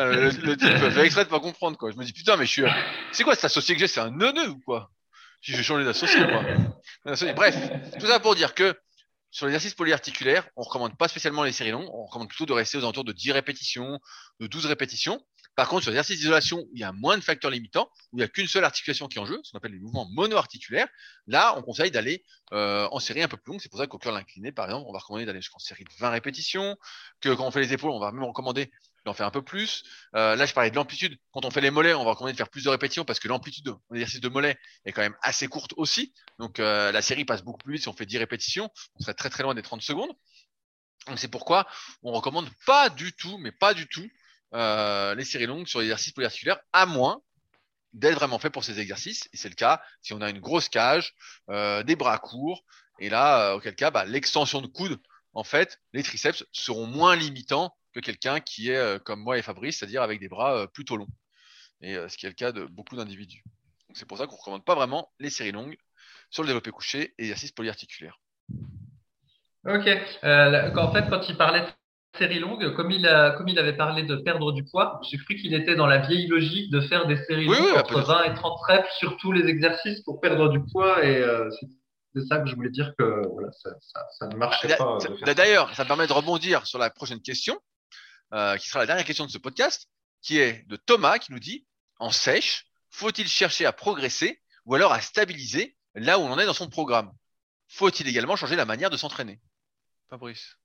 Euh, 0.00 0.32
le, 0.42 0.56
type 0.56 0.68
fait 0.68 1.04
exprès 1.04 1.24
de 1.24 1.30
pas 1.30 1.38
comprendre 1.38 1.78
quoi. 1.78 1.92
Je 1.92 1.96
me 1.96 2.02
dis 2.02 2.12
putain 2.12 2.36
mais 2.36 2.46
je 2.46 2.50
suis. 2.50 2.64
euh, 2.64 2.68
C'est 3.12 3.22
quoi 3.22 3.36
cet 3.36 3.44
associé 3.44 3.76
que 3.76 3.80
j'ai? 3.80 3.86
C'est 3.86 4.00
un 4.00 4.10
neuneu 4.10 4.48
ou 4.48 4.58
quoi? 4.58 4.90
Si 5.40 5.52
je 5.52 5.56
vais 5.56 5.62
changer 5.62 5.84
d'associé 5.84 6.20
associé. 7.04 7.32
Bref, 7.32 7.56
tout 8.00 8.06
ça 8.06 8.18
pour 8.18 8.34
dire 8.34 8.54
que 8.54 8.76
sur 9.34 9.46
l'exercice 9.46 9.74
polyarticulaire, 9.74 10.48
on 10.54 10.62
recommande 10.62 10.96
pas 10.96 11.08
spécialement 11.08 11.42
les 11.42 11.50
séries 11.50 11.72
longues. 11.72 11.88
On 11.92 12.04
recommande 12.04 12.28
plutôt 12.28 12.46
de 12.46 12.52
rester 12.52 12.78
aux 12.78 12.82
alentours 12.82 13.02
de 13.02 13.10
10 13.10 13.32
répétitions, 13.32 13.98
de 14.38 14.46
12 14.46 14.66
répétitions. 14.66 15.20
Par 15.56 15.68
contre, 15.68 15.82
sur 15.82 15.90
l'exercice 15.90 16.18
d'isolation, 16.18 16.64
il 16.72 16.78
y 16.78 16.84
a 16.84 16.92
moins 16.92 17.18
de 17.18 17.22
facteurs 17.24 17.50
limitants, 17.50 17.90
où 18.12 18.18
il 18.18 18.20
n'y 18.20 18.22
a 18.22 18.28
qu'une 18.28 18.46
seule 18.46 18.62
articulation 18.62 19.08
qui 19.08 19.18
est 19.18 19.20
en 19.20 19.26
jeu, 19.26 19.40
ce 19.42 19.50
qu'on 19.50 19.58
appelle 19.58 19.72
les 19.72 19.80
mouvements 19.80 20.08
monoarticulaires, 20.12 20.86
là, 21.26 21.58
on 21.58 21.62
conseille 21.62 21.90
d'aller 21.90 22.24
euh, 22.52 22.86
en 22.92 23.00
série 23.00 23.24
un 23.24 23.28
peu 23.28 23.36
plus 23.36 23.50
longue. 23.50 23.60
C'est 23.60 23.68
pour 23.68 23.80
ça 23.80 23.88
qu'au 23.88 23.98
curl 23.98 24.16
incliné, 24.16 24.52
par 24.52 24.66
exemple, 24.66 24.86
on 24.88 24.92
va 24.92 25.00
recommander 25.00 25.26
d'aller 25.26 25.40
jusqu'en 25.40 25.58
série 25.58 25.82
de 25.82 25.90
20 25.98 26.10
répétitions, 26.10 26.76
que 27.20 27.34
quand 27.34 27.44
on 27.44 27.50
fait 27.50 27.60
les 27.60 27.72
épaules, 27.72 27.90
on 27.90 27.98
va 27.98 28.12
même 28.12 28.22
recommander 28.22 28.70
d'en 29.04 29.12
faire 29.12 29.26
un 29.26 29.30
peu 29.30 29.42
plus. 29.42 29.84
Euh, 30.14 30.36
là, 30.36 30.46
je 30.46 30.54
parlais 30.54 30.70
de 30.70 30.76
l'amplitude. 30.76 31.18
Quand 31.32 31.44
on 31.44 31.50
fait 31.50 31.60
les 31.60 31.70
mollets, 31.70 31.94
on 31.94 32.04
va 32.04 32.10
recommander 32.10 32.32
de 32.32 32.36
faire 32.36 32.48
plus 32.48 32.64
de 32.64 32.70
répétitions 32.70 33.04
parce 33.04 33.20
que 33.20 33.28
l'amplitude 33.28 33.64
de 33.64 33.74
l'exercice 33.90 34.20
de 34.20 34.28
mollet 34.28 34.58
est 34.84 34.92
quand 34.92 35.02
même 35.02 35.16
assez 35.22 35.46
courte 35.46 35.74
aussi. 35.76 36.14
Donc, 36.38 36.58
euh, 36.58 36.90
la 36.92 37.02
série 37.02 37.24
passe 37.24 37.42
beaucoup 37.42 37.58
plus 37.58 37.74
vite 37.74 37.82
si 37.82 37.88
on 37.88 37.92
fait 37.92 38.06
10 38.06 38.18
répétitions. 38.18 38.70
On 38.96 39.02
serait 39.02 39.14
très 39.14 39.30
très 39.30 39.42
loin 39.42 39.54
des 39.54 39.62
30 39.62 39.82
secondes. 39.82 40.10
Donc, 41.06 41.18
c'est 41.18 41.28
pourquoi 41.28 41.66
on 42.02 42.12
recommande 42.12 42.48
pas 42.66 42.88
du 42.88 43.12
tout, 43.12 43.36
mais 43.38 43.52
pas 43.52 43.74
du 43.74 43.86
tout, 43.86 44.08
euh, 44.54 45.14
les 45.14 45.24
séries 45.24 45.46
longues 45.46 45.66
sur 45.66 45.80
l'exercice 45.80 46.12
polyarticulaire, 46.12 46.58
à 46.72 46.86
moins 46.86 47.20
d'être 47.92 48.14
vraiment 48.14 48.38
fait 48.38 48.50
pour 48.50 48.64
ces 48.64 48.80
exercices. 48.80 49.28
Et 49.32 49.36
c'est 49.36 49.50
le 49.50 49.54
cas 49.54 49.82
si 50.00 50.14
on 50.14 50.22
a 50.22 50.30
une 50.30 50.40
grosse 50.40 50.68
cage, 50.68 51.14
des 51.48 51.96
bras 51.96 52.18
courts. 52.18 52.64
Et 53.00 53.10
là, 53.10 53.54
auquel 53.54 53.74
cas, 53.74 53.90
bah, 53.90 54.04
l'extension 54.04 54.62
de 54.62 54.66
coude, 54.66 54.98
en 55.34 55.44
fait, 55.44 55.80
les 55.92 56.02
triceps 56.02 56.44
seront 56.52 56.86
moins 56.86 57.16
limitants 57.16 57.76
que 57.94 58.00
quelqu'un 58.00 58.40
qui 58.40 58.70
est 58.70 58.76
euh, 58.76 58.98
comme 58.98 59.20
moi 59.20 59.38
et 59.38 59.42
Fabrice, 59.42 59.78
c'est-à-dire 59.78 60.02
avec 60.02 60.20
des 60.20 60.28
bras 60.28 60.56
euh, 60.56 60.66
plutôt 60.66 60.96
longs. 60.96 61.08
Et 61.80 61.96
euh, 61.96 62.08
ce 62.08 62.16
qui 62.16 62.26
est 62.26 62.28
le 62.30 62.34
cas 62.34 62.52
de 62.52 62.64
beaucoup 62.64 62.96
d'individus. 62.96 63.42
C'est 63.94 64.06
pour 64.06 64.18
ça 64.18 64.26
qu'on 64.26 64.34
ne 64.34 64.38
recommande 64.40 64.64
pas 64.64 64.74
vraiment 64.74 65.12
les 65.20 65.30
séries 65.30 65.52
longues 65.52 65.76
sur 66.30 66.42
le 66.42 66.48
développé 66.48 66.70
couché 66.70 67.14
et 67.18 67.22
l'exercice 67.22 67.52
polyarticulaire. 67.52 68.18
Ok. 69.66 69.86
Euh, 70.24 70.70
en 70.76 70.92
fait, 70.92 71.08
quand 71.08 71.28
il 71.28 71.36
parlait 71.36 71.60
de 71.62 72.18
série 72.18 72.38
longue, 72.40 72.74
comme 72.74 72.90
il 72.90 73.06
a, 73.06 73.32
comme 73.32 73.48
il 73.48 73.58
avait 73.58 73.76
parlé 73.76 74.02
de 74.02 74.16
perdre 74.16 74.52
du 74.52 74.64
poids, 74.64 75.00
j'ai 75.08 75.16
cru 75.18 75.36
qu'il 75.36 75.54
était 75.54 75.74
dans 75.76 75.86
la 75.86 75.98
vieille 75.98 76.26
logique 76.26 76.70
de 76.70 76.80
faire 76.80 77.06
des 77.06 77.16
séries 77.24 77.48
Oui, 77.48 77.56
longues 77.56 77.66
oui, 77.72 77.78
entre 77.78 77.94
peut-être. 77.94 78.08
20 78.08 78.24
et 78.24 78.34
30 78.34 78.60
reps 78.68 78.94
sur 78.98 79.16
tous 79.18 79.32
les 79.32 79.48
exercices 79.48 80.00
pour 80.02 80.20
perdre 80.20 80.48
du 80.48 80.60
poids 80.72 81.04
et 81.04 81.16
euh, 81.16 81.48
c'est 82.14 82.22
ça 82.26 82.38
que 82.38 82.48
je 82.48 82.54
voulais 82.54 82.70
dire 82.70 82.94
que 82.98 83.26
voilà, 83.32 83.50
ça, 83.52 83.70
ça, 83.80 84.06
ça 84.18 84.26
ne 84.28 84.36
marchait 84.36 84.68
D'a- 84.68 84.76
pas. 84.76 84.98
ça. 85.00 85.34
D'ailleurs, 85.34 85.74
ça 85.74 85.82
me 85.84 85.88
permet 85.88 86.06
de 86.06 86.12
rebondir 86.12 86.66
sur 86.66 86.78
la 86.78 86.90
prochaine 86.90 87.20
question, 87.20 87.58
euh, 88.34 88.56
qui 88.56 88.68
sera 88.68 88.80
la 88.80 88.86
dernière 88.86 89.04
question 89.04 89.24
de 89.24 89.30
ce 89.30 89.38
podcast, 89.38 89.88
qui 90.20 90.38
est 90.38 90.66
de 90.68 90.76
Thomas 90.76 91.18
qui 91.18 91.32
nous 91.32 91.38
dit 91.38 91.66
en 91.98 92.10
sèche, 92.10 92.66
faut-il 92.90 93.28
chercher 93.28 93.64
à 93.64 93.72
progresser 93.72 94.40
ou 94.64 94.74
alors 94.74 94.92
à 94.92 95.00
stabiliser 95.00 95.76
là 95.94 96.18
où 96.18 96.22
on 96.22 96.32
en 96.32 96.38
est 96.38 96.46
dans 96.46 96.52
son 96.52 96.68
programme? 96.68 97.12
Faut-il 97.68 98.08
également 98.08 98.36
changer 98.36 98.56
la 98.56 98.64
manière 98.64 98.90
de 98.90 98.96
s'entraîner? 98.96 99.40
Fabrice, 100.10 100.56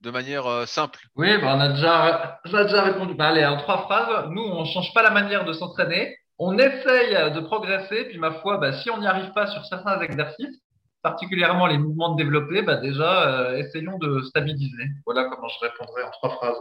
de 0.00 0.10
manière 0.10 0.46
euh, 0.46 0.66
simple. 0.66 1.00
Oui, 1.14 1.38
bah, 1.38 1.54
on 1.56 1.60
a 1.60 1.68
déjà, 1.68 2.40
on 2.44 2.54
a 2.54 2.64
déjà 2.64 2.82
répondu. 2.82 3.14
Bah, 3.14 3.28
allez, 3.28 3.44
en 3.46 3.56
trois 3.58 3.82
phrases. 3.84 4.28
Nous, 4.30 4.42
on 4.42 4.64
change 4.64 4.92
pas 4.92 5.02
la 5.02 5.10
manière 5.10 5.44
de 5.44 5.52
s'entraîner. 5.52 6.16
On 6.38 6.58
essaye 6.58 7.14
de 7.32 7.40
progresser. 7.40 8.04
Puis, 8.06 8.18
ma 8.18 8.32
foi, 8.40 8.58
bah, 8.58 8.72
si 8.82 8.90
on 8.90 8.98
n'y 8.98 9.06
arrive 9.06 9.32
pas 9.32 9.46
sur 9.46 9.64
certains 9.66 10.00
exercices, 10.00 10.60
particulièrement 11.02 11.66
les 11.66 11.78
mouvements 11.78 12.14
de 12.14 12.22
développé, 12.22 12.62
bah, 12.62 12.76
déjà, 12.76 13.28
euh, 13.28 13.56
essayons 13.58 13.98
de 13.98 14.22
stabiliser. 14.22 14.84
Voilà 15.04 15.24
comment 15.24 15.48
je 15.48 15.58
répondrai 15.60 16.02
en 16.04 16.10
trois 16.10 16.36
phrases. 16.36 16.58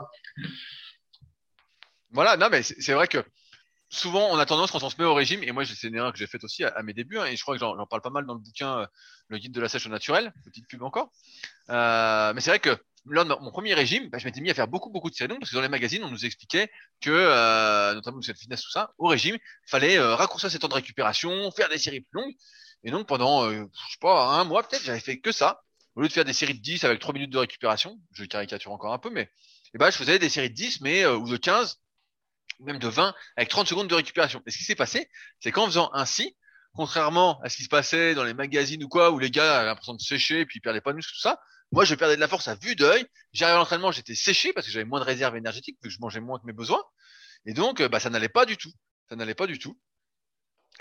Voilà, 2.11 2.37
non, 2.37 2.49
mais 2.51 2.63
c'est 2.63 2.93
vrai 2.93 3.07
que 3.07 3.23
souvent 3.89 4.29
on 4.31 4.37
a 4.37 4.45
tendance 4.45 4.71
quand 4.71 4.83
on 4.83 4.89
se 4.89 4.97
met 4.97 5.05
au 5.05 5.13
régime, 5.13 5.43
et 5.43 5.51
moi 5.51 5.63
c'est 5.65 5.87
une 5.87 5.95
erreur 5.95 6.11
que 6.11 6.17
j'ai 6.17 6.27
faite 6.27 6.43
aussi 6.43 6.63
à, 6.63 6.69
à 6.69 6.81
mes 6.81 6.93
débuts, 6.93 7.19
hein, 7.19 7.25
et 7.25 7.35
je 7.35 7.41
crois 7.41 7.55
que 7.55 7.59
j'en 7.59 7.85
parle 7.85 8.01
pas 8.01 8.09
mal 8.09 8.25
dans 8.25 8.33
le 8.33 8.39
bouquin 8.39 8.79
euh, 8.79 8.85
Le 9.27 9.37
guide 9.37 9.53
de 9.53 9.61
la 9.61 9.69
sèche 9.69 9.85
au 9.85 9.89
naturel, 9.89 10.33
petite 10.43 10.67
pub 10.67 10.81
encore. 10.81 11.11
Euh, 11.69 12.33
mais 12.33 12.41
c'est 12.41 12.49
vrai 12.49 12.59
que 12.59 12.77
lors 13.05 13.25
de 13.25 13.33
mon 13.41 13.51
premier 13.51 13.73
régime, 13.73 14.09
bah, 14.09 14.17
je 14.17 14.25
m'étais 14.25 14.41
mis 14.41 14.49
à 14.49 14.53
faire 14.53 14.67
beaucoup 14.67 14.89
beaucoup 14.89 15.09
de 15.09 15.15
séries 15.15 15.29
longues, 15.29 15.39
parce 15.39 15.51
que 15.51 15.55
dans 15.55 15.61
les 15.61 15.69
magazines 15.69 16.03
on 16.03 16.09
nous 16.09 16.25
expliquait 16.25 16.69
que, 17.01 17.09
euh, 17.11 17.93
notamment 17.93 18.21
cette 18.21 18.37
fitness 18.37 18.61
tout 18.61 18.71
ça, 18.71 18.93
au 18.97 19.07
régime, 19.07 19.37
fallait 19.67 19.97
euh, 19.97 20.15
raccourcir 20.15 20.49
ses 20.49 20.59
temps 20.59 20.67
de 20.67 20.73
récupération, 20.73 21.51
faire 21.51 21.69
des 21.69 21.77
séries 21.77 22.01
plus 22.01 22.21
longues, 22.21 22.33
et 22.83 22.91
donc 22.91 23.07
pendant, 23.07 23.45
euh, 23.45 23.65
je 23.73 23.91
sais 23.91 23.97
pas, 23.99 24.39
un 24.39 24.43
mois 24.43 24.63
peut-être, 24.63 24.83
j'avais 24.83 24.99
fait 24.99 25.19
que 25.19 25.31
ça. 25.31 25.63
Au 25.95 26.01
lieu 26.01 26.07
de 26.07 26.13
faire 26.13 26.25
des 26.25 26.33
séries 26.33 26.53
de 26.53 26.61
10 26.61 26.83
avec 26.85 26.99
3 26.99 27.13
minutes 27.13 27.31
de 27.31 27.37
récupération, 27.37 27.99
je 28.13 28.23
caricature 28.25 28.71
encore 28.71 28.93
un 28.93 28.99
peu, 28.99 29.09
mais 29.09 29.29
et 29.73 29.77
ben, 29.77 29.89
je 29.89 29.97
faisais 29.97 30.19
des 30.19 30.29
séries 30.29 30.49
de 30.49 30.55
10 30.55 30.81
mais, 30.81 31.03
euh, 31.03 31.15
ou 31.17 31.29
de 31.29 31.37
15 31.37 31.79
même 32.59 32.79
de 32.79 32.87
20 32.87 33.13
avec 33.35 33.49
30 33.49 33.67
secondes 33.67 33.87
de 33.87 33.95
récupération. 33.95 34.41
Et 34.45 34.51
ce 34.51 34.57
qui 34.57 34.63
s'est 34.63 34.75
passé, 34.75 35.09
c'est 35.39 35.51
qu'en 35.51 35.65
faisant 35.65 35.89
ainsi, 35.93 36.35
contrairement 36.73 37.39
à 37.41 37.49
ce 37.49 37.57
qui 37.57 37.63
se 37.63 37.69
passait 37.69 38.13
dans 38.13 38.23
les 38.23 38.33
magazines 38.33 38.83
ou 38.83 38.87
quoi, 38.87 39.11
où 39.11 39.19
les 39.19 39.31
gars 39.31 39.59
avaient 39.59 39.65
l'impression 39.67 39.93
de 39.93 40.01
sécher 40.01 40.45
puis 40.45 40.59
ils 40.59 40.61
perdaient 40.61 40.81
pas 40.81 40.91
de 40.91 40.97
muscle, 40.97 41.13
tout 41.13 41.19
ça, 41.19 41.39
moi 41.71 41.85
je 41.85 41.95
perdais 41.95 42.15
de 42.15 42.21
la 42.21 42.27
force 42.27 42.47
à 42.47 42.55
vue 42.55 42.75
d'œil. 42.75 43.05
J'arrivais 43.33 43.55
à 43.55 43.59
l'entraînement, 43.59 43.91
j'étais 43.91 44.15
séché 44.15 44.53
parce 44.53 44.67
que 44.67 44.71
j'avais 44.71 44.85
moins 44.85 44.99
de 44.99 45.05
réserve 45.05 45.35
énergétique 45.35 45.77
vu 45.81 45.89
que 45.89 45.93
je 45.93 45.99
mangeais 45.99 46.19
moins 46.19 46.39
que 46.39 46.45
mes 46.45 46.53
besoins. 46.53 46.83
Et 47.45 47.53
donc, 47.53 47.81
euh, 47.81 47.89
bah, 47.89 47.99
ça 47.99 48.09
n'allait 48.09 48.29
pas 48.29 48.45
du 48.45 48.57
tout. 48.57 48.71
Ça 49.09 49.15
n'allait 49.15 49.35
pas 49.35 49.47
du 49.47 49.57
tout. 49.57 49.77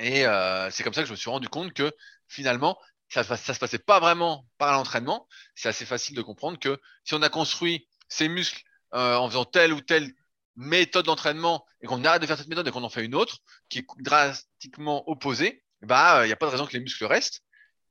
Et 0.01 0.27
euh, 0.27 0.71
c'est 0.71 0.83
comme 0.83 0.95
ça 0.95 1.03
que 1.03 1.07
je 1.07 1.13
me 1.13 1.17
suis 1.17 1.31
rendu 1.31 1.49
compte 1.49 1.75
que 1.75 1.93
finalement, 2.27 2.79
ça, 3.11 3.23
ça 3.23 3.55
se 3.55 3.59
passait 3.59 3.79
pas 3.79 4.01
vraiment 4.01 4.47
par 4.57 4.73
l'entraînement. 4.73 5.29
C'est 5.55 5.69
assez 5.69 5.85
facile 5.85 6.17
de 6.17 6.23
comprendre 6.23 6.59
que 6.59 6.81
si 7.05 7.15
on 7.15 7.23
a 7.23 7.29
construit 7.29 7.87
ses 8.09 8.29
muscles 8.29 8.63
euh, 8.95 9.17
en 9.17 9.29
faisant 9.29 9.45
telle 9.45 9.73
ou 9.73 9.81
telle 9.81 10.11
méthode 10.57 11.05
d'entraînement 11.05 11.65
et 11.83 11.87
qu'on 11.87 12.03
arrête 12.05 12.23
de 12.23 12.27
faire 12.27 12.39
cette 12.39 12.49
méthode 12.49 12.67
et 12.67 12.71
qu'on 12.71 12.83
en 12.83 12.89
fait 12.89 13.05
une 13.05 13.15
autre 13.15 13.39
qui 13.69 13.81
est 13.81 13.87
drastiquement 13.99 15.09
opposée, 15.09 15.63
bah 15.83 16.25
il 16.25 16.29
n'y 16.29 16.33
a 16.33 16.37
pas 16.37 16.47
de 16.47 16.53
raison 16.53 16.67
que 16.67 16.73
les 16.73 16.81
muscles 16.81 17.05
restent. 17.05 17.43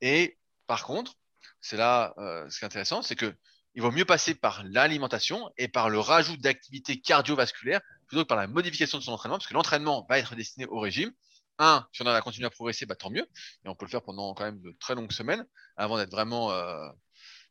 Et 0.01 0.37
par 0.65 0.83
contre, 0.83 1.13
c'est 1.61 1.77
là 1.77 2.13
euh, 2.17 2.49
ce 2.49 2.57
qui 2.57 2.65
est 2.65 2.67
intéressant, 2.67 3.01
c'est 3.01 3.15
que 3.15 3.35
il 3.75 3.83
vaut 3.83 3.91
mieux 3.91 4.05
passer 4.05 4.33
par 4.33 4.63
l'alimentation 4.63 5.49
et 5.57 5.67
par 5.67 5.89
le 5.89 5.99
rajout 5.99 6.37
d'activités 6.37 6.99
cardiovasculaires 6.99 7.81
plutôt 8.07 8.23
que 8.23 8.27
par 8.27 8.37
la 8.37 8.47
modification 8.47 8.97
de 8.97 9.03
son 9.03 9.11
entraînement, 9.11 9.37
parce 9.37 9.47
que 9.47 9.53
l'entraînement 9.53 10.05
va 10.09 10.17
être 10.17 10.35
destiné 10.35 10.65
au 10.65 10.79
régime. 10.79 11.11
Un, 11.59 11.85
si 11.91 12.01
on 12.01 12.05
a 12.07 12.21
continuer 12.21 12.47
à 12.47 12.49
progresser, 12.49 12.85
bah, 12.85 12.95
tant 12.95 13.09
mieux. 13.09 13.27
Et 13.65 13.69
on 13.69 13.75
peut 13.75 13.85
le 13.85 13.91
faire 13.91 14.01
pendant 14.01 14.33
quand 14.33 14.45
même 14.45 14.61
de 14.61 14.71
très 14.79 14.95
longues 14.95 15.11
semaines 15.11 15.45
avant 15.75 15.97
d'être 15.97 16.11
vraiment, 16.11 16.51
euh, 16.51 16.87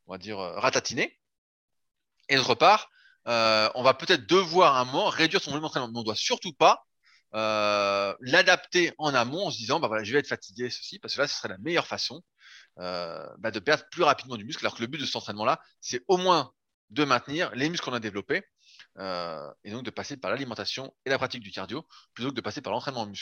on 0.07 0.13
va 0.13 0.19
dire, 0.19 0.39
euh, 0.41 0.59
ratatiné. 0.59 1.19
Et 2.31 2.37
d'autre 2.37 2.55
part, 2.55 2.91
euh, 3.27 3.69
on 3.75 3.83
va 3.83 3.93
peut-être 3.93 4.27
devoir 4.27 4.77
à 4.77 4.81
un 4.81 4.85
moment 4.87 5.09
réduire 5.11 5.43
son 5.43 5.51
volume 5.51 5.63
d'entraînement. 5.63 5.89
Mais 5.89 5.99
on 5.99 6.01
ne 6.01 6.07
doit 6.07 6.17
surtout 6.17 6.53
pas 6.55 6.85
l'adapter 7.33 8.95
en 8.97 9.15
amont 9.15 9.47
en 9.47 9.51
se 9.51 9.59
disant, 9.59 9.81
bah 9.81 10.03
je 10.03 10.13
vais 10.13 10.21
être 10.21 10.29
fatigué, 10.29 10.71
ceci, 10.71 10.99
parce 10.99 11.15
que 11.15 11.21
là, 11.21 11.29
ce 11.29 11.37
serait 11.37 11.49
la 11.49 11.59
meilleure 11.59 11.87
façon 11.87 12.23
bah, 12.77 13.51
de 13.53 13.59
perdre 13.59 13.85
plus 13.91 14.03
rapidement 14.03 14.37
du 14.37 14.47
muscle, 14.47 14.65
alors 14.65 14.75
que 14.75 14.81
le 14.81 14.87
but 14.87 14.99
de 14.99 15.05
cet 15.05 15.17
entraînement-là, 15.17 15.61
c'est 15.83 16.03
au 16.09 16.17
moins 16.17 16.53
de 16.89 17.05
maintenir 17.05 17.55
les 17.55 17.69
muscles 17.69 17.85
qu'on 17.85 17.93
a 17.95 18.01
développés, 18.01 18.43
euh, 18.99 19.51
et 19.65 19.71
donc 19.71 19.85
de 19.85 19.91
passer 19.91 20.17
par 20.17 20.31
l'alimentation 20.31 20.93
et 21.05 21.11
la 21.11 21.19
pratique 21.19 21.43
du 21.43 21.51
cardio, 21.51 21.87
plutôt 22.15 22.31
que 22.31 22.35
de 22.35 22.41
passer 22.41 22.61
par 22.61 22.73
l'entraînement 22.73 23.03
en 23.03 23.13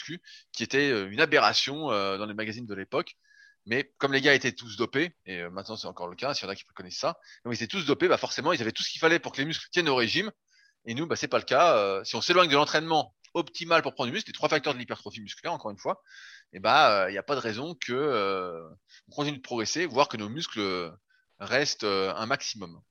qui 0.51 0.63
était 0.63 0.89
euh, 0.91 1.09
une 1.09 1.19
aberration 1.21 1.91
euh, 1.91 2.17
dans 2.17 2.25
les 2.25 2.33
magazines 2.33 2.65
de 2.65 2.73
l'époque. 2.73 3.15
Mais 3.65 3.93
comme 3.97 4.13
les 4.13 4.21
gars 4.21 4.33
étaient 4.33 4.53
tous 4.53 4.77
dopés, 4.77 5.15
et 5.25 5.41
euh, 5.41 5.49
maintenant 5.49 5.75
c'est 5.75 5.87
encore 5.87 6.07
le 6.07 6.15
cas, 6.15 6.33
s'il 6.33 6.45
y 6.45 6.47
en 6.47 6.51
a 6.51 6.55
qui 6.55 6.63
connaissent 6.73 6.97
ça, 6.97 7.19
ils 7.45 7.53
étaient 7.53 7.67
tous 7.67 7.85
dopés, 7.85 8.07
bah 8.07 8.17
forcément 8.17 8.53
ils 8.53 8.61
avaient 8.61 8.71
tout 8.71 8.83
ce 8.83 8.89
qu'il 8.89 8.99
fallait 8.99 9.19
pour 9.19 9.33
que 9.33 9.39
les 9.39 9.45
muscles 9.45 9.67
tiennent 9.71 9.89
au 9.89 9.95
régime. 9.95 10.31
Et 10.85 10.93
nous, 10.93 11.05
bah, 11.05 11.17
c'est 11.17 11.27
pas 11.27 11.37
le 11.37 11.43
cas. 11.43 12.03
si 12.05 12.15
on 12.15 12.21
s'éloigne 12.21 12.49
de 12.49 12.55
l'entraînement 12.55 13.13
optimal 13.33 13.81
pour 13.81 13.93
prendre 13.93 14.07
du 14.09 14.13
muscle, 14.13 14.29
les 14.29 14.33
trois 14.33 14.49
facteurs 14.49 14.73
de 14.73 14.79
l'hypertrophie 14.79 15.21
musculaire, 15.21 15.51
encore 15.53 15.71
une 15.71 15.77
fois, 15.77 16.01
et 16.53 16.59
bah 16.59 17.07
il 17.09 17.11
n'y 17.11 17.17
a 17.17 17.23
pas 17.23 17.35
de 17.35 17.41
raison 17.41 17.75
que 17.75 18.69
on 19.09 19.11
continue 19.15 19.37
de 19.37 19.41
progresser, 19.41 19.85
voire 19.85 20.07
que 20.07 20.17
nos 20.17 20.29
muscles 20.29 20.93
restent 21.39 21.83
un 21.83 22.25
maximum. 22.25 22.81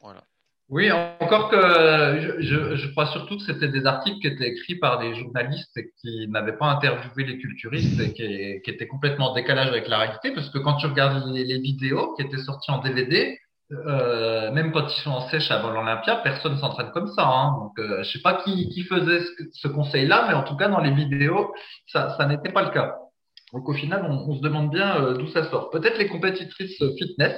Voilà. 0.00 0.24
Oui, 0.70 0.88
encore 0.92 1.50
que 1.50 1.56
je, 2.38 2.90
crois 2.92 3.06
surtout 3.06 3.36
que 3.38 3.42
c'était 3.42 3.66
des 3.66 3.86
articles 3.86 4.20
qui 4.20 4.28
étaient 4.28 4.50
écrits 4.50 4.76
par 4.76 5.00
des 5.00 5.16
journalistes 5.16 5.76
qui 6.00 6.28
n'avaient 6.28 6.56
pas 6.56 6.66
interviewé 6.66 7.24
les 7.24 7.38
culturistes 7.38 8.00
et 8.00 8.12
qui, 8.12 8.70
étaient 8.70 8.86
complètement 8.86 9.32
en 9.32 9.34
décalage 9.34 9.66
avec 9.66 9.88
la 9.88 9.98
réalité, 9.98 10.30
parce 10.32 10.48
que 10.48 10.58
quand 10.58 10.74
tu 10.76 10.86
regardes 10.86 11.26
les, 11.34 11.58
vidéos 11.58 12.14
qui 12.14 12.22
étaient 12.22 12.38
sorties 12.38 12.70
en 12.70 12.78
DVD, 12.78 13.36
euh, 13.72 14.52
même 14.52 14.70
quand 14.70 14.86
ils 14.86 15.00
sont 15.02 15.10
en 15.10 15.28
sèche 15.28 15.50
avant 15.50 15.72
l'Olympia, 15.72 16.16
personne 16.22 16.56
s'entraîne 16.58 16.92
comme 16.92 17.08
ça. 17.08 17.26
Hein. 17.26 17.56
Donc, 17.58 17.76
euh, 17.80 18.04
je 18.04 18.12
sais 18.12 18.22
pas 18.22 18.34
qui, 18.34 18.68
qui 18.68 18.84
faisait 18.84 19.24
ce, 19.52 19.66
conseil-là, 19.66 20.26
mais 20.28 20.34
en 20.34 20.44
tout 20.44 20.56
cas 20.56 20.68
dans 20.68 20.80
les 20.80 20.92
vidéos, 20.92 21.52
ça, 21.88 22.16
n'était 22.28 22.52
pas 22.52 22.62
le 22.62 22.70
cas. 22.70 22.96
Donc 23.52 23.68
au 23.68 23.72
final, 23.72 24.06
on, 24.08 24.36
se 24.36 24.40
demande 24.40 24.70
bien 24.70 25.02
euh, 25.02 25.14
d'où 25.14 25.26
ça 25.26 25.50
sort. 25.50 25.70
Peut-être 25.70 25.98
les 25.98 26.06
compétitrices 26.06 26.80
fitness 26.96 27.36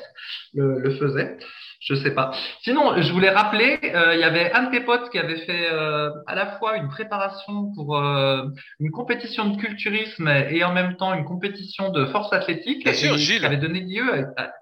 le 0.52 0.90
faisaient, 0.96 1.38
je 1.84 1.94
sais 1.96 2.14
pas. 2.14 2.30
Sinon, 2.62 3.00
je 3.02 3.12
voulais 3.12 3.30
rappeler, 3.30 3.78
euh, 3.84 4.14
il 4.14 4.20
y 4.20 4.24
avait 4.24 4.52
un 4.52 4.64
de 4.64 4.70
tes 4.70 4.80
potes 4.80 5.10
qui 5.10 5.18
avait 5.18 5.38
fait 5.38 5.68
euh, 5.72 6.10
à 6.28 6.34
la 6.36 6.46
fois 6.58 6.76
une 6.76 6.88
préparation 6.88 7.72
pour 7.74 7.96
euh, 7.98 8.44
une 8.78 8.90
compétition 8.90 9.46
de 9.50 9.56
culturisme 9.60 10.28
et 10.28 10.62
en 10.62 10.72
même 10.72 10.96
temps 10.96 11.12
une 11.14 11.24
compétition 11.24 11.90
de 11.90 12.06
force 12.06 12.32
athlétique. 12.32 12.84
Bien 12.84 12.92
sûr, 12.94 13.16
Gilles. 13.18 13.40
Qui 13.40 13.46
avait 13.46 13.56
donné 13.56 13.80
lieu 13.80 14.04
à, 14.36 14.42
à- 14.42 14.52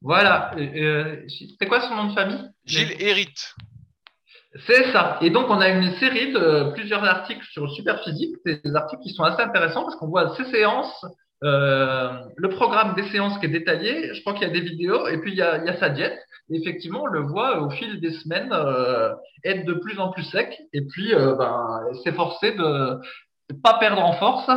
voilà. 0.00 0.52
Euh, 0.58 1.22
c'est 1.58 1.66
quoi 1.66 1.80
son 1.82 1.94
nom 1.96 2.04
de 2.08 2.14
famille? 2.14 2.40
Gilles 2.64 2.94
hérite. 3.00 3.54
c'est 4.66 4.90
ça. 4.92 5.18
Et 5.20 5.30
donc, 5.30 5.46
on 5.50 5.60
a 5.60 5.68
une 5.68 5.92
série 5.96 6.32
de 6.32 6.72
plusieurs 6.74 7.04
articles 7.04 7.44
sur 7.52 7.64
le 7.64 7.70
superphysique, 7.70 8.36
des 8.46 8.60
articles 8.74 9.02
qui 9.02 9.10
sont 9.12 9.24
assez 9.24 9.42
intéressants 9.42 9.82
parce 9.84 9.96
qu'on 9.96 10.08
voit 10.08 10.34
ces 10.36 10.44
séances, 10.46 11.04
euh, 11.42 12.10
le 12.36 12.48
programme 12.50 12.94
des 12.94 13.04
séances 13.10 13.38
qui 13.38 13.46
est 13.46 13.50
détaillé. 13.50 14.14
Je 14.14 14.20
crois 14.20 14.32
qu'il 14.34 14.46
y 14.46 14.50
a 14.50 14.52
des 14.52 14.60
vidéos 14.60 15.08
et 15.08 15.18
puis 15.20 15.32
il 15.32 15.38
y 15.38 15.42
a, 15.42 15.58
il 15.58 15.64
y 15.64 15.68
a 15.68 15.76
sa 15.78 15.88
diète. 15.90 16.18
Effectivement, 16.50 17.02
on 17.02 17.06
le 17.06 17.20
voit 17.20 17.62
au 17.62 17.70
fil 17.70 18.00
des 18.00 18.12
semaines 18.12 18.52
euh, 18.52 19.14
être 19.44 19.64
de 19.64 19.74
plus 19.74 19.98
en 19.98 20.10
plus 20.10 20.24
sec 20.24 20.60
et 20.72 20.82
puis 20.82 21.14
euh, 21.14 21.34
ben, 21.36 21.80
s'efforcer 22.04 22.52
de 22.52 23.00
ne 23.50 23.56
pas 23.62 23.78
perdre 23.78 24.02
en 24.02 24.12
force 24.12 24.50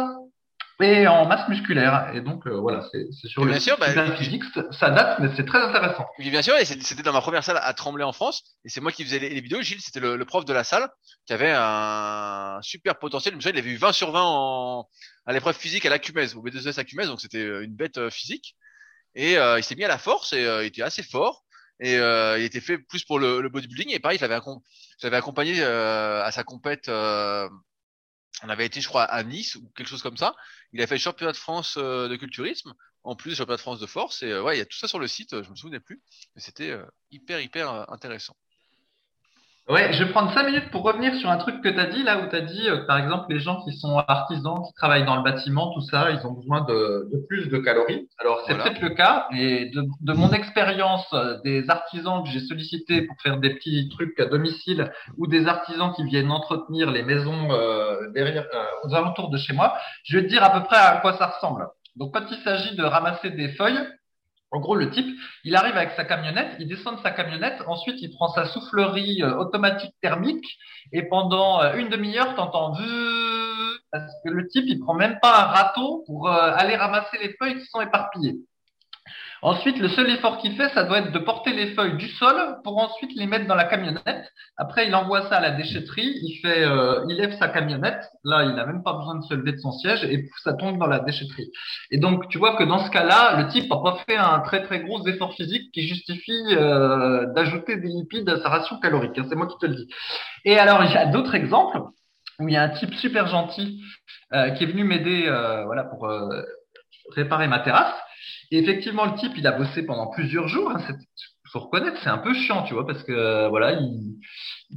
et 0.80 1.08
en 1.08 1.26
masse 1.26 1.48
musculaire. 1.50 2.12
Et 2.14 2.22
donc, 2.22 2.46
euh, 2.46 2.60
voilà, 2.60 2.84
c'est 2.92 3.12
sur 3.12 3.42
Et 3.42 3.46
le 3.46 3.52
bien 3.52 3.60
sûr, 3.60 3.78
bah, 3.80 3.90
superphysique, 3.90 4.44
ça- 4.72 4.90
date, 4.92 5.20
mais 5.20 5.30
c'est 5.36 5.46
très 5.46 5.60
intéressant. 5.60 6.06
Oui, 6.20 6.30
bien 6.30 6.42
sûr, 6.42 6.56
et 6.56 6.66
c'était 6.66 7.02
dans 7.04 7.14
ma 7.14 7.22
première 7.22 7.44
salle 7.44 7.60
à 7.62 7.74
Tremblay 7.74 8.04
en 8.04 8.12
France, 8.14 8.44
et 8.64 8.70
c'est 8.70 8.82
moi 8.82 8.92
qui 8.92 9.04
faisais 9.04 9.20
les, 9.20 9.30
les 9.30 9.42
vidéos. 9.42 9.62
Gilles, 9.62 9.82
c'était 9.82 10.00
le, 10.00 10.16
le 10.18 10.26
prof 10.26 10.46
de 10.46 10.54
la 10.54 10.64
salle, 10.64 10.88
qui 11.26 11.34
avait 11.34 11.52
un 11.56 12.60
super 12.62 13.00
potentiel. 13.00 13.34
Je 13.34 13.38
me 13.38 13.42
souviens, 13.42 13.56
il 13.56 13.60
avait 13.60 13.72
eu 13.72 13.78
20 13.78 13.92
sur 13.92 14.12
20 14.12 14.22
en, 14.24 14.88
à 15.26 15.34
l'épreuve 15.34 15.58
physique 15.58 15.86
à 15.86 15.90
la 15.90 15.98
au 15.98 16.44
B2S 16.44 16.80
à 16.80 17.06
donc 17.08 17.22
c'était 17.22 17.40
euh, 17.44 17.64
une 17.64 17.76
bête 17.76 17.98
euh, 17.98 18.10
physique. 18.10 18.56
Et 19.16 19.38
euh, 19.40 19.58
il 19.58 19.64
s'est 19.64 19.76
mis 19.76 19.84
à 19.84 19.88
la 19.88 19.98
force, 19.98 20.34
et 20.34 20.46
euh, 20.46 20.64
il 20.64 20.68
était 20.68 20.84
assez 20.84 21.02
fort, 21.02 21.44
et 21.80 21.98
euh, 21.98 22.38
il 22.40 22.46
était 22.46 22.62
fait 22.62 22.78
plus 22.80 23.04
pour 23.06 23.20
le, 23.20 23.42
le 23.42 23.50
bodybuilding, 23.50 23.92
et 23.92 24.00
pareil, 24.00 24.18
je 24.20 24.26
l'avais 25.06 25.18
accompagné 25.18 25.62
euh, 25.62 26.24
à 26.24 26.32
sa 26.32 26.44
compète. 26.44 26.90
euh, 26.90 27.50
on 28.44 28.50
avait 28.50 28.66
été, 28.66 28.82
je 28.82 28.88
crois, 28.88 29.04
à 29.04 29.24
Nice 29.24 29.56
ou 29.56 29.70
quelque 29.76 29.88
chose 29.88 30.04
comme 30.04 30.18
ça. 30.18 30.36
Il 30.74 30.82
a 30.82 30.88
fait 30.88 30.96
le 30.96 31.00
championnat 31.02 31.32
de 31.32 31.38
France 31.38 31.76
euh, 31.78 32.08
de 32.08 32.16
culturisme, 32.16 32.74
en 33.04 33.16
plus 33.16 33.32
du 33.32 33.36
championnat 33.36 33.58
de 33.58 33.62
France 33.62 33.80
de 33.80 33.88
force. 33.88 34.22
Et 34.24 34.32
euh, 34.32 34.44
ouais, 34.44 34.56
il 34.56 34.60
y 34.60 34.62
a 34.62 34.66
tout 34.66 34.78
ça 34.78 34.88
sur 34.88 35.00
le 35.00 35.08
site, 35.08 35.42
je 35.44 35.50
me 35.50 35.56
souvenais 35.56 35.80
plus. 35.80 36.02
Mais 36.36 36.42
c'était 36.42 36.76
hyper, 37.12 37.40
hyper 37.42 37.92
intéressant. 37.92 38.36
Ouais, 39.70 39.92
je 39.92 40.02
vais 40.06 40.12
prendre 40.12 40.34
cinq 40.34 40.46
minutes 40.46 40.72
pour 40.72 40.84
revenir 40.84 41.14
sur 41.16 41.30
un 41.30 41.36
truc 41.36 41.62
que 41.62 41.68
tu 41.68 41.78
as 41.78 41.88
dit 41.88 42.02
là 42.02 42.20
où 42.20 42.30
tu 42.30 42.36
as 42.38 42.40
dit 42.42 42.70
euh, 42.70 42.86
par 42.86 43.00
exemple 43.00 43.26
les 43.28 43.40
gens 43.40 43.62
qui 43.66 43.74
sont 43.74 43.98
artisans, 44.08 44.62
qui 44.66 44.74
travaillent 44.76 45.04
dans 45.04 45.18
le 45.18 45.24
bâtiment, 45.24 45.74
tout 45.74 45.82
ça, 45.82 46.10
ils 46.12 46.26
ont 46.26 46.32
besoin 46.32 46.62
de, 46.62 47.10
de 47.12 47.26
plus 47.28 47.50
de 47.50 47.58
calories. 47.58 48.08
Alors 48.18 48.40
c'est 48.48 48.54
Voilà. 48.54 48.64
peut-être 48.70 48.82
le 48.82 48.92
cas 48.92 49.28
et 49.34 49.70
de, 49.72 49.84
de 50.00 50.14
mon 50.14 50.32
expérience 50.32 51.06
euh, 51.14 51.38
des 51.44 51.70
artisans 51.70 52.24
que 52.24 52.30
j'ai 52.30 52.40
sollicités 52.40 53.02
pour 53.02 53.18
faire 53.22 53.40
des 53.40 53.56
petits 53.56 53.90
trucs 53.90 54.18
à 54.22 54.26
domicile 54.28 54.90
ou 55.18 55.28
des 55.28 55.48
artisans 55.48 55.92
qui 55.94 56.06
viennent 56.06 56.32
entretenir 56.32 56.90
les 56.90 57.04
maisons 57.04 57.52
euh, 57.52 58.10
derrière 58.14 58.46
euh, 58.54 58.64
aux 58.88 58.96
alentours 58.96 59.30
de 59.30 59.38
chez 59.38 59.52
moi, 59.54 59.76
je 60.06 60.18
vais 60.18 60.24
te 60.24 60.30
dire 60.30 60.46
à 60.46 60.50
peu 60.52 60.64
près 60.64 60.78
à 60.78 60.96
quoi 61.02 61.18
ça 61.18 61.28
ressemble. 61.28 61.68
Donc 61.98 62.14
quand 62.14 62.24
il 62.32 62.38
s'agit 62.38 62.78
de 62.78 62.84
ramasser 62.86 63.32
des 63.32 63.50
feuilles, 63.50 63.82
en 64.52 64.60
gros, 64.60 64.76
le 64.76 64.90
type, 64.90 65.08
il 65.44 65.56
arrive 65.56 65.76
avec 65.76 65.92
sa 65.92 66.06
camionnette, 66.06 66.56
il 66.60 66.68
descend 66.68 66.96
de 66.96 67.02
sa 67.02 67.12
camionnette, 67.12 67.62
ensuite 67.68 68.02
il 68.02 68.12
prend 68.12 68.30
sa 68.30 68.46
soufflerie 68.46 69.22
euh, 69.22 69.36
automatique 69.38 69.94
thermique 70.02 70.46
et 70.94 71.04
pendant 71.04 71.62
euh, 71.62 71.76
une 71.76 71.90
demi-heure, 71.90 72.36
t'entends 72.36 72.74
parce 73.92 74.14
que 74.24 74.30
le 74.30 74.48
type, 74.48 74.66
il 74.68 74.80
prend 74.80 74.94
même 74.94 75.20
pas 75.22 75.44
un 75.44 75.46
râteau 75.48 76.04
pour 76.06 76.30
euh, 76.30 76.52
aller 76.56 76.76
ramasser 76.76 77.18
les 77.22 77.36
feuilles 77.40 77.60
qui 77.60 77.66
sont 77.66 77.82
éparpillées. 77.82 78.38
Ensuite, 79.42 79.78
le 79.80 79.88
seul 79.90 80.10
effort 80.10 80.38
qu'il 80.40 80.56
fait, 80.56 80.70
ça 80.70 80.84
doit 80.84 81.00
être 81.00 81.12
de 81.12 81.20
porter 81.20 81.54
les 81.54 81.74
feuilles 81.76 81.98
du 81.98 82.08
sol 82.08 82.36
pour 82.64 82.78
ensuite 82.78 83.12
les 83.16 83.28
mettre 83.28 83.48
dans 83.48 83.56
la 83.56 83.66
camionnette. 83.66 84.32
Après, 84.58 84.88
il 84.88 84.96
envoie 84.96 85.30
ça 85.30 85.38
à 85.38 85.42
la 85.42 85.52
déchetterie, 85.52 86.12
il 86.24 86.40
fait, 86.42 86.64
euh, 86.64 87.06
il 87.08 87.18
lève 87.18 87.38
sa 87.38 87.48
camionnette. 87.48 88.04
Là, 88.24 88.44
il 88.44 88.56
n'a 88.56 88.66
même 88.66 88.84
pas 88.84 88.94
besoin 88.94 89.16
de 89.16 89.24
se 89.24 89.34
lever 89.36 89.52
de 89.52 89.60
son 89.60 89.72
siège 89.72 90.04
et 90.04 90.28
ça 90.44 90.54
tombe 90.54 90.80
dans 90.80 90.88
la 90.88 91.00
déchetterie. 91.00 91.50
Et 91.92 91.98
donc, 92.00 92.28
tu 92.30 92.38
vois 92.38 92.56
que 92.56 92.64
dans 92.64 92.80
ce 92.80 92.90
cas-là, 92.90 93.42
le 93.42 93.48
type 93.50 93.70
n'a 93.70 93.78
pas 93.78 93.98
fait 94.08 94.18
un 94.18 94.40
très 94.40 94.64
très 94.64 94.80
gros 94.80 95.06
effort 95.08 95.34
physique 95.36 95.72
qui 95.72 95.88
justifie 95.88 96.44
euh, 96.52 97.28
d'ajouter 97.34 97.78
des 97.78 97.90
lipides 97.90 98.30
à 98.30 98.42
sa 98.42 98.50
ration 98.50 98.80
calorique. 98.80 99.18
hein, 99.18 99.26
c'est 99.30 99.36
moi 99.36 99.48
qui 99.48 99.58
te 99.60 99.68
le 99.68 99.76
dis. 99.76 99.88
Et 100.46 100.58
alors, 100.58 100.84
il 100.84 100.92
y 100.92 100.98
a 100.98 101.06
d'autres 101.06 101.36
exemples 101.36 101.80
où 102.40 102.48
il 102.48 102.54
y 102.54 102.58
a 102.58 102.64
un 102.64 102.70
type 102.70 102.94
super 102.96 103.28
gentil 103.28 103.82
euh, 104.34 104.52
qui 104.52 104.64
est 104.64 104.68
venu 104.68 104.84
m'aider, 104.84 105.26
euh, 105.28 105.66
voilà, 105.66 105.84
pour 105.84 106.08
euh, 106.08 106.42
réparer 107.16 107.48
ma 107.48 107.60
terrasse. 107.60 107.94
Et 108.52 108.60
effectivement, 108.60 109.06
le 109.06 109.16
type, 109.18 109.34
il 109.38 109.48
a 109.48 109.52
bossé 109.52 109.84
pendant 109.84 110.08
plusieurs 110.08 110.48
jours. 110.48 110.72
Hein, 110.72 110.80
faut 111.52 111.60
reconnaître, 111.60 111.98
c'est 112.04 112.10
un 112.10 112.18
peu 112.18 112.34
chiant, 112.34 112.64
tu 112.64 112.74
vois, 112.74 112.86
parce 112.86 113.04
que 113.04 113.12
euh, 113.12 113.50
voilà, 113.50 113.74
il, 113.74 114.16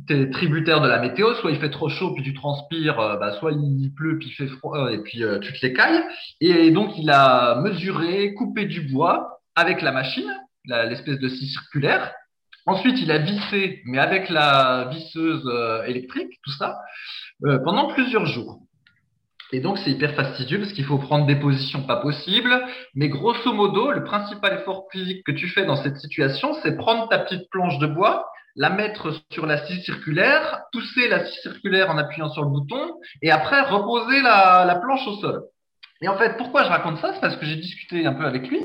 t'es 0.07 0.31
tributaire 0.31 0.81
de 0.81 0.89
la 0.89 1.01
météo. 1.01 1.35
Soit 1.35 1.51
il 1.51 1.59
fait 1.59 1.71
trop 1.71 1.89
chaud 1.89 2.13
puis 2.15 2.23
tu 2.23 2.35
transpires, 2.35 3.01
euh, 3.01 3.17
bah, 3.17 3.33
soit 3.39 3.53
il 3.53 3.93
pleut 3.95 4.19
puis 4.19 4.29
il 4.29 4.33
fait 4.33 4.47
froid 4.47 4.79
euh, 4.79 4.91
et 4.91 4.99
puis 5.03 5.23
tu 5.43 5.53
te 5.53 5.67
l'écailles. 5.67 6.03
Et 6.41 6.71
donc, 6.71 6.97
il 6.97 7.11
a 7.11 7.61
mesuré, 7.61 8.35
coupé 8.35 8.67
du 8.67 8.83
bois 8.83 9.41
avec 9.55 9.83
la 9.83 9.93
machine, 9.93 10.31
l'espèce 10.65 11.19
de 11.19 11.29
scie 11.29 11.49
circulaire. 11.49 12.13
Ensuite, 12.67 13.01
il 13.01 13.11
a 13.11 13.19
vissé, 13.19 13.83
mais 13.87 13.99
avec 13.99 14.29
la 14.29 14.91
visseuse 14.93 15.45
électrique, 15.87 16.39
tout 16.45 16.53
ça, 16.53 16.79
pendant 17.65 17.89
plusieurs 17.89 18.27
jours. 18.27 18.61
Et 19.53 19.61
donc, 19.61 19.79
c'est 19.79 19.91
hyper 19.91 20.15
fastidieux 20.15 20.61
parce 20.61 20.73
qu'il 20.73 20.85
faut 20.85 20.99
prendre 20.99 21.27
des 21.27 21.37
positions 21.37 21.83
pas 21.83 21.97
possibles. 21.97 22.55
Mais 22.95 23.09
grosso 23.09 23.53
modo, 23.53 23.91
le 23.91 24.05
principal 24.05 24.61
effort 24.61 24.87
physique 24.93 25.25
que 25.25 25.33
tu 25.33 25.49
fais 25.49 25.65
dans 25.65 25.77
cette 25.77 25.97
situation, 25.97 26.55
c'est 26.63 26.77
prendre 26.77 27.09
ta 27.09 27.19
petite 27.19 27.51
planche 27.51 27.79
de 27.79 27.87
bois, 27.87 28.27
la 28.57 28.71
mettre 28.71 29.13
sur 29.33 29.47
la 29.47 29.65
scie 29.67 29.83
circulaire, 29.83 30.63
pousser 30.73 31.09
la 31.09 31.27
scie 31.27 31.41
circulaire 31.41 31.91
en 31.91 31.99
appuyant 31.99 32.31
sur 32.31 32.43
le 32.43 32.51
bouton, 32.51 32.95
et 33.23 33.31
après 33.31 33.61
reposer 33.63 34.21
la, 34.23 34.65
la 34.65 34.77
planche 34.77 35.07
au 35.07 35.15
sol. 35.17 35.43
Et 36.03 36.09
en 36.09 36.17
fait, 36.17 36.37
pourquoi 36.37 36.65
je 36.65 36.69
raconte 36.69 36.99
ça? 36.99 37.13
C'est 37.13 37.21
parce 37.21 37.37
que 37.37 37.47
j'ai 37.47 37.57
discuté 37.57 38.07
un 38.07 38.15
peu 38.15 38.25
avec 38.25 38.49
lui. 38.49 38.61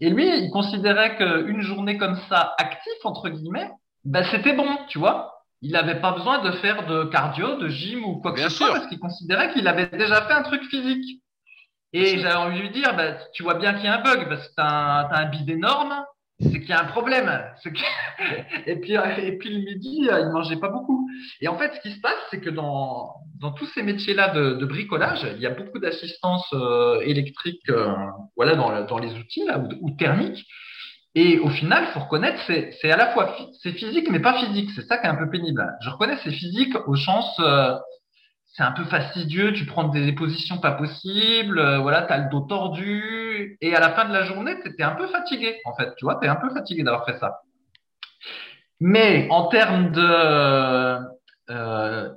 Et 0.00 0.10
lui, 0.10 0.26
il 0.26 0.50
considérait 0.50 1.16
qu'une 1.16 1.60
journée 1.62 1.96
comme 1.96 2.18
ça, 2.28 2.54
active, 2.58 2.92
entre 3.04 3.28
guillemets, 3.28 3.70
ben, 4.04 4.24
c'était 4.30 4.54
bon, 4.54 4.66
tu 4.88 4.98
vois. 4.98 5.31
Il 5.62 5.72
n'avait 5.72 6.00
pas 6.00 6.12
besoin 6.12 6.42
de 6.42 6.50
faire 6.52 6.86
de 6.86 7.04
cardio, 7.04 7.56
de 7.56 7.68
gym 7.68 8.04
ou 8.04 8.16
quoi 8.16 8.32
que 8.32 8.36
Bien 8.38 8.48
ce 8.48 8.56
soit, 8.56 8.72
parce 8.72 8.86
qu'il 8.88 8.98
considérait 8.98 9.52
qu'il 9.52 9.66
avait 9.68 9.86
déjà 9.86 10.22
fait 10.22 10.34
un 10.34 10.42
truc 10.42 10.62
physique. 10.64 11.22
Et 11.92 12.18
j'avais 12.18 12.34
envie 12.34 12.58
de 12.58 12.62
lui 12.62 12.70
dire, 12.70 12.96
ben, 12.96 13.16
tu 13.32 13.42
vois 13.42 13.54
bien 13.54 13.74
qu'il 13.74 13.84
y 13.84 13.88
a 13.88 13.98
un 13.98 14.02
bug, 14.02 14.28
parce 14.28 14.48
que 14.48 14.54
tu 14.54 14.62
as, 14.62 15.08
un 15.12 15.26
bide 15.26 15.50
énorme, 15.50 15.94
c'est 16.40 16.60
qu'il 16.60 16.70
y 16.70 16.72
a 16.72 16.80
un 16.80 16.86
problème. 16.86 17.30
et, 18.66 18.76
puis, 18.76 18.94
et 18.94 19.38
puis 19.38 19.50
le 19.50 19.58
midi, 19.58 20.08
il 20.08 20.30
mangeait 20.32 20.56
pas 20.56 20.68
beaucoup. 20.68 21.08
Et 21.40 21.48
en 21.48 21.56
fait, 21.56 21.72
ce 21.74 21.80
qui 21.80 21.94
se 21.94 22.00
passe, 22.00 22.18
c'est 22.30 22.40
que 22.40 22.50
dans, 22.50 23.14
dans 23.38 23.52
tous 23.52 23.66
ces 23.66 23.82
métiers-là 23.82 24.28
de, 24.28 24.64
bricolage, 24.64 25.26
il 25.34 25.40
y 25.40 25.46
a 25.46 25.50
beaucoup 25.50 25.78
d'assistance 25.78 26.48
euh, 26.54 27.00
électrique 27.02 27.62
euh, 27.68 27.94
voilà, 28.36 28.56
dans, 28.56 28.84
dans, 28.84 28.98
les 28.98 29.14
outils 29.14 29.44
là, 29.44 29.62
ou, 29.80 29.90
thermiques. 29.90 30.46
Et 31.14 31.38
au 31.38 31.50
final, 31.50 31.86
faut 31.88 32.00
reconnaître, 32.00 32.40
c'est 32.46 32.90
à 32.90 32.96
la 32.96 33.08
fois 33.08 33.36
c'est 33.62 33.72
physique, 33.72 34.08
mais 34.10 34.20
pas 34.20 34.38
physique. 34.40 34.70
C'est 34.74 34.86
ça 34.86 34.98
qui 34.98 35.06
est 35.06 35.10
un 35.10 35.14
peu 35.14 35.28
pénible. 35.28 35.66
Je 35.82 35.90
reconnais 35.90 36.16
c'est 36.24 36.30
physique 36.30 36.74
au 36.86 36.96
sens, 36.96 37.38
euh, 37.40 37.74
c'est 38.54 38.62
un 38.62 38.72
peu 38.72 38.84
fastidieux. 38.84 39.52
Tu 39.52 39.66
prends 39.66 39.84
des 39.84 40.12
positions 40.12 40.58
pas 40.58 40.72
possibles. 40.72 41.60
voilà, 41.80 42.02
t'as 42.02 42.18
le 42.18 42.30
dos 42.30 42.40
tordu. 42.40 43.58
Et 43.60 43.74
à 43.74 43.80
la 43.80 43.90
fin 43.90 44.06
de 44.06 44.12
la 44.12 44.24
journée, 44.24 44.54
t'es 44.76 44.82
un 44.82 44.92
peu 44.92 45.06
fatigué. 45.08 45.60
En 45.66 45.74
fait, 45.74 45.94
tu 45.96 46.04
vois, 46.04 46.16
t'es 46.16 46.28
un 46.28 46.36
peu 46.36 46.50
fatigué 46.50 46.82
d'avoir 46.82 47.04
fait 47.04 47.18
ça. 47.18 47.40
Mais 48.80 49.28
en 49.30 49.46
termes 49.46 49.92
de 49.92 50.98
euh, 51.50 52.08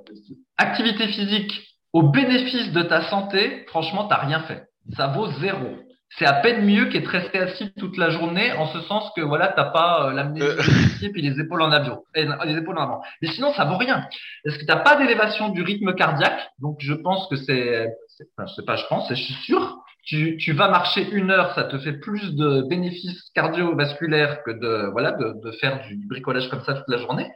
activité 0.56 1.06
physique 1.08 1.62
au 1.92 2.02
bénéfice 2.02 2.72
de 2.72 2.82
ta 2.82 3.02
santé, 3.08 3.64
franchement, 3.68 4.08
t'as 4.08 4.16
rien 4.16 4.40
fait. 4.40 4.64
Ça 4.96 5.06
vaut 5.06 5.28
zéro. 5.40 5.76
C'est 6.10 6.26
à 6.26 6.34
peine 6.34 6.64
mieux 6.64 6.86
qu'être 6.86 7.08
resté 7.08 7.38
assis 7.38 7.72
toute 7.78 7.96
la 7.98 8.10
journée, 8.10 8.52
en 8.52 8.66
ce 8.66 8.80
sens 8.82 9.10
que 9.14 9.20
voilà, 9.20 9.48
t'as 9.48 9.64
pas 9.64 10.06
euh, 10.06 10.12
l'amnésie 10.12 11.06
euh. 11.06 11.08
puis 11.12 11.20
les 11.20 11.38
épaules 11.40 11.60
en 11.62 11.72
avion, 11.72 12.04
les 12.14 12.56
épaules 12.56 12.78
en 12.78 12.82
avant. 12.82 13.02
Mais 13.20 13.28
sinon, 13.28 13.52
ça 13.52 13.64
vaut 13.64 13.76
rien. 13.76 14.06
Parce 14.44 14.56
que 14.56 14.64
t'as 14.64 14.76
pas 14.76 14.96
d'élévation 14.96 15.50
du 15.50 15.62
rythme 15.62 15.94
cardiaque, 15.94 16.48
donc 16.60 16.78
je 16.80 16.94
pense 16.94 17.28
que 17.28 17.36
c'est, 17.36 17.88
enfin, 18.36 18.46
je 18.48 18.54
sais 18.54 18.64
pas, 18.64 18.76
je 18.76 18.86
pense, 18.86 19.08
je 19.08 19.14
suis 19.14 19.34
sûr. 19.34 19.78
Tu, 20.04 20.36
tu 20.36 20.52
vas 20.52 20.68
marcher 20.68 21.10
une 21.10 21.32
heure, 21.32 21.52
ça 21.56 21.64
te 21.64 21.78
fait 21.78 21.94
plus 21.94 22.36
de 22.36 22.62
bénéfices 22.68 23.28
cardiovasculaires 23.34 24.44
que 24.44 24.52
de 24.52 24.88
voilà 24.92 25.10
de, 25.10 25.34
de 25.42 25.50
faire 25.56 25.82
du 25.82 26.06
bricolage 26.06 26.48
comme 26.48 26.62
ça 26.62 26.74
toute 26.74 26.88
la 26.88 26.98
journée. 26.98 27.28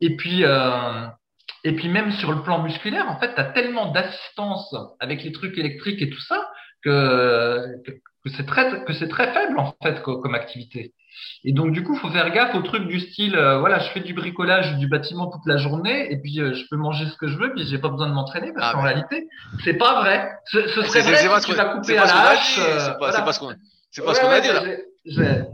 Et 0.00 0.16
puis, 0.16 0.44
euh, 0.44 1.06
et 1.62 1.72
puis 1.72 1.88
même 1.88 2.10
sur 2.12 2.32
le 2.32 2.42
plan 2.42 2.62
musculaire, 2.62 3.08
en 3.08 3.18
fait, 3.18 3.34
tu 3.34 3.40
as 3.40 3.44
tellement 3.44 3.92
d'assistance 3.92 4.74
avec 4.98 5.22
les 5.22 5.32
trucs 5.32 5.56
électriques 5.58 6.02
et 6.02 6.10
tout 6.10 6.20
ça 6.20 6.50
que, 6.82 7.82
que, 7.84 8.30
c'est 8.36 8.46
très 8.46 8.84
que 8.84 8.92
c'est 8.92 9.08
très 9.08 9.32
faible 9.32 9.58
en 9.58 9.74
fait 9.82 10.02
comme, 10.02 10.34
activité. 10.34 10.92
Et 11.44 11.52
donc 11.52 11.72
du 11.72 11.82
coup, 11.82 11.96
faut 11.96 12.10
faire 12.10 12.30
gaffe 12.30 12.54
au 12.54 12.62
truc 12.62 12.86
du 12.86 13.00
style, 13.00 13.36
euh, 13.36 13.58
voilà, 13.58 13.78
je 13.78 13.90
fais 13.90 14.00
du 14.00 14.14
bricolage 14.14 14.76
du 14.76 14.86
bâtiment 14.86 15.30
toute 15.30 15.46
la 15.46 15.56
journée 15.56 16.10
et 16.12 16.16
puis 16.16 16.40
euh, 16.40 16.54
je 16.54 16.64
peux 16.70 16.76
manger 16.76 17.06
ce 17.06 17.16
que 17.16 17.28
je 17.28 17.36
veux 17.36 17.52
puis 17.52 17.66
j'ai 17.66 17.78
pas 17.78 17.88
besoin 17.88 18.08
de 18.08 18.14
m'entraîner 18.14 18.52
parce 18.52 18.70
ah, 18.70 18.72
qu'en 18.74 18.82
réalité, 18.82 19.28
c'est 19.64 19.74
pas 19.74 20.00
vrai. 20.00 20.30
Ce, 20.46 20.68
ce 20.68 20.82
serait 20.82 21.02
vrai 21.02 21.40
si 21.40 21.50
tu 21.50 21.56
vas 21.56 21.64
couper 21.66 21.98
à 21.98 22.04
la 22.04 22.30
hache. 22.30 22.54
C'est 22.54 22.98
pas, 22.98 23.32
ce 23.32 23.40
qu'on 23.40 23.54
c'est 23.90 24.04
pas 24.04 24.14
ce 24.14 24.20
qu'on 24.20 24.28
a 24.28 24.40
dit 24.40 24.48
là. 24.48 25.46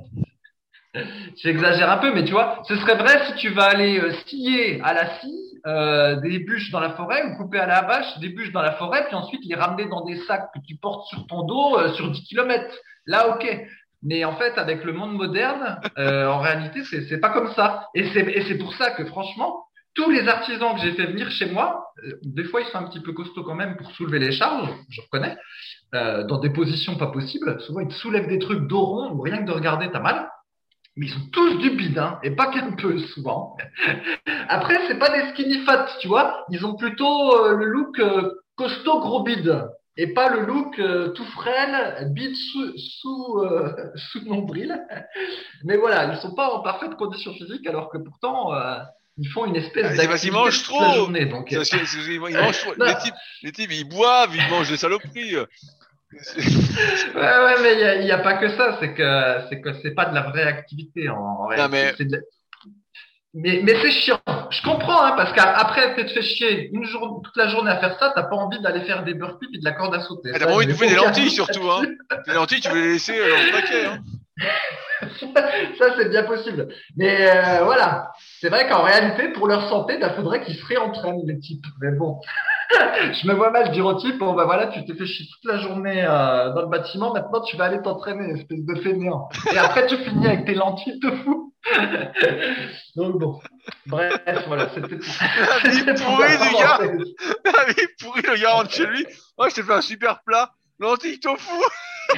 J'exagère 1.42 1.90
un 1.90 1.98
peu, 1.98 2.14
mais 2.14 2.24
tu 2.24 2.32
vois, 2.32 2.62
ce 2.68 2.76
serait 2.76 2.96
vrai 2.96 3.26
si 3.26 3.34
tu 3.34 3.50
vas 3.50 3.64
aller 3.64 3.98
euh, 3.98 4.12
scier 4.26 4.80
à 4.82 4.94
la 4.94 5.18
scie 5.18 5.45
euh, 5.66 6.16
des 6.20 6.38
bûches 6.38 6.70
dans 6.70 6.78
la 6.78 6.90
forêt 6.90 7.24
ou 7.24 7.36
couper 7.36 7.58
à 7.58 7.66
la 7.66 7.82
vache 7.82 8.18
des 8.20 8.28
bûches 8.28 8.52
dans 8.52 8.62
la 8.62 8.72
forêt, 8.72 9.04
puis 9.06 9.16
ensuite 9.16 9.44
les 9.44 9.56
ramener 9.56 9.86
dans 9.86 10.04
des 10.04 10.16
sacs 10.20 10.52
que 10.54 10.60
tu 10.60 10.76
portes 10.76 11.08
sur 11.08 11.26
ton 11.26 11.42
dos 11.42 11.76
euh, 11.76 11.92
sur 11.94 12.08
10 12.08 12.22
km. 12.22 12.64
Là, 13.06 13.30
ok. 13.30 13.66
Mais 14.02 14.24
en 14.24 14.36
fait, 14.36 14.56
avec 14.58 14.84
le 14.84 14.92
monde 14.92 15.14
moderne, 15.14 15.80
euh, 15.98 16.28
en 16.28 16.38
réalité, 16.38 16.84
c'est 16.84 17.18
pas 17.18 17.30
comme 17.30 17.52
ça. 17.54 17.88
Et 17.94 18.04
c'est 18.12 18.58
pour 18.58 18.74
ça 18.74 18.92
que 18.92 19.04
franchement, 19.06 19.64
tous 19.94 20.08
les 20.10 20.28
artisans 20.28 20.74
que 20.74 20.82
j'ai 20.82 20.92
fait 20.92 21.06
venir 21.06 21.30
chez 21.30 21.50
moi, 21.50 21.84
des 22.22 22.44
fois 22.44 22.60
ils 22.60 22.66
sont 22.66 22.78
un 22.78 22.84
petit 22.84 23.00
peu 23.00 23.12
costauds 23.12 23.42
quand 23.42 23.54
même 23.54 23.76
pour 23.76 23.90
soulever 23.92 24.18
les 24.18 24.30
charges, 24.30 24.68
je 24.90 25.00
reconnais, 25.00 25.36
dans 25.92 26.38
des 26.38 26.50
positions 26.50 26.96
pas 26.96 27.06
possibles. 27.06 27.58
Souvent 27.62 27.80
ils 27.80 27.88
te 27.88 27.94
soulèvent 27.94 28.28
des 28.28 28.38
trucs 28.38 28.68
dos 28.68 28.84
rond, 28.84 29.12
où 29.12 29.22
rien 29.22 29.38
que 29.38 29.46
de 29.46 29.52
regarder 29.52 29.90
t'as 29.90 30.00
mal 30.00 30.28
mais 30.96 31.06
ils 31.06 31.12
sont 31.12 31.28
tous 31.30 31.58
du 31.58 31.70
bide, 31.70 31.98
hein, 31.98 32.18
et 32.22 32.30
pas 32.30 32.50
qu'un 32.50 32.72
peu 32.72 32.98
souvent. 32.98 33.56
Après, 34.48 34.78
c'est 34.88 34.98
pas 34.98 35.10
des 35.10 35.28
skinny 35.30 35.64
fat, 35.64 35.86
tu 36.00 36.08
vois. 36.08 36.46
Ils 36.50 36.64
ont 36.64 36.74
plutôt 36.74 37.36
euh, 37.38 37.54
le 37.54 37.66
look 37.66 37.98
euh, 37.98 38.30
costaud 38.56 39.00
gros 39.00 39.22
bide, 39.22 39.68
et 39.98 40.08
pas 40.14 40.30
le 40.30 40.46
look 40.46 40.78
euh, 40.78 41.10
tout 41.10 41.24
frêle, 41.26 42.10
bide 42.12 42.34
sous 42.34 42.72
sous, 42.78 43.44
sous 43.94 44.24
nombril. 44.24 44.80
Mais 45.64 45.76
voilà, 45.76 46.12
ils 46.12 46.18
sont 46.18 46.34
pas 46.34 46.48
en 46.48 46.60
parfaite 46.60 46.94
condition 46.96 47.32
physique, 47.34 47.66
alors 47.66 47.90
que 47.90 47.98
pourtant 47.98 48.52
ils 49.18 49.28
font 49.28 49.46
une 49.46 49.56
espèce 49.56 49.86
ah, 49.92 49.96
d'activité 49.96 50.26
ils 50.28 50.32
mangent 50.32 50.62
trop. 50.62 50.80
La 50.80 50.92
journée, 50.92 51.26
donc. 51.26 51.50
ils 51.50 51.58
mangent 51.58 52.58
trop. 52.60 52.74
les, 52.84 52.94
types, 53.02 53.14
les 53.42 53.52
types, 53.52 53.72
ils 53.72 53.88
boivent, 53.88 54.34
ils 54.34 54.50
mangent 54.50 54.70
des 54.70 54.76
saloperies 54.76 55.36
ouais, 57.14 57.20
ouais, 57.20 57.54
mais 57.62 57.98
il 58.00 58.04
n'y 58.04 58.12
a, 58.12 58.18
pas 58.18 58.34
que 58.34 58.48
ça. 58.48 58.76
C'est 58.80 58.94
que 58.94 59.38
c'est 59.48 59.60
que 59.60 59.72
c'est 59.82 59.94
pas 59.94 60.06
de 60.06 60.14
la 60.14 60.22
vraie 60.22 60.44
activité 60.44 61.08
en, 61.08 61.46
réalité. 61.46 62.06
Mais, 63.38 63.60
mais, 63.62 63.74
c'est 63.82 63.90
chiant. 63.90 64.20
Je 64.50 64.62
comprends, 64.62 65.04
hein, 65.04 65.12
parce 65.14 65.32
qu'après, 65.34 65.94
tu 65.94 66.06
te 66.06 66.10
fais 66.12 66.22
chier 66.22 66.70
une 66.72 66.84
journée, 66.84 67.20
toute 67.22 67.36
la 67.36 67.48
journée 67.48 67.70
à 67.70 67.78
faire 67.78 67.98
ça, 67.98 68.12
t'as 68.14 68.22
pas 68.22 68.36
envie 68.36 68.60
d'aller 68.60 68.80
faire 68.84 69.04
des 69.04 69.12
burpees 69.12 69.48
et 69.52 69.58
de 69.58 69.64
la 69.64 69.72
corde 69.72 69.94
à 69.94 70.00
sauter. 70.00 70.30
Ah, 70.32 70.38
t'as 70.38 70.50
envie 70.50 70.66
de 70.66 70.72
bouffer 70.72 70.88
des 70.88 70.94
lentilles 70.94 71.30
surtout, 71.30 71.68
hein. 71.70 71.82
des 72.26 72.32
lentilles, 72.32 72.60
tu 72.60 72.70
veux 72.70 72.80
les 72.80 72.92
laisser 72.92 73.18
dans 73.18 73.26
le 73.26 73.52
paquet, 73.52 73.84
hein. 73.84 74.02
ça, 75.78 75.94
c'est 75.96 76.08
bien 76.08 76.22
possible. 76.24 76.68
Mais 76.96 77.30
euh, 77.30 77.64
voilà, 77.64 78.12
c'est 78.40 78.48
vrai 78.48 78.68
qu'en 78.68 78.82
réalité, 78.82 79.28
pour 79.28 79.46
leur 79.46 79.68
santé, 79.68 79.94
il 79.94 80.00
bah, 80.00 80.14
faudrait 80.14 80.42
qu'ils 80.42 80.56
se 80.56 80.64
réentraînent, 80.64 81.20
les 81.26 81.38
types. 81.38 81.66
Mais 81.80 81.92
bon, 81.92 82.20
je 82.70 83.26
me 83.26 83.34
vois 83.34 83.50
mal 83.50 83.70
dire 83.72 83.86
au 83.86 83.94
type, 83.94 84.18
bon 84.18 84.34
bah 84.34 84.44
voilà, 84.44 84.68
tu 84.68 84.84
t'es 84.84 84.94
fait 84.94 85.06
chier 85.06 85.26
toute 85.26 85.44
la 85.50 85.58
journée 85.58 86.04
euh, 86.04 86.52
dans 86.52 86.62
le 86.62 86.68
bâtiment, 86.68 87.12
maintenant 87.12 87.42
tu 87.42 87.56
vas 87.56 87.64
aller 87.64 87.80
t'entraîner, 87.82 88.38
espèce 88.38 88.64
de 88.64 88.74
fainéant. 88.82 89.28
Et 89.52 89.58
après, 89.58 89.86
tu 89.86 89.96
finis 89.98 90.26
avec 90.26 90.44
tes 90.46 90.54
lentilles 90.54 90.98
de 91.00 91.10
fou. 91.10 91.54
Donc 92.96 93.18
bon, 93.18 93.40
bref, 93.86 94.20
voilà, 94.46 94.68
c'était 94.74 94.96
La 94.96 95.70
vie 95.70 95.84
pourrie 96.02 96.38
du 96.38 96.54
gars 96.54 96.78
La 97.44 97.64
vie 97.72 97.86
pourrie, 98.00 98.22
le 98.22 98.40
gars 98.40 98.52
rentre 98.52 98.70
chez 98.70 98.86
lui. 98.86 99.06
Oh, 99.36 99.46
je 99.48 99.54
t'ai 99.54 99.62
fait 99.62 99.72
un 99.72 99.80
super 99.80 100.22
plat, 100.24 100.52
lentilles 100.78 101.20
tofu 101.20 101.50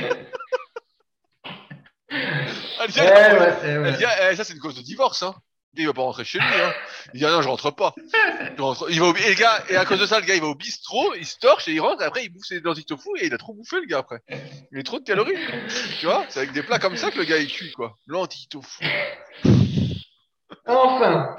elle 2.81 3.97
dit, 3.97 4.05
eh, 4.31 4.37
ça 4.37 4.45
c'est 4.45 4.55
une 4.55 4.61
cause 4.61 4.77
de 4.77 4.83
divorce, 4.83 5.23
hein. 5.23 5.35
Il 5.77 5.87
va 5.87 5.93
pas 5.93 6.03
rentrer 6.03 6.25
chez 6.25 6.39
lui, 6.39 6.47
hein. 6.47 6.73
Il 7.15 7.21
dit, 7.21 7.27
ah 7.27 7.31
non, 7.31 7.43
je 7.43 7.49
rentre 7.49 7.71
pas. 7.71 7.95
Il 7.99 8.57
va 8.57 8.65
au... 8.65 9.15
et, 9.15 9.29
le 9.29 9.35
gars, 9.35 9.65
et 9.69 9.77
à 9.77 9.85
cause 9.85 10.01
de 10.01 10.07
ça, 10.07 10.19
le 10.19 10.27
gars, 10.27 10.35
il 10.35 10.41
va 10.41 10.49
au 10.49 10.55
bistrot, 10.55 11.15
il 11.15 11.27
se 11.27 11.39
torche 11.39 11.69
et 11.69 11.73
il 11.73 11.81
rentre, 11.81 12.03
et 12.03 12.05
après, 12.05 12.25
il 12.25 12.31
bouffe 12.31 12.47
ses 12.47 12.61
lentilles 12.61 12.85
tofu 12.85 13.11
et 13.19 13.27
il 13.27 13.35
a 13.35 13.39
trop 13.39 13.55
bouffé, 13.55 13.77
le 13.81 13.87
gars, 13.87 13.99
après. 13.99 14.21
Il 14.73 14.79
a 14.79 14.83
trop 14.83 14.99
de 14.99 15.05
calories. 15.05 15.37
tu 16.01 16.07
vois? 16.07 16.27
C'est 16.31 16.41
avec 16.41 16.53
des 16.53 16.63
plats 16.63 16.79
comme 16.79 16.97
ça 16.97 17.11
que 17.11 17.19
le 17.19 17.25
gars, 17.25 17.39
il 17.39 17.49
cuit, 17.49 17.71
quoi. 17.73 17.95
Lentilles 18.07 18.49
tofu. 18.49 18.85
Enfin! 20.67 21.37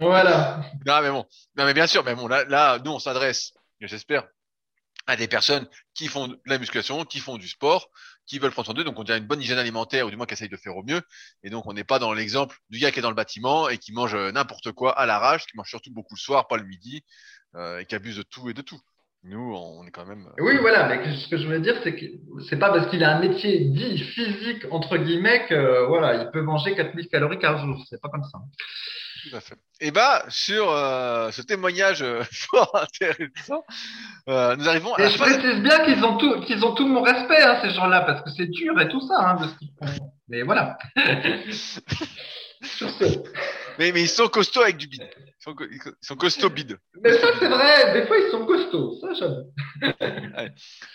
voilà. 0.00 0.62
Non, 0.86 1.00
mais 1.00 1.10
bon. 1.10 1.26
Non, 1.56 1.64
mais 1.64 1.74
bien 1.74 1.86
sûr, 1.86 2.02
mais 2.04 2.14
bon, 2.14 2.26
là, 2.26 2.44
là, 2.44 2.78
nous, 2.84 2.90
on 2.90 2.98
s'adresse, 2.98 3.52
j'espère, 3.80 4.26
à 5.06 5.16
des 5.16 5.28
personnes 5.28 5.68
qui 5.94 6.08
font 6.08 6.28
de 6.28 6.38
la 6.46 6.58
musculation, 6.58 7.04
qui 7.04 7.20
font 7.20 7.36
du 7.36 7.48
sport, 7.48 7.90
qui 8.30 8.38
veulent 8.38 8.52
prendre 8.52 8.66
soin 8.66 8.74
d'eux, 8.74 8.84
donc 8.84 8.96
on 8.96 9.02
a 9.02 9.16
une 9.16 9.26
bonne 9.26 9.42
hygiène 9.42 9.58
alimentaire, 9.58 10.06
ou 10.06 10.10
du 10.10 10.16
moins 10.16 10.24
qui 10.24 10.34
essayent 10.34 10.48
de 10.48 10.56
faire 10.56 10.76
au 10.76 10.84
mieux. 10.84 11.02
Et 11.42 11.50
donc 11.50 11.66
on 11.66 11.72
n'est 11.72 11.84
pas 11.84 11.98
dans 11.98 12.12
l'exemple 12.12 12.56
du 12.70 12.78
gars 12.78 12.92
qui 12.92 13.00
est 13.00 13.02
dans 13.02 13.10
le 13.10 13.16
bâtiment 13.16 13.68
et 13.68 13.76
qui 13.76 13.92
mange 13.92 14.14
euh, 14.14 14.30
n'importe 14.30 14.70
quoi 14.70 14.96
à 14.96 15.04
l'arrache, 15.04 15.46
qui 15.46 15.56
mange 15.56 15.68
surtout 15.68 15.92
beaucoup 15.92 16.14
le 16.14 16.20
soir, 16.20 16.46
pas 16.46 16.56
le 16.56 16.62
midi, 16.62 17.02
euh, 17.56 17.80
et 17.80 17.86
qui 17.86 17.96
abuse 17.96 18.16
de 18.16 18.22
tout 18.22 18.48
et 18.48 18.54
de 18.54 18.62
tout. 18.62 18.78
Nous, 19.24 19.52
on 19.52 19.84
est 19.84 19.90
quand 19.90 20.06
même. 20.06 20.28
Euh, 20.38 20.44
oui, 20.44 20.58
voilà, 20.60 20.86
mais 20.86 21.16
ce 21.16 21.28
que 21.28 21.38
je 21.38 21.46
veux 21.48 21.58
dire, 21.58 21.74
c'est 21.82 21.96
que 21.96 22.06
c'est 22.48 22.58
pas 22.58 22.70
parce 22.70 22.88
qu'il 22.88 23.02
a 23.02 23.16
un 23.16 23.20
métier 23.20 23.64
dit 23.64 23.98
physique, 23.98 24.64
entre 24.70 24.96
guillemets, 24.96 25.46
que 25.48 25.86
voilà, 25.88 26.22
il 26.22 26.30
peut 26.30 26.40
manger 26.40 26.76
4000 26.76 27.08
calories 27.08 27.40
par 27.40 27.58
jour. 27.58 27.84
C'est 27.90 28.00
pas 28.00 28.08
comme 28.10 28.24
ça. 28.24 28.38
Tout 29.22 29.36
à 29.36 29.40
fait. 29.40 29.56
Et 29.80 29.90
bah 29.90 30.24
sur 30.28 30.70
euh, 30.70 31.30
ce 31.30 31.42
témoignage 31.42 32.02
euh, 32.02 32.22
fort 32.32 32.70
intéressant, 32.74 33.64
euh, 34.28 34.56
nous 34.56 34.68
arrivons 34.68 34.94
à. 34.94 35.02
Et 35.02 35.10
je 35.10 35.18
précise 35.18 35.60
bien 35.62 35.84
qu'ils 35.84 36.04
ont 36.04 36.16
tout, 36.16 36.40
qu'ils 36.42 36.64
ont 36.64 36.74
tout 36.74 36.86
mon 36.86 37.02
respect, 37.02 37.42
hein, 37.42 37.58
ces 37.62 37.70
gens-là, 37.70 38.02
parce 38.02 38.22
que 38.22 38.30
c'est 38.30 38.46
dur 38.46 38.78
et 38.80 38.88
tout 38.88 39.00
ça, 39.00 39.14
hein, 39.18 39.36
de 39.36 39.48
ce 39.48 39.54
qu'ils 39.58 39.72
font. 39.78 40.12
Mais 40.28 40.42
voilà. 40.42 40.78
mais, 43.78 43.92
mais 43.92 44.02
ils 44.02 44.08
sont 44.08 44.28
costauds 44.28 44.62
avec 44.62 44.76
du 44.76 44.86
bide. 44.86 45.08
Ils 45.40 45.44
sont, 45.44 45.56
ils 45.70 45.80
sont 46.02 46.16
costauds 46.16 46.50
bide. 46.50 46.78
Mais 47.02 47.18
ça, 47.18 47.28
c'est 47.38 47.48
vrai. 47.48 47.94
Des 47.94 48.06
fois, 48.06 48.18
ils 48.18 48.30
sont 48.30 48.44
costauds. 48.44 49.00
Ça. 49.00 49.28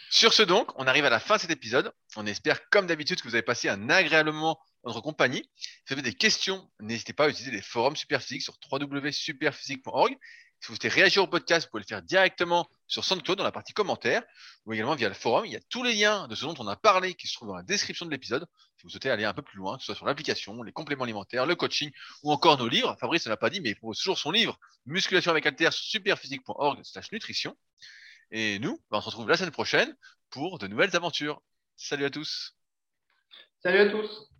Sur 0.09 0.33
ce, 0.33 0.43
donc, 0.43 0.69
on 0.79 0.85
arrive 0.85 1.05
à 1.05 1.09
la 1.09 1.19
fin 1.19 1.37
de 1.37 1.41
cet 1.41 1.51
épisode. 1.51 1.91
On 2.15 2.25
espère, 2.27 2.69
comme 2.69 2.85
d'habitude, 2.85 3.21
que 3.21 3.27
vous 3.27 3.35
avez 3.35 3.41
passé 3.41 3.69
un 3.69 3.89
agréable 3.89 4.31
moment 4.31 4.59
notre 4.85 5.01
compagnie. 5.01 5.49
Si 5.55 5.81
vous 5.89 5.93
avez 5.93 6.01
des 6.03 6.13
questions, 6.13 6.69
n'hésitez 6.79 7.13
pas 7.13 7.25
à 7.25 7.29
utiliser 7.29 7.51
les 7.51 7.61
forums 7.61 7.95
Superphysique 7.95 8.43
sur 8.43 8.55
www.superphysique.org. 8.71 10.15
Si 10.65 10.71
vous 10.71 10.77
souhaitez 10.77 10.89
réagir 10.89 11.21
au 11.21 11.27
podcast, 11.27 11.67
vous 11.67 11.69
pouvez 11.69 11.83
le 11.83 11.87
faire 11.87 12.01
directement 12.01 12.67
sur 12.87 13.05
SoundCloud 13.05 13.37
dans 13.37 13.43
la 13.43 13.51
partie 13.51 13.71
commentaires 13.71 14.23
ou 14.65 14.73
également 14.73 14.95
via 14.95 15.07
le 15.07 15.13
forum. 15.13 15.45
Il 15.45 15.51
y 15.51 15.55
a 15.55 15.59
tous 15.69 15.83
les 15.83 15.93
liens 15.93 16.27
de 16.27 16.33
ce 16.33 16.43
dont 16.43 16.55
on 16.57 16.67
a 16.67 16.75
parlé 16.75 17.13
qui 17.13 17.27
se 17.27 17.35
trouvent 17.35 17.49
dans 17.49 17.55
la 17.55 17.61
description 17.61 18.07
de 18.07 18.09
l'épisode. 18.09 18.47
Si 18.77 18.81
vous 18.81 18.89
souhaitez 18.89 19.11
aller 19.11 19.25
un 19.25 19.33
peu 19.35 19.43
plus 19.43 19.59
loin, 19.59 19.75
que 19.75 19.83
ce 19.83 19.85
soit 19.85 19.95
sur 19.95 20.07
l'application, 20.07 20.63
les 20.63 20.71
compléments 20.71 21.03
alimentaires, 21.03 21.45
le 21.45 21.55
coaching 21.55 21.91
ou 22.23 22.31
encore 22.31 22.57
nos 22.57 22.67
livres. 22.67 22.97
Fabrice 22.99 23.27
ne 23.27 23.29
l'a 23.29 23.37
pas 23.37 23.51
dit, 23.51 23.61
mais 23.61 23.69
il 23.69 23.75
propose 23.75 23.99
toujours 23.99 24.17
son 24.17 24.31
livre 24.31 24.57
Musculation 24.87 25.29
avec 25.29 25.45
Alter 25.45 25.69
sur 25.69 25.83
superphysique.org 25.83 26.79
slash 26.81 27.11
nutrition. 27.11 27.55
Et 28.31 28.57
nous, 28.57 28.81
on 28.89 29.01
se 29.01 29.05
retrouve 29.05 29.29
la 29.29 29.37
semaine 29.37 29.51
prochaine 29.51 29.95
pour 30.31 30.57
de 30.57 30.65
nouvelles 30.65 30.95
aventures. 30.95 31.43
Salut 31.75 32.05
à 32.05 32.09
tous. 32.09 32.55
Salut 33.61 33.81
à 33.81 33.89
tous. 33.91 34.34